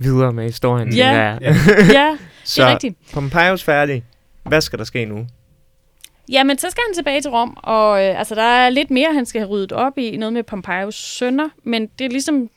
Videre 0.00 0.32
med 0.32 0.44
historien. 0.44 0.94
Ja. 0.94 1.12
Ja. 1.14 1.36
Ja, 1.40 1.52
det 1.88 1.96
er 1.96 2.16
Så 2.44 2.68
rigtigt. 2.68 2.96
Pompejus 3.12 3.62
færdig. 3.62 4.04
Hvad 4.42 4.60
skal 4.60 4.78
der 4.78 4.84
ske 4.84 5.04
nu? 5.04 5.26
Jamen, 6.28 6.58
så 6.58 6.70
skal 6.70 6.82
han 6.88 6.94
tilbage 6.94 7.20
til 7.20 7.30
Rom, 7.30 7.56
og 7.62 8.04
øh, 8.04 8.18
altså, 8.18 8.34
der 8.34 8.42
er 8.42 8.70
lidt 8.70 8.90
mere, 8.90 9.14
han 9.14 9.26
skal 9.26 9.40
have 9.40 9.48
ryddet 9.48 9.72
op 9.72 9.98
i, 9.98 10.16
noget 10.16 10.32
med 10.32 10.42
Pompejus 10.42 10.94
sønner, 10.94 11.48
men 11.64 11.86
det 11.98 12.04
er 12.04 12.08
ligesom, 12.10 12.50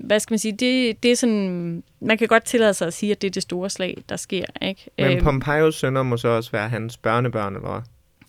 hvad 0.00 0.20
skal 0.20 0.32
man 0.32 0.38
sige, 0.38 0.52
det, 0.52 1.02
det 1.02 1.12
er 1.12 1.16
sådan, 1.16 1.82
man 2.00 2.18
kan 2.18 2.28
godt 2.28 2.44
tillade 2.44 2.74
sig 2.74 2.86
at 2.86 2.92
sige, 2.94 3.12
at 3.12 3.22
det 3.22 3.28
er 3.28 3.32
det 3.32 3.42
store 3.42 3.70
slag, 3.70 3.96
der 4.08 4.16
sker, 4.16 4.44
ikke? 4.62 4.90
Men 4.98 5.06
Øhm, 5.12 5.24
Pompejus 5.24 5.74
sønner 5.78 6.02
må 6.02 6.16
så 6.16 6.28
også 6.28 6.50
være 6.52 6.68
hans 6.68 6.96
børnebørn, 6.96 7.56
eller 7.56 7.70
hvad? 7.70 7.80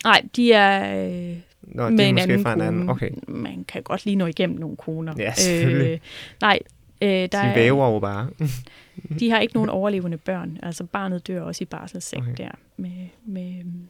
Nej, 0.03 0.21
de 0.35 0.53
er 0.53 1.05
øh, 1.05 1.35
Nå, 1.61 1.89
med 1.89 1.97
de 1.97 2.03
er 2.03 2.07
en 2.07 2.15
måske 2.15 2.23
anden 2.23 2.43
fra 2.43 2.53
en 2.53 2.61
anden. 2.61 2.89
Okay. 2.89 3.09
Man 3.27 3.65
kan 3.67 3.83
godt 3.83 4.05
lige 4.05 4.15
nå 4.15 4.25
igennem 4.25 4.59
nogle 4.59 4.77
koner. 4.77 5.13
Ja, 5.17 5.33
selvfølgelig. 5.33 5.91
Øh, 5.91 5.99
nej, 6.41 6.59
øh, 7.05 7.11
der 7.11 7.27
De 7.27 7.37
er, 7.37 7.53
væver 7.53 7.93
jo 7.93 7.99
bare. 7.99 8.29
de 9.19 9.29
har 9.29 9.39
ikke 9.39 9.53
nogen 9.53 9.69
overlevende 9.69 10.17
børn. 10.17 10.59
Altså 10.63 10.83
barnet 10.83 11.27
dør 11.27 11.41
også 11.41 11.63
i 11.63 11.65
barselsseng 11.65 12.23
Okay. 12.23 12.43
der. 12.43 12.51
Med, 12.77 13.07
med 13.25 13.59
øhm, 13.59 13.87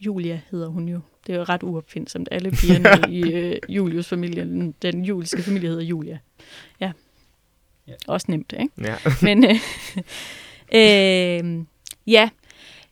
Julia 0.00 0.40
hedder 0.50 0.68
hun 0.68 0.88
jo. 0.88 1.00
Det 1.26 1.32
er 1.32 1.36
jo 1.36 1.44
ret 1.44 1.62
uopfindsomt. 1.62 2.28
Alle 2.30 2.50
pigerne 2.50 2.88
i 3.18 3.32
øh, 3.32 3.56
Julius 3.68 4.08
familien, 4.08 4.74
den 4.82 5.04
juliske 5.04 5.42
familie 5.42 5.68
hedder 5.68 5.84
Julia. 5.84 6.18
Ja. 6.80 6.92
Ja. 7.88 7.92
Også 8.08 8.26
nemt, 8.30 8.54
ikke? 8.60 8.74
Ja. 8.80 8.96
Men 9.26 9.44
øh, 9.44 9.56
øh, 10.74 11.64
ja, 12.06 12.30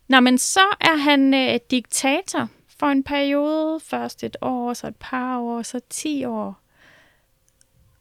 Nå, 0.09 0.21
men 0.21 0.39
så 0.39 0.61
er 0.81 0.97
han 0.97 1.35
øh, 1.35 1.61
diktator 1.71 2.49
for 2.79 2.87
en 2.87 3.03
periode. 3.05 3.81
Først 3.81 4.25
et 4.25 4.37
år, 4.41 4.73
så 4.73 4.87
et 4.87 4.97
par 4.97 5.39
år, 5.39 5.63
så 5.63 5.81
ti 5.91 6.25
år. 6.25 6.61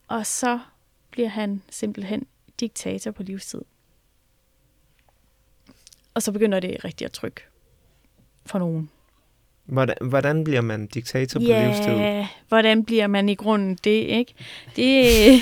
Og 0.08 0.26
så 0.26 0.60
bliver 1.20 1.30
han 1.30 1.62
simpelthen 1.70 2.28
diktator 2.60 3.12
på 3.12 3.24
livstid. 3.24 3.62
Og 6.14 6.22
så 6.22 6.32
begynder 6.32 6.60
det 6.60 6.86
rigtig 6.86 7.06
at 7.06 7.12
trykke 7.12 7.42
for 8.46 8.60
nogen. 8.60 8.90
Hvordan, 9.66 9.96
hvordan 10.02 10.44
bliver 10.44 10.62
man 10.62 10.88
diktator 10.88 11.40
på 11.40 11.46
Ja, 11.46 11.68
livstid? 11.68 12.26
hvordan 12.48 12.86
bliver 12.86 13.08
man 13.08 13.30
i 13.30 13.36
grunden 13.36 13.76
det, 13.84 13.90
ikke? 13.90 14.34
Det, 14.76 15.06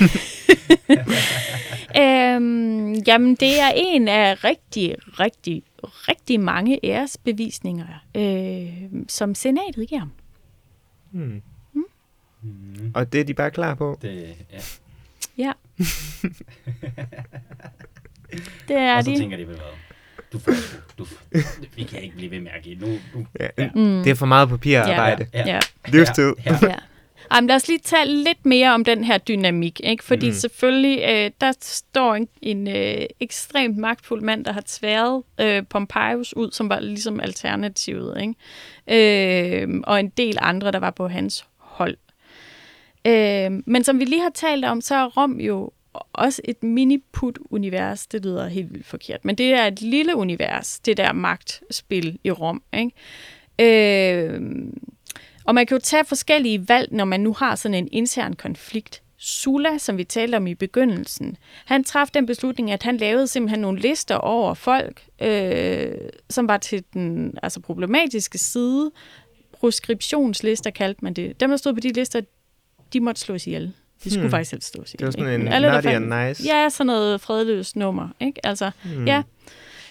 øhm, 2.02 2.92
jamen, 2.92 3.34
det 3.34 3.60
er 3.60 3.72
en 3.76 4.08
af 4.08 4.44
rigtig, 4.44 4.94
rigtig, 5.20 5.62
rigtig 5.82 6.40
mange 6.40 6.80
æresbevisninger, 6.84 7.86
øh, 8.14 9.02
som 9.08 9.34
senatet 9.34 9.88
giver 9.88 9.98
ham. 9.98 10.12
Hmm. 11.10 11.42
Mm. 12.42 12.92
Og 12.94 13.12
det 13.12 13.20
er 13.20 13.24
de 13.24 13.34
bare 13.34 13.50
klar 13.50 13.74
på? 13.74 13.98
Det, 14.02 14.34
ja. 14.52 14.60
Ja. 15.38 15.52
Det 18.68 18.76
er 18.76 18.96
og 18.96 19.04
så 19.04 19.10
de. 19.10 19.18
tænker 19.18 19.36
de 19.36 19.48
vel, 19.48 19.56
hvad? 19.56 19.64
Du 20.32 20.38
får, 20.38 20.52
du, 20.98 21.06
vi 21.76 21.82
kan 21.82 22.02
ikke 22.02 22.16
blive 22.16 22.30
ved 22.30 22.40
med 22.40 22.50
at 22.56 22.62
give. 22.62 22.78
Nu, 22.78 22.86
nu, 23.14 23.26
Ja. 23.40 23.48
Ja. 23.58 23.70
Mm. 23.74 24.02
Det 24.02 24.10
er 24.10 24.14
for 24.14 24.26
meget 24.26 24.48
papirarbejde. 24.48 25.26
Ja. 25.34 25.42
Ja. 25.46 25.60
Livstid. 25.88 26.32
Ja, 26.46 26.58
ja. 26.62 26.68
Ja. 26.68 26.74
Ej, 27.30 27.40
men 27.40 27.48
lad 27.48 27.56
os 27.56 27.68
lige 27.68 27.78
tage 27.78 28.06
lidt 28.06 28.46
mere 28.46 28.74
om 28.74 28.84
den 28.84 29.04
her 29.04 29.18
dynamik, 29.18 29.80
ikke? 29.84 30.04
Fordi 30.04 30.26
mm. 30.26 30.32
selvfølgelig, 30.32 31.02
øh, 31.08 31.30
der 31.40 31.52
står 31.60 32.14
en, 32.14 32.28
en 32.42 32.68
øh, 32.68 33.06
ekstremt 33.20 33.76
magtfuld 33.76 34.22
mand, 34.22 34.44
der 34.44 34.52
har 34.52 34.62
tværet 34.66 35.22
øh, 35.40 35.62
Pompeius 35.70 36.36
ud, 36.36 36.50
som 36.52 36.68
var 36.68 36.80
ligesom 36.80 37.20
alternativet, 37.20 38.20
ikke? 38.20 39.62
Øh, 39.62 39.68
og 39.84 40.00
en 40.00 40.08
del 40.08 40.38
andre, 40.40 40.72
der 40.72 40.78
var 40.78 40.90
på 40.90 41.08
hans 41.08 41.46
hold. 41.56 41.96
Øh, 43.08 43.62
men 43.66 43.84
som 43.84 44.00
vi 44.00 44.04
lige 44.04 44.22
har 44.22 44.32
talt 44.34 44.64
om, 44.64 44.80
så 44.80 44.94
er 44.94 45.04
Rom 45.04 45.40
jo 45.40 45.70
også 46.12 46.42
et 46.44 46.62
miniput-univers. 46.62 48.06
Det 48.06 48.24
lyder 48.24 48.48
helt 48.48 48.72
vildt 48.72 48.86
forkert, 48.86 49.24
men 49.24 49.34
det 49.34 49.52
er 49.52 49.66
et 49.66 49.82
lille 49.82 50.16
univers, 50.16 50.80
det 50.80 50.96
der 50.96 51.12
magtspil 51.12 52.18
i 52.24 52.30
Rom, 52.30 52.62
ikke? 52.72 52.92
Øh, 53.60 54.40
og 55.44 55.54
man 55.54 55.66
kan 55.66 55.74
jo 55.74 55.80
tage 55.80 56.04
forskellige 56.04 56.68
valg, 56.68 56.92
når 56.92 57.04
man 57.04 57.20
nu 57.20 57.32
har 57.32 57.54
sådan 57.54 57.74
en 57.74 57.88
intern 57.92 58.32
konflikt. 58.32 59.02
Sulla, 59.20 59.78
som 59.78 59.96
vi 59.96 60.04
talte 60.04 60.36
om 60.36 60.46
i 60.46 60.54
begyndelsen, 60.54 61.36
han 61.64 61.84
traf 61.84 62.08
den 62.08 62.26
beslutning, 62.26 62.70
at 62.70 62.82
han 62.82 62.96
lavede 62.96 63.26
simpelthen 63.26 63.60
nogle 63.60 63.80
lister 63.80 64.14
over 64.14 64.54
folk, 64.54 65.02
øh, 65.22 65.92
som 66.30 66.48
var 66.48 66.56
til 66.56 66.84
den 66.92 67.38
altså 67.42 67.60
problematiske 67.60 68.38
side. 68.38 68.90
Proskriptionslister 69.52 70.70
kaldte 70.70 71.04
man 71.04 71.14
det. 71.14 71.40
Dem, 71.40 71.50
der 71.50 71.56
stod 71.56 71.74
på 71.74 71.80
de 71.80 71.92
lister, 71.92 72.20
de 72.92 73.00
måtte 73.00 73.20
slås 73.20 73.46
ihjel. 73.46 73.72
De 74.04 74.10
skulle 74.10 74.22
Hmm. 74.22 74.30
faktisk 74.30 74.50
helst 74.52 74.72
slås 74.72 74.94
ihjel. 74.94 74.98
Det 74.98 75.06
var 75.06 75.10
sådan 75.10 75.32
ikke? 75.34 75.46
en 75.46 75.52
alle, 75.52 75.68
naughty 75.68 75.88
fandt- 75.88 76.12
and 76.14 76.28
nice. 76.28 76.44
Ja, 76.54 76.68
sådan 76.68 76.86
noget 76.86 77.20
fredløst 77.20 77.76
nummer. 77.76 78.08
Ikke? 78.20 78.46
Altså, 78.46 78.70
Hmm. 78.82 79.06
Ja. 79.06 79.22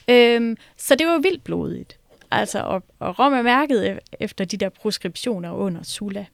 Øhm, 0.10 0.58
så 0.78 0.96
det 0.96 1.08
var 1.08 1.18
vildt 1.20 1.44
blodigt. 1.44 2.00
Altså, 2.32 2.60
og, 2.62 2.84
og 3.00 3.20
Rom 3.20 3.34
er 3.34 3.42
mærket 3.42 3.98
e- 3.98 4.16
efter 4.20 4.46
de 4.46 4.58
der 4.58 4.70
proskriptioner 4.70 5.52
under 5.52 5.84
Sulla. 5.84 6.26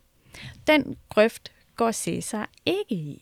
Den 0.67 0.95
grøft 1.09 1.51
går 1.75 1.91
Caesar 1.91 2.49
ikke 2.65 2.93
i. 2.95 3.21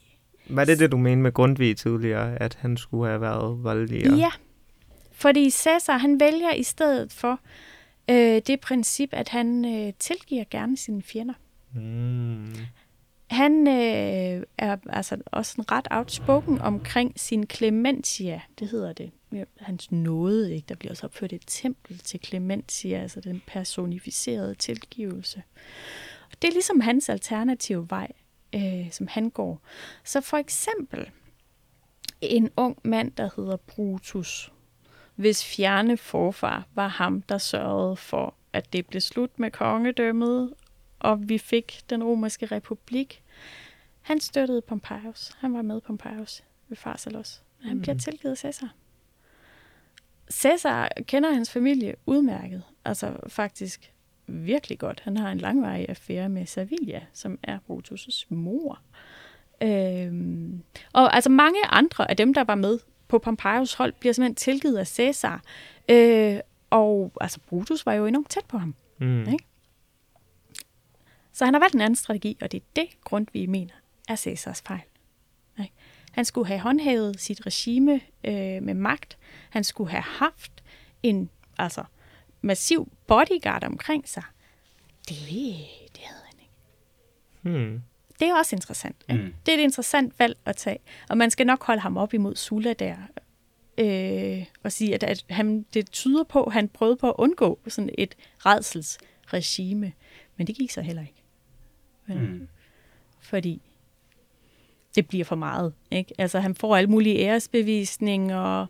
Var 0.50 0.66
det 0.66 0.80
det, 0.80 0.92
du 0.92 0.98
mente 0.98 1.22
med 1.24 1.32
Grundtvig 1.32 1.78
tidligere, 1.78 2.36
at 2.42 2.58
han 2.62 2.78
skulle 2.78 3.08
have 3.10 3.22
været 3.22 3.64
voldeligere? 3.64 4.16
Ja, 4.18 4.30
fordi 5.12 5.50
Caesar, 5.52 5.98
han 5.98 6.20
vælger 6.20 6.54
i 6.54 6.64
stedet 6.64 7.14
for 7.14 7.40
øh, 8.10 8.42
det 8.48 8.60
princip, 8.60 9.10
at 9.14 9.30
han 9.30 9.66
øh, 9.66 9.94
tilgiver 10.00 10.44
gerne 10.52 10.78
sine 10.78 11.02
fjender. 11.02 11.34
Mm. 11.74 12.56
Han 13.32 13.68
øh, 13.68 14.46
er 14.58 14.78
altså 14.90 15.18
også 15.26 15.56
en 15.58 15.72
ret 15.72 15.88
outspoken 15.92 16.62
omkring 16.62 17.20
sin 17.20 17.50
Clementia, 17.50 18.42
det 18.60 18.68
hedder 18.68 18.94
det. 18.94 19.12
Hans 19.60 19.92
nåde, 19.92 20.56
ikke? 20.56 20.66
Der 20.70 20.76
bliver 20.76 20.92
også 20.92 21.06
opført 21.06 21.34
et 21.34 21.44
tempel 21.48 21.98
til 21.98 22.20
Clementia, 22.26 23.02
altså 23.02 23.22
den 23.22 23.42
personificerede 23.48 24.56
tilgivelse. 24.56 25.44
Og 26.32 26.42
det 26.42 26.48
er 26.48 26.52
ligesom 26.52 26.80
hans 26.80 27.10
alternative 27.10 27.88
vej, 27.90 28.12
øh, 28.56 28.92
som 28.92 29.08
han 29.08 29.30
går. 29.30 29.62
Så 30.04 30.22
for 30.22 30.38
eksempel 30.38 31.10
en 32.22 32.50
ung 32.58 32.78
mand, 32.84 33.12
der 33.12 33.30
hedder 33.36 33.58
Brutus, 33.58 34.52
hvis 35.16 35.46
fjerne 35.46 35.98
forfar 35.98 36.68
var 36.76 36.88
ham, 36.88 37.22
der 37.22 37.38
sørgede 37.38 37.96
for, 37.96 38.34
at 38.54 38.74
det 38.74 38.88
blev 38.88 39.02
slut 39.02 39.40
med 39.40 39.52
kongedømmet, 39.52 40.54
og 41.02 41.30
vi 41.30 41.38
fik 41.38 41.82
den 41.90 42.04
romerske 42.04 42.46
republik. 42.46 43.24
Han 44.02 44.20
støttede 44.20 44.62
Pompeius. 44.62 45.32
Han 45.40 45.54
var 45.54 45.62
med 45.62 45.82
Pompeius 45.82 46.44
ved 46.70 46.78
Pharsalos. 46.78 47.44
Han 47.64 47.82
bliver 47.82 47.94
Mhm. 47.94 48.00
tilgivet 48.00 48.38
Caesar. 48.38 48.70
Caesar 50.32 50.90
kender 51.08 51.34
hans 51.34 51.52
familie 51.52 51.96
udmærket. 52.06 52.64
Altså 52.86 53.14
faktisk 53.28 53.94
virkelig 54.28 54.80
godt. 54.80 55.00
Han 55.04 55.18
har 55.18 55.32
en 55.32 55.38
langvarig 55.38 55.90
affære 55.90 56.30
med 56.30 56.46
Servilia, 56.46 57.02
som 57.14 57.40
er 57.44 57.60
Brutus' 57.70 58.26
mor. 58.30 58.80
Øhm, 59.62 60.62
og 60.94 61.16
altså 61.16 61.30
mange 61.30 61.60
andre 61.70 62.10
af 62.10 62.18
dem, 62.18 62.34
der 62.34 62.44
var 62.44 62.56
med 62.56 62.80
på 63.08 63.18
Pompeius 63.20 63.74
hold, 63.74 63.94
bliver 64.00 64.14
simpelthen 64.14 64.36
tilgivet 64.36 64.78
af 64.78 64.88
Caesar. 64.88 65.42
Øh, 65.90 66.40
og 66.70 67.12
altså 67.22 67.40
Brutus 67.40 67.86
var 67.86 67.94
jo 67.94 68.06
enormt 68.06 68.30
tæt 68.30 68.46
på 68.48 68.58
ham. 68.58 68.76
Mm. 68.98 69.20
Ikke? 69.22 69.46
Så 71.42 71.46
han 71.46 71.54
har 71.54 71.60
valgt 71.60 71.76
en 71.76 71.82
anden 71.82 71.96
strategi, 71.96 72.38
og 72.42 72.52
det 72.52 72.58
er 72.58 72.66
det, 72.76 72.88
Grundtvig 73.04 73.50
mener, 73.50 73.74
er 74.10 74.16
Cæsars 74.16 74.62
fejl. 74.62 74.82
Ikke? 75.60 75.74
Han 76.12 76.26
skulle 76.26 76.48
have 76.48 76.60
håndhævet 76.60 77.20
sit 77.20 77.46
regime 77.46 78.02
øh, 78.24 78.64
med 78.64 78.74
magt. 78.74 79.18
Han 79.50 79.64
skulle 79.64 79.90
have 79.92 80.02
haft 80.02 80.64
en 81.04 81.30
altså, 81.58 81.84
massiv 82.42 82.92
bodyguard 83.08 83.64
omkring 83.64 84.10
sig. 84.10 84.24
Det, 85.10 85.18
det 85.96 86.02
havde 86.04 86.22
han 86.26 86.40
ikke. 86.40 87.60
Mm. 87.60 87.82
Det 88.20 88.28
er 88.28 88.36
også 88.36 88.56
interessant. 88.56 88.96
Ikke? 89.10 89.24
Mm. 89.24 89.34
Det 89.46 89.54
er 89.54 89.58
et 89.58 89.64
interessant 89.64 90.20
valg 90.20 90.38
at 90.46 90.56
tage. 90.56 90.80
Og 91.10 91.18
man 91.18 91.32
skal 91.32 91.48
nok 91.48 91.64
holde 91.64 91.82
ham 91.82 91.98
op 91.98 92.14
imod 92.14 92.36
Sulla 92.36 92.74
der. 92.74 92.96
Øh, 93.78 94.46
og 94.64 94.72
sige, 94.72 94.94
at, 94.94 95.04
at 95.04 95.26
han, 95.30 95.66
det 95.74 95.92
tyder 95.92 96.24
på, 96.24 96.44
at 96.44 96.54
han 96.54 96.70
prøvede 96.70 96.98
på 96.98 97.10
at 97.10 97.16
undgå 97.18 97.60
sådan 97.68 97.90
et 97.98 98.16
redselsregime. 98.38 99.94
Men 100.38 100.48
det 100.48 100.56
gik 100.56 100.72
så 100.72 100.82
heller 100.82 101.02
ikke. 101.02 101.21
Øh, 102.10 102.22
Mm. 102.22 102.48
Fordi 103.22 103.62
det 104.96 105.08
bliver 105.08 105.26
for 105.26 105.36
meget. 105.36 105.74
Ikke? 105.92 106.14
Altså, 106.18 106.40
han 106.40 106.56
får 106.56 106.76
alle 106.76 106.90
mulige 106.90 107.20
æresbevisninger, 107.20 108.38
og 108.38 108.68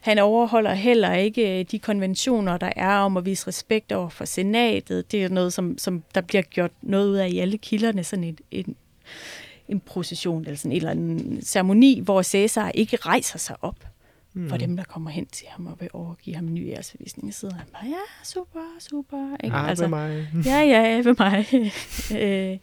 han 0.00 0.18
overholder 0.18 0.74
heller 0.74 1.14
ikke 1.14 1.60
øh, 1.60 1.64
de 1.70 1.78
konventioner, 1.78 2.56
der 2.56 2.72
er 2.76 2.96
om 2.98 3.16
at 3.16 3.24
vise 3.24 3.46
respekt 3.46 3.92
over 3.92 4.08
for 4.08 4.24
senatet. 4.24 5.12
Det 5.12 5.24
er 5.24 5.28
noget, 5.28 5.52
som, 5.52 5.78
som 5.78 6.02
der 6.14 6.20
bliver 6.20 6.42
gjort 6.42 6.70
noget 6.82 7.08
ud 7.08 7.16
af 7.16 7.28
i 7.28 7.38
alle 7.38 7.58
kilderne, 7.58 8.04
sådan 8.04 8.24
et, 8.24 8.40
en, 8.50 8.76
en 9.68 9.80
procession 9.80 10.42
eller 10.44 10.56
sådan 10.56 10.72
en 10.72 10.76
eller 10.76 10.90
en 10.90 11.42
ceremoni, 11.42 12.00
hvor 12.00 12.22
Cæsar 12.22 12.70
ikke 12.70 12.96
rejser 12.96 13.38
sig 13.38 13.56
op 13.60 13.76
Mm. 14.32 14.48
for 14.48 14.56
dem, 14.56 14.76
der 14.76 14.84
kommer 14.84 15.10
hen 15.10 15.26
til 15.26 15.46
ham 15.50 15.66
og 15.66 15.80
vil 15.80 15.88
overgive 15.92 16.36
ham 16.36 16.46
en 16.46 16.54
ny 16.54 16.68
æresbevisning. 16.70 17.34
Så 17.34 17.40
sidder 17.40 17.54
han 17.54 17.66
bare, 17.72 17.86
ja, 17.86 18.24
super, 18.24 18.60
super. 18.78 19.36
Ikke? 19.44 19.56
Ah, 19.56 19.68
altså, 19.68 19.88
mig. 19.88 20.28
Ja, 20.46 20.60
ja, 20.60 20.96
ved 20.96 21.14
mig. 21.18 21.46
Øh, 22.22 22.58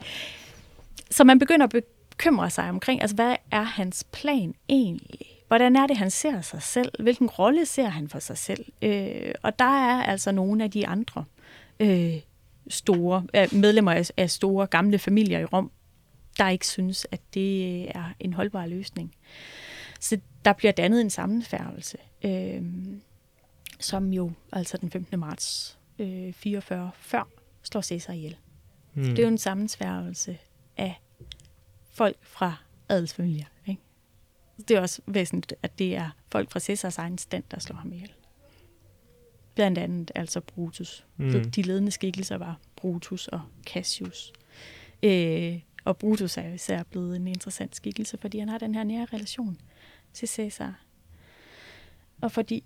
så 1.11 1.24
man 1.24 1.39
begynder 1.39 1.68
at 1.68 1.84
bekymre 2.11 2.49
sig 2.49 2.70
omkring, 2.70 3.01
altså 3.01 3.16
hvad 3.16 3.36
er 3.51 3.61
hans 3.61 4.03
plan 4.11 4.55
egentlig? 4.70 5.28
Hvordan 5.47 5.76
er 5.76 5.88
det, 5.88 5.97
han 5.97 6.11
ser 6.11 6.41
sig 6.41 6.61
selv? 6.61 7.03
Hvilken 7.03 7.30
rolle 7.30 7.66
ser 7.66 7.88
han 7.88 8.09
for 8.09 8.20
sig 8.20 8.38
selv? 8.38 8.66
Øh, 8.82 9.34
og 9.41 9.59
der 9.59 9.89
er 9.89 10.03
altså 10.03 10.32
nogle 10.32 10.63
af 10.63 10.72
de 10.72 10.88
andre 10.88 11.24
øh, 11.80 12.13
store 12.70 13.24
medlemmer 13.51 13.91
af, 13.91 14.09
af 14.18 14.30
store 14.30 14.68
gamle 14.68 14.99
familier 14.99 15.39
i 15.39 15.45
Rom, 15.45 15.72
der 16.38 16.49
ikke 16.49 16.68
synes, 16.68 17.07
at 17.11 17.22
det 17.34 17.86
er 17.97 18.13
en 18.20 18.34
holdbar 18.34 18.66
løsning. 18.66 19.16
Så 19.99 20.18
der 20.45 20.53
bliver 20.53 20.71
dannet 20.71 21.01
en 21.01 21.09
sammenfærgelse, 21.09 21.97
øh, 22.25 22.61
som 23.79 24.13
jo 24.13 24.31
altså 24.51 24.77
den 24.77 24.91
15. 24.91 25.19
marts 25.19 25.77
øh, 25.99 26.33
44 26.33 26.91
før 26.99 27.27
slår 27.63 27.81
Caesar 27.81 28.13
ihjel. 28.13 28.37
Mm. 28.93 29.03
Det 29.03 29.19
er 29.19 29.23
jo 29.23 29.29
en 29.29 29.37
sammensværgelse 29.37 30.37
af 30.77 31.01
folk 31.91 32.17
fra 32.21 32.55
adelsfamilier. 32.89 33.45
Ikke? 33.67 33.81
Det 34.67 34.77
er 34.77 34.81
også 34.81 35.01
væsentligt, 35.05 35.53
at 35.63 35.79
det 35.79 35.95
er 35.95 36.09
folk 36.31 36.51
fra 36.51 36.59
Caesars 36.59 36.97
egen 36.97 37.17
stand, 37.17 37.43
der 37.51 37.59
slår 37.59 37.75
ham 37.75 37.93
ihjel. 37.93 38.13
Blandt 39.55 39.77
andet 39.77 40.11
altså 40.15 40.41
Brutus. 40.41 41.05
Mm. 41.17 41.51
De 41.51 41.61
ledende 41.61 41.91
skikkelser 41.91 42.37
var 42.37 42.59
Brutus 42.75 43.27
og 43.27 43.41
Cassius. 43.65 44.33
Øh, 45.03 45.59
og 45.85 45.97
Brutus 45.97 46.37
er 46.37 46.47
jo 46.47 46.53
især 46.53 46.83
blevet 46.83 47.15
en 47.15 47.27
interessant 47.27 47.75
skikkelse, 47.75 48.17
fordi 48.17 48.39
han 48.39 48.49
har 48.49 48.57
den 48.57 48.75
her 48.75 48.83
nære 48.83 49.07
relation 49.13 49.57
til 50.16 50.28
Cæsar. 50.28 50.82
Og 52.22 52.32
fordi 52.32 52.63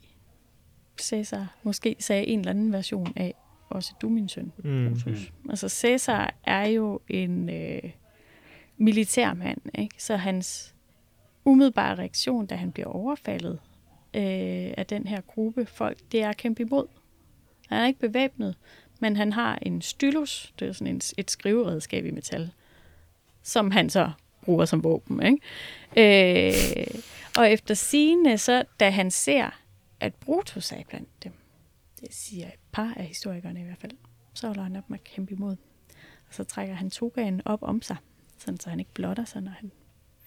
Cæsar 1.01 1.55
måske 1.63 1.95
sagde 1.99 2.27
en 2.27 2.39
eller 2.39 2.49
anden 2.51 2.73
version 2.73 3.13
af, 3.15 3.33
også 3.69 3.93
du 4.01 4.09
min 4.09 4.29
søn, 4.29 4.51
Mm. 4.63 4.89
Brutus. 4.89 5.31
Altså 5.49 5.69
Cæsar 5.69 6.33
er 6.43 6.67
jo 6.67 6.99
en 7.07 7.49
øh, 7.49 7.91
militærmand, 8.77 9.61
ikke? 9.75 10.03
så 10.03 10.15
hans 10.15 10.75
umiddelbare 11.45 11.95
reaktion, 11.95 12.45
da 12.45 12.55
han 12.55 12.71
bliver 12.71 12.87
overfaldet 12.87 13.59
øh, 14.13 14.73
af 14.77 14.85
den 14.89 15.07
her 15.07 15.21
gruppe 15.21 15.65
folk, 15.65 15.97
det 16.11 16.23
er 16.23 16.29
at 16.29 16.37
kæmpe 16.37 16.61
imod. 16.61 16.87
Han 17.69 17.83
er 17.83 17.87
ikke 17.87 17.99
bevæbnet, 17.99 18.55
men 18.99 19.15
han 19.15 19.33
har 19.33 19.59
en 19.61 19.81
stylus, 19.81 20.53
det 20.59 20.67
er 20.67 20.71
sådan 20.73 20.95
en, 20.95 21.01
et 21.17 21.31
skriveredskab 21.31 22.05
i 22.05 22.11
metal, 22.11 22.51
som 23.43 23.71
han 23.71 23.89
så 23.89 24.11
bruger 24.41 24.65
som 24.65 24.83
våben. 24.83 25.21
Ikke? 25.25 26.47
Øh, 26.87 27.01
og 27.39 27.51
efter 27.51 27.73
sigende, 27.73 28.37
så 28.37 28.63
da 28.79 28.89
han 28.89 29.11
ser, 29.11 29.49
at 29.99 30.15
Brutus 30.15 30.71
er 30.71 30.83
blandt 30.89 31.23
dem, 31.23 31.33
det 31.99 32.07
siger 32.11 32.47
et 32.47 32.59
par 32.71 32.93
af 32.97 33.05
historikerne 33.05 33.61
i 33.61 33.63
hvert 33.63 33.77
fald, 33.77 33.91
så 34.33 34.47
holder 34.47 34.63
han 34.63 34.75
op 34.75 34.89
med 34.89 34.99
at 34.99 35.03
kæmpe 35.03 35.33
imod. 35.33 35.55
Og 36.27 36.33
så 36.33 36.43
trækker 36.43 36.75
han 36.75 36.89
togaen 36.89 37.41
op 37.45 37.63
om 37.63 37.81
sig, 37.81 37.97
sådan 38.37 38.59
så 38.59 38.69
han 38.69 38.79
ikke 38.79 38.93
blotter 38.93 39.25
sig, 39.25 39.41
når 39.41 39.51
han 39.51 39.71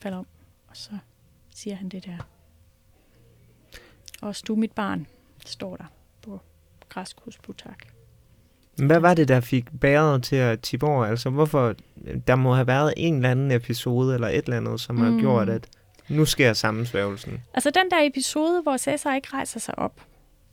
falder 0.01 0.19
om. 0.19 0.27
Og 0.69 0.77
så 0.77 0.91
siger 1.55 1.77
han 1.77 1.89
det 1.89 2.07
der. 2.07 2.29
Også 4.23 4.45
du, 4.49 4.55
mit 4.55 4.73
barn, 4.73 5.07
står 5.47 5.77
der 5.77 5.85
på 6.23 6.41
græsk 6.89 7.17
hos 7.21 7.39
Plutark. 7.39 7.95
Hvad 8.77 9.01
var 9.01 9.15
det, 9.15 9.29
der 9.29 9.41
fik 9.41 9.81
bæret 9.81 10.23
til 10.23 10.37
at 10.37 10.61
tippe 10.61 10.87
over? 10.87 11.05
Altså, 11.05 11.31
hvorfor... 11.31 11.75
Der 12.27 12.37
må 12.37 12.55
have 12.55 12.67
været 12.67 12.95
en 12.97 13.15
eller 13.15 13.31
anden 13.31 13.51
episode 13.51 14.15
eller 14.15 14.29
et 14.29 14.45
eller 14.45 14.57
andet, 14.57 14.81
som 14.81 14.97
har 14.97 15.11
Mm. 15.11 15.19
gjort, 15.19 15.49
at 15.49 15.69
nu 16.13 16.25
sker 16.25 16.53
sammensværgelsen. 16.53 17.43
Altså 17.55 17.71
den 17.71 17.91
der 17.91 17.99
episode, 18.01 18.63
hvor 18.63 18.77
Cæsar 18.77 19.15
ikke 19.15 19.29
rejser 19.33 19.61
sig 19.61 19.79
op, 19.79 20.07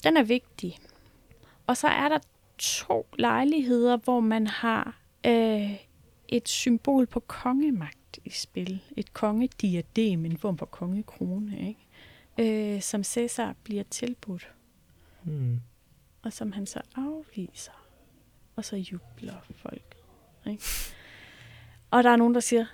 den 0.03 0.17
er 0.17 0.23
vigtig. 0.23 0.79
Og 1.67 1.77
så 1.77 1.87
er 1.87 2.09
der 2.09 2.19
to 2.57 3.07
lejligheder, 3.17 3.97
hvor 3.97 4.19
man 4.19 4.47
har 4.47 4.97
øh, 5.25 5.71
et 6.27 6.49
symbol 6.49 7.05
på 7.07 7.19
kongemagt 7.19 8.19
i 8.25 8.29
spil. 8.29 8.81
Et 8.97 9.13
kongediadem, 9.13 10.25
en 10.25 10.37
form 10.37 10.57
for 10.57 10.65
kongekrone, 10.65 11.67
ikke? 11.67 12.75
Øh, 12.75 12.81
som 12.81 13.03
Cæsar 13.03 13.55
bliver 13.63 13.83
tilbudt, 13.83 14.51
Hmm. 15.23 15.59
og 16.23 16.33
som 16.33 16.51
han 16.51 16.65
så 16.65 16.81
afviser. 16.95 17.85
Og 18.55 18.65
så 18.65 18.75
jubler 18.75 19.35
folk. 19.55 19.95
Ikke? 20.47 20.63
Og 21.91 22.03
der 22.03 22.09
er 22.09 22.15
nogen, 22.15 22.33
der 22.33 22.39
siger, 22.39 22.65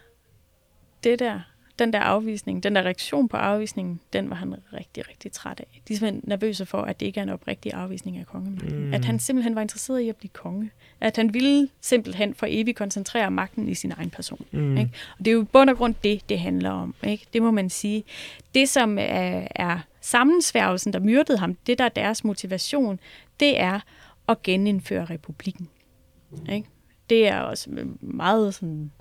det 1.04 1.20
der, 1.20 1.42
den 1.80 1.94
der 1.94 2.00
afvisning, 2.00 2.64
den 2.64 2.76
der 2.76 2.82
reaktion 2.82 3.28
på 3.28 3.38
afvisningen, 3.38 4.00
den 4.14 4.30
var 4.30 4.36
han 4.36 4.56
rigtig, 4.74 5.10
rigtig 5.10 5.32
træt 5.32 5.60
af. 5.60 5.82
De 5.88 5.94
er 5.94 5.98
simpelthen 5.98 6.22
nervøse 6.30 6.66
for, 6.66 6.82
at 6.82 7.00
det 7.00 7.06
ikke 7.06 7.20
er 7.20 7.24
en 7.24 7.30
oprigtig 7.30 7.74
afvisning 7.74 8.18
af 8.18 8.26
kongemagten. 8.26 8.80
Mm. 8.80 8.86
Mm. 8.86 8.94
At 8.94 9.06
han 9.06 9.20
simpelthen 9.20 9.56
var 9.56 9.62
interesseret 9.62 10.00
i 10.00 10.10
at 10.10 10.16
blive 10.16 10.30
konge. 10.30 10.72
At 11.02 11.16
han 11.16 11.34
ville 11.34 11.70
simpelthen 11.82 12.34
for 12.34 12.46
evigt 12.50 12.78
koncentrere 12.78 13.32
magten 13.32 13.70
i 13.70 13.74
sin 13.74 13.92
egen 13.92 14.10
person. 14.10 14.46
Mm. 14.52 14.78
Ikke? 14.78 14.92
Og 15.20 15.26
det 15.26 15.28
er 15.28 15.36
jo 15.36 15.42
i 15.42 15.46
bund 15.46 15.70
og 15.70 15.78
grund 15.78 15.96
det, 16.04 16.30
det 16.30 16.40
handler 16.40 16.70
om. 16.70 16.96
Ikke? 17.04 17.26
Det 17.34 17.42
må 17.42 17.52
man 17.52 17.70
sige. 17.70 18.04
Det, 18.56 18.70
som 18.70 18.98
er, 19.00 19.48
er 19.56 19.80
sammensværgelsen, 20.02 20.94
der 20.94 21.00
myrdede 21.00 21.38
ham, 21.38 21.56
det 21.68 21.78
der 21.78 21.86
er 21.86 21.90
deres 21.90 22.24
motivation, 22.24 23.00
det 23.40 23.60
er 23.60 23.80
at 24.30 24.44
genindføre 24.44 25.06
republikken. 25.06 25.70
Ikke? 26.52 26.68
Det 27.10 27.28
er 27.28 27.40
også 27.40 27.70
meget 28.02 28.54
sådan 28.54 28.92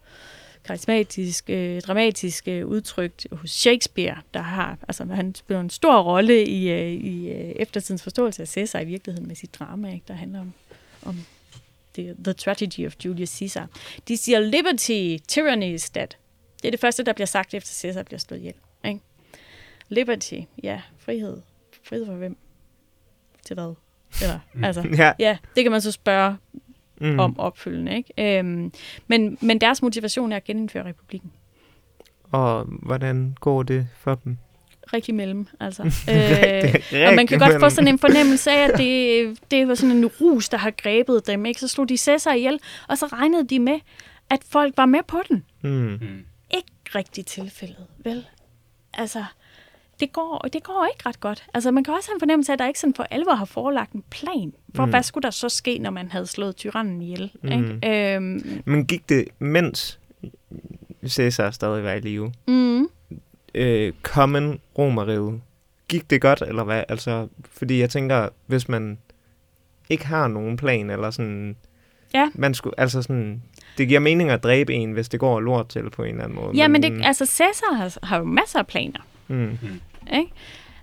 karismatisk, 0.65 1.51
øh, 1.51 1.81
dramatisk 1.81 2.49
øh, 2.49 2.67
udtrykt 2.67 3.27
hos 3.33 3.51
Shakespeare, 3.51 4.17
der 4.35 4.41
har, 4.41 4.79
altså 4.89 5.05
han 5.05 5.35
spiller 5.35 5.61
en 5.61 5.71
stor 5.71 6.03
rolle 6.03 6.47
i, 6.47 6.71
øh, 6.71 6.93
i 6.93 7.29
øh, 7.29 7.53
eftertidens 7.57 8.03
forståelse 8.03 8.43
af 8.43 8.49
Caesar 8.49 8.81
i 8.81 8.85
virkeligheden 8.85 9.29
med 9.29 9.37
sit 9.37 9.55
drama, 9.55 9.93
ikke? 9.93 10.05
der 10.09 10.15
handler 10.15 10.41
om, 10.41 10.53
om 11.03 11.17
the, 11.95 12.15
the 12.25 12.33
Tragedy 12.33 12.87
of 12.87 12.95
Julius 13.05 13.29
Caesar. 13.29 13.69
De 14.09 14.17
siger, 14.17 14.41
liberty, 14.41 15.17
tyranny 15.29 15.75
is 15.75 15.91
dead. 15.91 16.09
Det 16.63 16.69
er 16.69 16.71
det 16.71 16.81
første, 16.81 17.03
der 17.03 17.13
bliver 17.13 17.27
sagt, 17.27 17.55
efter 17.55 17.73
Caesar 17.73 18.03
bliver 18.03 18.19
slået 18.19 18.41
ihjel. 18.41 18.55
Ikke? 18.85 19.01
Liberty, 19.89 20.41
ja, 20.63 20.81
frihed. 20.99 21.41
Frihed 21.83 22.07
for 22.07 22.15
hvem? 22.15 22.37
Til 23.45 23.55
hvad? 23.55 23.75
Eller, 24.23 24.39
altså, 24.63 24.89
Ja. 24.99 25.13
ja, 25.19 25.39
det 25.57 25.65
kan 25.65 25.73
man 25.73 25.81
så 25.81 25.93
spørge 25.93 26.37
Mm. 27.05 27.19
om 27.19 27.39
opfølgende. 27.39 27.97
Ikke? 27.97 28.39
Øhm, 28.39 28.73
men, 29.07 29.39
men 29.41 29.61
deres 29.61 29.83
motivation 29.83 30.33
er 30.33 30.37
at 30.37 30.45
genindføre 30.45 30.85
republikken. 30.85 31.33
Og 32.33 32.65
hvordan 32.65 33.37
går 33.41 33.63
det 33.63 33.89
for 33.99 34.15
dem? 34.15 34.37
Rigtig 34.93 35.15
mellem, 35.15 35.47
altså. 35.61 35.83
Rigtig 36.09 36.99
øh, 36.99 37.09
og 37.09 37.15
man 37.15 37.27
kan 37.27 37.39
godt 37.39 37.53
få 37.53 37.59
mellem. 37.59 37.71
sådan 37.71 37.89
en 37.89 37.99
fornemmelse 37.99 38.51
af, 38.51 38.69
at 38.69 38.79
det, 38.79 39.39
det 39.51 39.69
var 39.69 39.75
sådan 39.75 39.97
en 39.97 40.07
rus, 40.07 40.49
der 40.49 40.59
har 40.59 40.71
grebet 40.71 41.27
dem. 41.27 41.47
Ikke? 41.47 41.61
Så 41.61 41.69
slog 41.69 41.89
de 41.89 41.97
Cæsar 41.97 42.33
ihjel, 42.33 42.61
og 42.89 42.99
så 42.99 43.07
regnede 43.07 43.47
de 43.49 43.59
med, 43.59 43.79
at 44.31 44.41
folk 44.49 44.77
var 44.77 44.87
med 44.87 45.01
på 45.09 45.19
den. 45.29 45.45
Mm. 45.63 45.71
Mm. 45.71 46.25
Ikke 46.55 46.73
rigtig 46.95 47.27
tilfældet, 47.27 47.87
vel? 48.05 48.27
Altså, 48.95 49.25
det 50.01 50.13
går, 50.13 50.49
det 50.53 50.63
går 50.63 50.87
ikke 50.95 51.09
ret 51.09 51.21
godt. 51.21 51.45
Altså, 51.55 51.71
man 51.71 51.85
kan 51.85 51.95
også 51.95 52.09
have 52.11 52.15
en 52.17 52.21
fornemmelse 52.21 52.53
af, 52.53 52.55
at 52.55 52.59
der 52.59 52.67
ikke 52.69 52.81
sådan 52.81 52.95
for 52.95 53.07
alvor 53.11 53.35
har 53.35 53.45
forelagt 53.45 53.93
en 53.93 54.05
plan 54.11 54.53
for, 54.75 54.85
Mm. 54.85 54.91
hvad 54.91 55.03
skulle 55.03 55.23
der 55.23 55.31
så 55.31 55.49
ske, 55.49 55.79
når 55.79 55.91
man 55.91 56.09
havde 56.11 56.27
slået 56.27 56.57
tyrannen 56.57 57.03
ihjel. 57.03 57.31
Mm. 57.43 57.49
Ikke? 57.83 58.15
Øhm, 58.17 58.63
Men 58.65 58.87
gik 58.87 59.09
det, 59.09 59.25
mens 59.39 59.99
Cæsar 61.07 61.51
stadig 61.51 61.85
var 61.85 61.93
i 61.93 62.01
live, 62.01 62.33
mm, 62.49 62.89
øh, 63.55 63.93
kommen 64.03 64.61
romeriet, 64.79 65.41
gik 65.89 66.11
det 66.11 66.21
godt, 66.21 66.43
eller 66.47 66.65
hvad? 66.65 66.83
Altså, 66.89 67.29
fordi 67.51 67.81
jeg 67.81 67.91
tænker, 67.91 68.29
hvis 68.47 68.69
man 68.69 68.99
ikke 69.91 70.07
har 70.07 70.29
nogen 70.29 70.57
plan, 70.57 70.91
eller 70.91 71.11
sådan... 71.11 71.57
Ja. 72.15 72.29
Man 72.35 72.55
skulle, 72.55 72.81
altså 72.81 73.03
sådan... 73.03 73.43
Det 73.79 73.89
giver 73.89 74.01
mening 74.01 74.31
at 74.31 74.43
dræbe 74.43 74.75
en, 74.75 74.93
hvis 74.93 75.09
det 75.09 75.21
går 75.21 75.41
lort 75.41 75.69
til 75.69 75.91
på 75.91 76.03
en 76.03 76.09
eller 76.11 76.25
anden 76.25 76.37
måde. 76.39 76.51
ja, 76.57 76.69
men 76.69 76.83
det, 76.83 77.01
altså, 77.05 77.27
Cæsar 77.27 77.75
har, 77.75 77.97
har 78.03 78.19
jo 78.19 78.25
masser 78.25 78.59
af 78.59 78.67
planer. 78.67 79.01
Mm. 79.29 79.59
Ikke? 80.15 80.31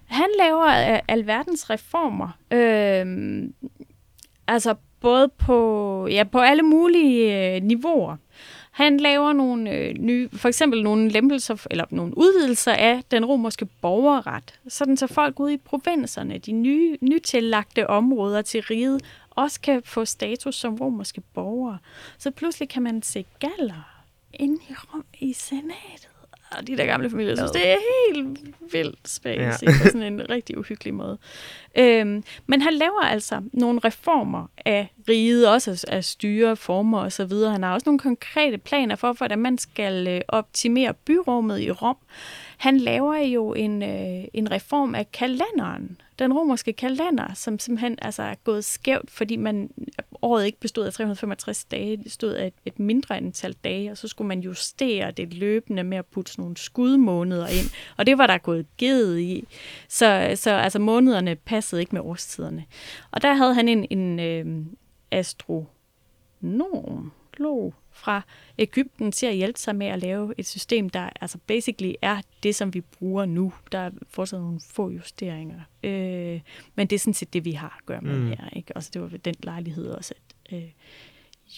Han 0.05 0.27
laver 0.39 0.93
øh, 0.93 0.99
alverdens 1.07 1.69
reformer. 1.69 2.37
Øh, 2.51 3.05
altså 4.47 4.75
både 4.99 5.29
på, 5.29 6.07
ja, 6.07 6.23
på 6.23 6.39
alle 6.39 6.63
mulige 6.63 7.55
øh, 7.55 7.63
niveauer. 7.63 8.17
Han 8.71 8.97
laver 8.97 9.33
nogle 9.33 9.71
øh, 9.71 9.93
nye, 9.93 10.29
for 10.33 10.47
eksempel 10.47 10.83
nogle 10.83 11.09
lempelser, 11.09 11.65
eller 11.71 11.85
nogle 11.89 12.17
udvidelser 12.17 12.71
af 12.71 13.01
den 13.11 13.25
romerske 13.25 13.65
borgerret, 13.65 14.59
sådan 14.67 14.97
så 14.97 15.07
folk 15.07 15.39
ude 15.39 15.53
i 15.53 15.57
provinserne, 15.57 16.37
de 16.37 16.51
nye, 16.51 16.97
nytillagte 17.01 17.87
områder 17.87 18.41
til 18.41 18.61
riget, 18.61 19.01
også 19.29 19.61
kan 19.61 19.81
få 19.85 20.05
status 20.05 20.55
som 20.55 20.75
romerske 20.75 21.21
borgere. 21.33 21.77
Så 22.17 22.31
pludselig 22.31 22.69
kan 22.69 22.83
man 22.83 23.01
se 23.01 23.25
galler 23.39 24.03
inde 24.33 24.55
i 24.69 24.73
Rom 24.73 25.05
i 25.19 25.33
senatet. 25.33 26.10
Og 26.57 26.67
de 26.67 26.77
der 26.77 26.85
gamle 26.85 27.09
familier 27.09 27.35
synes, 27.35 27.51
det 27.51 27.67
er 27.71 27.75
helt 28.07 28.39
vildt 28.73 29.09
space 29.09 29.41
Ja. 29.41 29.51
på 29.71 29.85
sådan 29.85 30.03
en 30.03 30.29
rigtig 30.29 30.57
uhyggelig 30.57 30.93
måde. 30.93 31.17
Øhm, 31.77 32.23
men 32.47 32.61
han 32.61 32.73
laver 32.73 33.01
altså 33.01 33.41
nogle 33.53 33.79
reformer 33.79 34.47
af 34.65 34.87
riget, 35.09 35.47
også 35.49 35.85
af- 35.89 36.03
og 36.99 37.11
så 37.11 37.25
videre. 37.25 37.51
Han 37.51 37.63
har 37.63 37.73
også 37.73 37.85
nogle 37.89 37.99
konkrete 37.99 38.57
planer 38.57 38.95
for, 38.95 39.13
hvordan 39.13 39.39
man 39.39 39.57
skal 39.57 40.07
øh, 40.07 40.21
optimere 40.27 40.93
byrummet 40.93 41.59
i 41.61 41.71
Rom. 41.71 41.97
Han 42.57 42.77
laver 42.77 43.15
jo 43.15 43.53
en, 43.53 43.83
øh, 43.83 44.23
en 44.33 44.51
reform 44.51 44.95
af 44.95 45.11
kalenderen, 45.11 45.97
den 46.21 46.33
romerske 46.33 46.73
kalender, 46.73 47.33
som 47.33 47.59
simpelthen 47.59 47.97
altså, 48.01 48.23
er 48.23 48.35
gået 48.43 48.65
skævt, 48.65 49.11
fordi 49.11 49.35
man 49.35 49.69
året 50.21 50.45
ikke 50.45 50.59
bestod 50.59 50.85
af 50.85 50.93
365 50.93 51.65
dage, 51.65 51.97
det 51.97 52.11
stod 52.11 52.33
af 52.33 52.47
et, 52.47 52.53
et 52.65 52.79
mindre 52.79 53.17
antal 53.17 53.53
dage, 53.53 53.91
og 53.91 53.97
så 53.97 54.07
skulle 54.07 54.27
man 54.27 54.39
justere 54.39 55.11
det 55.11 55.33
løbende 55.33 55.83
med 55.83 55.97
at 55.97 56.05
putte 56.05 56.31
sådan 56.31 56.43
nogle 56.43 56.57
skudmåneder 56.57 57.47
ind, 57.47 57.71
og 57.97 58.05
det 58.05 58.17
var 58.17 58.27
der 58.27 58.37
gået 58.37 58.65
givet 58.77 59.19
i. 59.19 59.47
Så, 59.87 60.31
så 60.35 60.51
altså, 60.51 60.79
månederne 60.79 61.35
passede 61.35 61.81
ikke 61.81 61.95
med 61.95 62.01
årstiderne. 62.01 62.65
Og 63.11 63.21
der 63.21 63.33
havde 63.33 63.53
han 63.53 63.67
en, 63.67 63.85
en 63.89 64.19
øh, 64.19 64.65
astronom, 65.11 67.11
log 67.37 67.73
fra 68.01 68.21
Ægypten 68.57 69.11
til 69.11 69.25
at 69.25 69.35
hjælpe 69.35 69.59
sig 69.59 69.75
med 69.75 69.87
at 69.87 69.99
lave 69.99 70.33
et 70.37 70.45
system, 70.47 70.89
der 70.89 71.09
altså 71.21 71.37
basically 71.47 71.93
er 72.01 72.21
det, 72.43 72.55
som 72.55 72.73
vi 72.73 72.81
bruger 72.81 73.25
nu. 73.25 73.53
Der 73.71 73.77
er 73.79 73.91
fortsat 74.09 74.39
nogle 74.39 74.59
få 74.69 74.89
justeringer. 74.89 75.61
Øh, 75.83 76.41
men 76.75 76.87
det 76.87 76.95
er 76.95 76.99
sådan 76.99 77.13
set 77.13 77.33
det, 77.33 77.45
vi 77.45 77.51
har 77.51 77.77
at 77.79 77.85
gøre 77.85 78.01
med 78.01 78.19
Mm. 78.19 78.27
her. 78.27 78.49
Ikke? 78.55 78.71
Altså, 78.77 78.89
det 78.93 79.01
var 79.01 79.07
ved 79.07 79.19
den 79.19 79.35
lejlighed 79.43 79.87
også, 79.87 80.13
at 80.45 80.55
øh, 80.57 80.63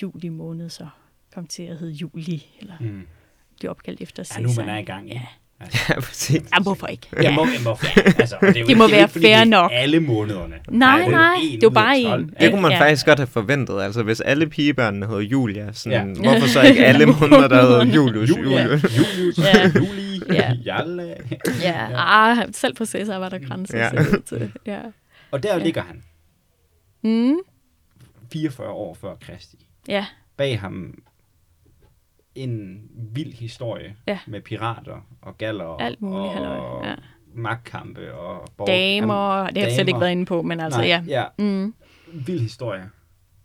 juli 0.02 0.30
måned 0.30 0.70
så 0.70 0.88
kom 1.34 1.48
til 1.48 1.64
at 1.64 1.78
hedde 1.78 1.94
juli, 1.94 2.46
eller 2.60 2.76
Mm. 2.80 3.08
blev 3.60 3.70
opkaldt 3.72 4.02
efter 4.02 4.34
Ja, 4.38 4.42
nu 4.42 4.50
man 4.58 4.70
er 4.70 4.78
i 4.78 4.84
gang. 4.84 5.08
Ja. 5.10 5.22
Altså, 5.60 5.80
Ja, 5.90 6.00
præcis. 6.08 6.42
Ja, 6.54 6.60
hvorfor 6.64 6.88
ikke? 6.88 7.08
det 7.18 7.24
Ja. 7.24 7.32
må, 7.36 7.46
det 7.46 7.64
må, 7.64 7.78
ja, 7.84 8.02
altså, 8.20 8.36
det, 8.42 8.58
jo, 8.62 8.66
Det 8.68 8.78
må 8.78 8.84
jo 8.84 8.90
være 8.90 9.02
ikke, 9.02 9.20
fair 9.28 9.40
det 9.40 9.48
nok. 9.48 9.72
alle 9.74 10.00
månederne. 10.00 10.56
Nej, 10.70 11.00
er 11.00 11.06
jo 11.06 11.12
nej, 11.12 11.36
det 11.42 11.54
er 11.54 11.60
jo 11.64 11.70
bare 11.70 12.04
12. 12.04 12.22
en. 12.24 12.34
Det 12.40 12.52
kunne 12.52 12.62
man 12.62 12.72
Ja. 12.72 12.80
faktisk 12.82 13.06
godt 13.06 13.20
have 13.20 13.28
forventet. 13.28 13.82
Altså, 13.82 14.04
hvis 14.04 14.22
alle 14.22 14.48
pigebørnene 14.50 15.06
hedder 15.08 15.22
Julia, 15.22 15.74
sådan, 15.74 16.16
Ja. 16.16 16.22
hvorfor 16.32 16.48
så 16.48 16.62
ikke 16.70 16.86
alle 16.86 17.06
måneder, 17.06 17.48
der 17.48 17.62
hedder 17.62 17.86
Julius? 17.86 18.30
Julia, 18.30 18.64
Julius? 18.64 18.84
Julius, 19.18 19.38
Ja. 19.38 19.72
Juli. 19.76 20.22
Ja. 20.34 20.54
Jalle. 20.66 21.16
Ja, 21.62 21.88
ah, 21.96 22.38
selv 22.54 22.76
på 22.76 22.86
Cæsar 22.86 23.18
var 23.18 23.30
der 23.30 23.40
grænser. 23.48 23.78
Ja. 23.78 23.90
Ja. 23.94 24.04
Til, 24.26 24.52
ja. 24.66 24.80
Og 25.32 25.44
der 25.44 25.58
Ja. 25.58 25.64
ligger 25.64 25.82
han, 25.82 26.04
Mm, 27.04 27.36
44 28.34 28.68
år 28.70 28.98
før 29.02 29.16
Kristi. 29.22 29.58
ja, 29.88 30.06
Bag 30.38 30.60
ham 30.60 30.94
en 32.36 32.82
vild 33.14 33.34
historie 33.34 33.96
Ja. 34.08 34.20
med 34.28 34.42
pirater 34.42 35.08
og 35.22 35.38
galler 35.38 35.66
alt 35.66 36.02
muligt, 36.02 36.20
og 36.20 36.34
halløj. 36.34 36.88
Ja. 36.88 36.96
magtkampe 37.34 38.14
og 38.14 38.48
borg- 38.58 38.68
Damer, 38.68 39.36
Jamen, 39.38 39.56
det 39.56 39.58
har 39.64 39.68
jeg 39.68 39.76
slet 39.76 39.88
ikke 39.88 40.00
været 40.00 40.12
inde 40.12 40.26
på, 40.26 40.42
men 40.42 40.60
altså, 40.60 40.80
Nej, 40.80 40.88
ja. 40.88 41.04
ja. 41.08 41.26
Mm, 41.40 41.74
Vild 42.14 42.40
historie. 42.40 42.90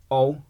Og 0.09 0.41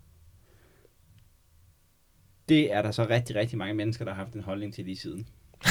det 2.49 2.73
er 2.73 2.81
der 2.81 2.91
så 2.91 3.07
rigtig, 3.09 3.35
rigtig 3.35 3.57
mange 3.57 3.73
mennesker, 3.73 4.05
der 4.05 4.13
har 4.13 4.23
haft 4.23 4.33
en 4.33 4.41
holdning 4.43 4.73
til 4.73 4.85
lige 4.85 4.97
siden. 4.97 5.27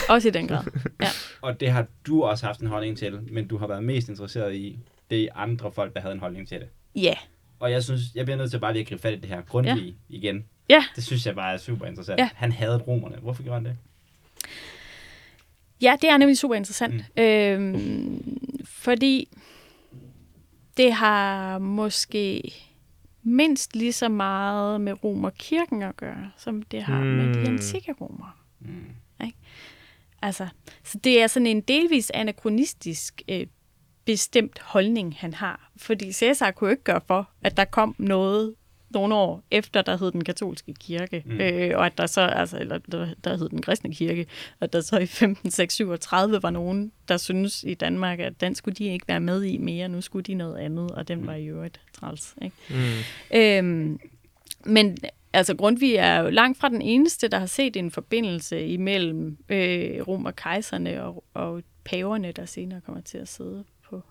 også 0.08 0.28
i 0.28 0.30
den 0.30 0.48
grad. 0.48 0.64
Ja. 1.02 1.06
Og 1.42 1.60
det 1.60 1.70
har 1.70 1.86
du 2.06 2.22
også 2.22 2.46
haft 2.46 2.60
en 2.60 2.66
holdning 2.66 2.98
til, 2.98 3.20
men 3.32 3.48
du 3.48 3.56
har 3.56 3.66
været 3.66 3.84
mest 3.84 4.08
interesseret 4.08 4.54
i, 4.54 4.78
det 5.10 5.22
er 5.22 5.28
andre 5.34 5.72
folk, 5.72 5.94
der 5.94 6.00
havde 6.00 6.14
en 6.14 6.20
holdning 6.20 6.48
til 6.48 6.60
det. 6.60 6.68
Ja. 6.96 7.14
Og 7.60 7.70
jeg 7.70 7.84
synes, 7.84 8.00
jeg 8.14 8.24
bliver 8.24 8.36
nødt 8.36 8.50
til 8.50 8.58
bare 8.60 8.72
lige 8.72 8.80
at 8.82 8.88
gribe 8.88 9.02
fat 9.02 9.12
i 9.12 9.16
det 9.16 9.28
her 9.28 9.42
grundlige 9.42 9.86
ja. 9.86 9.92
igen. 10.16 10.44
Ja. 10.68 10.84
Det 10.96 11.04
synes 11.04 11.26
jeg 11.26 11.34
bare 11.34 11.52
er 11.54 11.58
super 11.58 11.86
interessant. 11.86 12.20
Ja. 12.20 12.28
Han 12.34 12.52
havde 12.52 12.76
romerne. 12.78 13.16
Hvorfor 13.16 13.42
gjorde 13.42 13.54
han 13.60 13.64
det? 13.64 13.76
Ja, 15.82 15.96
det 16.02 16.10
er 16.10 16.16
nemlig 16.16 16.38
super 16.38 16.54
interessant. 16.54 16.94
Mm. 17.16 17.22
Øhm, 17.22 18.38
fordi 18.64 19.28
det 20.76 20.92
har 20.92 21.58
måske 21.58 22.54
mindst 23.22 23.76
lige 23.76 23.92
så 23.92 24.08
meget 24.08 24.80
med 24.80 25.04
romerkirken 25.04 25.82
at 25.82 25.96
gøre, 25.96 26.30
som 26.36 26.62
det 26.62 26.82
har 26.82 27.00
mm. 27.00 27.06
med 27.06 27.34
de 27.34 27.38
Mm. 27.40 27.46
antikke 27.54 27.92
romere. 28.00 28.30
Mm. 28.60 28.84
Altså, 30.22 30.48
så 30.84 30.98
det 31.04 31.22
er 31.22 31.26
sådan 31.26 31.46
en 31.46 31.60
delvis 31.60 32.10
anachronistisk 32.10 33.22
øh, 33.28 33.46
bestemt 34.04 34.58
holdning, 34.58 35.14
han 35.18 35.34
har. 35.34 35.70
Fordi 35.76 36.12
Cæsar 36.12 36.50
kunne 36.50 36.68
jo 36.68 36.70
ikke 36.70 36.82
gøre 36.82 37.00
for, 37.06 37.30
at 37.42 37.56
der 37.56 37.64
kom 37.64 37.94
noget 37.98 38.54
nogle 38.90 39.14
år 39.14 39.42
efter, 39.50 39.82
der 39.82 39.96
hed 39.98 40.12
den 40.12 40.24
katolske 40.24 40.74
kirke, 40.74 41.22
Mm. 41.26 41.32
mm. 41.32 41.40
øh, 41.40 41.78
og 41.78 41.86
at 41.86 41.98
der 41.98 42.06
så, 42.06 42.20
altså, 42.20 42.58
eller 42.58 42.78
der, 42.78 43.08
der 43.24 43.36
hed 43.36 43.48
den 43.48 43.62
kristne 43.62 43.94
kirke, 43.94 44.26
og 44.60 44.72
der 44.72 44.80
så 44.80 44.98
i 44.98 45.02
1537 45.02 46.42
var 46.42 46.50
nogen, 46.50 46.92
der 47.08 47.16
synes 47.16 47.64
i 47.64 47.74
Danmark, 47.74 48.18
at 48.20 48.40
den 48.40 48.54
skulle 48.54 48.74
de 48.74 48.84
ikke 48.84 49.08
være 49.08 49.20
med 49.20 49.42
i 49.44 49.58
mere, 49.58 49.88
nu 49.88 50.00
skulle 50.00 50.22
de 50.22 50.34
noget 50.34 50.56
andet, 50.56 50.90
og 50.90 51.08
den 51.08 51.26
var 51.26 51.34
i 51.34 51.46
øvrigt 51.46 51.80
træls. 51.92 52.34
Ikke? 52.42 52.56
Mm. 52.70 53.38
Øhm, 53.38 54.00
men 54.64 54.96
altså 55.32 55.56
Grundtvig 55.56 55.94
er 55.94 56.20
jo 56.20 56.30
langt 56.30 56.58
fra 56.58 56.68
den 56.68 56.82
eneste, 56.82 57.28
der 57.28 57.38
har 57.38 57.46
set 57.46 57.76
en 57.76 57.90
forbindelse 57.90 58.66
imellem 58.66 59.38
øh, 59.48 60.08
Rom 60.08 60.24
og 60.24 60.36
kejserne 60.36 61.02
og, 61.04 61.24
og 61.34 61.62
paverne, 61.84 62.32
der 62.32 62.44
senere 62.44 62.80
kommer 62.80 63.00
til 63.00 63.18
at 63.18 63.28
sidde 63.28 63.64
på, 63.90 64.02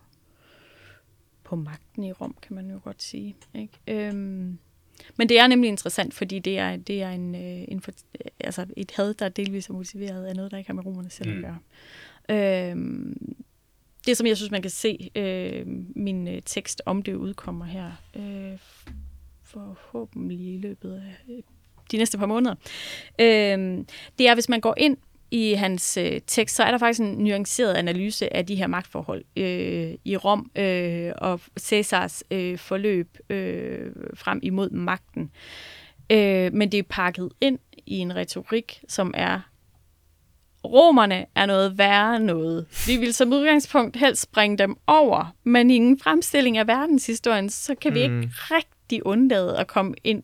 på 1.43 1.55
magten 1.55 2.03
i 2.03 2.11
Rom, 2.11 2.35
kan 2.41 2.55
man 2.55 2.71
jo 2.71 2.79
godt 2.83 3.03
sige. 3.03 3.35
Ikke? 3.55 4.07
Øhm, 4.07 4.57
men 5.18 5.30
det 5.30 5.40
er 5.40 5.48
nemlig 5.48 5.68
interessant, 5.68 6.14
fordi 6.14 6.40
det 6.40 6.57
er, 6.57 6.76
det 6.76 7.02
er 7.02 7.10
en, 7.10 7.36
øh, 7.36 7.65
en 7.68 7.84
altså 8.40 8.65
et 8.78 8.91
had, 8.95 9.14
der 9.14 9.30
delvis 9.30 9.68
er 9.69 9.74
motiveret 9.74 10.26
af 10.26 10.36
noget, 10.36 10.52
der 10.52 10.57
ikke 10.57 10.68
har 10.68 10.74
med 10.74 10.86
romerne 10.86 11.10
selv 11.10 11.30
Mm. 11.30 11.38
at 11.38 11.44
gøre. 11.44 11.57
Øhm, 12.69 13.36
det, 14.07 14.18
som 14.18 14.28
jeg 14.28 14.38
synes, 14.38 14.52
man 14.52 14.61
kan 14.61 14.72
se, 14.72 15.11
øh, 15.15 15.64
min 15.95 16.28
øh, 16.28 16.41
tekst 16.45 16.82
om 16.86 17.03
det 17.03 17.14
udkommer 17.14 17.65
her, 17.65 17.91
øh, 18.15 18.57
forhåbentlig 19.44 20.40
i 20.53 20.57
løbet 20.57 20.94
af 20.94 21.34
øh, 21.34 21.44
de 21.91 21.98
næste 21.98 22.18
par 22.18 22.26
måneder. 22.26 22.56
Øh, 23.19 23.86
det 24.18 24.28
er, 24.28 24.34
hvis 24.34 24.49
man 24.49 24.61
går 24.61 24.74
ind 24.78 24.98
i 25.31 25.53
hans 25.53 25.97
øh, 25.97 26.21
tekst, 26.27 26.55
så 26.55 26.63
er 26.63 26.71
der 26.71 26.77
faktisk 26.77 26.99
en 26.99 27.13
nuanceret 27.17 27.73
analyse 27.73 28.35
af 28.35 28.45
de 28.45 28.55
her 28.55 28.67
magtforhold 28.67 29.23
øh, 29.37 29.93
i 30.05 30.17
Rom 30.17 30.51
øh, 30.55 31.11
og 31.17 31.39
Cæsars 31.59 32.23
øh, 32.31 32.57
forløb 32.57 33.17
øh, 33.29 33.91
frem 34.15 34.39
imod 34.43 34.69
magten. 34.69 35.31
Øh, 36.11 36.53
men 36.53 36.71
det 36.71 36.77
er 36.77 36.83
pakket 36.89 37.29
ind 37.41 37.59
i 37.85 37.97
en 37.97 38.15
retorik, 38.15 38.79
som 38.87 39.13
er 39.17 39.39
romerne 40.65 41.25
er 41.35 41.45
noget 41.45 41.77
værre 41.77 42.19
noget. 42.19 42.65
Vi 42.87 42.97
vil 42.97 43.13
som 43.13 43.33
udgangspunkt 43.33 43.95
helst 43.97 44.21
springe 44.21 44.57
dem 44.57 44.75
over, 44.87 45.35
men 45.43 45.71
i 45.71 45.75
en 45.75 45.99
fremstilling 45.99 46.57
af 46.57 46.67
verdenshistorien, 46.67 47.49
så 47.49 47.75
kan 47.75 47.93
vi 47.93 48.07
Mm. 48.07 48.19
ikke 48.21 48.33
rigtig 48.35 49.05
undlade 49.05 49.57
at 49.57 49.67
komme 49.67 49.95
ind 50.03 50.23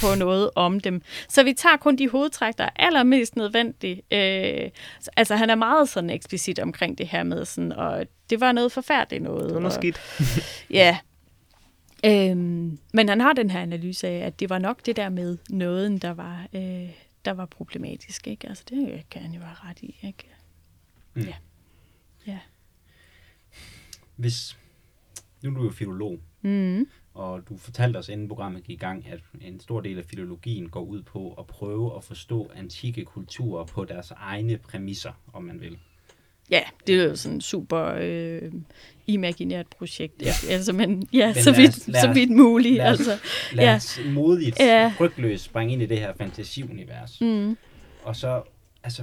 på 0.00 0.14
noget 0.18 0.50
om 0.54 0.80
dem. 0.80 1.02
Så 1.28 1.42
vi 1.42 1.52
tager 1.52 1.76
kun 1.76 1.96
de 1.96 2.08
hovedtræk, 2.08 2.58
der 2.58 2.64
er 2.64 2.70
allermest 2.76 3.36
nødvendige. 3.36 4.02
Øh, 4.12 4.70
altså, 5.16 5.36
han 5.36 5.50
er 5.50 5.54
meget 5.54 5.88
sådan 5.88 6.10
eksplicit 6.10 6.58
omkring 6.58 6.98
det 6.98 7.08
her 7.08 7.22
med 7.22 7.44
sådan, 7.44 7.72
og 7.72 8.06
det 8.30 8.40
var 8.40 8.52
noget 8.52 8.72
forfærdeligt 8.72 9.22
noget. 9.22 9.44
Det 9.44 9.54
var 9.54 9.60
noget 9.60 9.76
og, 9.76 9.82
skidt. 9.82 10.00
Ja. 10.70 10.98
Øhm, 12.06 12.78
men 12.92 13.08
han 13.08 13.20
har 13.20 13.32
den 13.32 13.50
her 13.50 13.60
analyse 13.60 14.08
af, 14.08 14.26
at 14.26 14.40
det 14.40 14.50
var 14.50 14.58
nok 14.58 14.86
det 14.86 14.96
der 14.96 15.08
med 15.08 15.38
nåden, 15.50 15.98
der 15.98 16.10
var, 16.10 16.46
øh, 16.54 16.90
der 17.24 17.30
var 17.30 17.46
problematisk. 17.46 18.26
Ikke? 18.26 18.48
Altså, 18.48 18.64
det 18.70 19.02
kan 19.10 19.22
han 19.22 19.32
jo 19.32 19.40
have 19.40 19.56
ret 19.70 19.78
i. 19.82 19.96
Ikke? 20.02 20.24
Mm. 21.14 21.22
Ja. 21.22 21.34
Ja. 22.26 22.38
Hvis, 24.16 24.56
nu 25.42 25.50
er 25.50 25.54
du 25.54 25.64
jo 25.64 25.70
filolog, 25.70 26.20
Mm. 26.42 26.86
Og 27.14 27.48
du 27.48 27.56
fortalte 27.56 27.96
os, 27.96 28.08
inden 28.08 28.28
programmet 28.28 28.62
gik 28.64 28.74
i 28.74 28.78
gang, 28.78 29.06
at 29.12 29.20
en 29.40 29.60
stor 29.60 29.80
del 29.80 29.98
af 29.98 30.04
filologien 30.04 30.68
går 30.68 30.80
ud 30.80 31.02
på 31.02 31.32
at 31.38 31.46
prøve 31.46 31.96
at 31.96 32.04
forstå 32.04 32.50
antikke 32.56 33.04
kulturer 33.04 33.64
på 33.64 33.84
deres 33.84 34.10
egne 34.16 34.56
præmisser, 34.58 35.12
om 35.32 35.42
man 35.42 35.60
vil. 35.60 35.78
Ja, 36.50 36.60
det 36.86 37.00
er 37.00 37.04
jo 37.04 37.16
sådan 37.16 37.40
super 37.40 37.94
øh, 38.00 38.52
imaginært 39.06 39.66
projekt. 39.78 40.22
Ja. 40.22 40.32
Ja. 40.48 40.52
Altså, 40.52 40.72
men, 40.72 41.08
ja, 41.12 41.26
Men 41.26 41.42
så, 41.42 41.50
lad 41.50 41.56
vidt, 41.60 41.70
os- 41.70 41.88
lad 41.88 42.00
så 42.00 42.08
os- 42.08 42.16
vidt 42.16 42.30
muligt. 42.30 42.76
lad 42.76 42.92
os- 42.92 42.98
altså. 42.98 43.18
Lad 43.52 43.64
Ja. 43.64 43.74
os 43.74 44.00
modigt, 44.06 44.58
Ja. 44.60 44.92
frygtløst 44.98 45.44
springe 45.44 45.72
ind 45.72 45.82
i 45.82 45.86
det 45.86 45.98
her 45.98 46.12
fantasiunivers. 46.18 47.20
Mm. 47.20 47.56
Og 48.02 48.16
så, 48.16 48.42
altså, 48.82 49.02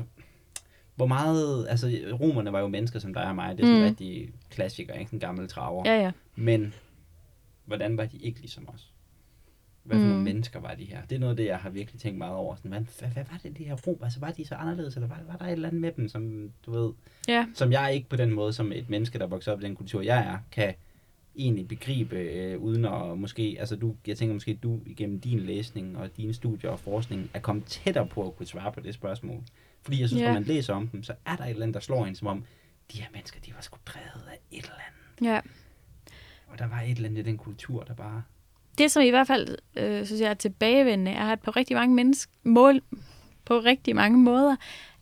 hvor 0.95 1.05
meget, 1.07 1.67
altså, 1.69 1.87
romerne 2.21 2.51
var 2.53 2.59
jo 2.59 2.67
mennesker 2.67 2.99
som 2.99 3.13
dig 3.13 3.23
og 3.25 3.35
mig, 3.35 3.57
det 3.57 3.63
er 3.63 3.67
sådan 3.67 3.81
Mm. 3.81 3.87
rigtig 3.87 4.29
klassiker, 4.49 4.93
ikke? 4.93 5.13
En 5.13 5.19
gammel 5.19 5.47
traver. 5.47 5.83
Ja, 5.85 6.01
ja. 6.03 6.11
Men, 6.35 6.73
hvordan 7.71 7.97
var 7.97 8.05
de 8.05 8.17
ikke 8.17 8.39
ligesom 8.39 8.69
os? 8.69 8.91
Hvad 9.83 9.97
for 9.97 10.03
Mm. 10.03 10.09
nogle 10.09 10.23
mennesker 10.23 10.59
var 10.59 10.73
de 10.75 10.85
her? 10.85 11.05
Det 11.05 11.15
er 11.15 11.19
noget 11.19 11.31
af 11.31 11.37
det, 11.37 11.45
jeg 11.45 11.57
har 11.57 11.69
virkelig 11.69 12.01
tænkt 12.01 12.17
meget 12.17 12.35
over. 12.35 12.55
Sådan, 12.55 12.71
hvad, 12.71 12.81
hvad, 12.99 13.09
hvad 13.09 13.23
var 13.31 13.39
det, 13.43 13.57
de 13.57 13.63
her 13.63 13.75
rom? 13.87 13.97
Altså, 14.03 14.19
var 14.19 14.31
de 14.31 14.45
så 14.45 14.55
anderledes, 14.55 14.95
eller 14.95 15.07
var, 15.07 15.21
var 15.27 15.35
der 15.37 15.45
et 15.45 15.51
eller 15.51 15.67
andet 15.67 15.81
med 15.81 15.91
dem, 15.91 16.09
som, 16.09 16.51
du 16.65 16.71
ved, 16.71 16.91
Ja. 17.27 17.45
som 17.53 17.71
jeg 17.71 17.93
ikke 17.93 18.09
på 18.09 18.15
den 18.15 18.31
måde, 18.33 18.53
som 18.53 18.71
et 18.71 18.89
menneske, 18.89 19.19
der 19.19 19.27
vokser 19.27 19.51
op 19.51 19.61
i 19.61 19.63
den 19.63 19.75
kultur, 19.75 20.01
jeg 20.01 20.19
er, 20.27 20.37
kan 20.51 20.73
egentlig 21.35 21.67
begribe, 21.67 22.15
øh, 22.19 22.57
uden 22.59 22.85
at 22.85 23.17
måske, 23.17 23.55
altså 23.59 23.75
du, 23.75 23.95
jeg 24.07 24.17
tænker 24.17 24.33
måske, 24.33 24.53
du 24.63 24.79
igennem 24.85 25.19
din 25.19 25.39
læsning 25.39 25.97
og 25.97 26.17
dine 26.17 26.33
studier 26.33 26.69
og 26.71 26.79
forskning, 26.79 27.29
er 27.33 27.39
kommet 27.39 27.65
tættere 27.65 28.07
på 28.07 28.27
at 28.27 28.35
kunne 28.35 28.47
svare 28.47 28.71
på 28.71 28.79
det 28.79 28.93
spørgsmål. 28.93 29.43
Fordi 29.81 29.99
jeg 30.01 30.09
synes, 30.09 30.21
Ja. 30.21 30.27
når 30.27 30.33
man 30.33 30.43
læser 30.43 30.73
om 30.73 30.87
dem, 30.87 31.03
så 31.03 31.13
er 31.25 31.35
der 31.35 31.43
et 31.43 31.49
eller 31.49 31.63
andet, 31.63 31.73
der 31.73 31.79
slår 31.79 32.05
en, 32.05 32.15
som 32.15 32.27
om, 32.27 32.45
de 32.93 33.01
her 33.01 33.07
mennesker, 33.13 33.39
de 33.45 33.53
var 33.55 33.61
sgu 33.61 33.77
drevet 33.85 34.27
af 34.31 34.37
et 34.51 34.57
eller 34.63 34.71
andet. 34.73 35.33
ja. 35.33 35.39
Og 36.51 36.59
der 36.59 36.67
var 36.67 36.81
et 36.81 36.91
eller 36.91 37.09
andet 37.09 37.19
i 37.19 37.29
den 37.29 37.37
kultur, 37.37 37.83
der 37.83 37.93
bare... 37.93 38.23
det, 38.77 38.91
som 38.91 39.03
i 39.03 39.09
hvert 39.09 39.27
fald, 39.27 39.57
øh, 39.75 40.05
synes 40.05 40.21
jeg, 40.21 40.29
er 40.29 40.33
tilbagevendende, 40.33 41.11
er, 41.11 41.25
at 41.25 41.39
på 41.41 41.51
rigtig 41.51 41.75
mange 41.75 41.95
mennesker, 41.95 42.31
mål, 42.43 42.81
på 43.45 43.59
rigtig 43.59 43.95
mange 43.95 44.17
måder, 44.17 44.55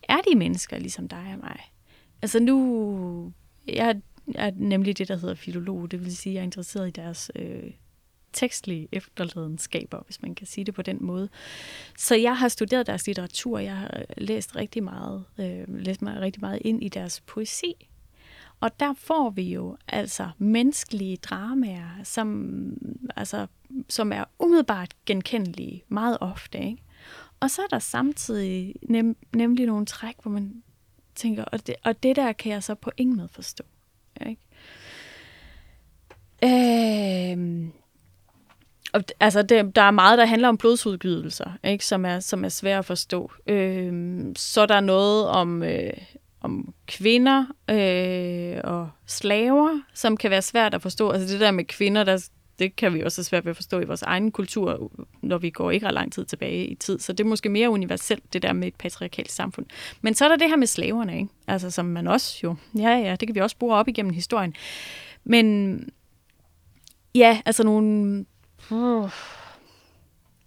er 0.04 0.18
de 0.32 0.36
mennesker 0.38 0.78
ligesom 0.78 1.08
dig 1.08 1.32
og 1.34 1.40
mig. 1.40 1.60
Altså 2.22 2.40
nu, 2.40 3.34
jeg 3.68 4.02
er 4.36 4.52
nemlig 4.56 4.98
det, 4.98 5.08
der 5.08 5.18
hedder 5.18 5.36
filolog, 5.36 5.92
det 5.92 6.06
vil 6.06 6.18
sige, 6.18 6.32
at 6.32 6.36
jeg 6.36 6.40
er 6.40 6.44
interesseret 6.44 6.88
i 6.88 6.92
deres 6.92 7.32
øh, 7.36 7.72
tekstlige 8.34 8.88
efterladenskaber, 8.92 10.00
hvis 10.06 10.22
man 10.22 10.36
kan 10.36 10.48
sige 10.48 10.66
det 10.66 10.74
på 10.74 10.82
den 10.82 10.98
måde. 11.02 11.30
Så 11.98 12.16
jeg 12.16 12.38
har 12.38 12.48
studeret 12.48 12.88
deres 12.88 13.08
litteratur, 13.08 13.60
jeg 13.60 13.76
har 13.76 14.04
læst 14.18 14.56
rigtig 14.56 14.84
meget, 14.84 15.26
øh, 15.40 15.64
læst 15.68 16.02
mig 16.02 16.22
rigtig 16.22 16.42
meget 16.42 16.60
ind 16.62 16.84
i 16.84 16.90
deres 16.90 17.22
poesi. 17.22 17.90
Og 18.60 18.80
der 18.80 18.94
får 18.98 19.30
vi 19.30 19.54
jo 19.54 19.78
altså 19.88 20.30
menneskelige 20.38 21.18
dramaer, 21.18 22.04
som, 22.04 22.54
altså, 23.16 23.48
som 23.90 24.12
er 24.12 24.24
umiddelbart 24.40 24.92
genkendelige 25.06 25.84
meget 25.88 26.18
ofte. 26.22 26.58
Ikke? 26.58 26.84
Og 27.40 27.52
så 27.52 27.62
er 27.62 27.68
der 27.68 27.80
samtidig 27.80 28.76
nem, 28.82 29.18
nemlig 29.36 29.66
nogle 29.66 29.86
træk, 29.86 30.16
hvor 30.22 30.32
man 30.32 30.64
tænker, 31.16 31.44
og 31.44 31.68
det, 31.68 31.76
og 31.84 32.04
det 32.04 32.16
der 32.16 32.32
kan 32.32 32.52
jeg 32.52 32.64
så 32.64 32.76
på 32.76 32.92
ingen 32.98 33.18
måde 33.18 33.30
forstå. 33.32 33.64
Ikke? 34.28 34.42
Øhm, 36.44 37.72
og, 38.94 39.04
altså, 39.20 39.42
det, 39.42 39.76
der 39.76 39.82
er 39.82 39.92
meget, 39.92 40.18
der 40.18 40.26
handler 40.26 40.48
om 40.48 40.58
blodsudgydelser, 40.58 41.52
ikke? 41.64 41.86
Som, 41.86 42.06
er, 42.06 42.20
som 42.20 42.46
er 42.46 42.50
svært 42.50 42.80
at 42.80 42.86
forstå. 42.86 43.32
Øhm, 43.48 44.36
så 44.36 44.62
er 44.62 44.66
der 44.66 44.80
noget 44.80 45.28
om, 45.28 45.64
øh, 45.64 45.94
om 46.42 46.74
kvinder 46.88 47.46
øh, 47.70 48.62
og 48.64 48.90
slaver, 49.06 49.82
som 49.94 50.18
kan 50.18 50.32
være 50.32 50.42
svært 50.42 50.74
at 50.74 50.82
forstå. 50.82 51.10
Altså 51.10 51.34
det 51.34 51.40
der 51.40 51.52
med 51.52 51.64
kvinder, 51.64 52.04
der 52.04 52.30
det 52.60 52.76
kan 52.76 52.94
vi 52.94 53.04
også 53.04 53.24
svært 53.24 53.46
ved 53.46 53.50
at 53.50 53.56
forstå 53.56 53.80
i 53.80 53.86
vores 53.86 54.02
egen 54.02 54.32
kultur, 54.32 54.92
når 55.22 55.38
vi 55.38 55.50
går 55.50 55.72
ikke 55.72 55.86
ret 55.86 55.94
lang 55.94 56.14
tid 56.14 56.26
tilbage 56.26 56.68
i 56.68 56.76
tid. 56.76 57.00
Så 57.00 57.14
det 57.14 57.24
er 57.24 57.28
måske 57.28 57.50
mere 57.50 57.70
universelt, 57.70 58.34
det 58.34 58.42
der 58.42 58.54
med 58.54 58.68
et 58.68 58.76
patriarkalt 58.76 59.32
samfund. 59.32 59.66
Men 60.02 60.14
så 60.14 60.26
er 60.26 60.30
der 60.30 60.36
det 60.36 60.50
her 60.50 60.56
med 60.56 60.68
slaverne, 60.68 61.18
ikke? 61.18 61.30
Altså, 61.48 61.72
som 61.72 61.86
man 61.86 62.08
også 62.08 62.40
jo, 62.44 62.56
ja, 62.78 62.90
ja, 62.90 63.16
det 63.16 63.28
kan 63.28 63.36
vi 63.36 63.40
også 63.40 63.58
bruge 63.58 63.76
op 63.76 63.88
igennem 63.88 64.14
historien. 64.14 64.54
Men 65.24 65.80
ja, 67.16 67.42
altså 67.46 67.64
nogle... 67.64 68.26
Uh, 68.72 69.10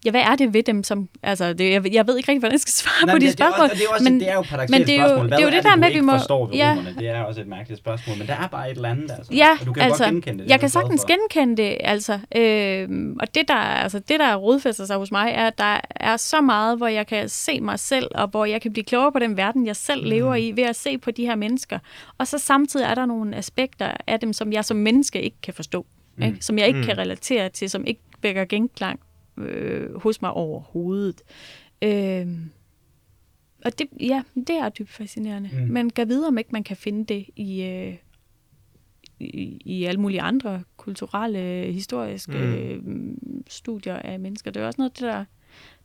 ja, 0.04 0.10
hvad 0.10 0.20
er 0.20 0.36
det 0.36 0.54
ved 0.54 0.62
dem, 0.62 0.84
som... 0.84 1.08
Altså, 1.22 1.52
det, 1.52 1.70
jeg, 1.70 1.92
jeg 1.94 2.06
ved 2.06 2.16
ikke 2.16 2.28
rigtig, 2.28 2.38
hvordan 2.40 2.52
jeg 2.52 2.60
skal 2.60 2.72
svare 2.72 3.06
Nej, 3.06 3.14
på 3.14 3.18
de 3.18 3.24
det, 3.26 3.32
spørgsmål. 3.32 3.68
Det, 3.68 3.82
er 3.84 3.88
også, 3.94 4.04
men, 4.04 4.20
det 4.20 4.28
er 4.28 4.32
jo 4.34 4.38
er 4.38 4.38
jo- 4.38 4.44
spørgsmål. 4.44 5.28
Hvad 5.28 5.36
det 5.38 5.42
er 5.42 5.42
jo 5.42 5.46
det 5.46 5.54
det, 5.56 5.64
der 5.64 5.76
med, 5.76 5.88
ikke 5.88 6.00
vi 6.00 6.06
må- 6.06 6.12
forstår 6.18 6.46
ved 6.46 6.54
ja. 6.54 6.70
romerne? 6.70 6.94
Det 6.98 7.08
er 7.08 7.22
også 7.22 7.40
et 7.40 7.46
mærkeligt 7.46 7.78
spørgsmål, 7.80 8.18
men 8.18 8.26
der 8.26 8.34
er 8.34 8.46
bare 8.48 8.70
et 8.70 8.76
eller 8.76 8.88
andet, 8.88 9.10
altså. 9.10 9.32
Ja, 9.34 9.48
og 9.60 9.66
du 9.66 9.72
kan 9.72 9.82
altså, 9.82 10.04
godt 10.04 10.12
genkende 10.14 10.38
det. 10.44 10.44
jeg 10.44 10.48
det 10.48 10.54
er 10.54 10.58
kan 10.58 10.68
sagtens 10.68 11.00
for. 11.02 11.08
genkende 11.08 11.62
det, 11.62 11.76
altså. 11.80 12.18
Øh, 12.36 12.88
og 13.20 13.34
det 13.34 13.48
der, 13.48 13.54
altså, 13.54 13.98
det, 13.98 14.20
der 14.20 14.34
rodfæster 14.36 14.84
sig 14.84 14.96
hos 14.96 15.10
mig, 15.10 15.32
er, 15.34 15.46
at 15.46 15.58
der 15.58 15.80
er 15.90 16.16
så 16.16 16.40
meget, 16.40 16.76
hvor 16.76 16.86
jeg 16.86 17.06
kan 17.06 17.28
se 17.28 17.60
mig 17.60 17.78
selv, 17.78 18.08
og 18.14 18.28
hvor 18.28 18.44
jeg 18.44 18.60
kan 18.60 18.72
blive 18.72 18.84
klogere 18.84 19.12
på 19.12 19.18
den 19.18 19.36
verden, 19.36 19.66
jeg 19.66 19.76
selv 19.76 20.06
lever 20.06 20.34
i, 20.34 20.52
ved 20.56 20.64
at 20.64 20.76
se 20.76 20.98
på 20.98 21.10
de 21.10 21.26
her 21.26 21.34
mennesker. 21.36 21.78
Og 22.18 22.26
så 22.26 22.38
samtidig 22.38 22.84
er 22.86 22.94
der 22.94 23.06
nogle 23.06 23.36
aspekter 23.36 23.90
af 24.06 24.20
dem, 24.20 24.32
som 24.32 24.52
jeg 24.52 24.64
som 24.64 24.76
menneske 24.76 25.22
ikke 25.22 25.36
kan 25.42 25.54
forstå. 25.54 25.86
Mm. 26.16 26.22
Ikke? 26.22 26.36
Som 26.40 26.58
jeg 26.58 26.66
ikke 26.66 26.78
mm. 26.80 26.84
kan 26.86 26.98
relatere 26.98 27.48
til, 27.48 27.70
som 27.70 27.84
ikke 27.86 28.00
vækker 28.22 28.44
genklang 28.44 29.00
øh, 29.36 29.94
hos 30.00 30.22
mig 30.22 30.30
overhovedet. 30.30 31.22
Øh, 31.82 32.26
og 33.64 33.78
det, 33.78 33.86
ja, 34.00 34.22
det 34.34 34.50
er 34.50 34.68
dybt 34.68 34.90
fascinerende. 34.90 35.50
Mm. 35.52 35.72
Men 35.72 35.90
kan 35.90 36.08
vide, 36.08 36.26
om 36.28 36.38
ikke 36.38 36.50
man 36.52 36.64
kan 36.64 36.76
finde 36.76 37.14
det 37.14 37.26
i, 37.36 37.62
øh, 37.62 37.94
i, 39.20 39.60
i 39.64 39.84
alle 39.84 40.00
mulige 40.00 40.20
andre 40.20 40.62
kulturelle, 40.76 41.72
historiske 41.72 42.78
Mm. 42.84 42.92
mm. 42.92 43.44
studier 43.48 43.96
af 43.96 44.20
mennesker. 44.20 44.50
Det 44.50 44.62
er 44.62 44.66
også 44.66 44.80
noget, 44.80 45.00
der, 45.00 45.24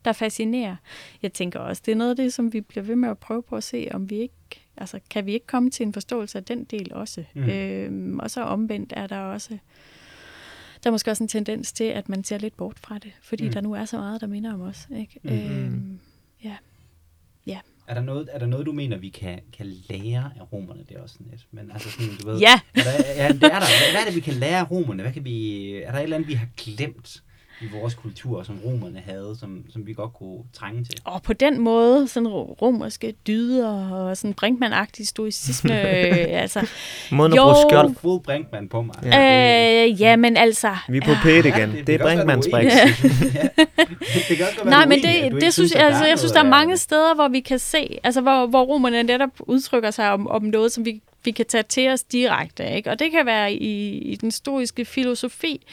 der 0.06 0.12
fascinerer. 0.14 0.76
Jeg 1.22 1.34
tænker 1.34 1.60
også, 1.60 1.82
det 1.86 1.92
er 1.92 1.96
noget 1.96 2.10
af 2.10 2.16
det, 2.16 2.34
som 2.34 2.54
vi 2.54 2.62
bliver 2.62 2.84
ved 2.84 2.96
med 2.96 3.10
at 3.10 3.18
prøve 3.18 3.44
på 3.44 3.56
at 3.56 3.64
se, 3.64 3.88
om 3.92 4.10
vi 4.10 4.16
ikke, 4.16 4.34
altså 4.78 5.00
kan 5.10 5.26
vi 5.26 5.34
ikke 5.34 5.48
komme 5.48 5.70
til 5.70 5.86
en 5.86 5.94
forståelse 5.94 6.38
af 6.38 6.44
den 6.44 6.64
del 6.64 6.94
også. 6.94 7.24
Mm. 7.36 7.50
Øhm, 7.50 8.20
og 8.20 8.32
så 8.32 8.42
omvendt 8.42 8.94
er 8.96 9.08
der 9.08 9.20
også, 9.20 9.58
der 10.84 10.90
er 10.90 10.92
måske 10.92 11.12
også 11.12 11.24
en 11.24 11.28
tendens 11.28 11.72
til, 11.72 11.84
at 11.84 12.10
man 12.10 12.24
ser 12.24 12.38
lidt 12.38 12.58
bort 12.58 12.80
fra 12.80 12.98
det, 12.98 13.12
fordi 13.22 13.44
Mm. 13.46 13.52
der 13.54 13.62
nu 13.62 13.74
er 13.74 13.86
så 13.86 13.98
meget, 13.98 14.22
der 14.22 14.28
minder 14.28 14.54
om 14.54 14.62
os. 14.62 14.88
Ikke? 14.98 15.20
Mm. 15.24 15.30
Øhm, 15.30 16.00
Er 17.90 17.94
der, 17.94 18.02
noget, 18.02 18.30
er 18.32 18.40
der 18.40 18.46
noget, 18.46 18.66
du 18.66 18.72
mener, 18.72 18.98
vi 18.98 19.10
kan, 19.10 19.40
kan 19.58 19.66
lære 19.90 20.32
af 20.40 20.54
romerne? 20.54 20.84
Det 20.90 20.98
er 20.98 21.02
også 21.02 21.14
sådan 21.14 21.28
lidt. 21.32 21.48
Men 21.52 21.72
altså 21.72 21.92
sådan, 21.92 22.08
du 22.22 22.28
ved... 22.30 22.40
ja, 22.40 22.60
Er 22.76 22.84
der, 22.84 22.92
ja, 23.24 23.28
det 23.28 23.44
er 23.44 23.50
der. 23.50 23.50
Hvad, 23.50 23.92
hvad 23.92 24.02
er 24.02 24.06
det, 24.06 24.16
vi 24.16 24.20
kan 24.20 24.34
lære 24.34 24.60
af 24.60 24.72
romerne? 24.72 25.04
Hvad 25.04 25.14
kan 25.14 25.26
vi, 25.26 25.74
er 25.74 25.92
der 25.92 26.00
et 26.00 26.04
eller 26.04 26.16
andet, 26.16 26.28
vi 26.30 26.34
har 26.34 26.48
glemt 26.58 27.24
i 27.62 27.66
vores 27.80 27.94
kultur, 27.96 28.44
som 28.44 28.60
romerne 28.66 29.02
havde, 29.06 29.36
som, 29.40 29.64
som 29.70 29.88
vi 29.88 29.94
godt 29.94 30.14
kunne 30.14 30.40
trænge 30.54 30.84
til? 30.84 30.96
Og 31.06 31.22
på 31.24 31.34
den 31.34 31.60
måde, 31.62 32.08
sådan 32.08 32.28
ro- 32.28 32.58
romerske 32.62 33.14
dyder 33.28 33.90
og 33.92 34.18
sådan 34.18 34.36
Brinkmann-agtig 34.44 35.06
stoicisme, 35.08 35.74
øh, 35.92 36.42
altså, 36.42 36.68
Måden 37.12 37.32
at 37.34 37.38
Jo. 37.38 37.44
bruge 37.44 37.56
skjold. 37.70 37.96
Fod 38.02 38.20
Brinkmann 38.20 38.70
på 38.70 38.82
mig. 38.82 38.96
Ja. 39.04 39.86
øh, 39.88 40.02
ja, 40.02 40.16
men 40.16 40.38
altså... 40.38 40.76
Vi 40.90 40.98
er 40.98 41.02
på 41.02 41.12
P1 41.12 41.30
igen. 41.30 41.72
det- 41.72 41.88
Det 41.88 41.96
er 41.96 41.98
det 41.98 42.00
være, 42.00 42.16
Brinkmanns 42.16 42.48
er 42.48 42.52
Brix. 42.52 42.66
Ja. 42.66 42.86
Nej, 44.66 44.82
er 44.84 44.88
men 44.88 44.98
det, 44.98 45.04
det 45.04 45.34
ikke 45.44 45.52
synes 45.52 45.72
at 45.72 45.80
jeg, 45.80 45.88
altså, 45.88 46.06
jeg 46.06 46.20
synes, 46.20 46.32
der 46.32 46.40
er 46.40 46.50
mange 46.50 46.78
steder, 46.78 47.16
hvor 47.16 47.28
vi 47.28 47.40
kan 47.40 47.60
se, 47.60 48.00
altså 48.04 48.22
hvor, 48.22 48.46
hvor 48.48 48.64
romerne 48.64 49.04
netop 49.04 49.30
udtrykker 49.40 49.92
sig 49.92 50.12
om, 50.12 50.28
om 50.28 50.44
noget, 50.44 50.72
som 50.72 50.86
vi, 50.86 51.02
vi 51.28 51.32
kan 51.32 51.46
tage 51.46 51.64
til 51.64 51.90
os 51.90 52.04
direkte. 52.04 52.72
Ikke? 52.76 52.90
Og 52.92 53.00
det 53.00 53.12
kan 53.12 53.26
være 53.26 53.54
i, 53.54 53.98
i 53.98 54.16
den 54.16 54.28
historiske 54.28 54.86
filosofi. 54.86 55.66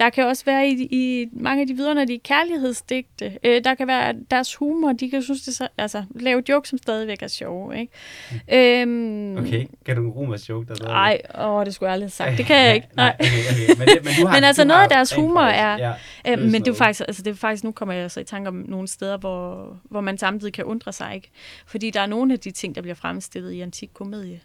Der 0.00 0.10
kan 0.10 0.24
også 0.26 0.44
være 0.44 0.68
i, 0.68 0.88
i 0.90 1.26
mange 1.32 1.60
af 1.60 1.66
de 1.66 1.74
vidunderlige 1.74 2.18
kærlighedsdigte. 2.18 3.38
Øh, 3.44 3.64
der 3.64 3.74
kan 3.74 3.86
være 3.88 4.14
deres 4.30 4.54
humor. 4.54 4.92
De 4.92 5.10
kan 5.10 5.22
synes, 5.22 5.42
det 5.42 5.54
så, 5.56 5.68
altså, 5.78 6.04
lave 6.14 6.42
jokes, 6.48 6.68
som 6.70 6.78
stadigvæk 6.78 7.22
er 7.22 7.28
sjove. 7.28 7.80
Ikke? 7.80 8.80
Øhm, 8.82 9.36
Okay, 9.36 9.66
kan 9.86 9.96
du 9.96 10.02
en 10.02 10.08
romersk 10.10 10.48
joke, 10.48 10.68
der 10.68 10.74
så? 10.74 10.84
Ej, 10.84 11.20
åh, 11.38 11.64
det 11.64 11.74
skulle 11.74 11.86
jeg 11.86 11.92
aldrig 11.92 12.04
have 12.06 12.10
sagt. 12.10 12.38
Det 12.38 12.46
kan 12.46 12.56
jeg 12.56 12.74
ikke. 12.76 12.86
Nej, 12.96 13.16
okay, 13.20 13.26
okay. 13.50 13.78
Men, 13.78 13.88
det, 13.88 14.04
men, 14.04 14.12
du 14.20 14.26
har, 14.26 14.34
Men 14.36 14.44
altså, 14.44 14.62
du 14.62 14.68
noget 14.68 14.82
af 14.82 14.88
deres 14.88 15.12
humor 15.14 15.40
er- 15.40 15.76
Ja, 15.78 15.92
Øh, 16.28 16.38
men 16.38 16.52
det 16.64 16.68
er, 16.68 16.74
faktisk, 16.74 17.00
altså 17.08 17.22
det 17.22 17.30
er 17.30 17.34
faktisk, 17.34 17.64
nu 17.64 17.72
kommer 17.72 17.94
jeg 17.94 18.10
så 18.10 18.20
i 18.20 18.24
tanke 18.24 18.48
om 18.48 18.54
nogle 18.68 18.88
steder, 18.88 19.16
hvor, 19.16 19.76
hvor 19.84 20.00
man 20.00 20.18
samtidig 20.18 20.52
kan 20.54 20.64
undre 20.64 20.92
sig, 20.92 21.14
ikke? 21.14 21.30
Fordi 21.66 21.90
der 21.90 22.00
er 22.00 22.06
nogle 22.06 22.32
af 22.32 22.38
de 22.40 22.50
ting, 22.50 22.74
der 22.74 22.80
bliver 22.82 22.94
fremstillet 22.94 23.52
i 23.52 23.60
antik 23.60 23.90
komedie, 23.94 24.40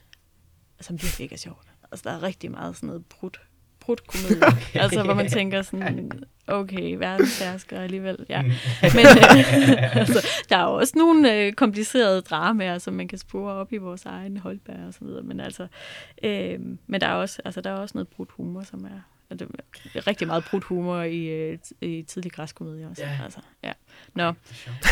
som 0.82 1.02
virkelig 1.02 1.32
er 1.32 1.38
sjovt. 1.38 1.68
Altså, 1.92 2.10
der 2.10 2.16
er 2.16 2.24
rigtig 2.24 2.52
meget 2.52 2.76
sådan 2.76 2.88
noget 2.88 3.06
brudt, 3.06 3.42
brudt 3.80 4.08
komedie. 4.08 4.48
okay. 4.48 4.80
Altså, 4.80 5.04
hvor 5.04 5.14
man 5.14 5.30
tænker 5.30 5.62
sådan, 5.62 6.12
okay, 6.48 6.96
verdenshersker 6.96 7.82
alligevel, 7.82 8.26
ja. 8.30 8.42
Mm. 8.42 8.48
Men 8.96 9.06
altså, 10.02 10.28
der 10.50 10.58
er 10.58 10.64
jo 10.64 10.74
også 10.74 10.94
nogle 10.96 11.36
øh, 11.36 11.54
komplicerede 11.54 12.22
dramaer, 12.22 12.78
som 12.78 12.94
man 12.94 13.08
kan 13.08 13.18
spore 13.18 13.54
op 13.54 13.74
i 13.74 13.78
vores 13.78 14.06
egen 14.06 14.38
holdbær 14.38 14.88
og 14.88 14.94
så 14.94 15.00
videre. 15.02 15.24
Men 15.24 15.40
altså, 15.40 15.68
øh, 16.24 16.60
men 16.88 17.02
der 17.02 17.08
er 17.08 17.14
også, 17.14 17.42
altså, 17.46 17.62
der 17.62 17.70
er 17.70 17.76
også 17.76 17.92
noget 17.96 18.08
brudt 18.08 18.32
humor, 18.32 18.64
som 18.64 18.86
er, 18.86 19.02
det, 19.40 19.48
er 19.96 20.08
rigtig 20.08 20.28
meget 20.28 20.44
brudt 20.52 20.64
humor 20.64 21.02
i, 21.02 21.26
øh, 21.26 21.58
i 21.82 22.02
tidlig 22.02 22.32
græsk 22.32 22.56
komedie 22.56 22.88
også. 22.92 23.04
Ja. 23.04 23.10
Altså, 23.24 23.40
ja. 23.64 23.72
Nå, 24.16 24.34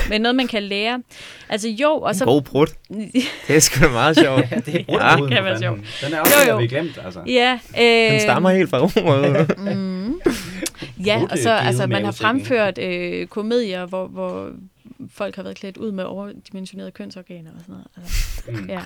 men 0.10 0.22
noget 0.22 0.36
man 0.36 0.48
kan 0.48 0.64
lære. 0.64 1.04
Altså 1.50 1.70
jo, 1.70 1.92
og 1.92 2.16
så... 2.16 2.26
God 2.26 2.42
brud. 2.42 2.68
Det 3.48 3.56
er 3.56 3.60
sgu 3.60 3.86
da 3.86 3.90
meget 3.92 4.20
sjovt. 4.20 4.52
Ja, 4.52 4.56
det 4.66 4.76
er 4.76 4.84
Ja. 4.90 5.10
ja, 5.24 5.28
kan 5.28 5.44
være 5.44 5.60
sjovt. 5.60 5.80
Den 6.06 6.14
er 6.14 6.20
også 6.22 6.34
Jo, 6.48 6.52
jo, 6.52 6.58
vi 6.58 6.68
glemt, 6.68 7.00
altså. 7.06 7.22
ja, 7.28 7.60
øh, 7.80 8.12
Den 8.14 8.20
stammer 8.20 8.50
helt 8.50 8.70
fra 8.70 8.78
Romerriget. 8.80 9.58
Mm. 9.80 10.22
Ja, 11.06 11.22
og 11.32 11.38
så 11.38 11.50
altså, 11.52 11.88
man 11.88 12.06
har 12.06 12.12
fremført 12.12 12.78
øh, 12.78 13.28
komedier, 13.28 13.86
hvor, 13.86 14.08
hvor 14.08 14.52
folk 15.12 15.36
har 15.36 15.44
været 15.44 15.56
klædt 15.58 15.78
ud 15.78 15.92
med 15.92 16.04
overdimensionerede 16.04 16.92
kønsorganer 16.92 17.52
og 17.52 17.60
sådan 17.62 17.74
noget. 17.76 17.88
Altså, 17.98 18.42
Mm. 18.52 18.70
ja. 18.70 18.82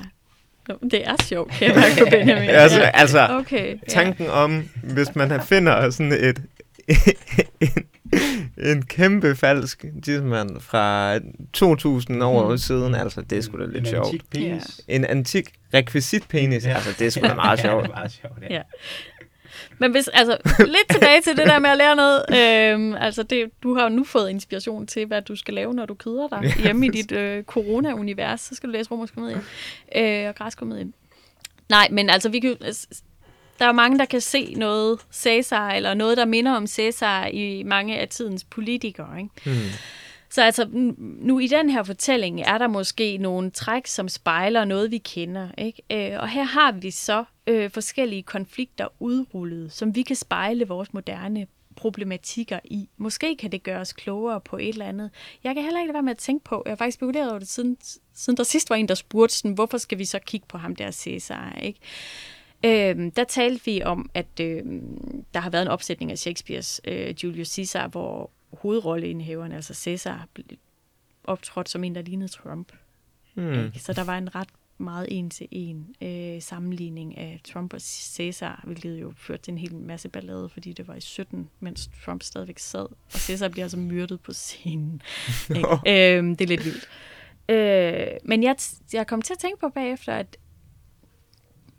Nå, 0.68 0.78
det 0.92 1.08
er 1.08 1.16
sjovt, 1.24 1.52
kan 1.52 1.68
jeg 1.68 1.76
mærke 1.76 1.96
på 2.00 2.06
Benjamin. 2.18 2.50
altså, 2.50 2.82
altså, 2.82 3.28
Okay. 3.30 3.68
Ja. 3.68 3.78
tanken 3.90 4.28
om, 4.30 4.70
hvis 4.84 5.16
man 5.16 5.42
finder 5.42 5.90
sådan 5.90 6.12
et 6.12 6.42
en, 7.62 7.70
en 8.58 8.86
kæmpe 8.86 9.36
falsk 9.36 9.86
tidsmand 10.04 10.60
fra 10.62 11.20
2000 11.54 12.24
år 12.24 12.52
Mm. 12.52 12.58
siden, 12.58 12.96
altså 12.96 13.22
det 13.22 13.38
er 13.38 13.42
sgu 13.42 13.58
da 13.60 13.66
lidt 13.66 13.78
En 13.78 13.86
sjovt. 13.86 14.06
antik 14.06 14.22
penis. 14.32 14.82
En 14.88 15.06
antik 15.06 15.50
rekvisitpenis, 15.74 16.66
Ja. 16.66 16.74
altså 16.74 16.90
det 17.00 17.08
er 17.08 17.12
sgu 17.12 17.22
da 17.28 17.34
meget 17.34 17.58
Ja, 17.64 17.64
sjovt. 17.64 17.84
det 17.84 17.90
er 17.92 17.96
meget 17.96 18.12
sjovt, 18.12 18.34
ja. 18.50 18.56
Ja. 18.56 18.62
Men 19.84 19.92
hvis, 19.92 20.08
altså, 20.08 20.38
lidt 20.60 20.92
tilbage 20.92 21.22
til 21.22 21.38
det 21.38 21.48
der 21.48 21.60
med 21.60 21.70
at 21.70 21.78
lære 21.78 21.96
noget. 21.96 22.26
Øhm, 22.30 22.96
altså, 22.96 23.24
det, 23.24 23.50
du 23.64 23.76
har 23.76 23.84
jo 23.84 23.90
nu 23.90 24.04
fået 24.04 24.30
inspiration 24.30 24.88
til, 24.88 25.06
hvad 25.06 25.22
du 25.22 25.36
skal 25.36 25.54
lave, 25.54 25.74
når 25.74 25.86
du 25.86 25.94
keder 25.94 26.28
dig 26.28 26.54
hjemme 26.64 26.86
i 26.86 26.90
dit 26.90 27.12
øh, 27.12 27.44
corona-univers. 27.44 28.42
Så 28.42 28.56
skal 28.56 28.70
du 28.70 28.74
læse 28.74 28.92
romersk 28.92 29.14
komedie 29.14 29.42
øh, 29.96 30.28
og 30.28 30.36
græsk 30.36 30.58
komedie. 30.58 30.92
Nej, 31.70 31.88
men 31.92 32.10
altså, 32.10 32.30
vi 32.30 32.40
kan, 32.40 32.58
der 33.60 33.66
er 33.66 33.72
mange, 33.72 34.00
der 34.00 34.06
kan 34.06 34.22
se 34.22 34.54
noget 34.58 35.00
Cæsar, 35.14 35.72
eller 35.72 35.94
noget, 35.94 36.18
der 36.18 36.26
minder 36.26 36.52
om 36.52 36.68
Cæsar 36.68 37.26
i 37.26 37.64
mange 37.64 37.98
af 37.98 38.10
tidens 38.10 38.44
politikere. 38.44 39.20
Ikke? 39.20 39.30
Hmm. 39.46 39.70
Så 40.34 40.42
altså, 40.42 40.68
nu 40.98 41.40
i 41.40 41.48
den 41.48 41.70
her 41.70 41.84
fortælling 41.84 42.42
er 42.42 42.58
der 42.58 42.68
måske 42.68 43.18
nogle 43.18 43.52
træk, 43.52 43.88
som 43.88 44.10
spejler 44.10 44.66
noget, 44.66 44.92
vi 44.92 44.98
kender. 44.98 45.50
Ikke? 45.58 46.14
Øh, 46.14 46.20
og 46.20 46.30
her 46.30 46.44
har 46.44 46.72
vi 46.72 46.92
så 46.92 47.24
øh, 47.48 47.70
forskellige 47.70 48.24
konflikter 48.24 48.88
udrullet, 49.00 49.72
som 49.72 49.96
vi 49.96 50.02
kan 50.02 50.16
spejle 50.16 50.68
vores 50.68 50.94
moderne 50.94 51.48
problematikker 51.76 52.60
i. 52.64 52.90
Måske 52.98 53.36
kan 53.36 53.52
det 53.52 53.64
gøre 53.64 53.80
os 53.80 53.94
klogere 53.94 54.42
på 54.42 54.58
et 54.58 54.70
eller 54.70 54.86
andet. 54.86 55.12
Jeg 55.44 55.56
kan 55.56 55.64
heller 55.64 55.80
ikke 55.80 55.88
lade 55.88 55.94
være 55.94 56.04
med 56.04 56.12
at 56.12 56.18
tænke 56.18 56.44
på, 56.44 56.64
jeg 56.66 56.72
har 56.72 56.76
faktisk 56.76 56.96
spekuleret 56.96 57.30
over 57.30 57.40
det, 57.40 57.48
siden, 57.48 57.78
siden 58.14 58.38
der 58.38 58.44
sidst 58.44 58.70
var 58.70 58.76
en, 58.76 58.88
der 58.88 58.96
spurgte, 58.96 59.36
sådan, 59.36 59.54
hvorfor 59.54 59.78
skal 59.78 59.98
vi 59.98 60.06
så 60.06 60.20
kigge 60.20 60.48
på 60.50 60.58
ham 60.58 60.76
der 60.76 60.92
Cæsar, 60.92 61.60
ikke? 61.62 61.80
Øhm, 62.66 63.12
der 63.12 63.24
talte 63.24 63.66
vi 63.66 63.84
om, 63.84 64.10
at 64.14 64.40
øhm, 64.42 65.26
der 65.34 65.40
har 65.40 65.50
været 65.50 65.62
en 65.62 65.68
opsætning 65.68 66.12
af 66.12 66.18
Shakespeares 66.18 66.82
øh, 66.88 67.24
Julius 67.24 67.48
Caesar, 67.48 67.88
hvor 67.88 68.32
hovedrolleindehaveren, 68.62 69.52
altså 69.52 69.74
Caesar, 69.74 70.28
blev 70.34 70.46
optrådt 71.24 71.70
som 71.70 71.84
en, 71.84 71.96
der 71.96 72.02
lignede 72.02 72.32
Trump. 72.32 72.72
Hmm. 73.34 73.66
Ikke? 73.66 73.80
Så 73.80 73.94
der 73.94 74.04
var 74.04 74.18
en 74.18 74.36
ret 74.36 74.50
meget 74.78 75.08
en-til-en 75.12 75.96
øh, 76.02 76.42
sammenligning 76.42 77.18
af 77.18 77.42
Trump 77.44 77.74
og 77.74 77.82
Caesar, 77.82 78.62
hvilket 78.64 79.02
jo 79.02 79.14
førte 79.18 79.44
til 79.44 79.52
en 79.52 79.58
hel 79.58 79.76
masse 79.76 80.10
ballade, 80.10 80.50
fordi 80.50 80.74
det 80.74 80.88
var 80.88 80.96
i 80.96 81.02
17, 81.02 81.50
mens 81.60 81.90
Trump 82.06 82.24
stadigvæk 82.24 82.60
sad, 82.60 82.86
og 82.86 83.20
Caesar 83.20 83.50
bliver 83.50 83.66
altså 83.66 83.78
myrdet 83.78 84.22
på 84.22 84.34
scenen. 84.34 85.02
ikke? 85.56 86.18
øhm, 86.18 86.36
det 86.36 86.46
er 86.46 86.48
lidt 86.48 86.66
vildt. 86.66 86.90
Øh, 87.50 88.18
men 88.24 88.44
jeg, 88.44 88.56
jeg 88.94 89.08
kom 89.08 89.22
til 89.22 89.34
at 89.34 89.40
tænke 89.40 89.60
på 89.60 89.70
bagefter, 89.70 90.14
at 90.14 90.38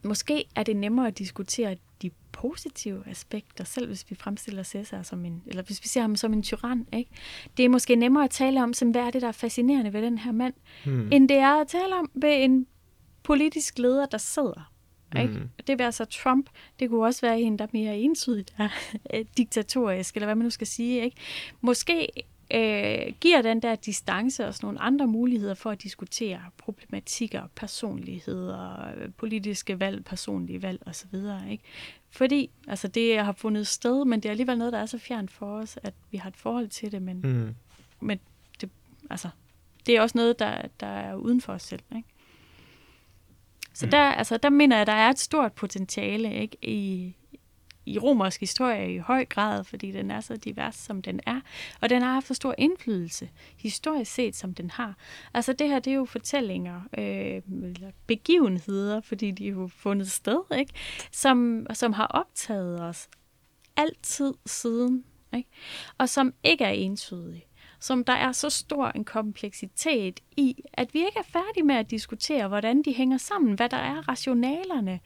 måske 0.03 0.45
er 0.57 0.63
det 0.63 0.77
nemmere 0.77 1.07
at 1.07 1.19
diskutere 1.19 1.77
de 2.03 2.11
positive 2.35 3.03
aspekter, 3.07 3.65
selv 3.65 3.87
hvis 3.87 4.11
vi 4.11 4.15
fremstiller 4.15 4.63
Cæsar 4.63 5.03
som 5.03 5.25
en, 5.25 5.43
eller 5.47 5.63
hvis 5.63 5.83
vi 5.83 5.89
ser 5.89 6.01
ham 6.01 6.17
som 6.17 6.33
en 6.33 6.43
tyran, 6.43 6.87
ikke? 6.93 7.11
Det 7.57 7.65
er 7.65 7.69
måske 7.69 7.97
nemmere 7.97 8.25
at 8.25 8.31
tale 8.31 8.63
om, 8.63 8.73
som 8.73 8.91
hvad 8.91 9.03
er 9.03 9.11
det, 9.11 9.23
der 9.23 9.29
er 9.29 9.33
fascinerende 9.33 9.93
ved 9.93 10.03
den 10.03 10.19
her 10.19 10.33
mand, 10.33 10.55
Hmm. 10.85 11.09
end 11.13 11.29
det 11.29 11.37
er 11.37 11.61
at 11.61 11.69
tale 11.69 11.95
om 11.95 12.11
ved 12.15 12.45
en 12.45 12.67
politisk 13.23 13.79
leder, 13.79 14.07
der 14.07 14.19
sidder. 14.19 14.71
Ikke? 15.23 15.35
Mm. 15.35 15.49
Det 15.67 15.79
vil 15.79 15.85
altså 15.85 16.05
Trump, 16.05 16.51
det 16.81 16.91
kunne 16.91 17.05
også 17.05 17.21
være 17.21 17.41
en, 17.41 17.59
der 17.59 17.65
er 17.65 17.69
mere 17.73 17.99
entydigt 17.99 18.55
er 18.59 18.69
diktatorisk, 19.37 20.15
eller 20.15 20.27
hvad 20.27 20.35
man 20.35 20.45
nu 20.45 20.51
skal 20.51 20.67
sige. 20.67 21.05
Ikke? 21.05 21.17
Måske 21.61 22.09
øh, 22.55 23.13
giver 23.21 23.43
den 23.43 23.63
der 23.63 23.75
distance 23.75 24.47
os 24.47 24.63
nogle 24.63 24.81
andre 24.81 25.07
muligheder 25.07 25.55
for 25.55 25.71
at 25.71 25.83
diskutere 25.83 26.41
problematikker, 26.59 27.43
personligheder, 27.57 28.95
øh, 28.97 29.09
politiske 29.17 29.81
valg, 29.81 30.05
personlige 30.05 30.63
valg 30.63 30.83
osv. 30.87 31.15
Ikke? 31.51 31.65
Fordi 32.11 32.51
altså 32.69 32.89
det 32.89 33.19
har 33.19 33.33
fundet 33.33 33.67
sted, 33.67 34.05
men 34.05 34.21
det 34.21 34.27
er 34.29 34.31
alligevel 34.31 34.59
noget, 34.59 34.73
der 34.73 34.79
er 34.79 34.87
så 34.87 34.99
fjernt 34.99 35.31
for 35.31 35.47
os, 35.59 35.79
at 35.83 35.95
vi 36.11 36.17
har 36.17 36.29
et 36.31 36.37
forhold 36.37 36.69
til 36.69 36.93
det, 36.93 37.03
men, 37.03 37.21
Mm. 37.25 37.55
men 38.01 38.19
det, 38.61 38.71
altså, 39.11 39.29
det 39.87 39.97
er 39.97 40.01
også 40.01 40.19
noget, 40.19 40.39
der, 40.39 40.63
der 40.81 40.87
er 40.87 41.15
uden 41.15 41.41
for 41.41 41.53
os 41.53 41.63
selv. 41.63 41.83
Ikke? 41.97 42.09
Så 43.75 43.87
Mm. 43.87 43.91
der, 43.91 43.99
altså, 44.03 44.37
der 44.37 44.51
mener 44.51 44.77
jeg, 44.77 44.87
der 44.87 44.93
er 44.93 45.11
et 45.11 45.19
stort 45.19 45.53
potentiale 45.53 46.35
ikke? 46.35 46.57
I, 46.63 47.15
i 47.87 47.99
romersk 47.99 48.41
historie 48.41 48.95
i 48.95 48.99
høj 48.99 49.25
grad, 49.25 49.65
fordi 49.65 49.91
den 49.91 50.11
er 50.11 50.21
så 50.21 50.37
divers, 50.37 50.75
som 50.75 51.03
den 51.03 51.21
er. 51.27 51.41
Og 51.81 51.91
den 51.91 52.03
har 52.03 52.13
haft 52.13 52.27
for 52.27 52.35
stor 52.35 52.55
indflydelse, 52.59 53.29
historisk 53.57 54.15
set, 54.15 54.37
som 54.37 54.55
den 54.55 54.71
har. 54.71 54.95
Altså 55.35 55.53
det 55.53 55.69
her, 55.69 55.79
det 55.79 55.91
er 55.91 55.95
jo 55.95 56.05
fortællinger, 56.05 56.81
øh, 56.99 57.43
eller 57.65 57.91
begivenheder, 58.07 59.01
fordi 59.01 59.31
de 59.31 59.47
er 59.47 59.51
jo 59.51 59.69
fundet 59.69 60.11
sted, 60.11 60.41
ikke? 60.59 60.73
Som, 61.13 61.67
som 61.73 61.93
har 61.93 62.07
optaget 62.07 62.81
os 62.81 63.09
altid 63.77 64.35
siden, 64.47 65.05
ikke? 65.37 65.49
og 65.99 66.09
som 66.09 66.35
ikke 66.45 66.65
er 66.65 66.71
entydige. 66.71 67.45
Som 67.81 68.05
der 68.05 68.13
er 68.13 68.33
så 68.33 68.51
stor 68.51 68.89
en 68.89 69.05
kompleksitet 69.05 70.21
i, 70.37 70.63
at 70.73 70.95
vi 70.95 70.99
ikke 70.99 71.19
er 71.19 71.23
færdige 71.23 71.65
med 71.65 71.75
at 71.75 71.91
diskutere, 71.91 72.49
hvordan 72.49 72.83
de 72.83 72.93
hænger 72.93 73.19
sammen, 73.19 73.55
hvad 73.55 73.69
der 73.69 73.77
er 73.77 74.09
rationalerne, 74.09 75.01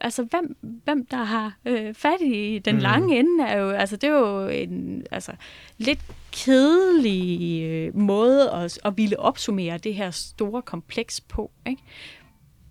altså 0.00 0.22
hvem, 0.24 0.56
hvem 0.84 1.06
der 1.06 1.24
har 1.24 1.56
øh, 1.64 1.94
fat 1.94 2.20
i 2.20 2.58
den 2.58 2.74
Mm. 2.74 2.80
lange 2.80 3.18
ende, 3.18 3.44
er 3.44 3.58
jo, 3.58 3.70
altså 3.70 3.96
det 3.96 4.08
er 4.08 4.18
jo 4.18 4.48
en 4.48 5.06
altså, 5.10 5.32
lidt 5.78 6.00
kedelig 6.32 7.62
øh, 7.62 7.96
måde 7.96 8.50
at, 8.50 8.78
at 8.84 8.96
ville 8.96 9.18
opsummere 9.20 9.78
det 9.78 9.94
her 9.94 10.10
store 10.10 10.62
kompleks 10.62 11.20
på. 11.20 11.50
Ikke? 11.66 11.82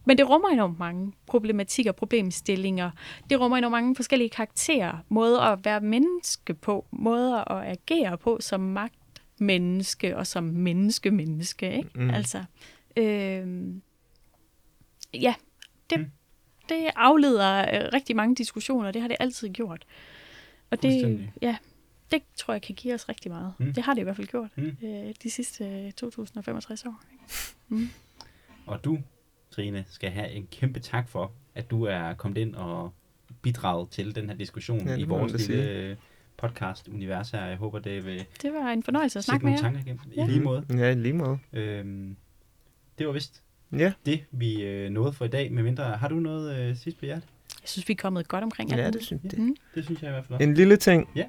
Men 0.05 0.17
det 0.17 0.29
rummer 0.29 0.49
enormt 0.49 0.79
mange 0.79 1.13
problematikker, 1.27 1.91
problemstillinger. 1.91 2.91
Det 3.29 3.39
rummer 3.39 3.57
enormt 3.57 3.71
mange 3.71 3.95
forskellige 3.95 4.29
karakterer, 4.29 4.97
måder 5.09 5.41
at 5.41 5.65
være 5.65 5.81
menneske 5.81 6.53
på, 6.53 6.85
måder 6.91 7.51
at 7.51 7.77
agere 7.77 8.17
på 8.17 8.37
som 8.41 8.59
magtmenneske 8.59 10.17
og 10.17 10.27
som 10.27 10.43
menneske-menneske. 10.43 11.77
Ikke? 11.77 11.89
Mm. 11.95 12.09
Altså, 12.09 12.43
øh, 12.97 13.47
ja, 15.13 15.33
det, 15.89 15.99
Mm. 15.99 16.05
Mm. 16.69 16.75
det 16.77 16.89
afleder 16.95 17.59
øh, 17.59 17.89
rigtig 17.93 18.15
mange 18.15 18.35
diskussioner, 18.35 18.91
det 18.91 19.01
har 19.01 19.07
det 19.07 19.17
altid 19.19 19.49
gjort. 19.49 19.85
Og 20.69 20.81
det, 20.83 21.29
ja, 21.41 21.57
det 22.11 22.21
tror 22.35 22.53
jeg 22.53 22.61
kan 22.61 22.75
give 22.75 22.93
os 22.93 23.09
rigtig 23.09 23.31
meget. 23.31 23.53
Mm. 23.57 23.65
Mm. 23.65 23.73
Det 23.73 23.83
har 23.83 23.93
det 23.93 24.01
i 24.01 24.03
hvert 24.03 24.15
fald 24.15 24.27
gjort 24.27 24.49
Mm. 24.57 24.77
øh, 24.83 25.13
de 25.23 25.29
sidste 25.31 25.65
øh, 25.65 25.91
2065 25.91 26.85
år. 26.85 27.01
Og 28.65 28.83
du, 28.83 28.99
Trine, 29.51 29.85
skal 29.89 30.09
have 30.09 30.29
en 30.31 30.47
kæmpe 30.51 30.79
tak 30.79 31.09
for, 31.09 31.31
at 31.55 31.71
du 31.71 31.83
er 31.83 32.13
kommet 32.13 32.37
ind 32.37 32.55
og 32.55 32.93
bidraget 33.41 33.89
til 33.89 34.15
den 34.15 34.29
her 34.29 34.35
diskussion 34.37 34.87
Ja, 34.87 34.95
i 34.97 35.03
vores 35.03 35.47
lille 35.47 35.97
podcast-univers 36.37 37.31
her. 37.31 37.45
Jeg 37.45 37.57
håber, 37.57 37.79
det 37.79 38.05
vil 38.05 38.25
Det 38.41 38.53
var 38.53 38.69
en 38.71 38.83
fornøjelse 38.83 39.19
at 39.19 39.25
snakke 39.25 39.45
med 39.45 39.53
nogle 39.53 39.65
jer. 39.67 39.73
tanker 39.73 39.91
igennem. 39.91 40.11
I 40.11 40.15
Ja. 40.19 40.25
lige 40.25 40.39
måde. 40.41 40.65
Ja, 40.69 40.91
i 40.91 40.95
lige 40.95 41.13
måde. 41.13 41.39
Øhm, 41.53 42.15
det 42.97 43.07
var 43.07 43.13
vist 43.13 43.43
Ja, 43.79 43.91
det, 44.05 44.19
vi 44.31 44.63
øh, 44.63 44.89
nåede 44.89 45.13
for 45.13 45.25
i 45.25 45.27
dag. 45.27 45.51
Med 45.51 45.63
mindre, 45.63 45.83
har 45.83 46.07
du 46.07 46.15
noget 46.15 46.55
øh, 46.59 46.77
sidst 46.77 46.99
på 46.99 47.05
hjertet? 47.05 47.23
Jeg 47.61 47.69
synes, 47.69 47.87
vi 47.87 47.91
er 47.93 47.97
kommet 47.97 48.27
godt 48.27 48.43
omkring 48.43 48.71
alt 48.73 48.81
ja 48.81 48.89
det 48.89 49.03
synes 49.03 49.21
jeg. 49.23 49.31
Mm. 49.37 49.55
Det 49.75 49.85
synes 49.85 50.01
jeg 50.01 50.09
i 50.09 50.11
hvert 50.11 50.25
fald. 50.25 50.41
En 50.41 50.53
lille 50.53 50.77
ting. 50.77 51.09
Ja. 51.15 51.23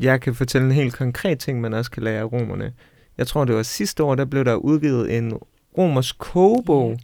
Jeg 0.00 0.20
kan 0.20 0.34
fortælle 0.34 0.66
en 0.66 0.72
helt 0.72 0.94
konkret 0.94 1.38
ting, 1.38 1.60
man 1.60 1.74
også 1.74 1.90
kan 1.90 2.02
lære 2.02 2.18
af 2.20 2.32
romerne. 2.32 2.72
Jeg 3.18 3.26
tror, 3.26 3.44
det 3.44 3.54
var 3.54 3.62
sidste 3.62 4.02
år, 4.02 4.14
der 4.14 4.24
blev 4.24 4.44
der 4.44 4.54
udgivet 4.54 5.16
en 5.18 5.32
romersk 5.78 6.18
kogebog, 6.18 6.90
Ja. 6.90 6.96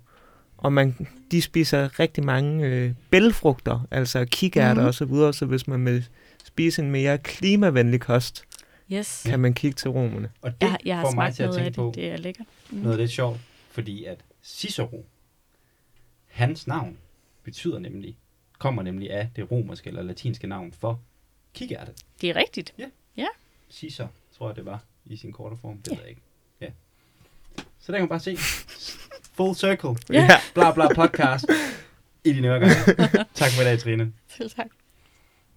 og 0.57 0.73
man, 0.73 1.07
de 1.31 1.43
spiser 1.43 2.01
rigtig 2.01 2.25
mange 2.25 2.67
øh, 2.67 2.93
bælfrugter, 3.11 3.87
altså 3.91 4.25
kikærter 4.31 4.81
Mhm. 4.81 4.87
og 4.89 4.95
så 4.95 5.05
videre, 5.05 5.33
så 5.33 5.47
hvis 5.47 5.67
man 5.69 5.85
vil 5.85 6.09
spise 6.45 6.83
en 6.83 6.91
mere 6.91 7.19
klimavenlig 7.19 8.01
kost, 8.01 8.45
Yes. 8.93 9.23
kan 9.27 9.41
man 9.41 9.55
kigge 9.55 9.75
til 9.75 9.91
romerne. 9.91 10.29
Og 10.43 10.51
det 10.61 10.67
Jeg, 10.69 10.79
jeg 10.85 10.97
har 10.97 11.03
får 11.03 11.11
mig 11.11 11.15
smagt 11.15 11.37
til 11.37 11.43
at 11.43 11.47
noget 11.49 11.63
tænke 11.63 11.67
af 11.69 11.75
på 11.75 11.87
det. 11.87 11.95
Det 11.95 12.13
er 12.13 12.17
lækkert. 12.17 12.47
Mm. 12.71 12.79
noget 12.79 12.99
lidt 12.99 13.11
sjovt, 13.11 13.41
fordi 13.73 14.05
at 14.05 14.19
Cicero, 14.45 15.05
hans 16.27 16.67
navn 16.67 16.99
betyder 17.45 17.79
nemlig, 17.79 18.17
kommer 18.59 18.83
nemlig 18.83 19.11
af 19.11 19.31
det 19.37 19.51
romerske 19.51 19.89
eller 19.89 20.03
latinske 20.03 20.47
navn 20.47 20.73
for 20.73 21.01
kikærte. 21.55 21.93
Det 22.21 22.31
er 22.31 22.37
rigtigt. 22.37 22.75
Caesar, 23.73 24.09
tror 24.39 24.49
jeg 24.49 24.57
det 24.57 24.65
var, 24.65 24.85
i 25.05 25.17
sin 25.17 25.33
korte 25.33 25.57
form. 25.57 25.79
Det 25.79 25.91
Ja. 25.91 25.97
ved 25.97 26.03
jeg 26.03 26.11
ikke. 26.11 26.23
Ja. 26.61 26.71
Så 27.81 27.93
der 27.93 27.99
kan 27.99 28.03
man 28.03 28.09
bare 28.09 28.21
se. 28.21 28.37
Full 29.35 29.55
circle. 29.55 29.97
Ja. 30.11 30.29
Bla 30.55 30.73
bla 30.73 30.89
podcast. 30.95 31.45
I 32.25 32.33
dine 32.33 32.49
ører. 32.49 32.61
tak 33.35 33.51
for 33.53 33.63
i 33.63 33.65
dag, 33.65 33.79
Trine. 33.79 34.13
Selv 34.29 34.51
tak. 34.51 34.67